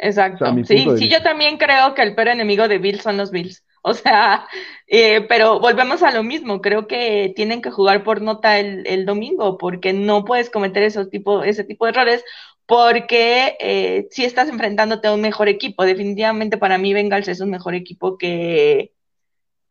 Exacto. 0.00 0.46
sí, 0.64 0.86
sí, 0.96 1.08
yo 1.08 1.22
también 1.22 1.58
creo 1.58 1.94
que 1.94 2.02
el 2.02 2.14
peor 2.14 2.28
enemigo 2.28 2.68
de 2.68 2.78
Bills 2.78 3.02
son 3.02 3.16
los 3.16 3.30
Bills. 3.30 3.64
O 3.82 3.94
sea, 3.94 4.46
eh, 4.86 5.22
pero 5.28 5.60
volvemos 5.60 6.02
a 6.02 6.12
lo 6.12 6.22
mismo. 6.22 6.60
Creo 6.60 6.86
que 6.86 7.32
tienen 7.34 7.62
que 7.62 7.70
jugar 7.70 8.02
por 8.04 8.22
nota 8.22 8.58
el, 8.58 9.04
domingo, 9.06 9.58
porque 9.58 9.92
no 9.92 10.24
puedes 10.24 10.50
cometer 10.50 10.82
esos 10.82 11.10
tipo, 11.10 11.42
ese 11.42 11.64
tipo 11.64 11.84
de 11.84 11.92
errores, 11.92 12.24
porque 12.68 13.56
eh, 13.60 14.08
si 14.10 14.26
estás 14.26 14.50
enfrentándote 14.50 15.08
a 15.08 15.14
un 15.14 15.22
mejor 15.22 15.48
equipo. 15.48 15.86
Definitivamente 15.86 16.58
para 16.58 16.76
mí 16.76 16.92
Bengals 16.92 17.26
es 17.26 17.40
un 17.40 17.48
mejor 17.48 17.74
equipo 17.74 18.18
que, 18.18 18.92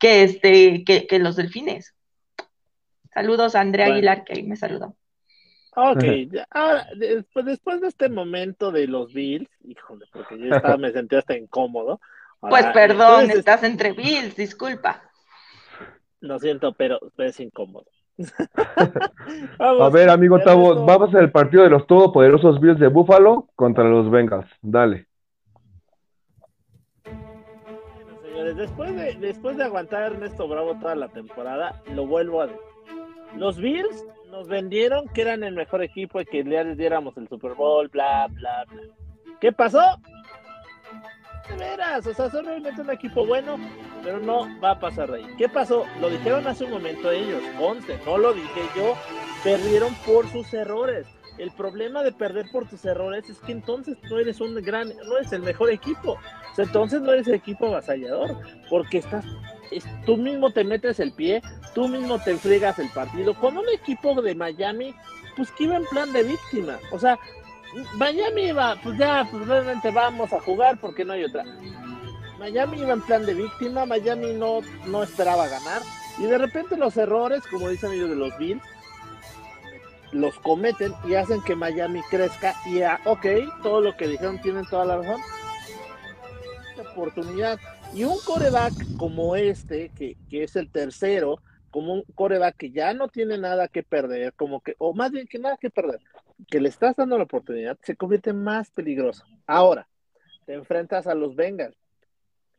que, 0.00 0.24
este, 0.24 0.82
que, 0.84 1.18
los 1.20 1.36
Delfines. 1.36 1.94
Saludos 3.14 3.54
a 3.54 3.60
Andrea 3.60 3.86
Aguilar, 3.86 4.24
que 4.24 4.32
ahí 4.32 4.42
me 4.42 4.56
saludó. 4.56 4.96
Ok, 5.76 6.02
ahora, 6.50 6.88
después, 6.96 7.46
después 7.46 7.80
de 7.80 7.86
este 7.86 8.08
momento 8.08 8.72
de 8.72 8.88
los 8.88 9.12
Bills, 9.12 9.48
híjole, 9.62 10.06
porque 10.12 10.36
yo 10.36 10.56
estaba, 10.56 10.76
me 10.76 10.90
sentí 10.90 11.14
hasta 11.14 11.38
incómodo. 11.38 12.00
pues 12.40 12.66
perdón, 12.66 13.30
estás 13.30 13.62
entre 13.62 13.92
Bills, 13.92 14.34
disculpa. 14.34 15.08
Lo 16.18 16.40
siento, 16.40 16.72
pero 16.72 16.98
es 17.18 17.38
incómodo. 17.38 17.86
a 19.58 19.88
ver, 19.90 20.10
amigo 20.10 20.40
Tavo, 20.40 20.84
vamos 20.84 21.14
al 21.14 21.30
partido 21.30 21.62
de 21.62 21.70
los 21.70 21.86
todopoderosos 21.86 22.60
Bills 22.60 22.80
de 22.80 22.88
Buffalo 22.88 23.48
contra 23.54 23.84
los 23.84 24.10
Bengals. 24.10 24.50
Dale. 24.60 25.06
señores, 28.22 28.56
después 28.56 28.94
de, 28.94 29.14
después 29.14 29.56
de 29.56 29.64
aguantar 29.64 30.02
a 30.02 30.06
Ernesto 30.06 30.48
Bravo 30.48 30.74
toda 30.80 30.94
la 30.94 31.08
temporada, 31.08 31.82
lo 31.94 32.06
vuelvo 32.06 32.42
a 32.42 32.46
decir. 32.46 32.60
Los 33.36 33.58
Bills 33.58 34.04
nos 34.30 34.48
vendieron 34.48 35.08
que 35.08 35.22
eran 35.22 35.44
el 35.44 35.54
mejor 35.54 35.82
equipo 35.82 36.20
y 36.20 36.24
que 36.24 36.42
les 36.42 36.76
diéramos 36.76 37.16
el 37.16 37.28
Super 37.28 37.54
Bowl, 37.54 37.88
bla, 37.88 38.26
bla, 38.28 38.64
bla. 38.68 38.82
¿Qué 39.40 39.52
pasó? 39.52 39.80
De 41.48 41.56
veras, 41.56 42.06
o 42.06 42.14
sea, 42.14 42.30
son 42.30 42.44
realmente 42.44 42.80
un 42.80 42.90
equipo 42.90 43.26
bueno, 43.26 43.58
pero 44.02 44.18
no 44.18 44.48
va 44.60 44.72
a 44.72 44.80
pasar 44.80 45.10
de 45.10 45.18
ahí. 45.18 45.26
¿Qué 45.36 45.48
pasó? 45.48 45.84
Lo 46.00 46.10
dijeron 46.10 46.46
hace 46.46 46.64
un 46.64 46.72
momento 46.72 47.10
ellos, 47.10 47.42
Ponce, 47.58 47.98
no 48.04 48.18
lo 48.18 48.32
dije 48.32 48.62
yo, 48.76 48.94
perdieron 49.42 49.94
por 50.06 50.28
sus 50.28 50.52
errores. 50.52 51.06
El 51.38 51.50
problema 51.52 52.02
de 52.02 52.12
perder 52.12 52.50
por 52.50 52.68
tus 52.68 52.84
errores 52.84 53.30
es 53.30 53.38
que 53.38 53.52
entonces 53.52 53.96
no 54.10 54.18
eres 54.18 54.40
un 54.40 54.56
gran, 54.56 54.88
no 54.88 55.16
eres 55.16 55.32
el 55.32 55.42
mejor 55.42 55.70
equipo. 55.70 56.12
O 56.12 56.54
sea, 56.54 56.64
entonces 56.64 57.00
no 57.00 57.12
eres 57.12 57.28
el 57.28 57.34
equipo 57.34 57.66
avasallador, 57.66 58.36
porque 58.68 58.98
estás 58.98 59.24
tú 60.06 60.16
mismo 60.16 60.50
te 60.50 60.64
metes 60.64 61.00
el 61.00 61.12
pie, 61.12 61.42
tú 61.74 61.88
mismo 61.88 62.18
te 62.18 62.36
friegas 62.36 62.78
el 62.78 62.88
partido. 62.90 63.34
Con 63.34 63.56
un 63.56 63.68
equipo 63.68 64.20
de 64.20 64.34
Miami, 64.34 64.94
pues 65.36 65.50
que 65.52 65.64
iba 65.64 65.76
en 65.76 65.84
plan 65.86 66.12
de 66.12 66.22
víctima. 66.24 66.78
O 66.92 66.98
sea, 66.98 67.18
Miami 67.94 68.48
iba, 68.48 68.76
pues 68.82 68.98
ya, 68.98 69.26
pues 69.30 69.46
realmente 69.46 69.90
vamos 69.90 70.32
a 70.32 70.40
jugar 70.40 70.78
porque 70.80 71.04
no 71.04 71.12
hay 71.12 71.24
otra. 71.24 71.44
Miami 72.38 72.80
iba 72.80 72.92
en 72.92 73.02
plan 73.02 73.26
de 73.26 73.34
víctima, 73.34 73.84
Miami 73.84 74.32
no, 74.34 74.60
no 74.86 75.02
esperaba 75.02 75.48
ganar. 75.48 75.82
Y 76.18 76.24
de 76.24 76.38
repente 76.38 76.76
los 76.76 76.96
errores, 76.96 77.42
como 77.50 77.68
dice 77.68 77.86
amigo 77.86 78.06
de 78.06 78.16
los 78.16 78.36
Bills, 78.38 78.62
los 80.12 80.34
cometen 80.40 80.94
y 81.06 81.14
hacen 81.14 81.42
que 81.42 81.54
Miami 81.54 82.00
crezca 82.10 82.54
y 82.66 82.82
a, 82.82 83.00
ok, 83.04 83.26
todo 83.62 83.80
lo 83.80 83.96
que 83.96 84.08
dijeron 84.08 84.40
tienen 84.40 84.64
toda 84.66 84.84
la 84.84 84.96
razón. 84.98 85.20
Oportunidad. 86.92 87.58
Y 87.94 88.04
un 88.04 88.18
coreback 88.24 88.72
como 88.96 89.36
este, 89.36 89.90
que, 89.90 90.16
que 90.30 90.44
es 90.44 90.56
el 90.56 90.70
tercero, 90.70 91.40
como 91.70 91.94
un 91.94 92.02
coreback 92.14 92.56
que 92.56 92.70
ya 92.70 92.94
no 92.94 93.08
tiene 93.08 93.38
nada 93.38 93.68
que 93.68 93.82
perder, 93.82 94.32
como 94.34 94.60
que, 94.60 94.74
o 94.78 94.94
más 94.94 95.10
bien 95.10 95.26
que 95.26 95.38
nada 95.38 95.56
que 95.56 95.70
perder, 95.70 96.00
que 96.46 96.60
le 96.60 96.68
estás 96.68 96.96
dando 96.96 97.16
la 97.16 97.24
oportunidad, 97.24 97.78
se 97.82 97.96
convierte 97.96 98.32
más 98.32 98.70
peligroso. 98.70 99.24
Ahora, 99.46 99.88
te 100.46 100.54
enfrentas 100.54 101.06
a 101.06 101.14
los 101.14 101.34
Bengals. 101.34 101.76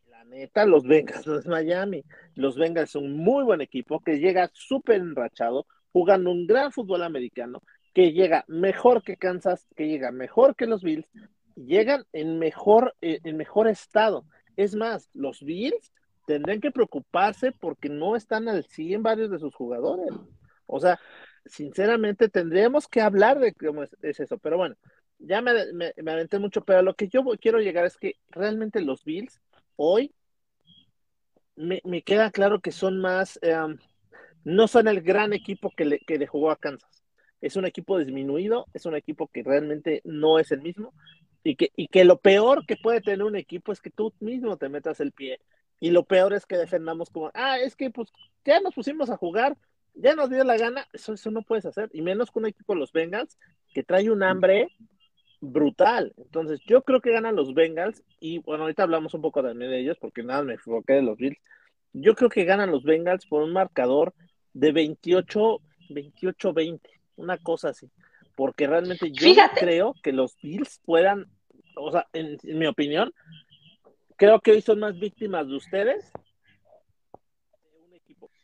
La 0.08 0.24
neta, 0.26 0.66
los 0.66 0.84
Bengals 0.84 1.26
no 1.28 1.40
es 1.40 1.48
Miami. 1.48 2.04
Los 2.36 2.58
Bengals 2.58 2.92
son 2.92 3.06
un 3.06 3.18
muy 3.18 3.44
buen 3.44 3.62
equipo 3.62 4.00
que 4.00 4.20
llega 4.20 4.50
súper 4.54 4.98
enrachado, 4.98 5.66
jugando 5.92 6.32
un 6.32 6.46
gran 6.46 6.72
fútbol 6.72 7.04
americano, 7.04 7.62
que 7.94 8.12
llega 8.12 8.46
mejor 8.48 9.02
que 9.04 9.18
Kansas, 9.18 9.68
que 9.76 9.88
llega 9.88 10.12
mejor 10.12 10.56
que 10.56 10.68
los 10.68 10.84
Bills, 10.84 11.08
llegan 11.56 12.06
en 12.14 12.40
mejor, 12.40 12.96
eh, 13.02 13.20
en 13.24 13.38
mejor 13.38 13.68
estado. 13.68 14.26
Es 14.56 14.76
más, 14.76 15.10
los 15.14 15.42
Bills 15.44 15.92
tendrían 16.28 16.62
que 16.62 16.72
preocuparse 16.72 17.52
porque 17.52 17.90
no 17.90 18.16
están 18.16 18.48
al 18.50 18.66
100 18.66 19.02
varios 19.02 19.32
de 19.32 19.40
sus 19.40 19.56
jugadores. 19.56 20.14
O 20.68 20.80
sea, 20.80 21.00
sinceramente 21.46 22.30
tendríamos 22.30 22.88
que 22.88 23.02
hablar 23.02 23.40
de 23.40 23.54
cómo 23.54 23.84
es, 23.84 23.96
eso, 24.02 24.38
pero 24.38 24.58
bueno, 24.58 24.76
ya 25.20 25.42
me, 25.42 25.54
me, 25.74 26.12
aventé 26.12 26.40
mucho, 26.40 26.64
pero 26.64 26.82
lo 26.82 26.96
que 26.96 27.08
yo 27.08 27.24
quiero 27.40 27.60
llegar 27.60 27.86
es 27.86 27.98
que 27.98 28.16
realmente 28.30 28.82
los 28.82 29.04
Bills 29.04 29.42
hoy 29.76 30.14
me, 31.56 32.02
queda 32.04 32.32
claro 32.32 32.62
que 32.62 32.72
son 32.72 33.00
más, 33.00 33.38
em, 33.42 33.78
no 34.44 34.68
son 34.68 34.88
el 34.88 35.02
gran 35.02 35.34
equipo 35.34 35.72
que 35.76 35.86
le, 35.86 36.00
que 36.00 36.18
le 36.18 36.28
jugó 36.28 36.52
a 36.52 36.56
Kansas. 36.56 37.04
Es 37.42 37.56
un 37.56 37.66
equipo 37.66 37.98
disminuido, 37.98 38.66
es 38.74 38.86
un 38.86 38.96
equipo 38.96 39.28
que 39.28 39.44
realmente 39.44 40.02
no 40.06 40.40
es 40.40 40.52
el 40.52 40.62
mismo 40.62 40.94
y 41.44 41.56
que, 41.56 41.72
y 41.76 41.88
que 41.88 42.06
lo 42.06 42.20
peor 42.20 42.66
que 42.66 42.78
puede 42.78 43.02
tener 43.02 43.24
un 43.24 43.36
equipo 43.36 43.72
es 43.72 43.82
que 43.82 43.90
tú 43.90 44.14
mismo 44.20 44.58
te 44.58 44.70
metas 44.70 45.00
el 45.00 45.12
pie 45.12 45.40
y 45.80 45.92
lo 45.92 46.04
peor 46.04 46.34
es 46.34 46.46
que 46.46 46.58
defendamos 46.58 47.10
como, 47.10 47.32
ah, 47.34 47.58
es 47.60 47.76
que 47.76 47.90
pues 47.90 48.10
ya 48.46 48.60
nos 48.60 48.74
pusimos 48.74 49.10
a 49.10 49.18
jugar, 49.18 49.58
ya 50.02 50.16
nos 50.16 50.30
dio 50.30 50.44
la 50.44 50.58
gana, 50.58 50.88
eso, 50.94 51.14
eso 51.14 51.32
no 51.32 51.42
puedes 51.42 51.66
hacer, 51.66 51.90
y 51.94 52.02
menos 52.02 52.32
con 52.32 52.44
un 52.44 52.50
equipo 52.50 52.74
de 52.74 52.80
los 52.80 52.92
Bengals 52.92 53.38
que 53.74 53.84
trae 53.84 54.10
un 54.10 54.24
hambre 54.24 54.70
brutal. 55.42 56.14
Entonces, 56.18 56.60
yo 56.66 56.84
creo 56.84 57.02
que 57.02 57.12
ganan 57.12 57.36
los 57.36 57.54
Bengals, 57.54 58.04
y 58.20 58.40
bueno, 58.40 58.64
ahorita 58.64 58.84
hablamos 58.84 59.14
un 59.14 59.22
poco 59.22 59.44
también 59.44 59.72
de 59.72 59.80
ellos, 59.80 59.98
porque 60.00 60.24
nada, 60.24 60.44
me 60.44 60.54
enfoqué 60.54 60.94
de 60.94 61.02
los 61.02 61.18
Bills. 61.18 61.38
Yo 61.94 62.16
creo 62.16 62.30
que 62.30 62.46
ganan 62.46 62.72
los 62.72 62.84
Bengals 62.84 63.26
por 63.26 63.44
un 63.44 63.54
marcador 63.54 64.14
de 64.54 64.72
28, 64.72 65.60
28-20, 65.90 66.80
una 67.16 67.38
cosa 67.38 67.70
así. 67.70 67.90
Porque 68.36 68.68
realmente 68.68 69.12
yo 69.12 69.34
creo 69.56 69.96
que 70.02 70.14
los 70.14 70.38
Bills 70.42 70.80
puedan, 70.86 71.26
o 71.76 71.92
sea, 71.92 72.08
en 72.14 72.38
mi 72.44 72.68
opinión, 72.68 73.12
creo 74.16 74.40
que 74.40 74.52
hoy 74.52 74.62
son 74.62 74.80
más 74.80 74.98
víctimas 74.98 75.48
de 75.48 75.56
ustedes. 75.56 76.12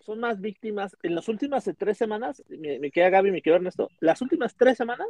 Son 0.06 0.20
más 0.20 0.40
víctimas 0.40 0.96
en 1.04 1.16
las 1.16 1.28
últimas 1.28 1.70
tres 1.78 1.98
semanas, 1.98 2.44
me, 2.48 2.92
queda 2.92 3.10
Gaby, 3.10 3.32
me 3.32 3.42
queda 3.42 3.56
Ernesto, 3.56 3.90
las 4.00 4.22
últimas 4.22 4.56
tres 4.56 4.78
semanas, 4.78 5.08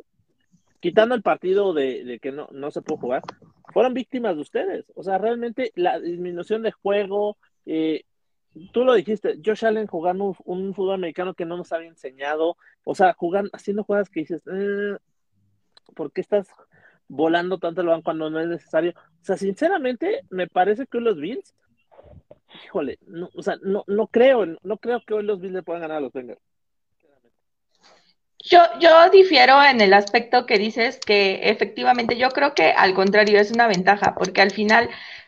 quitando 0.80 1.16
el 1.16 1.22
partido 1.22 1.74
de, 1.74 2.20
que 2.22 2.32
no, 2.32 2.48
no 2.52 2.72
se 2.72 2.82
pudo 2.82 2.98
jugar, 2.98 3.22
fueron 3.74 3.94
víctimas 3.94 4.36
de 4.36 4.42
ustedes. 4.42 4.86
O 4.96 5.04
sea, 5.04 5.18
realmente 5.18 5.72
la 5.76 6.00
disminución 6.00 6.62
de 6.62 6.72
juego, 6.72 7.38
eh, 7.66 8.04
tú 8.72 8.86
lo 8.86 8.94
dijiste, 8.94 9.40
Josh 9.46 9.66
Allen 9.66 9.88
jugando 9.88 10.36
un, 10.46 10.74
fútbol 10.74 10.96
americano 10.96 11.34
que 11.34 11.46
no 11.46 11.58
nos 11.58 11.74
había 11.74 11.90
enseñado, 11.90 12.56
o 12.86 12.96
sea, 12.96 13.14
jugando, 13.14 13.50
haciendo 13.54 13.84
jugadas 13.84 14.10
que 14.10 14.22
dices, 14.22 14.44
eh, 14.48 14.98
¿por 15.94 16.14
qué 16.14 16.22
estás 16.22 16.48
volando 17.08 17.58
tanto 17.58 17.82
el 17.82 17.88
banco 17.88 18.04
cuando 18.04 18.30
no 18.30 18.40
es 18.40 18.48
necesario. 18.48 18.94
O 19.22 19.26
sea, 19.26 19.38
sinceramente, 19.38 20.22
me 20.30 20.48
parece 20.48 20.88
que 20.88 21.00
los 21.00 21.18
Bills, 21.18 21.54
híjole, 22.64 22.98
no, 23.08 23.30
o 23.34 23.42
sea, 23.42 23.58
no, 23.62 23.84
no 23.88 24.08
creo, 24.08 24.46
no 24.46 24.78
creo 24.78 25.04
que 25.06 25.14
hoy 25.14 25.24
los 25.24 25.40
Bills 25.40 25.54
le 25.54 25.64
puedan 25.64 25.82
ganar 25.82 25.98
a 25.98 26.02
los 26.02 26.14
Bengals. 26.14 26.42
Yo, 28.48 28.60
yo 28.80 29.10
difiero 29.10 29.64
en 29.64 29.82
el 29.82 29.92
aspecto 29.92 30.46
que 30.46 30.60
dices 30.60 31.00
que 31.04 31.50
efectivamente 31.50 32.16
yo 32.16 32.30
creo 32.30 32.54
que 32.54 32.72
al 32.72 32.94
contrario 32.94 33.40
es 33.40 33.52
una 33.52 33.68
ventaja, 33.68 34.14
porque 34.14 34.42
al 34.42 34.52
final 34.52 34.88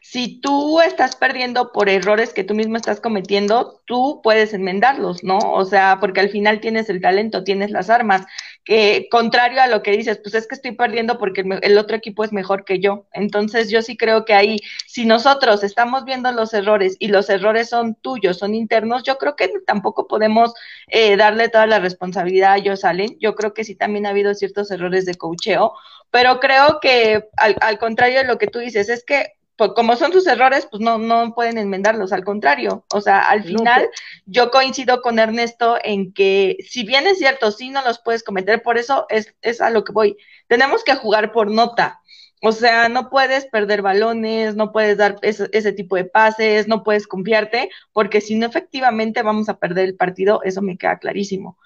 si 0.10 0.40
tú 0.40 0.80
estás 0.80 1.18
perdiendo 1.18 1.74
por 1.74 1.90
errores 1.90 2.34
que 2.34 2.46
tú 2.46 2.56
mismo 2.56 2.78
estás 2.78 3.02
cometiendo, 3.02 3.82
tú 3.84 4.22
puedes 4.24 4.54
enmendarlos, 4.54 5.22
¿no? 5.22 5.38
O 5.38 5.66
sea, 5.66 5.98
porque 6.00 6.22
al 6.22 6.30
final 6.30 6.62
tienes 6.62 6.90
el 6.90 7.02
talento, 7.02 7.44
tienes 7.44 7.72
las 7.72 7.90
armas. 7.90 8.26
que 8.64 9.08
contrario 9.12 9.62
a 9.62 9.68
lo 9.68 9.84
que 9.84 9.92
dices, 9.92 10.20
pues 10.24 10.34
es 10.36 10.48
que 10.48 10.56
estoy 10.56 10.72
perdiendo 10.72 11.18
porque 11.18 11.44
el, 11.62 11.78
otro 11.78 11.98
equipo 11.98 12.24
es 12.24 12.32
mejor 12.32 12.64
que 12.64 12.80
yo. 12.80 13.06
Entonces 13.12 13.70
yo 13.70 13.82
sí 13.82 13.98
creo 13.98 14.24
que 14.24 14.34
ahí, 14.34 14.60
si 14.86 15.06
nosotros 15.06 15.64
estamos 15.64 16.06
viendo 16.06 16.32
los 16.32 16.54
errores 16.54 16.96
y 17.00 17.10
los 17.10 17.30
errores 17.30 17.70
son 17.70 17.96
tuyos, 17.96 18.38
son 18.38 18.56
internos, 18.56 19.04
yo 19.04 19.18
creo 19.18 19.36
que 19.36 19.52
tampoco 19.66 20.08
podemos 20.08 20.54
eh, 20.88 21.18
darle 21.18 21.50
toda 21.50 21.68
la 21.68 21.80
responsabilidad 21.80 22.54
a 22.54 22.58
ellos, 22.58 22.86
Allen. 22.86 23.18
Yo 23.20 23.36
creo 23.36 23.54
que 23.54 23.66
sí 23.66 23.76
también 23.76 24.06
ha 24.06 24.12
habido 24.12 24.34
ciertos 24.34 24.72
errores 24.72 25.06
de 25.06 25.16
cocheo, 25.16 25.74
pero 26.12 26.40
creo 26.40 26.80
que 26.82 27.26
al, 27.36 27.58
al 27.60 27.78
contrario 27.78 28.20
de 28.20 28.26
lo 28.26 28.38
que 28.38 28.48
tú 28.48 28.60
dices, 28.60 28.88
es 28.90 29.04
que 29.04 29.37
pues 29.58 29.72
como 29.76 29.96
son 29.96 30.14
sus 30.14 30.28
errores, 30.28 30.68
pues 30.70 30.82
no, 30.82 31.00
no 31.00 31.34
pueden 31.34 31.58
enmendarlos, 31.58 32.14
al 32.14 32.24
contrario. 32.24 32.86
O 32.94 33.02
sea, 33.02 33.28
al 33.30 33.44
final 33.44 33.90
yo 34.26 34.52
coincido 34.52 35.02
con 35.02 35.20
Ernesto 35.20 35.78
en 35.84 36.14
que 36.14 36.58
si 36.68 36.86
bien 36.86 37.08
es 37.08 37.18
cierto, 37.18 37.52
sí 37.52 37.70
no 37.70 37.84
los 37.84 38.00
puedes 38.00 38.24
cometer, 38.24 38.62
por 38.62 38.78
eso 38.78 39.08
es, 39.10 39.36
es 39.42 39.60
a 39.60 39.72
lo 39.72 39.84
que 39.84 39.92
voy. 39.92 40.18
Tenemos 40.48 40.84
que 40.84 40.96
jugar 40.96 41.32
por 41.32 41.50
nota. 41.52 42.02
O 42.44 42.52
sea, 42.52 42.88
no 42.88 43.10
puedes 43.10 43.48
perder 43.48 43.82
balones, 43.82 44.56
no 44.56 44.72
puedes 44.72 44.98
dar 44.98 45.18
ese, 45.24 45.50
ese, 45.54 45.72
tipo 45.74 45.96
de 45.96 46.06
pases, 46.06 46.68
no 46.68 46.84
puedes 46.84 47.08
confiarte, 47.08 47.72
porque 47.94 48.22
si 48.22 48.36
no, 48.36 48.46
efectivamente 48.46 49.24
vamos 49.24 49.50
a 49.50 49.58
perder 49.58 49.86
el 49.86 49.96
partido, 49.96 50.42
eso 50.44 50.62
me 50.62 50.78
queda 50.78 51.00
clarísimo. 51.00 51.58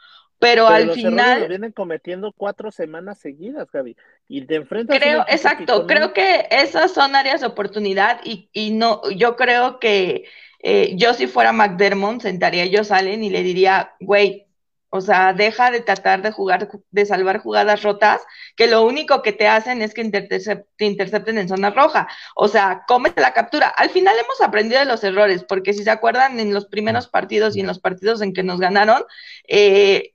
Pero, 0.42 0.68
al 0.68 0.92
final. 0.94 1.42
Lo 1.42 1.48
vienen 1.50 1.72
cometiendo 1.72 2.34
cuatro 2.36 2.72
semanas 2.72 3.20
seguidas, 3.20 3.70
Gaby. 3.72 3.96
Y 4.28 4.42
te 4.48 4.56
enfrentas. 4.56 4.98
Creo, 4.98 5.24
exacto, 5.28 5.86
creo 5.86 6.14
que 6.14 6.48
esas 6.50 6.92
son 6.92 7.16
áreas 7.16 7.42
de 7.42 7.48
oportunidad 7.48 8.22
y, 8.24 8.50
y 8.52 8.72
no, 8.72 9.08
yo 9.12 9.36
creo 9.36 9.80
que 9.80 10.26
eh, 10.64 10.94
yo 10.96 11.14
si 11.14 11.28
fuera 11.28 11.54
McDermott, 11.54 12.22
sentaría 12.22 12.64
ellos 12.64 12.88
salen 12.88 13.24
y 13.24 13.30
le 13.30 13.44
diría, 13.44 13.94
güey, 14.00 14.48
o 14.90 15.00
sea, 15.00 15.34
deja 15.34 15.70
de 15.70 15.82
tratar 15.82 16.24
de 16.24 16.32
jugar, 16.32 16.70
de 16.90 17.06
salvar 17.06 17.40
jugadas 17.40 17.84
rotas, 17.84 18.22
que 18.56 18.66
lo 18.66 18.84
único 18.84 19.22
que 19.22 19.34
te 19.34 19.48
hacen 19.48 19.84
es 19.84 19.94
que 19.94 20.04
te 20.10 20.86
intercepten 20.86 21.38
en 21.38 21.48
zona 21.48 21.70
roja. 21.70 22.08
O 22.36 22.48
sea, 22.48 22.84
cómete 22.88 23.22
la 23.22 23.34
captura. 23.34 23.70
Al 23.70 23.92
final 23.92 24.16
hemos 24.18 24.42
aprendido 24.42 24.80
de 24.80 24.88
los 24.88 25.04
errores, 25.04 25.44
porque 25.44 25.74
si 25.74 25.84
se 25.84 25.92
acuerdan 25.92 26.40
en 26.40 26.52
los 26.52 26.66
primeros 26.66 27.08
partidos 27.08 27.56
y 27.56 27.62
en 27.62 27.68
los 27.68 27.80
partidos 27.80 28.22
en 28.22 28.34
que 28.34 28.44
nos 28.44 28.60
ganaron, 28.60 29.04
eh, 29.48 30.14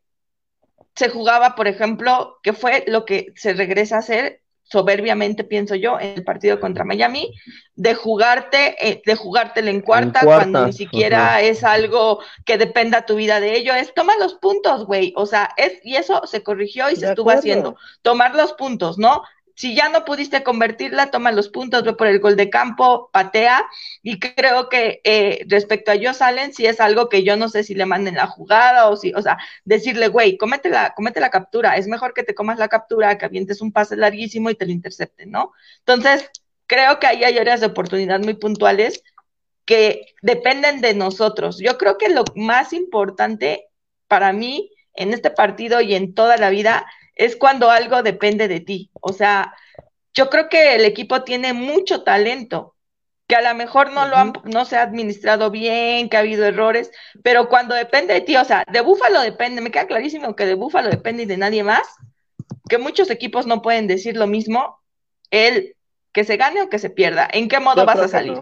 se 0.97 1.11
jugaba, 1.11 1.55
por 1.55 1.69
ejemplo, 1.69 2.39
que 2.43 2.53
fue 2.53 2.85
lo 2.87 3.05
que 3.05 3.33
se 3.37 3.53
regresa 3.53 3.97
a 3.97 4.01
hacer 4.01 4.41
soberbiamente, 4.69 5.45
pienso 5.45 5.77
yo, 5.77 6.01
en 6.01 6.15
el 6.17 6.25
partido 6.25 6.59
contra 6.59 6.85
Miami, 6.85 7.33
de 7.77 7.95
jugarte, 7.95 8.75
eh, 8.81 9.01
de 9.07 9.15
jugártela 9.15 9.71
en 9.71 9.81
cuarta, 9.81 10.21
cuando 10.25 10.67
ni 10.67 10.73
siquiera 10.73 11.41
es 11.41 11.63
algo 11.63 12.19
que 12.45 12.59
dependa 12.59 13.07
tu 13.07 13.15
vida 13.15 13.39
de 13.39 13.57
ello, 13.57 13.75
es 13.75 13.95
toma 13.95 14.17
los 14.19 14.35
puntos, 14.35 14.85
güey, 14.87 15.13
o 15.17 15.25
sea, 15.27 15.51
es, 15.57 15.75
y 15.85 15.95
eso 15.95 16.23
se 16.27 16.43
corrigió 16.43 16.91
y 16.91 16.97
se 16.97 17.07
estuvo 17.07 17.31
haciendo, 17.31 17.77
tomar 18.03 18.35
los 18.35 18.55
puntos, 18.55 18.99
¿no? 18.99 19.23
Si 19.57 19.75
ya 19.75 19.89
no 19.89 20.05
pudiste 20.05 20.43
convertirla, 20.43 21.11
toma 21.11 21.33
los 21.33 21.49
puntos, 21.49 21.83
ve 21.83 21.95
por 21.95 22.07
el 22.07 22.21
gol 22.21 22.37
de 22.37 22.51
campo, 22.51 23.09
patea. 23.13 23.67
Y 24.03 24.21
creo 24.21 24.69
que 24.69 25.01
eh, 25.03 25.45
respecto 25.49 25.91
a 25.91 25.97
Josh 25.97 26.23
Allen, 26.23 26.53
si 26.53 26.67
es 26.67 26.79
algo 26.79 27.09
que 27.09 27.25
yo 27.25 27.37
no 27.37 27.49
sé 27.49 27.65
si 27.65 27.75
le 27.75 27.87
manden 27.87 28.17
la 28.17 28.27
jugada 28.27 28.89
o 28.89 28.97
si, 28.97 29.15
o 29.15 29.23
sea, 29.23 29.39
decirle, 29.65 30.09
güey, 30.09 30.37
comete 30.37 30.69
la 30.69 31.31
captura. 31.31 31.77
Es 31.77 31.89
mejor 31.89 32.13
que 32.13 32.23
te 32.23 32.35
comas 32.35 32.59
la 32.59 32.69
captura, 32.69 33.17
que 33.17 33.25
avientes 33.25 33.63
un 33.63 33.73
pase 33.73 33.97
larguísimo 33.97 34.51
y 34.51 34.55
te 34.57 34.67
lo 34.67 34.73
intercepten, 34.73 35.31
¿no? 35.31 35.53
Entonces, 35.79 36.31
creo 36.67 36.99
que 37.01 37.07
ahí 37.07 37.25
hay 37.25 37.39
áreas 37.39 37.61
de 37.61 37.67
oportunidad 37.67 38.21
muy 38.21 38.35
puntuales 38.35 39.03
que 39.65 40.15
dependen 40.21 40.83
de 40.83 40.95
nosotros. 40.95 41.59
Yo 41.59 41.79
creo 41.79 41.97
que 41.97 42.11
lo 42.11 42.25
más 42.35 42.75
importante 42.75 43.69
para 44.07 44.33
mí 44.33 44.71
en 44.95 45.13
este 45.13 45.31
partido 45.31 45.81
y 45.81 45.95
en 45.95 46.15
toda 46.15 46.37
la 46.37 46.51
vida 46.51 46.87
es 47.17 47.35
cuando 47.35 47.71
algo 47.71 48.03
depende 48.03 48.47
de 48.47 48.61
ti. 48.61 48.91
O 49.01 49.13
sea, 49.13 49.55
yo 50.15 50.31
creo 50.31 50.49
que 50.49 50.77
el 50.77 50.85
equipo 50.85 51.25
tiene 51.25 51.53
mucho 51.53 52.05
talento, 52.05 52.75
que 53.27 53.35
a 53.35 53.43
lo 53.43 53.55
mejor 53.57 53.91
no 53.91 54.07
lo 54.07 54.17
han, 54.17 54.33
no 54.45 54.65
se 54.65 54.77
ha 54.77 54.83
administrado 54.83 55.51
bien, 55.51 56.09
que 56.09 56.17
ha 56.17 56.21
habido 56.21 56.45
errores, 56.45 56.93
pero 57.23 57.49
cuando 57.49 57.75
depende 57.75 58.15
de 58.15 58.21
ti, 58.21 58.37
o 58.37 58.45
sea, 58.45 58.65
de 58.71 58.81
Búfalo 58.81 59.21
depende, 59.21 59.61
me 59.61 59.71
queda 59.71 59.87
clarísimo 59.87 60.37
que 60.37 60.47
de 60.47 60.55
Búfalo 60.55 60.91
depende 60.91 61.25
y 61.25 61.27
de 61.27 61.37
nadie 61.37 61.65
más, 61.65 61.89
que 62.69 62.79
muchos 62.79 63.11
equipos 63.11 63.47
no 63.47 63.63
pueden 63.63 63.89
decir 63.89 64.17
lo 64.17 64.27
mismo, 64.27 64.79
el 65.31 65.75
que 66.13 66.25
se 66.25 66.37
gane 66.37 66.63
o 66.63 66.71
que 66.71 66.79
se 66.79 66.89
pierda, 66.89 67.29
¿en 67.31 67.49
qué 67.49 67.59
modo 67.59 67.85
vas 67.85 67.99
a 67.99 68.09
salir? 68.09 68.41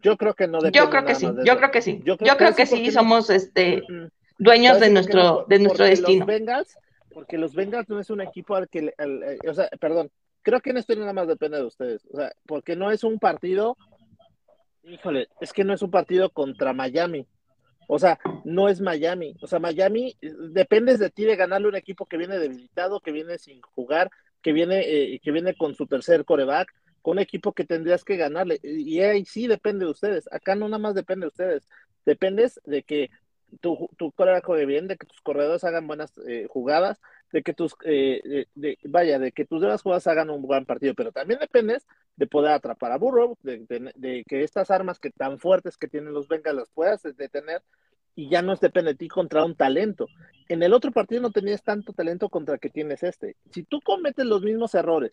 Yo 0.00 0.16
creo 0.16 0.34
que 0.34 0.46
no 0.46 0.58
Yo 0.70 0.88
creo 0.90 1.04
que 1.04 1.14
sí, 1.14 1.26
yo 1.44 1.56
creo 1.56 1.70
que 1.70 1.82
sí. 1.82 2.00
Yo 2.04 2.16
creo, 2.16 2.54
que, 2.54 2.66
sí 2.66 2.90
somos 2.92 3.28
este 3.30 3.82
dueños 4.38 4.80
de 4.80 4.90
nuestro 4.90 5.44
de 5.46 5.58
nuestro 5.58 5.84
destino 5.84 6.26
porque 7.12 7.38
los 7.38 7.54
Bengals 7.54 7.88
no 7.88 7.98
es 7.98 8.10
un 8.10 8.20
equipo 8.20 8.54
al 8.54 8.68
que, 8.68 8.92
o 9.48 9.54
sea, 9.54 9.68
perdón, 9.80 10.10
creo 10.42 10.60
que 10.60 10.70
en 10.70 10.78
esto 10.78 10.94
nada 10.96 11.12
más 11.12 11.28
depende 11.28 11.58
de 11.58 11.64
ustedes, 11.64 12.06
o 12.12 12.16
sea, 12.16 12.32
porque 12.46 12.76
no 12.76 12.90
es 12.90 13.04
un 13.04 13.18
partido, 13.18 13.76
híjole, 14.84 15.28
es 15.40 15.52
que 15.52 15.64
no 15.64 15.74
es 15.74 15.82
un 15.82 15.90
partido 15.90 16.30
contra 16.30 16.72
Miami, 16.72 17.26
o 17.88 17.98
sea, 17.98 18.18
no 18.44 18.68
es 18.68 18.80
Miami, 18.80 19.34
o 19.40 19.46
sea, 19.46 19.58
Miami 19.58 20.16
dependes 20.20 20.98
de 20.98 21.10
ti 21.10 21.24
de 21.24 21.36
ganarle 21.36 21.68
un 21.68 21.76
equipo 21.76 22.06
que 22.06 22.16
viene 22.16 22.38
debilitado, 22.38 23.00
que 23.00 23.12
viene 23.12 23.38
sin 23.38 23.60
jugar, 23.60 24.10
que 24.42 24.52
viene, 24.52 24.80
eh, 24.86 25.20
que 25.22 25.32
viene 25.32 25.54
con 25.56 25.74
su 25.74 25.86
tercer 25.86 26.24
coreback, 26.24 26.72
con 27.02 27.12
un 27.12 27.18
equipo 27.18 27.52
que 27.52 27.64
tendrías 27.64 28.04
que 28.04 28.16
ganarle, 28.16 28.60
y 28.62 29.00
ahí 29.00 29.24
sí 29.24 29.46
depende 29.46 29.84
de 29.84 29.90
ustedes, 29.90 30.28
acá 30.32 30.54
no 30.54 30.68
nada 30.68 30.78
más 30.78 30.94
depende 30.94 31.24
de 31.24 31.28
ustedes, 31.28 31.68
dependes 32.04 32.60
de 32.64 32.82
que 32.82 33.10
tu, 33.60 33.88
tu 33.96 34.12
juegue 34.16 34.66
bien, 34.66 34.88
de 34.88 34.96
que 34.96 35.06
tus 35.06 35.20
corredores 35.20 35.64
hagan 35.64 35.86
buenas 35.86 36.12
eh, 36.26 36.46
jugadas, 36.48 37.00
de 37.32 37.42
que 37.42 37.54
tus, 37.54 37.74
eh, 37.84 38.46
de, 38.54 38.78
vaya, 38.84 39.18
de 39.18 39.32
que 39.32 39.44
tus 39.44 39.60
demás 39.60 39.82
jugadas 39.82 40.06
hagan 40.06 40.30
un 40.30 40.42
buen 40.42 40.66
partido, 40.66 40.94
pero 40.94 41.12
también 41.12 41.40
dependes 41.40 41.86
de 42.16 42.26
poder 42.26 42.52
atrapar 42.52 42.92
a 42.92 42.98
Burrow, 42.98 43.36
de, 43.42 44.24
que 44.26 44.42
estas 44.42 44.70
armas 44.70 44.98
que 44.98 45.10
tan 45.10 45.38
fuertes 45.38 45.76
que 45.76 45.88
tienen 45.88 46.12
los 46.12 46.28
Bengals 46.28 46.56
las 46.56 46.70
puedas 46.70 47.02
detener 47.02 47.62
y 48.14 48.28
ya 48.28 48.42
no 48.42 48.52
es 48.52 48.60
depende 48.60 48.92
de 48.92 48.98
ti 48.98 49.08
contra 49.08 49.44
un 49.44 49.54
talento. 49.54 50.06
En 50.48 50.62
el 50.62 50.74
otro 50.74 50.92
partido 50.92 51.22
no 51.22 51.30
tenías 51.30 51.62
tanto 51.62 51.92
talento 51.92 52.28
contra 52.28 52.58
que 52.58 52.68
tienes 52.68 53.02
este. 53.02 53.36
Si 53.52 53.62
tú 53.62 53.80
cometes 53.80 54.26
los 54.26 54.42
mismos 54.42 54.74
errores 54.74 55.12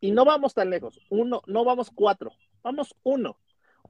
y 0.00 0.12
no 0.12 0.24
vamos 0.24 0.54
tan 0.54 0.70
lejos, 0.70 1.00
uno, 1.10 1.42
no 1.46 1.64
vamos 1.64 1.90
cuatro, 1.94 2.32
vamos 2.62 2.94
uno, 3.02 3.38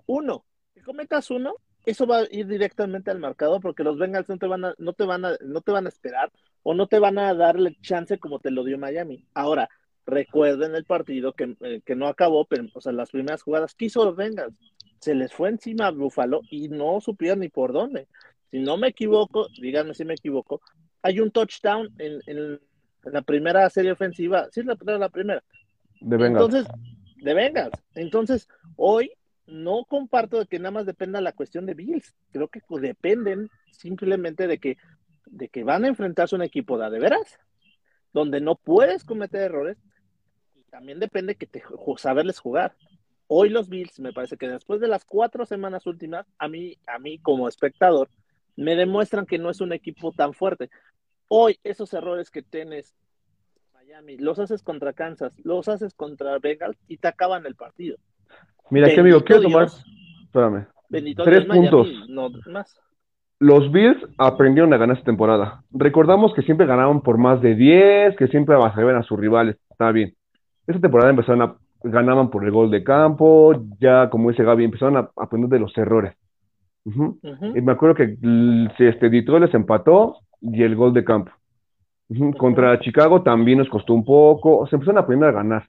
uno, 0.06 0.44
que 0.74 0.82
cometas 0.82 1.30
uno, 1.30 1.54
eso 1.88 2.06
va 2.06 2.18
a 2.18 2.26
ir 2.30 2.46
directamente 2.46 3.10
al 3.10 3.18
marcador 3.18 3.62
porque 3.62 3.82
los 3.82 3.98
Bengals 3.98 4.28
no 4.28 4.36
te 4.36 4.46
van 4.46 4.64
a, 4.66 4.74
no 4.76 4.92
te 4.92 5.04
van 5.04 5.24
a, 5.24 5.36
no 5.40 5.62
te 5.62 5.72
van 5.72 5.86
a 5.86 5.88
esperar 5.88 6.30
o 6.62 6.74
no 6.74 6.86
te 6.86 6.98
van 6.98 7.18
a 7.18 7.32
darle 7.32 7.78
chance 7.80 8.18
como 8.18 8.40
te 8.40 8.50
lo 8.50 8.62
dio 8.62 8.76
Miami. 8.76 9.24
Ahora, 9.32 9.70
recuerden 10.04 10.74
el 10.74 10.84
partido 10.84 11.32
que, 11.32 11.56
eh, 11.62 11.80
que 11.86 11.94
no 11.94 12.08
acabó, 12.08 12.44
pero, 12.44 12.66
o 12.74 12.80
sea, 12.82 12.92
las 12.92 13.10
primeras 13.10 13.42
jugadas 13.42 13.74
que 13.74 13.86
hizo 13.86 14.04
los 14.04 14.16
Bengals, 14.16 14.54
se 15.00 15.14
les 15.14 15.32
fue 15.32 15.48
encima 15.48 15.86
a 15.86 15.90
Buffalo 15.90 16.42
y 16.50 16.68
no 16.68 17.00
supieron 17.00 17.40
ni 17.40 17.48
por 17.48 17.72
dónde. 17.72 18.06
Si 18.50 18.58
no 18.58 18.76
me 18.76 18.88
equivoco, 18.88 19.48
díganme 19.58 19.94
si 19.94 20.04
me 20.04 20.14
equivoco, 20.14 20.60
hay 21.00 21.20
un 21.20 21.30
touchdown 21.30 21.88
en, 21.98 22.20
en, 22.26 22.60
la 23.04 23.22
primera 23.22 23.70
serie 23.70 23.92
ofensiva, 23.92 24.48
sí, 24.50 24.62
la, 24.62 24.76
la 24.98 25.08
primera. 25.08 25.42
De 26.00 26.16
Bengals. 26.18 26.44
Entonces, 26.44 26.74
de 27.16 27.34
Bengals. 27.34 27.82
Entonces, 27.94 28.48
hoy 28.76 29.12
no 29.48 29.84
comparto 29.84 30.38
de 30.38 30.46
que 30.46 30.58
nada 30.58 30.70
más 30.70 30.86
dependa 30.86 31.20
la 31.20 31.32
cuestión 31.32 31.66
de 31.66 31.74
Bills. 31.74 32.14
Creo 32.32 32.48
que 32.48 32.60
dependen 32.80 33.50
simplemente 33.72 34.46
de 34.46 34.58
que, 34.58 34.76
de 35.26 35.48
que 35.48 35.64
van 35.64 35.84
a 35.84 35.88
enfrentarse 35.88 36.34
a 36.34 36.38
un 36.38 36.42
equipo 36.42 36.78
de, 36.78 36.90
de 36.90 36.98
veras, 36.98 37.38
donde 38.12 38.40
no 38.40 38.56
puedes 38.56 39.04
cometer 39.04 39.42
errores. 39.42 39.78
Y 40.54 40.62
también 40.64 41.00
depende 41.00 41.34
que 41.34 41.46
te 41.46 41.62
saberles 41.96 42.38
jugar. 42.38 42.76
Hoy 43.26 43.48
los 43.48 43.68
Bills, 43.68 44.00
me 44.00 44.12
parece 44.12 44.36
que 44.36 44.48
después 44.48 44.80
de 44.80 44.88
las 44.88 45.04
cuatro 45.04 45.44
semanas 45.44 45.86
últimas, 45.86 46.26
a 46.38 46.48
mí, 46.48 46.78
a 46.86 46.98
mí 46.98 47.18
como 47.18 47.48
espectador, 47.48 48.10
me 48.56 48.74
demuestran 48.74 49.26
que 49.26 49.38
no 49.38 49.50
es 49.50 49.60
un 49.60 49.72
equipo 49.72 50.12
tan 50.12 50.34
fuerte. 50.34 50.70
Hoy 51.28 51.58
esos 51.62 51.92
errores 51.92 52.30
que 52.30 52.42
tienes 52.42 52.96
Miami, 53.72 54.16
los 54.16 54.38
haces 54.38 54.62
contra 54.62 54.92
Kansas, 54.92 55.34
los 55.44 55.68
haces 55.68 55.94
contra 55.94 56.38
Bengals 56.38 56.78
y 56.88 56.96
te 56.96 57.08
acaban 57.08 57.46
el 57.46 57.54
partido. 57.54 57.98
Mira, 58.70 58.88
qué 58.88 59.00
amigo, 59.00 59.22
quiero 59.22 59.42
tomar. 59.42 59.68
Espérame. 60.24 60.66
Tres 61.24 61.44
puntos. 61.46 61.88
no 62.08 62.30
más. 62.50 62.78
Los 63.40 63.70
Bills 63.70 64.04
aprendieron 64.18 64.74
a 64.74 64.78
ganar 64.78 64.96
esta 64.96 65.06
temporada. 65.06 65.62
Recordamos 65.70 66.34
que 66.34 66.42
siempre 66.42 66.66
ganaban 66.66 67.02
por 67.02 67.18
más 67.18 67.40
de 67.40 67.54
10, 67.54 68.16
que 68.16 68.26
siempre 68.26 68.56
avasallaban 68.56 68.96
a 68.96 69.04
sus 69.04 69.18
rivales. 69.18 69.56
Está 69.70 69.92
bien. 69.92 70.14
Esta 70.66 70.80
temporada 70.80 71.10
empezaron 71.10 71.42
a 71.42 71.56
ganaban 71.82 72.30
por 72.30 72.44
el 72.44 72.50
gol 72.50 72.70
de 72.70 72.82
campo, 72.82 73.54
ya 73.80 74.10
como 74.10 74.30
dice 74.30 74.44
Gaby, 74.44 74.64
empezaron 74.64 74.96
a 74.96 75.10
aprender 75.16 75.50
de 75.50 75.60
los 75.60 75.76
errores. 75.76 76.14
Y 76.84 77.60
me 77.60 77.72
acuerdo 77.72 77.94
que 77.94 78.16
este, 78.78 79.10
Detroit 79.10 79.44
les 79.44 79.54
empató 79.54 80.16
y 80.40 80.62
el 80.62 80.74
gol 80.74 80.94
de 80.94 81.04
campo. 81.04 81.32
Contra 82.38 82.80
Chicago 82.80 83.22
también 83.22 83.58
nos 83.58 83.68
costó 83.68 83.92
un 83.92 84.04
poco, 84.04 84.66
se 84.66 84.76
empezaron 84.76 84.98
a 84.98 85.02
aprender 85.02 85.28
a 85.28 85.32
ganar. 85.32 85.68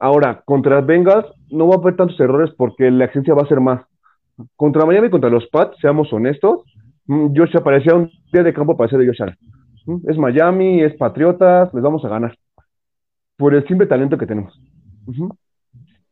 Ahora, 0.00 0.42
contra 0.46 0.80
Bengals 0.80 1.26
no 1.50 1.68
va 1.68 1.74
a 1.74 1.78
haber 1.78 1.94
tantos 1.94 2.18
errores 2.18 2.50
porque 2.56 2.90
la 2.90 3.04
agencia 3.04 3.34
va 3.34 3.42
a 3.42 3.48
ser 3.48 3.60
más. 3.60 3.82
Contra 4.56 4.86
Miami 4.86 5.08
y 5.08 5.10
contra 5.10 5.28
los 5.28 5.46
Pats, 5.48 5.76
seamos 5.78 6.10
honestos, 6.12 6.64
mm, 7.06 7.36
Josh 7.36 7.54
aparecía 7.56 7.94
un 7.94 8.10
día 8.32 8.42
de 8.42 8.54
campo 8.54 8.78
parecía 8.78 8.98
de 8.98 9.06
Josh 9.06 9.22
Allen. 9.22 9.36
Es 10.08 10.16
Miami, 10.16 10.80
es 10.80 10.94
Patriotas, 10.96 11.72
les 11.74 11.82
vamos 11.82 12.02
a 12.04 12.08
ganar. 12.08 12.34
Por 13.36 13.54
el 13.54 13.66
simple 13.68 13.86
talento 13.86 14.16
que 14.16 14.26
tenemos. 14.26 14.58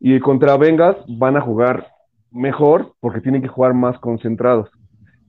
Y 0.01 0.21
contra 0.21 0.59
Bengals 0.59 0.99
van 1.19 1.39
a 1.39 1.41
jugar 1.41 1.87
mejor 2.31 2.93
porque 3.01 3.23
tienen 3.23 3.41
que 3.41 3.49
jugar 3.49 3.73
más 3.73 3.99
concentrados. 4.01 4.69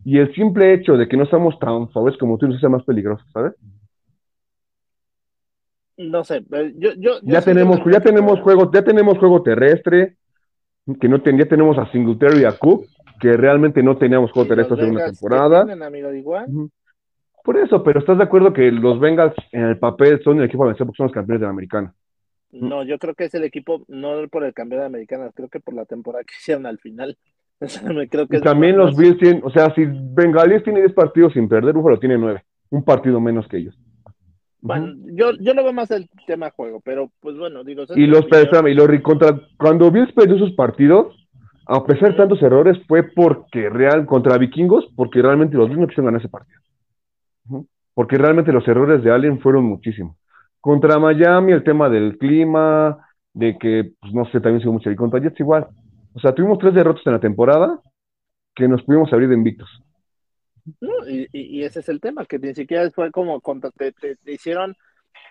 Y 0.03 0.17
el 0.17 0.33
simple 0.33 0.73
hecho 0.73 0.97
de 0.97 1.07
que 1.07 1.15
no 1.15 1.23
estamos 1.23 1.57
tan 1.59 1.89
favoritos 1.91 2.19
como 2.19 2.37
tú 2.37 2.47
nos 2.47 2.57
hace 2.57 2.67
más 2.67 2.83
peligrosos, 2.83 3.25
¿sabes? 3.31 3.53
No 5.99 6.23
sé, 6.23 6.43
eh, 6.53 6.73
yo, 6.77 6.93
yo, 6.97 7.19
ya 7.23 7.41
tenemos, 7.41 7.79
ya 7.91 7.99
tenemos 7.99 8.39
juego, 8.39 8.71
ya 8.71 8.83
tenemos 8.83 9.17
juego 9.17 9.43
terrestre, 9.43 10.15
que 10.99 11.09
no 11.09 11.21
ten, 11.21 11.37
ya 11.37 11.45
tenemos 11.45 11.77
a 11.77 11.91
Singletary 11.91 12.41
y 12.41 12.45
a 12.45 12.57
Cook, 12.57 12.85
que 13.19 13.35
realmente 13.35 13.83
no 13.83 13.97
teníamos 13.97 14.31
juego 14.31 14.47
terrestre 14.47 14.81
en 14.81 14.91
una 14.91 15.05
temporada. 15.05 15.65
Por 17.43 17.57
eso, 17.57 17.83
pero 17.83 17.99
¿estás 17.99 18.17
de 18.17 18.23
acuerdo 18.23 18.53
que 18.53 18.71
los 18.71 18.99
Bengals 18.99 19.35
en 19.51 19.63
el 19.63 19.77
papel 19.77 20.21
son 20.23 20.39
el 20.39 20.45
equipo 20.45 20.67
de 20.67 20.75
porque 20.75 20.97
son 20.97 21.07
los 21.07 21.13
campeones 21.13 21.41
de 21.41 21.45
la 21.45 21.51
americana? 21.51 21.93
No, 22.51 22.83
yo 22.83 22.97
creo 22.97 23.13
que 23.13 23.25
es 23.25 23.33
el 23.33 23.43
equipo, 23.43 23.83
no 23.89 24.25
por 24.29 24.45
el 24.45 24.53
cambio 24.53 24.79
de 24.79 24.85
americana, 24.85 25.31
creo 25.35 25.49
que 25.49 25.59
por 25.59 25.73
la 25.73 25.85
temporada 25.85 26.23
que 26.23 26.33
hicieron 26.39 26.65
al 26.65 26.79
final. 26.79 27.17
creo 28.09 28.27
que 28.27 28.39
también 28.39 28.77
los 28.77 28.95
Bills 28.95 29.17
tienen, 29.17 29.41
o 29.43 29.49
sea, 29.49 29.73
si 29.75 29.85
Bengalis 29.85 30.63
tiene 30.63 30.79
10 30.79 30.93
partidos 30.93 31.33
sin 31.33 31.49
perder, 31.49 31.73
Búfalo 31.73 31.99
tiene 31.99 32.17
9, 32.17 32.41
un 32.69 32.83
partido 32.83 33.19
menos 33.19 33.47
que 33.49 33.57
ellos. 33.57 33.77
Bueno, 34.61 34.93
yo, 35.13 35.31
yo 35.39 35.53
no 35.53 35.63
veo 35.63 35.73
más 35.73 35.89
el 35.91 36.09
tema 36.27 36.51
juego, 36.51 36.81
pero 36.83 37.09
pues 37.21 37.37
bueno, 37.37 37.63
digo. 37.63 37.83
Y 37.95 38.07
los, 38.07 38.25
y 38.25 38.73
los 38.73 39.01
contra, 39.01 39.39
cuando 39.57 39.89
Bills 39.89 40.11
perdió 40.11 40.37
sus 40.37 40.53
partidos, 40.53 41.15
a 41.65 41.85
pesar 41.85 42.11
de 42.11 42.17
tantos 42.17 42.41
errores, 42.41 42.77
fue 42.87 43.03
porque 43.03 43.69
real, 43.69 44.05
contra 44.05 44.37
vikingos, 44.37 44.85
porque 44.95 45.21
realmente 45.21 45.55
los 45.55 45.67
Bills 45.67 45.79
no 45.79 45.87
quisieron 45.87 46.07
ganar 46.07 46.19
ese 46.19 46.29
partido. 46.29 46.59
Porque 47.93 48.17
realmente 48.17 48.51
los 48.51 48.67
errores 48.67 49.03
de 49.03 49.11
Allen 49.11 49.39
fueron 49.39 49.65
muchísimos. 49.65 50.17
Contra 50.59 50.99
Miami, 50.99 51.53
el 51.53 51.63
tema 51.63 51.89
del 51.89 52.17
clima, 52.17 52.97
de 53.33 53.57
que, 53.57 53.91
pues 53.99 54.13
no 54.13 54.25
sé, 54.25 54.41
también 54.41 54.61
se 54.61 54.69
mucho. 54.69 54.91
Y 54.91 54.95
contra 54.95 55.19
Jets 55.19 55.39
igual. 55.39 55.67
O 56.13 56.19
sea, 56.19 56.33
tuvimos 56.33 56.59
tres 56.59 56.73
derrotas 56.73 57.05
en 57.05 57.13
la 57.13 57.19
temporada 57.19 57.79
que 58.55 58.67
nos 58.67 58.83
pudimos 58.83 59.11
abrir 59.13 59.29
de 59.29 59.35
invictos. 59.35 59.69
Y, 61.07 61.63
ese 61.63 61.79
es 61.79 61.89
el 61.89 61.99
tema, 61.99 62.25
que 62.25 62.39
ni 62.39 62.53
siquiera 62.53 62.89
fue 62.91 63.11
como 63.11 63.41
cuando 63.41 63.71
te, 63.71 63.91
te, 63.91 64.17
hicieron, 64.25 64.75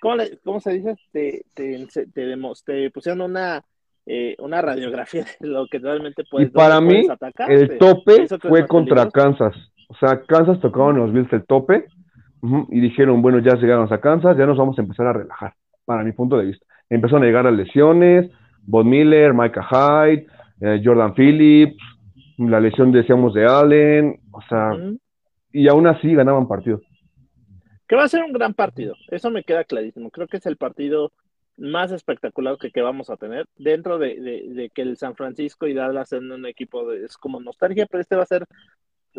¿cómo, 0.01 0.61
se 0.61 0.73
dice? 0.73 0.97
Te, 1.13 1.45
te, 1.55 1.87
te, 2.13 2.91
pusieron 2.91 3.21
una, 3.23 3.63
eh, 4.07 4.37
una 4.39 4.63
radiografía 4.63 5.25
de 5.41 5.49
lo 5.49 5.67
que 5.67 5.79
realmente 5.79 6.25
puedes 6.31 6.49
Y 6.49 6.53
para 6.53 6.81
mí, 6.81 7.07
el 7.49 7.79
tope 7.79 8.27
fue 8.41 8.67
contra 8.67 9.11
Kansas. 9.11 9.55
O 9.89 9.97
sea, 9.97 10.21
Kansas 10.27 10.61
tocaron 10.61 10.99
los 10.99 11.13
Bills 11.13 11.33
el 11.33 11.47
tope 11.47 11.87
y 12.71 12.81
dijeron, 12.81 13.23
bueno, 13.23 13.39
ya 13.41 13.55
llegamos 13.57 13.91
a 13.91 14.01
Kansas, 14.01 14.37
ya 14.37 14.47
nos 14.47 14.59
vamos 14.59 14.79
a 14.79 14.83
empezar 14.83 15.07
a 15.07 15.13
relajar, 15.13 15.55
para 15.85 16.05
mi 16.05 16.13
punto 16.13 16.39
de 16.39 16.47
vista. 16.47 16.65
Empezaron 16.91 17.23
a 17.23 17.27
llegar 17.27 17.45
las 17.45 17.55
lesiones, 17.55 18.31
Von 18.63 18.89
Miller, 18.89 19.33
Micah 19.35 19.63
Hyde, 19.63 20.27
eh, 20.61 20.81
Jordan 20.85 21.15
Phillips, 21.15 21.83
la 22.39 22.61
lesión, 22.61 22.93
decíamos, 22.93 23.35
de 23.35 23.47
Allen, 23.47 24.21
o 24.31 24.41
sea, 24.43 24.73
y 25.53 25.69
aún 25.69 25.87
así 25.87 26.15
ganaban 26.15 26.49
partidos. 26.49 26.83
Que 27.87 27.97
va 27.97 28.05
a 28.05 28.09
ser 28.09 28.23
un 28.23 28.33
gran 28.33 28.55
partido, 28.55 28.95
eso 29.11 29.31
me 29.31 29.45
queda 29.45 29.65
clarísimo. 29.65 30.11
Creo 30.11 30.27
que 30.27 30.37
es 30.37 30.47
el 30.47 30.57
partido 30.57 31.13
más 31.57 31.91
espectacular 31.91 32.57
que, 32.57 32.83
vamos 32.83 33.11
a 33.11 33.17
tener 33.17 33.47
dentro 33.57 33.99
de, 33.99 34.71
que 34.75 34.83
el 34.83 34.97
San 34.97 35.17
Francisco 35.17 35.67
y 35.67 35.75
Dallas 35.75 36.13
en 36.13 36.31
un 36.31 36.47
equipo 36.47 36.93
es 36.93 37.17
como 37.17 37.41
nostalgia, 37.41 37.87
pero 37.87 38.01
este 38.01 38.17
va 38.17 38.23
a 38.23 38.27
ser, 38.27 38.47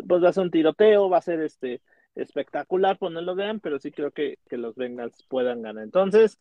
pues 0.08 0.22
va 0.22 0.30
a 0.30 0.32
ser 0.32 0.44
un 0.44 0.50
tiroteo, 0.50 1.10
va 1.10 1.18
a 1.18 1.22
ser 1.22 1.40
este 1.40 1.82
espectacular, 2.14 2.98
pues 2.98 3.12
no 3.12 3.20
lo 3.20 3.34
vean, 3.34 3.60
pero 3.60 3.78
sí 3.78 3.92
creo 3.92 4.10
que, 4.10 4.38
que 4.48 4.56
los 4.56 4.74
Bengals 4.74 5.24
puedan 5.28 5.62
ganar. 5.62 5.84
Entonces, 5.84 6.40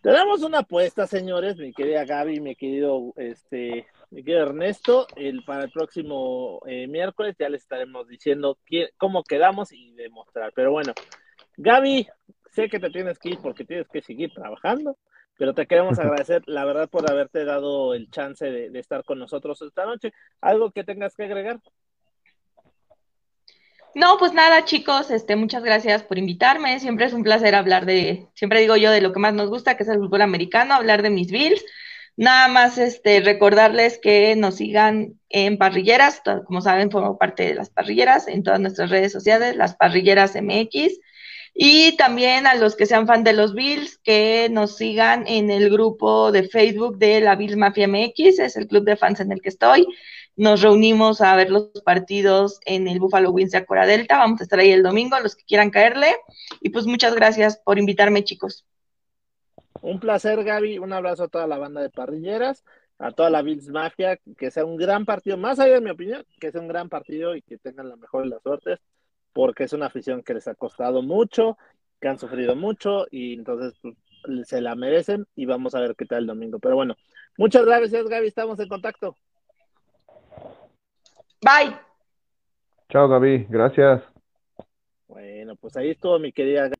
tenemos 0.00 0.42
una 0.42 0.60
apuesta, 0.60 1.06
señores, 1.06 1.56
mi 1.56 1.72
querida 1.72 2.04
Gaby, 2.04 2.40
mi 2.40 2.56
querido 2.56 3.12
este 3.16 3.86
mi 4.10 4.24
querido 4.24 4.44
Ernesto, 4.44 5.06
el, 5.16 5.44
para 5.44 5.64
el 5.64 5.70
próximo 5.70 6.60
eh, 6.66 6.86
miércoles 6.86 7.36
ya 7.38 7.48
les 7.48 7.62
estaremos 7.62 8.08
diciendo 8.08 8.58
cómo 8.96 9.22
quedamos 9.22 9.72
y 9.72 9.92
demostrar. 9.92 10.52
Pero 10.54 10.72
bueno, 10.72 10.92
Gaby, 11.56 12.08
sé 12.50 12.68
que 12.68 12.80
te 12.80 12.90
tienes 12.90 13.18
que 13.18 13.30
ir 13.30 13.38
porque 13.42 13.64
tienes 13.64 13.88
que 13.88 14.00
seguir 14.00 14.32
trabajando, 14.32 14.96
pero 15.36 15.54
te 15.54 15.66
queremos 15.66 15.98
agradecer, 15.98 16.42
la 16.46 16.64
verdad, 16.64 16.88
por 16.88 17.10
haberte 17.10 17.44
dado 17.44 17.94
el 17.94 18.10
chance 18.10 18.50
de, 18.50 18.78
estar 18.78 19.04
con 19.04 19.18
nosotros 19.18 19.60
esta 19.62 19.84
noche. 19.84 20.12
¿Algo 20.40 20.70
que 20.70 20.84
tengas 20.84 21.14
que 21.14 21.24
agregar? 21.24 21.60
No, 23.98 24.16
pues 24.16 24.32
nada, 24.32 24.64
chicos, 24.64 25.10
este, 25.10 25.34
muchas 25.34 25.64
gracias 25.64 26.04
por 26.04 26.18
invitarme. 26.18 26.78
Siempre 26.78 27.06
es 27.06 27.12
un 27.12 27.24
placer 27.24 27.56
hablar 27.56 27.84
de, 27.84 28.28
siempre 28.34 28.60
digo 28.60 28.76
yo 28.76 28.92
de 28.92 29.00
lo 29.00 29.12
que 29.12 29.18
más 29.18 29.34
nos 29.34 29.50
gusta, 29.50 29.76
que 29.76 29.82
es 29.82 29.88
el 29.88 29.98
fútbol 29.98 30.22
americano, 30.22 30.74
hablar 30.74 31.02
de 31.02 31.10
mis 31.10 31.32
Bills. 31.32 31.64
Nada 32.16 32.46
más 32.46 32.78
este 32.78 33.18
recordarles 33.20 33.98
que 33.98 34.36
nos 34.36 34.54
sigan 34.54 35.18
en 35.30 35.58
Parrilleras, 35.58 36.22
como 36.46 36.60
saben, 36.60 36.92
formo 36.92 37.18
parte 37.18 37.42
de 37.48 37.54
las 37.56 37.70
Parrilleras 37.70 38.28
en 38.28 38.44
todas 38.44 38.60
nuestras 38.60 38.88
redes 38.90 39.10
sociales, 39.10 39.56
las 39.56 39.74
Parrilleras 39.74 40.36
MX. 40.36 41.00
Y 41.52 41.96
también 41.96 42.46
a 42.46 42.54
los 42.54 42.76
que 42.76 42.86
sean 42.86 43.08
fan 43.08 43.24
de 43.24 43.32
los 43.32 43.52
Bills, 43.52 43.98
que 43.98 44.46
nos 44.48 44.76
sigan 44.76 45.26
en 45.26 45.50
el 45.50 45.70
grupo 45.70 46.30
de 46.30 46.44
Facebook 46.44 46.98
de 46.98 47.20
la 47.20 47.34
Bills 47.34 47.56
Mafia 47.56 47.88
MX, 47.88 48.38
es 48.38 48.56
el 48.56 48.68
club 48.68 48.84
de 48.84 48.96
fans 48.96 49.18
en 49.18 49.32
el 49.32 49.42
que 49.42 49.48
estoy 49.48 49.88
nos 50.38 50.62
reunimos 50.62 51.20
a 51.20 51.34
ver 51.34 51.50
los 51.50 51.68
partidos 51.84 52.60
en 52.64 52.86
el 52.86 53.00
Buffalo 53.00 53.32
Wings 53.32 53.50
de 53.50 53.58
Acora 53.58 53.86
Delta. 53.86 54.18
Vamos 54.18 54.40
a 54.40 54.44
estar 54.44 54.60
ahí 54.60 54.70
el 54.70 54.84
domingo, 54.84 55.18
los 55.18 55.34
que 55.34 55.42
quieran 55.42 55.70
caerle. 55.70 56.14
Y 56.60 56.70
pues 56.70 56.86
muchas 56.86 57.12
gracias 57.16 57.58
por 57.58 57.76
invitarme, 57.76 58.22
chicos. 58.22 58.64
Un 59.82 59.98
placer, 59.98 60.44
Gaby. 60.44 60.78
Un 60.78 60.92
abrazo 60.92 61.24
a 61.24 61.28
toda 61.28 61.48
la 61.48 61.58
banda 61.58 61.82
de 61.82 61.90
parrilleras, 61.90 62.64
a 63.00 63.10
toda 63.10 63.30
la 63.30 63.42
Bills 63.42 63.68
Mafia. 63.68 64.16
Que 64.36 64.52
sea 64.52 64.64
un 64.64 64.76
gran 64.76 65.04
partido, 65.04 65.36
más 65.36 65.58
allá 65.58 65.74
de 65.74 65.80
mi 65.80 65.90
opinión, 65.90 66.24
que 66.38 66.52
sea 66.52 66.60
un 66.60 66.68
gran 66.68 66.88
partido 66.88 67.34
y 67.34 67.42
que 67.42 67.58
tengan 67.58 67.88
la 67.88 67.96
mejor 67.96 68.22
de 68.22 68.30
las 68.30 68.42
suertes, 68.42 68.78
porque 69.32 69.64
es 69.64 69.72
una 69.72 69.86
afición 69.86 70.22
que 70.22 70.34
les 70.34 70.46
ha 70.46 70.54
costado 70.54 71.02
mucho, 71.02 71.58
que 72.00 72.06
han 72.06 72.18
sufrido 72.20 72.54
mucho 72.54 73.06
y 73.10 73.34
entonces 73.34 73.74
pues, 73.82 73.96
se 74.46 74.60
la 74.60 74.76
merecen 74.76 75.26
y 75.34 75.46
vamos 75.46 75.74
a 75.74 75.80
ver 75.80 75.96
qué 75.96 76.04
tal 76.06 76.20
el 76.20 76.26
domingo. 76.28 76.60
Pero 76.60 76.76
bueno, 76.76 76.94
muchas 77.36 77.64
gracias, 77.64 78.06
Gaby. 78.06 78.28
Estamos 78.28 78.60
en 78.60 78.68
contacto. 78.68 79.16
Bye. 81.40 81.76
Chao, 82.90 83.08
Gaby. 83.08 83.46
Gracias. 83.48 84.02
Bueno, 85.06 85.56
pues 85.56 85.76
ahí 85.76 85.90
estuvo 85.90 86.18
mi 86.18 86.32
querida 86.32 86.70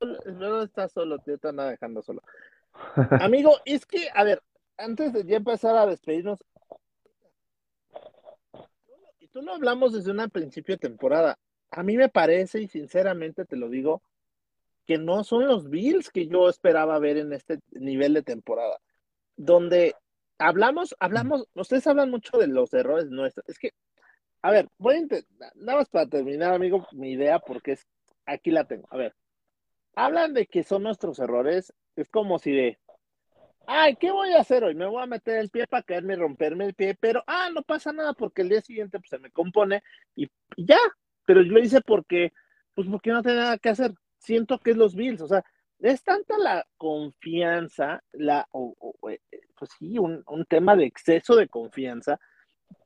no 0.00 0.62
estás 0.62 0.92
solo, 0.92 1.18
te 1.18 1.34
están 1.34 1.56
dejando 1.56 2.02
solo. 2.02 2.22
Amigo, 3.20 3.56
es 3.64 3.86
que, 3.86 4.08
a 4.14 4.24
ver, 4.24 4.42
antes 4.76 5.12
de 5.12 5.24
ya 5.24 5.36
empezar 5.36 5.76
a 5.76 5.86
despedirnos, 5.86 6.44
y 9.18 9.28
tú 9.28 9.42
lo 9.42 9.52
hablamos 9.52 9.92
desde 9.92 10.10
un 10.10 10.30
principio 10.30 10.74
de 10.74 10.88
temporada. 10.88 11.38
A 11.70 11.82
mí 11.82 11.96
me 11.96 12.08
parece, 12.08 12.60
y 12.60 12.68
sinceramente 12.68 13.44
te 13.44 13.56
lo 13.56 13.68
digo, 13.68 14.02
que 14.86 14.98
no 14.98 15.22
son 15.22 15.46
los 15.46 15.68
Bills 15.68 16.10
que 16.10 16.26
yo 16.26 16.48
esperaba 16.48 16.98
ver 16.98 17.18
en 17.18 17.32
este 17.32 17.60
nivel 17.72 18.14
de 18.14 18.22
temporada, 18.22 18.78
donde 19.36 19.94
hablamos, 20.40 20.96
hablamos, 20.98 21.46
ustedes 21.54 21.86
hablan 21.86 22.10
mucho 22.10 22.38
de 22.38 22.48
los 22.48 22.72
errores 22.74 23.10
nuestros. 23.10 23.48
Es 23.48 23.58
que, 23.58 23.72
a 24.42 24.50
ver, 24.50 24.68
voy 24.78 24.96
a 24.96 25.00
nada 25.54 25.78
más 25.78 25.88
para 25.88 26.08
terminar, 26.08 26.54
amigo, 26.54 26.86
mi 26.92 27.12
idea, 27.12 27.38
porque 27.38 27.72
es, 27.72 27.86
aquí 28.26 28.50
la 28.50 28.64
tengo. 28.64 28.88
A 28.90 28.96
ver, 28.96 29.14
hablan 29.94 30.34
de 30.34 30.46
que 30.46 30.62
son 30.64 30.82
nuestros 30.82 31.18
errores, 31.18 31.72
es 31.96 32.08
como 32.08 32.38
si 32.38 32.52
de, 32.52 32.78
ay, 33.66 33.96
¿qué 33.96 34.10
voy 34.10 34.32
a 34.32 34.40
hacer 34.40 34.64
hoy? 34.64 34.74
Me 34.74 34.86
voy 34.86 35.02
a 35.02 35.06
meter 35.06 35.38
el 35.38 35.50
pie 35.50 35.66
para 35.66 35.82
caerme 35.82 36.14
y 36.14 36.16
romperme 36.16 36.66
el 36.66 36.74
pie, 36.74 36.96
pero, 36.98 37.22
ah, 37.26 37.50
no 37.54 37.62
pasa 37.62 37.92
nada 37.92 38.14
porque 38.14 38.42
el 38.42 38.48
día 38.48 38.62
siguiente 38.62 38.98
pues, 38.98 39.10
se 39.10 39.18
me 39.18 39.30
compone 39.30 39.82
y, 40.16 40.28
ya, 40.56 40.78
pero 41.26 41.42
yo 41.42 41.52
lo 41.52 41.60
hice 41.60 41.80
porque, 41.82 42.32
pues 42.74 42.88
porque 42.88 43.10
no 43.10 43.22
tenía 43.22 43.42
nada 43.42 43.58
que 43.58 43.68
hacer. 43.68 43.92
Siento 44.18 44.58
que 44.58 44.72
es 44.72 44.76
los 44.76 44.94
Bills, 44.94 45.20
o 45.22 45.28
sea, 45.28 45.44
es 45.82 46.02
tanta 46.02 46.38
la 46.38 46.66
confianza, 46.76 48.02
la, 48.12 48.46
eh, 49.08 49.20
pues 49.58 49.70
sí, 49.78 49.98
un, 49.98 50.24
tema 50.48 50.76
de 50.76 50.84
exceso 50.84 51.36
de 51.36 51.48
confianza, 51.48 52.18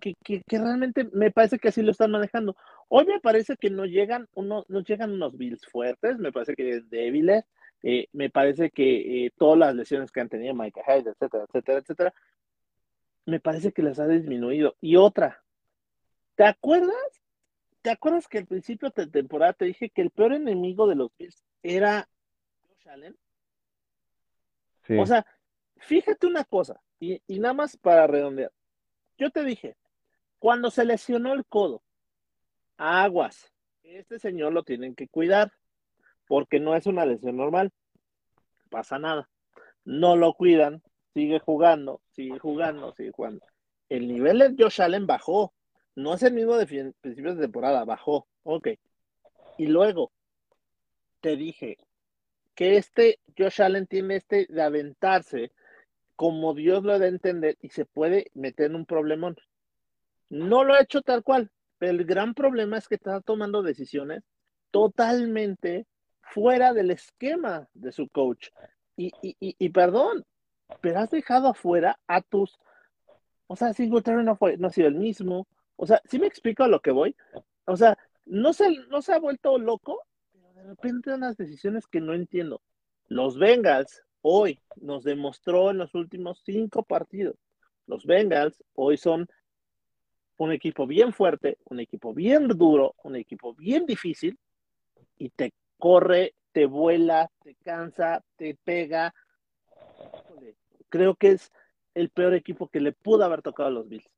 que, 0.00 0.14
que, 0.24 0.42
realmente 0.48 1.08
me 1.12 1.30
parece 1.30 1.58
que 1.58 1.68
así 1.68 1.82
lo 1.82 1.90
están 1.90 2.10
manejando. 2.10 2.56
Hoy 2.88 3.06
me 3.06 3.20
parece 3.20 3.56
que 3.56 3.70
no 3.70 3.84
llegan, 3.84 4.28
uno, 4.34 4.64
no 4.68 4.80
llegan 4.80 5.12
unos 5.12 5.36
Bills 5.36 5.66
fuertes, 5.66 6.18
me 6.18 6.32
parece 6.32 6.54
que 6.54 6.80
débiles, 6.82 7.44
eh, 7.82 8.08
me 8.12 8.30
parece 8.30 8.70
que 8.70 9.26
eh, 9.26 9.32
todas 9.36 9.58
las 9.58 9.74
lesiones 9.74 10.10
que 10.10 10.20
han 10.20 10.28
tenido 10.28 10.54
Mike 10.54 10.80
Hyde, 10.86 11.10
etcétera, 11.10 11.44
etcétera, 11.44 11.78
etcétera, 11.78 12.14
me 13.26 13.40
parece 13.40 13.72
que 13.72 13.82
les 13.82 13.98
ha 13.98 14.06
disminuido. 14.06 14.76
Y 14.80 14.96
otra, 14.96 15.42
¿te 16.36 16.44
acuerdas? 16.44 16.94
¿Te 17.82 17.90
acuerdas 17.90 18.28
que 18.28 18.38
al 18.38 18.46
principio 18.46 18.90
de 18.90 19.06
temporada 19.06 19.52
te 19.52 19.66
dije 19.66 19.90
que 19.90 20.00
el 20.00 20.10
peor 20.10 20.32
enemigo 20.32 20.86
de 20.86 20.94
los 20.94 21.10
Bills 21.18 21.44
era 21.62 22.08
o 25.00 25.06
sea, 25.06 25.26
fíjate 25.76 26.26
una 26.26 26.44
cosa, 26.44 26.80
y, 27.00 27.20
nada 27.28 27.54
más 27.54 27.76
para 27.76 28.06
redondear. 28.06 28.52
Yo 29.18 29.30
te 29.30 29.44
dije, 29.44 29.76
cuando 30.38 30.70
se 30.70 30.84
lesionó 30.84 31.32
el 31.32 31.44
codo, 31.46 31.82
aguas, 32.76 33.52
este 33.82 34.18
señor 34.18 34.52
lo 34.52 34.62
tienen 34.62 34.94
que 34.94 35.08
cuidar, 35.08 35.52
porque 36.26 36.60
no 36.60 36.74
es 36.74 36.86
una 36.86 37.06
lesión 37.06 37.36
normal. 37.36 37.70
Pasa 38.70 38.98
nada. 38.98 39.28
No 39.84 40.16
lo 40.16 40.32
cuidan, 40.34 40.82
sigue 41.12 41.38
jugando, 41.38 42.00
sigue 42.12 42.38
jugando, 42.38 42.92
sigue 42.94 43.12
jugando. 43.12 43.44
El 43.88 44.08
nivel 44.08 44.38
de 44.38 44.54
Josh 44.58 44.80
Allen 44.80 45.06
bajó. 45.06 45.54
No 45.94 46.14
es 46.14 46.22
el 46.22 46.32
mismo 46.32 46.56
de 46.56 46.66
principios 47.00 47.36
de 47.36 47.42
temporada, 47.42 47.84
bajó. 47.84 48.26
Ok. 48.42 48.68
Y 49.58 49.66
luego, 49.66 50.10
te 51.20 51.36
dije, 51.36 51.78
que 52.54 52.76
este 52.76 53.18
Josh 53.36 53.62
Allen 53.62 53.86
tiene 53.86 54.16
este 54.16 54.46
de 54.48 54.62
aventarse 54.62 55.52
como 56.16 56.54
Dios 56.54 56.84
lo 56.84 56.98
da 56.98 57.06
a 57.06 57.08
entender 57.08 57.56
y 57.60 57.70
se 57.70 57.84
puede 57.84 58.30
meter 58.34 58.66
en 58.66 58.76
un 58.76 58.86
problemón. 58.86 59.36
No 60.28 60.64
lo 60.64 60.74
ha 60.74 60.80
hecho 60.80 61.02
tal 61.02 61.22
cual, 61.22 61.50
pero 61.78 61.92
el 61.92 62.04
gran 62.04 62.34
problema 62.34 62.78
es 62.78 62.88
que 62.88 62.94
está 62.94 63.20
tomando 63.20 63.62
decisiones 63.62 64.22
totalmente 64.70 65.86
fuera 66.20 66.72
del 66.72 66.90
esquema 66.90 67.68
de 67.74 67.92
su 67.92 68.08
coach. 68.08 68.48
Y, 68.96 69.12
y, 69.22 69.36
y, 69.40 69.68
perdón, 69.70 70.24
pero 70.80 71.00
has 71.00 71.10
dejado 71.10 71.48
afuera 71.48 71.98
a 72.06 72.22
tus. 72.22 72.58
O 73.46 73.56
sea, 73.56 73.72
Singletary 73.72 74.24
no, 74.24 74.36
fue, 74.36 74.56
no 74.56 74.68
ha 74.68 74.70
sido 74.70 74.88
el 74.88 74.94
mismo. 74.94 75.46
O 75.76 75.86
sea, 75.86 76.00
¿sí 76.04 76.18
me 76.18 76.26
explico 76.26 76.62
a 76.62 76.68
lo 76.68 76.80
que 76.80 76.92
voy? 76.92 77.16
O 77.66 77.76
sea, 77.76 77.98
no 78.24 78.52
se, 78.52 78.70
no 78.88 79.02
se 79.02 79.12
ha 79.12 79.18
vuelto 79.18 79.58
loco 79.58 80.00
de 80.64 80.70
repente 80.70 81.12
unas 81.12 81.36
decisiones 81.36 81.86
que 81.86 82.00
no 82.00 82.14
entiendo. 82.14 82.62
Los 83.08 83.38
Bengals 83.38 84.02
hoy 84.22 84.62
nos 84.76 85.04
demostró 85.04 85.70
en 85.70 85.76
los 85.76 85.94
últimos 85.94 86.40
cinco 86.42 86.82
partidos. 86.82 87.36
Los 87.86 88.06
Bengals 88.06 88.64
hoy 88.72 88.96
son 88.96 89.28
un 90.38 90.52
equipo 90.52 90.86
bien 90.86 91.12
fuerte, 91.12 91.58
un 91.64 91.80
equipo 91.80 92.14
bien 92.14 92.48
duro, 92.48 92.94
un 93.04 93.14
equipo 93.14 93.54
bien 93.54 93.84
difícil 93.84 94.38
y 95.18 95.28
te 95.28 95.52
corre, 95.78 96.34
te 96.52 96.64
vuela, 96.64 97.30
te 97.42 97.56
cansa, 97.56 98.24
te 98.36 98.56
pega. 98.64 99.14
Creo 100.88 101.14
que 101.14 101.32
es 101.32 101.52
el 101.92 102.08
peor 102.08 102.32
equipo 102.32 102.68
que 102.68 102.80
le 102.80 102.92
pudo 102.92 103.22
haber 103.24 103.42
tocado 103.42 103.68
a 103.68 103.72
los 103.72 103.86
Bills. 103.86 104.08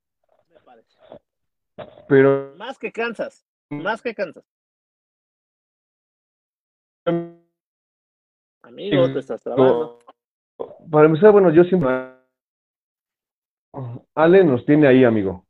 Me 0.48 0.60
parece. 0.60 0.97
Pero 2.06 2.55
más 2.56 2.78
que 2.78 2.93
Kansas, 2.93 3.44
más 3.68 4.01
que 4.01 4.14
Kansas. 4.14 4.44
Amigo, 8.62 9.12
te 9.12 9.20
estás 9.20 9.41
trabajando. 9.43 9.99
Para 10.91 11.07
empezar, 11.07 11.31
bueno, 11.31 11.51
yo 11.53 11.62
siempre. 11.65 11.89
Ale 14.15 14.43
nos 14.43 14.65
tiene 14.66 14.89
ahí, 14.89 15.05
amigo. 15.05 15.47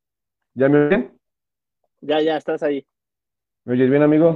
¿Ya 0.55 0.69
me 0.69 0.87
oyen? 0.87 1.19
Ya, 2.03 2.21
ya, 2.21 2.37
estás 2.37 2.63
ahí. 2.63 2.87
¿Me 3.65 3.73
oyes 3.73 3.89
bien, 3.89 4.03
amigo? 4.03 4.35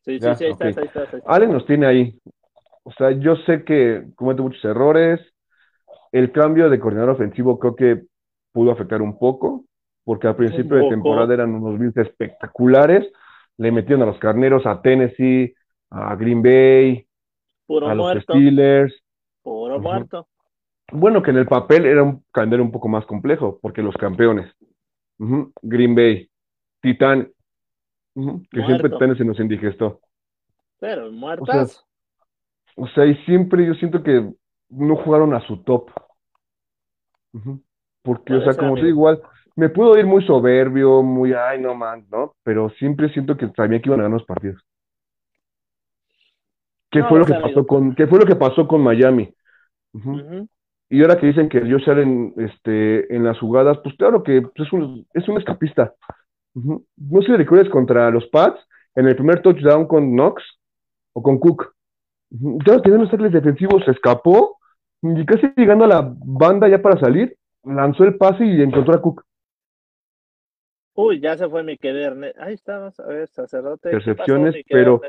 Sí, 0.00 0.18
sí, 0.18 0.34
sí, 0.36 0.44
ahí, 0.44 0.52
estás, 0.52 0.78
ahí, 0.78 0.84
estás, 0.84 1.22
Ale 1.26 1.46
nos 1.48 1.66
tiene 1.66 1.86
ahí. 1.86 2.18
O 2.84 2.92
sea, 2.92 3.10
yo 3.10 3.36
sé 3.46 3.64
que 3.64 4.06
comete 4.14 4.42
muchos 4.42 4.64
errores. 4.64 5.20
El 6.12 6.32
cambio 6.32 6.70
de 6.70 6.78
coordinador 6.78 7.14
ofensivo 7.14 7.58
creo 7.58 7.74
que 7.74 8.04
pudo 8.52 8.70
afectar 8.70 9.02
un 9.02 9.18
poco, 9.18 9.64
porque 10.04 10.28
al 10.28 10.36
principio 10.36 10.76
de 10.76 10.88
temporada 10.88 11.34
eran 11.34 11.54
unos 11.54 11.78
Bills 11.78 11.96
espectaculares. 11.96 13.10
Le 13.58 13.72
metieron 13.72 14.02
a 14.02 14.06
los 14.06 14.18
carneros 14.18 14.64
a 14.66 14.80
Tennessee, 14.80 15.54
a 15.94 16.16
Green 16.16 16.42
Bay, 16.42 17.06
a 17.68 17.94
los 17.94 18.22
Steelers. 18.22 18.94
Puro 19.42 19.78
muerto. 19.78 20.26
Bueno, 20.92 21.22
que 21.22 21.30
en 21.30 21.38
el 21.38 21.46
papel 21.46 21.86
era 21.86 22.02
un 22.02 22.24
calendario 22.32 22.64
un 22.64 22.72
poco 22.72 22.88
más 22.88 23.06
complejo, 23.06 23.58
porque 23.62 23.82
los 23.82 23.94
campeones, 23.96 24.52
Green 25.62 25.94
Bay, 25.94 26.28
Titán, 26.80 27.30
que 28.14 28.64
siempre 28.66 28.90
Titanes 28.90 29.18
se 29.18 29.24
nos 29.24 29.38
indigestó. 29.40 30.00
Pero 30.80 31.10
muertas. 31.10 31.84
O 32.76 32.86
sea, 32.88 33.06
y 33.06 33.14
siempre 33.24 33.64
yo 33.66 33.74
siento 33.74 34.02
que 34.02 34.30
no 34.68 34.96
jugaron 34.96 35.32
a 35.34 35.40
su 35.46 35.62
top. 35.62 35.90
Porque, 38.02 38.34
o 38.34 38.42
sea, 38.42 38.54
como 38.54 38.76
si 38.76 38.86
igual, 38.86 39.22
me 39.56 39.68
pudo 39.68 39.96
ir 39.98 40.06
muy 40.06 40.24
soberbio, 40.26 41.02
muy, 41.02 41.32
ay, 41.32 41.60
no 41.60 41.74
man, 41.74 42.06
¿no? 42.10 42.34
Pero 42.42 42.70
siempre 42.70 43.08
siento 43.10 43.36
que 43.36 43.48
sabía 43.50 43.80
que 43.80 43.88
iban 43.88 44.00
a 44.00 44.02
ganar 44.04 44.18
los 44.18 44.26
partidos. 44.26 44.62
¿Qué 46.94 47.02
fue 47.02 47.18
lo 47.18 47.24
que 47.24 47.34
pasó 47.34 47.66
con, 47.66 47.94
qué 47.96 48.06
fue 48.06 48.20
lo 48.20 48.24
que 48.24 48.36
pasó 48.36 48.68
con 48.68 48.80
Miami? 48.80 49.34
Y 50.88 51.02
ahora 51.02 51.18
que 51.18 51.26
dicen 51.26 51.48
que 51.48 51.60
Josh 51.60 51.90
Allen 51.90 52.34
este, 52.36 53.12
en 53.14 53.24
las 53.24 53.38
jugadas, 53.40 53.78
pues 53.82 53.96
claro 53.96 54.22
que 54.22 54.44
es, 54.54 54.72
un, 54.72 55.04
es 55.12 55.28
un 55.28 55.38
escapista. 55.38 55.92
No 56.54 57.20
sé 57.20 57.26
si 57.26 57.36
recuerdas 57.36 57.68
contra 57.68 58.10
los 58.10 58.26
Pats, 58.28 58.60
en 58.94 59.08
el 59.08 59.16
primer 59.16 59.42
touchdown 59.42 59.88
con 59.88 60.12
Knox 60.12 60.40
o 61.14 61.22
con 61.22 61.38
Cook. 61.38 61.74
Ya 62.30 62.80
teniendo 62.80 63.04
los 63.04 63.10
tackles 63.10 63.32
defensivos, 63.32 63.84
se 63.84 63.90
escapó 63.90 64.58
y 65.02 65.26
casi 65.26 65.48
llegando 65.56 65.86
a 65.86 65.88
la 65.88 66.14
banda 66.24 66.68
ya 66.68 66.80
para 66.80 66.98
salir, 67.00 67.36
lanzó 67.64 68.04
el 68.04 68.16
pase 68.16 68.44
y 68.44 68.62
encontró 68.62 68.94
a 68.94 69.02
Cook. 69.02 69.24
Uy, 70.94 71.20
ya 71.20 71.36
se 71.36 71.48
fue 71.48 71.64
mi 71.64 71.76
querer. 71.76 72.34
Ahí 72.38 72.54
está, 72.54 72.86
a 72.86 73.06
ver, 73.08 73.26
sacerdote. 73.26 73.90
Percepciones, 73.90 74.54
pero, 74.68 75.00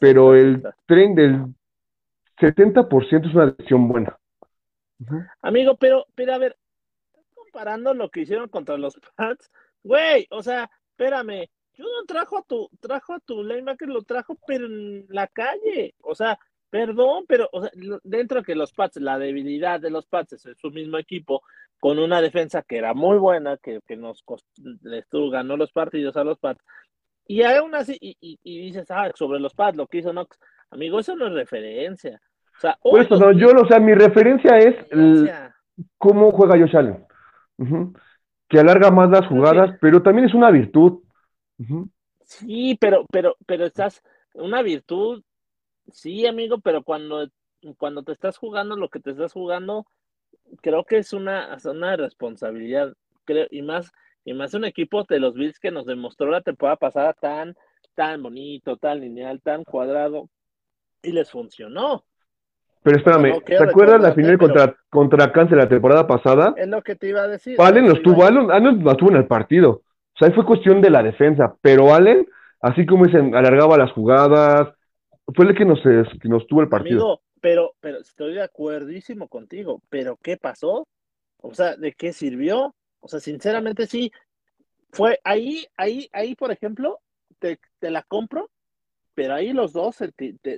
pero 0.00 0.34
el 0.34 0.62
tren 0.86 1.14
del 1.14 1.46
70% 2.38 3.28
es 3.28 3.34
una 3.34 3.46
decisión 3.46 3.88
buena. 3.88 4.18
Amigo, 5.42 5.76
pero, 5.76 6.06
pero 6.14 6.34
a 6.34 6.38
ver, 6.38 6.56
comparando 7.34 7.94
lo 7.94 8.10
que 8.10 8.20
hicieron 8.20 8.48
contra 8.48 8.76
los 8.76 8.98
Pats, 9.14 9.50
güey, 9.82 10.26
o 10.30 10.42
sea, 10.42 10.70
espérame, 10.90 11.48
yo 11.74 11.84
no 11.84 12.04
trajo 12.06 12.38
a 12.38 12.42
tu, 12.42 12.68
trajo 12.80 13.14
a 13.14 13.20
tu 13.20 13.42
linebacker, 13.42 13.88
lo 13.88 14.02
trajo, 14.02 14.36
pero 14.46 14.66
en 14.66 15.06
la 15.08 15.26
calle, 15.26 15.94
o 16.00 16.14
sea, 16.14 16.38
perdón, 16.70 17.24
pero 17.28 17.48
o 17.52 17.62
sea, 17.62 17.70
dentro 18.02 18.40
de 18.40 18.44
que 18.44 18.54
los 18.54 18.72
Pats, 18.72 18.96
la 18.96 19.18
debilidad 19.18 19.80
de 19.80 19.90
los 19.90 20.06
Pats 20.06 20.32
es 20.32 20.58
su 20.58 20.70
mismo 20.70 20.98
equipo, 20.98 21.42
con 21.78 21.98
una 21.98 22.22
defensa 22.22 22.62
que 22.62 22.78
era 22.78 22.94
muy 22.94 23.18
buena, 23.18 23.58
que, 23.58 23.80
que 23.86 23.96
nos 23.96 24.24
estuvo, 24.92 25.30
ganó 25.30 25.56
los 25.56 25.72
partidos 25.72 26.16
a 26.16 26.24
los 26.24 26.38
Pats, 26.38 26.62
y 27.26 27.42
aún 27.42 27.74
así, 27.74 27.96
y, 28.00 28.16
y, 28.20 28.66
dices, 28.66 28.90
ah, 28.90 29.10
sobre 29.14 29.40
los 29.40 29.54
Pats, 29.54 29.76
lo 29.76 29.86
que 29.86 29.98
hizo 29.98 30.12
Knox, 30.12 30.38
amigo, 30.70 31.00
eso 31.00 31.16
no 31.16 31.26
es 31.26 31.32
referencia. 31.32 32.20
O 32.56 32.60
sea, 32.60 32.78
no, 32.82 33.32
yo, 33.32 33.48
o 33.50 33.66
sea, 33.66 33.78
mi 33.78 33.94
referencia 33.94 34.58
es 34.58 34.76
cómo 35.98 36.30
juega 36.30 36.58
Josh 36.58 36.76
Allen. 36.76 37.06
Que 38.48 38.60
alarga 38.60 38.90
más 38.90 39.10
las 39.10 39.26
jugadas, 39.26 39.76
pero 39.80 40.02
también 40.02 40.28
es 40.28 40.34
una 40.34 40.50
virtud. 40.50 41.02
Sí, 42.22 42.78
pero, 42.80 43.04
pero, 43.10 43.36
pero 43.44 43.66
estás, 43.66 44.02
una 44.34 44.62
virtud, 44.62 45.22
sí, 45.92 46.26
amigo, 46.26 46.58
pero 46.60 46.82
cuando, 46.82 47.28
cuando 47.76 48.02
te 48.04 48.12
estás 48.12 48.38
jugando 48.38 48.76
lo 48.76 48.88
que 48.88 49.00
te 49.00 49.10
estás 49.10 49.32
jugando, 49.32 49.86
creo 50.62 50.84
que 50.84 50.98
es 50.98 51.12
una, 51.12 51.56
una 51.64 51.96
responsabilidad, 51.96 52.94
creo, 53.24 53.46
y 53.50 53.62
más, 53.62 53.92
y 54.26 54.34
más 54.34 54.52
un 54.54 54.64
equipo 54.64 55.04
de 55.04 55.20
los 55.20 55.34
Bills 55.34 55.60
que 55.60 55.70
nos 55.70 55.86
demostró 55.86 56.28
la 56.28 56.40
temporada 56.40 56.76
pasada 56.76 57.12
tan, 57.12 57.54
tan 57.94 58.22
bonito, 58.22 58.76
tan 58.76 59.00
lineal, 59.00 59.40
tan 59.40 59.62
cuadrado, 59.62 60.28
y 61.00 61.12
les 61.12 61.30
funcionó. 61.30 62.04
Pero 62.82 62.98
espérame, 62.98 63.40
¿te 63.44 63.56
acuerdas 63.56 64.02
la 64.02 64.12
final 64.14 64.36
contra, 64.36 64.76
contra 64.90 65.32
Kansas 65.32 65.56
la 65.56 65.68
temporada 65.68 66.08
pasada? 66.08 66.54
Es 66.56 66.66
lo 66.66 66.82
que 66.82 66.96
te 66.96 67.08
iba 67.08 67.22
a 67.22 67.28
decir. 67.28 67.56
Allen 67.60 67.88
los 67.88 68.02
tuvo, 68.02 68.24
Allen, 68.24 68.50
Allen 68.50 68.82
los 68.82 68.96
tuvo 68.96 69.10
en 69.10 69.16
el 69.16 69.26
partido. 69.26 69.70
O 69.70 70.18
sea, 70.18 70.28
ahí 70.28 70.34
fue 70.34 70.44
cuestión 70.44 70.80
de 70.80 70.90
la 70.90 71.04
defensa. 71.04 71.56
Pero 71.60 71.94
Allen, 71.94 72.26
así 72.60 72.84
como 72.84 73.06
dicen, 73.06 73.34
alargaba 73.34 73.78
las 73.78 73.92
jugadas, 73.92 74.74
fue 75.34 75.46
el 75.46 75.56
que 75.56 75.64
nos, 75.64 75.80
que 75.82 76.28
nos 76.28 76.46
tuvo 76.48 76.62
el 76.62 76.68
partido. 76.68 77.00
Amigo, 77.00 77.22
pero, 77.40 77.74
pero 77.80 77.98
estoy 77.98 78.34
de 78.34 78.42
acuerdísimo 78.42 79.28
contigo. 79.28 79.80
Pero 79.88 80.16
¿qué 80.20 80.36
pasó? 80.36 80.86
O 81.42 81.54
sea, 81.54 81.76
¿de 81.76 81.92
qué 81.92 82.12
sirvió? 82.12 82.74
O 83.06 83.08
sea, 83.08 83.20
sinceramente 83.20 83.86
sí. 83.86 84.12
Fue 84.90 85.20
ahí, 85.24 85.66
ahí, 85.76 86.08
ahí, 86.12 86.34
por 86.34 86.50
ejemplo, 86.50 87.00
te, 87.38 87.60
te 87.78 87.90
la 87.90 88.02
compro 88.02 88.50
pero 89.16 89.32
ahí 89.32 89.54
los 89.54 89.72
dos 89.72 89.96
se, 89.96 90.12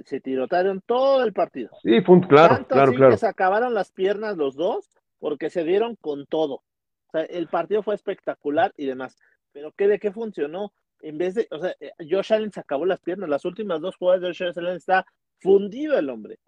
se 0.04 0.20
tirotaron 0.20 0.82
todo 0.84 1.22
el 1.22 1.32
partido. 1.32 1.70
Sí, 1.80 2.00
fue 2.00 2.16
un, 2.16 2.22
claro, 2.22 2.66
claro, 2.66 2.92
claro. 2.92 3.12
que 3.12 3.16
se 3.16 3.28
acabaron 3.28 3.72
las 3.72 3.92
piernas 3.92 4.36
los 4.36 4.56
dos 4.56 4.90
porque 5.20 5.48
se 5.48 5.62
dieron 5.62 5.94
con 5.94 6.26
todo. 6.26 6.54
O 6.54 7.10
sea, 7.12 7.22
el 7.22 7.46
partido 7.46 7.84
fue 7.84 7.94
espectacular 7.94 8.74
y 8.76 8.86
demás. 8.86 9.16
Pero 9.52 9.72
¿qué 9.76 9.86
de 9.86 10.00
qué 10.00 10.10
funcionó? 10.10 10.72
En 11.00 11.18
vez 11.18 11.36
de, 11.36 11.46
o 11.52 11.60
sea, 11.60 11.72
eh, 11.78 11.92
Josh 12.00 12.32
Allen 12.32 12.50
se 12.50 12.58
acabó 12.58 12.84
las 12.84 12.98
piernas. 13.00 13.30
Las 13.30 13.44
últimas 13.44 13.80
dos 13.80 13.94
jugadas 13.94 14.22
de 14.22 14.26
Josh 14.26 14.58
Allen 14.58 14.74
está 14.74 15.06
fundido 15.38 15.96
el 15.96 16.10
hombre. 16.10 16.40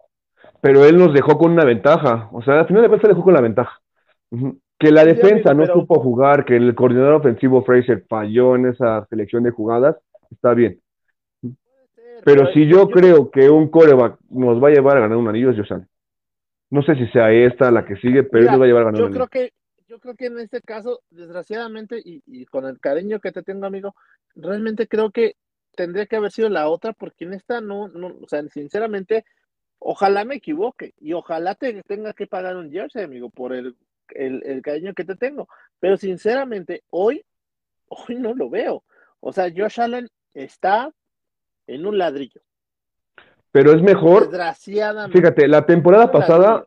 Pero 0.59 0.83
él 0.83 0.97
nos 0.97 1.13
dejó 1.13 1.37
con 1.37 1.53
una 1.53 1.63
ventaja. 1.63 2.27
O 2.33 2.41
sea, 2.41 2.59
al 2.59 2.67
final 2.67 2.81
de 2.81 2.89
cuentas 2.89 3.07
dejó 3.07 3.23
con 3.23 3.33
la 3.33 3.41
ventaja. 3.41 3.81
Que 4.81 4.89
la 4.89 5.05
defensa 5.05 5.53
no 5.53 5.67
supo 5.67 5.99
jugar, 5.99 6.43
que 6.43 6.55
el 6.55 6.73
coordinador 6.73 7.13
ofensivo 7.13 7.63
Fraser 7.63 8.03
falló 8.09 8.55
en 8.55 8.65
esa 8.65 9.05
selección 9.11 9.43
de 9.43 9.51
jugadas, 9.51 9.95
está 10.31 10.55
bien. 10.55 10.81
Pero 12.25 12.51
si 12.51 12.67
yo, 12.67 12.89
creo 12.89 13.29
que 13.29 13.47
un 13.47 13.69
coreback 13.69 14.17
nos 14.31 14.61
va 14.61 14.69
a 14.69 14.71
llevar 14.71 14.97
a 14.97 15.01
ganar 15.01 15.17
un 15.17 15.27
anillo, 15.27 15.51
es 15.51 15.57
Josh 15.57 15.79
No 16.71 16.81
sé 16.81 16.95
si 16.95 17.05
sea 17.09 17.31
esta 17.31 17.69
la 17.69 17.85
que 17.85 17.95
sigue, 17.97 18.23
pero 18.23 18.45
él 18.45 18.49
nos 18.49 18.59
va 18.59 18.63
a 18.63 18.67
llevar 18.67 18.81
a 18.81 18.85
ganar 18.85 18.99
yo 19.01 19.05
un 19.05 19.11
creo 19.11 19.27
Que, 19.27 19.53
yo 19.87 19.99
creo 19.99 20.15
que 20.15 20.25
en 20.25 20.39
este 20.39 20.61
caso, 20.61 21.01
desgraciadamente, 21.11 22.01
y, 22.03 22.45
con 22.47 22.65
el 22.65 22.79
cariño 22.79 23.19
que 23.19 23.31
te 23.31 23.43
tengo, 23.43 23.67
amigo, 23.67 23.93
realmente 24.33 24.87
creo 24.87 25.11
que 25.11 25.35
tendría 25.75 26.07
que 26.07 26.15
haber 26.15 26.31
sido 26.31 26.49
la 26.49 26.69
otra, 26.69 26.93
porque 26.93 27.25
en 27.25 27.33
esta 27.33 27.61
no, 27.61 27.87
no 27.89 28.07
o 28.19 28.27
sea, 28.27 28.41
sinceramente, 28.47 29.25
ojalá 29.77 30.25
me 30.25 30.37
equivoque 30.37 30.95
y 30.99 31.13
ojalá 31.13 31.53
te 31.53 31.83
tenga 31.83 32.13
que 32.13 32.25
pagar 32.25 32.57
un 32.57 32.71
jersey, 32.71 33.03
amigo, 33.03 33.29
por 33.29 33.53
el, 33.53 33.75
el, 34.15 34.41
el 34.45 34.61
cariño 34.61 34.93
que 34.93 35.03
te 35.03 35.15
tengo. 35.15 35.47
Pero 35.79 35.97
sinceramente, 35.97 36.83
hoy, 36.89 37.23
hoy 37.87 38.15
no 38.15 38.33
lo 38.33 38.49
veo. 38.49 38.83
O 39.19 39.31
sea, 39.31 39.51
Josh 39.55 39.79
Allen 39.79 40.07
está 40.33 40.91
en 41.67 41.85
un 41.85 41.97
ladrillo. 41.97 42.41
Pero 43.51 43.73
es 43.73 43.81
mejor. 43.81 44.23
Desgraciadamente. 44.23 45.17
Fíjate, 45.17 45.47
la 45.47 45.65
temporada 45.65 46.11
pasada 46.11 46.65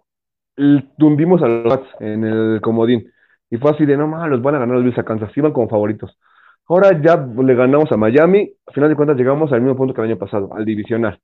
tundimos 0.99 1.43
a 1.43 1.49
los 1.49 1.77
Pats 1.77 1.89
en 2.01 2.25
el 2.25 2.61
comodín. 2.61 3.11
Y 3.51 3.57
fue 3.57 3.71
así 3.71 3.87
de, 3.87 3.97
no 3.97 4.07
más, 4.07 4.29
los 4.29 4.43
van 4.43 4.57
a 4.57 4.59
ganar 4.59 4.77
los 4.77 4.85
Bills 4.85 4.99
a 4.99 5.05
Kansas. 5.05 5.37
Iban 5.37 5.53
como 5.53 5.69
favoritos. 5.69 6.19
Ahora 6.67 7.01
ya 7.01 7.17
le 7.17 7.55
ganamos 7.55 7.91
a 7.93 7.97
Miami. 7.97 8.53
A 8.67 8.73
final 8.73 8.89
de 8.89 8.97
cuentas 8.97 9.17
llegamos 9.17 9.53
al 9.53 9.61
mismo 9.61 9.77
punto 9.77 9.95
que 9.95 10.01
el 10.01 10.09
año 10.09 10.19
pasado, 10.19 10.51
al 10.55 10.65
divisional. 10.65 11.21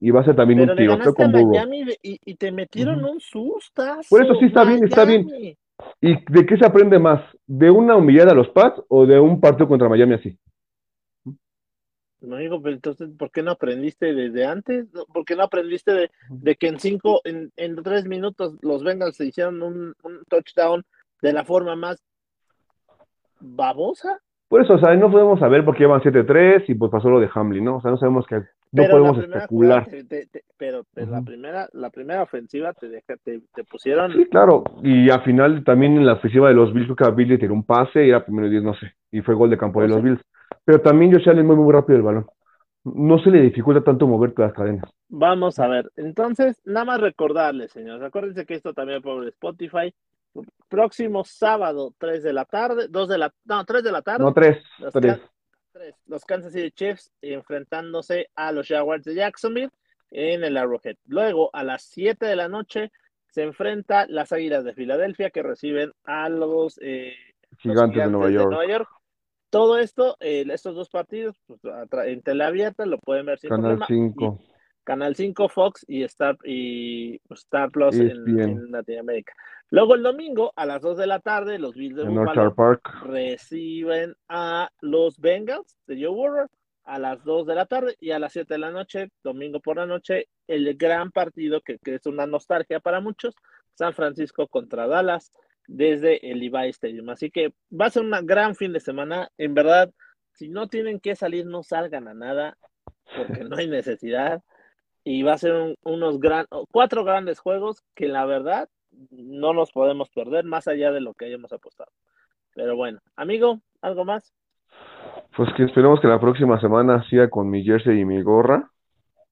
Y 0.00 0.10
va 0.10 0.20
a 0.20 0.24
ser 0.24 0.36
también 0.36 0.60
un 0.60 0.76
tiroteo 0.76 1.14
con. 1.14 1.32
Miami 1.32 1.84
y, 2.02 2.34
te 2.34 2.52
metieron 2.52 3.04
un 3.04 3.20
susto. 3.20 3.82
Por 4.08 4.24
eso 4.24 4.34
sí 4.34 4.46
está 4.46 4.64
bien, 4.64 4.84
está 4.84 5.04
bien. 5.04 5.56
¿Y 6.00 6.14
de 6.32 6.46
qué 6.46 6.56
se 6.56 6.66
aprende 6.66 6.98
más? 6.98 7.22
¿De 7.46 7.70
una 7.70 7.96
humillada 7.96 8.32
a 8.32 8.34
los 8.34 8.48
Pats 8.48 8.82
o 8.88 9.06
de 9.06 9.18
un 9.18 9.40
partido 9.40 9.68
contra 9.68 9.88
Miami 9.88 10.14
así? 10.14 10.38
No 12.20 12.36
digo, 12.36 12.60
pero 12.60 12.74
entonces, 12.74 13.10
¿por 13.16 13.30
qué 13.30 13.42
no 13.42 13.52
aprendiste 13.52 14.12
desde 14.12 14.44
antes? 14.44 14.88
¿Por 15.12 15.24
qué 15.24 15.36
no 15.36 15.44
aprendiste 15.44 16.10
de, 16.28 16.56
que 16.56 16.66
en 16.66 16.80
cinco, 16.80 17.20
en, 17.24 17.52
en, 17.56 17.76
tres 17.82 18.06
minutos 18.06 18.58
los 18.60 18.82
Bengals 18.82 19.16
se 19.16 19.26
hicieron 19.26 19.62
un, 19.62 19.94
touchdown 20.28 20.84
de 21.22 21.32
la 21.32 21.44
forma 21.44 21.76
más 21.76 22.02
babosa? 23.38 24.18
Por 24.48 24.62
eso, 24.62 24.74
o 24.74 24.78
sea, 24.80 24.96
no 24.96 25.12
podemos 25.12 25.38
saber 25.38 25.64
por 25.64 25.76
qué 25.76 25.84
llevan 25.84 26.00
7-3 26.00 26.64
y 26.66 26.74
pues 26.74 26.90
pasó 26.90 27.08
lo 27.08 27.20
de 27.20 27.30
Hamlin, 27.32 27.64
¿no? 27.64 27.76
O 27.76 27.80
sea, 27.82 27.92
no 27.92 27.98
sabemos 27.98 28.26
que 28.26 28.42
no 28.72 28.84
podemos 28.88 29.18
especular. 29.18 29.86
pero 30.56 30.84
la 30.94 31.22
primera 31.22 31.68
la 31.72 31.90
primera 31.90 32.22
ofensiva 32.22 32.72
te, 32.72 32.88
deja, 32.88 33.16
te, 33.16 33.40
pusieron. 33.64 34.12
Sí, 34.12 34.26
claro. 34.26 34.64
Y 34.82 35.10
al 35.10 35.22
final 35.22 35.64
también 35.64 35.96
en 35.96 36.06
la 36.06 36.14
ofensiva 36.14 36.48
de 36.48 36.54
los 36.54 36.72
Bills, 36.72 36.90
creo 36.94 37.10
que 37.10 37.16
Billy 37.16 37.38
tiró 37.38 37.54
un 37.54 37.64
pase 37.64 38.06
y 38.06 38.10
era 38.10 38.24
primero 38.24 38.48
10, 38.48 38.62
no 38.62 38.74
sé. 38.74 38.92
Y 39.10 39.20
fue 39.20 39.34
gol 39.34 39.50
de 39.50 39.58
campo 39.58 39.80
de 39.82 39.88
los 39.88 40.02
Bills. 40.02 40.20
Pero 40.64 40.80
también 40.80 41.12
Josh 41.12 41.28
Allen 41.28 41.46
mueve 41.46 41.62
muy 41.62 41.72
rápido 41.72 41.96
el 41.96 42.02
balón. 42.02 42.26
No 42.84 43.18
se 43.18 43.30
le 43.30 43.42
dificulta 43.42 43.82
tanto 43.82 44.06
mover 44.06 44.32
todas 44.32 44.50
las 44.50 44.56
cadenas. 44.56 44.90
Vamos 45.08 45.58
a 45.58 45.68
ver. 45.68 45.90
Entonces, 45.96 46.60
nada 46.64 46.84
más 46.84 47.00
recordarles, 47.00 47.72
señores. 47.72 48.02
Acuérdense 48.02 48.46
que 48.46 48.54
esto 48.54 48.72
también 48.72 49.02
por 49.02 49.26
Spotify. 49.28 49.92
Próximo 50.68 51.24
sábado, 51.24 51.94
3 51.98 52.22
de 52.22 52.32
la 52.32 52.44
tarde, 52.44 52.86
2 52.88 53.08
de 53.08 53.18
la, 53.18 53.32
no, 53.46 53.64
3 53.64 53.82
de 53.82 53.92
la 53.92 54.02
tarde. 54.02 54.24
No, 54.24 54.32
3. 54.32 54.58
Los, 54.78 54.92
3. 55.78 55.94
los 56.06 56.24
Kansas 56.24 56.52
City 56.52 56.70
Chiefs 56.72 57.12
enfrentándose 57.22 58.28
a 58.34 58.52
los 58.52 58.66
Jaguars 58.66 59.04
de 59.04 59.14
Jacksonville 59.14 59.70
en 60.10 60.44
el 60.44 60.56
Arrowhead. 60.56 60.96
Luego, 61.06 61.50
a 61.52 61.62
las 61.64 61.82
7 61.84 62.26
de 62.26 62.36
la 62.36 62.48
noche, 62.48 62.90
se 63.30 63.42
enfrenta 63.42 64.06
las 64.08 64.32
Águilas 64.32 64.64
de 64.64 64.74
Filadelfia 64.74 65.30
que 65.30 65.42
reciben 65.42 65.92
a 66.04 66.28
los, 66.28 66.78
eh, 66.82 67.12
gigantes, 67.58 68.04
de, 68.04 68.10
Nueva 68.10 68.30
York. 68.30 68.50
de 68.50 68.56
Nueva 68.56 68.72
York. 68.72 68.88
Todo 69.50 69.78
esto, 69.78 70.16
eh, 70.20 70.44
estos 70.50 70.74
dos 70.74 70.90
partidos, 70.90 71.40
pues, 71.46 71.60
en 72.06 72.22
tele 72.22 72.44
abierta, 72.44 72.84
lo 72.84 72.98
pueden 72.98 73.26
ver 73.26 73.38
sin 73.38 73.50
Canal 73.50 73.80
5. 73.86 74.38
Canal 74.88 75.14
5, 75.14 75.50
Fox 75.50 75.84
y 75.86 76.02
Star, 76.04 76.38
y 76.44 77.18
pues, 77.28 77.40
Star 77.40 77.70
Plus 77.70 77.94
en, 77.96 78.72
Latinoamérica. 78.72 79.34
Luego 79.68 79.94
el 79.94 80.02
domingo, 80.02 80.54
a 80.56 80.64
las 80.64 80.80
2 80.80 80.96
de 80.96 81.06
la 81.06 81.20
tarde, 81.20 81.58
los 81.58 81.74
Bills 81.74 81.94
de 81.94 82.04
Buffalo 82.04 82.54
Park. 82.54 83.02
reciben 83.02 84.16
a 84.30 84.70
los 84.80 85.18
Bengals 85.18 85.76
de 85.86 86.02
Joe 86.02 86.14
Burrow 86.14 86.46
a 86.84 86.98
las 86.98 87.22
2 87.22 87.46
de 87.46 87.54
la 87.54 87.66
tarde 87.66 87.96
y 88.00 88.12
a 88.12 88.18
las 88.18 88.32
7 88.32 88.54
de 88.54 88.58
la 88.58 88.70
noche, 88.70 89.10
domingo 89.22 89.60
por 89.60 89.76
la 89.76 89.84
noche, 89.84 90.28
el 90.46 90.74
gran 90.78 91.10
partido 91.10 91.60
que, 91.60 91.78
que 91.80 91.96
es 91.96 92.06
una 92.06 92.26
nostalgia 92.26 92.80
para 92.80 93.02
muchos, 93.02 93.34
San 93.74 93.92
Francisco 93.92 94.48
contra 94.48 94.86
Dallas 94.86 95.30
desde 95.66 96.30
el 96.30 96.38
Levi 96.38 96.70
Stadium. 96.70 97.10
Así 97.10 97.30
que 97.30 97.52
va 97.78 97.86
a 97.86 97.90
ser 97.90 98.04
un 98.04 98.12
gran 98.26 98.54
fin 98.54 98.72
de 98.72 98.80
semana. 98.80 99.30
En 99.36 99.52
verdad, 99.52 99.92
si 100.32 100.48
no 100.48 100.66
tienen 100.68 100.98
que 100.98 101.14
salir, 101.14 101.44
no 101.44 101.62
salgan 101.62 102.08
a 102.08 102.14
nada, 102.14 102.56
porque 103.14 103.44
no 103.44 103.56
hay 103.58 103.68
necesidad. 103.68 104.42
Y 105.08 105.22
va 105.22 105.32
a 105.32 105.38
ser 105.38 105.76
unos 105.84 106.20
gran, 106.20 106.46
cuatro 106.70 107.04
grandes 107.04 107.38
juegos 107.38 107.82
que 107.94 108.08
la 108.08 108.26
verdad 108.26 108.68
no 109.10 109.54
nos 109.54 109.72
podemos 109.72 110.10
perder 110.10 110.44
más 110.44 110.68
allá 110.68 110.92
de 110.92 111.00
lo 111.00 111.14
que 111.14 111.26
hayamos 111.26 111.52
apostado. 111.52 111.90
Pero 112.54 112.76
bueno, 112.76 113.00
amigo, 113.16 113.60
¿Algo 113.80 114.04
más? 114.04 114.34
Pues 115.36 115.48
que 115.56 115.64
esperemos 115.64 116.00
que 116.00 116.08
la 116.08 116.20
próxima 116.20 116.60
semana 116.60 117.04
siga 117.08 117.30
con 117.30 117.48
mi 117.48 117.64
jersey 117.64 118.00
y 118.00 118.04
mi 118.04 118.22
gorra, 118.22 118.70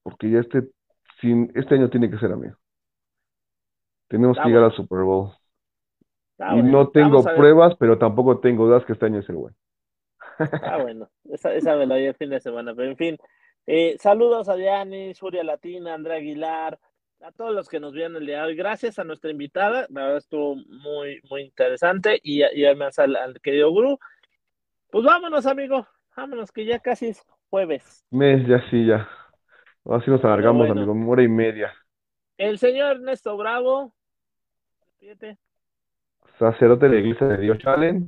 porque 0.03 0.29
ya 0.29 0.39
este, 0.39 0.69
sin, 1.19 1.51
este 1.55 1.75
año 1.75 1.89
tiene 1.89 2.09
que 2.09 2.17
ser 2.17 2.31
amigo. 2.31 2.55
Tenemos 4.07 4.37
que 4.37 4.47
llegar 4.47 4.63
al 4.63 4.75
Super 4.75 4.99
Bowl. 4.99 5.31
y 6.39 6.61
no 6.63 6.89
tengo 6.89 7.23
pruebas, 7.23 7.75
pero 7.77 7.97
tampoco 7.97 8.39
tengo 8.39 8.65
dudas 8.65 8.85
que 8.85 8.93
este 8.93 9.05
año 9.05 9.19
es 9.19 9.29
el 9.29 9.35
bueno. 9.35 9.55
Ah, 10.63 10.77
bueno, 10.81 11.09
esa, 11.25 11.53
esa 11.53 11.75
me 11.75 11.85
la 11.85 11.97
el 11.97 12.13
fin 12.13 12.29
de 12.29 12.39
semana, 12.39 12.73
pero 12.73 12.89
en 12.89 12.95
fin. 12.95 13.17
Eh, 13.67 13.97
saludos 13.99 14.47
a 14.47 14.55
Diani, 14.55 15.13
Suria 15.13 15.43
Latina, 15.43 15.93
Andrea 15.93 16.17
Aguilar, 16.17 16.79
a 17.21 17.31
todos 17.33 17.53
los 17.53 17.67
que 17.67 17.79
nos 17.81 17.91
vieron 17.91 18.15
el 18.15 18.25
día 18.25 18.37
de 18.37 18.43
hoy. 18.47 18.55
Gracias 18.55 18.97
a 18.97 19.03
nuestra 19.03 19.29
invitada, 19.29 19.87
la 19.89 20.03
verdad 20.03 20.17
estuvo 20.17 20.55
muy, 20.55 21.21
muy 21.29 21.41
interesante. 21.41 22.19
Y, 22.23 22.43
y 22.43 22.65
además 22.65 22.97
al, 22.97 23.15
al 23.17 23.39
querido 23.41 23.69
Guru. 23.71 23.99
Pues 24.89 25.03
vámonos, 25.03 25.45
amigo, 25.45 25.85
vámonos, 26.15 26.51
que 26.51 26.65
ya 26.65 26.79
casi 26.79 27.07
es 27.07 27.25
jueves. 27.49 28.05
Mes, 28.09 28.47
ya 28.47 28.61
sí, 28.69 28.85
ya. 28.85 29.07
Así 29.85 30.09
nos 30.09 30.23
alargamos, 30.23 30.69
amigo, 30.69 30.93
hora 31.09 31.23
y 31.23 31.27
media. 31.27 31.73
El 32.37 32.57
señor 32.57 32.97
Ernesto 32.97 33.35
Bravo, 33.35 33.93
Fíjate. 34.99 35.37
sacerdote 36.39 36.87
de 36.87 36.93
la 36.95 36.99
iglesia 37.01 37.27
de 37.27 37.37
Dios 37.37 37.57
Challenge. 37.57 38.07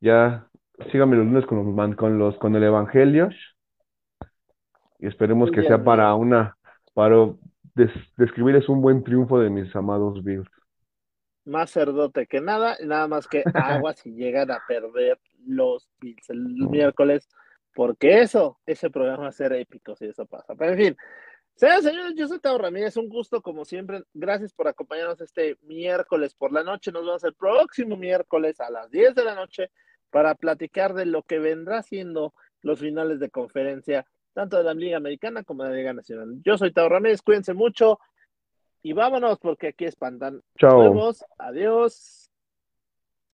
Ya 0.00 0.48
síganme 0.92 1.16
los 1.16 1.26
lunes 1.26 1.46
con 1.46 1.76
los, 1.76 1.96
con 1.96 2.18
los 2.18 2.36
con 2.36 2.54
el 2.56 2.64
Evangelio 2.64 3.30
y 4.98 5.06
esperemos 5.06 5.50
que 5.50 5.62
sea 5.62 5.82
para 5.82 6.14
una 6.14 6.56
para 6.94 7.34
describirles 8.16 8.68
un 8.68 8.80
buen 8.80 9.04
triunfo 9.04 9.38
de 9.38 9.50
mis 9.50 9.74
amados 9.76 10.24
Bills. 10.24 10.48
Más 11.44 11.70
cerdote 11.70 12.26
que 12.26 12.40
nada, 12.40 12.76
nada 12.82 13.06
más 13.06 13.28
que 13.28 13.44
agua 13.54 13.92
si 13.92 14.12
llegan 14.12 14.50
a 14.50 14.62
perder 14.66 15.18
los 15.46 15.88
Bills 16.00 16.30
el 16.30 16.40
miércoles, 16.40 17.28
porque 17.74 18.20
eso, 18.20 18.58
ese 18.66 18.90
programa 18.90 19.24
va 19.24 19.28
a 19.28 19.32
ser 19.32 19.52
épico 19.52 19.94
si 19.94 20.06
eso 20.06 20.24
pasa. 20.26 20.54
Pero 20.56 20.72
en 20.72 20.78
fin, 20.78 20.96
señores, 21.54 21.84
señores, 21.84 22.14
yo 22.16 22.26
soy 22.26 22.40
Tavo 22.40 22.58
Ramírez, 22.58 22.96
un 22.96 23.08
gusto 23.08 23.42
como 23.42 23.64
siempre. 23.66 24.02
Gracias 24.14 24.54
por 24.54 24.66
acompañarnos 24.66 25.20
este 25.20 25.58
miércoles 25.62 26.34
por 26.34 26.52
la 26.52 26.64
noche. 26.64 26.90
Nos 26.90 27.04
vemos 27.04 27.24
el 27.24 27.34
próximo 27.34 27.96
miércoles 27.96 28.60
a 28.60 28.70
las 28.70 28.90
10 28.90 29.14
de 29.14 29.24
la 29.24 29.34
noche 29.34 29.70
para 30.10 30.34
platicar 30.34 30.94
de 30.94 31.04
lo 31.04 31.22
que 31.22 31.38
vendrá 31.38 31.82
siendo 31.82 32.32
los 32.62 32.80
finales 32.80 33.20
de 33.20 33.30
conferencia, 33.30 34.06
tanto 34.36 34.58
de 34.58 34.64
la 34.64 34.74
Liga 34.74 34.98
Americana 34.98 35.42
como 35.42 35.64
de 35.64 35.70
la 35.70 35.76
Liga 35.76 35.92
Nacional. 35.94 36.42
Yo 36.44 36.58
soy 36.58 36.70
Tao 36.70 36.90
Ramírez, 36.90 37.22
cuídense 37.22 37.54
mucho 37.54 37.98
y 38.82 38.92
vámonos 38.92 39.38
porque 39.38 39.68
aquí 39.68 39.86
espantan. 39.86 40.42
Chao. 40.58 41.10
Adiós. 41.38 42.25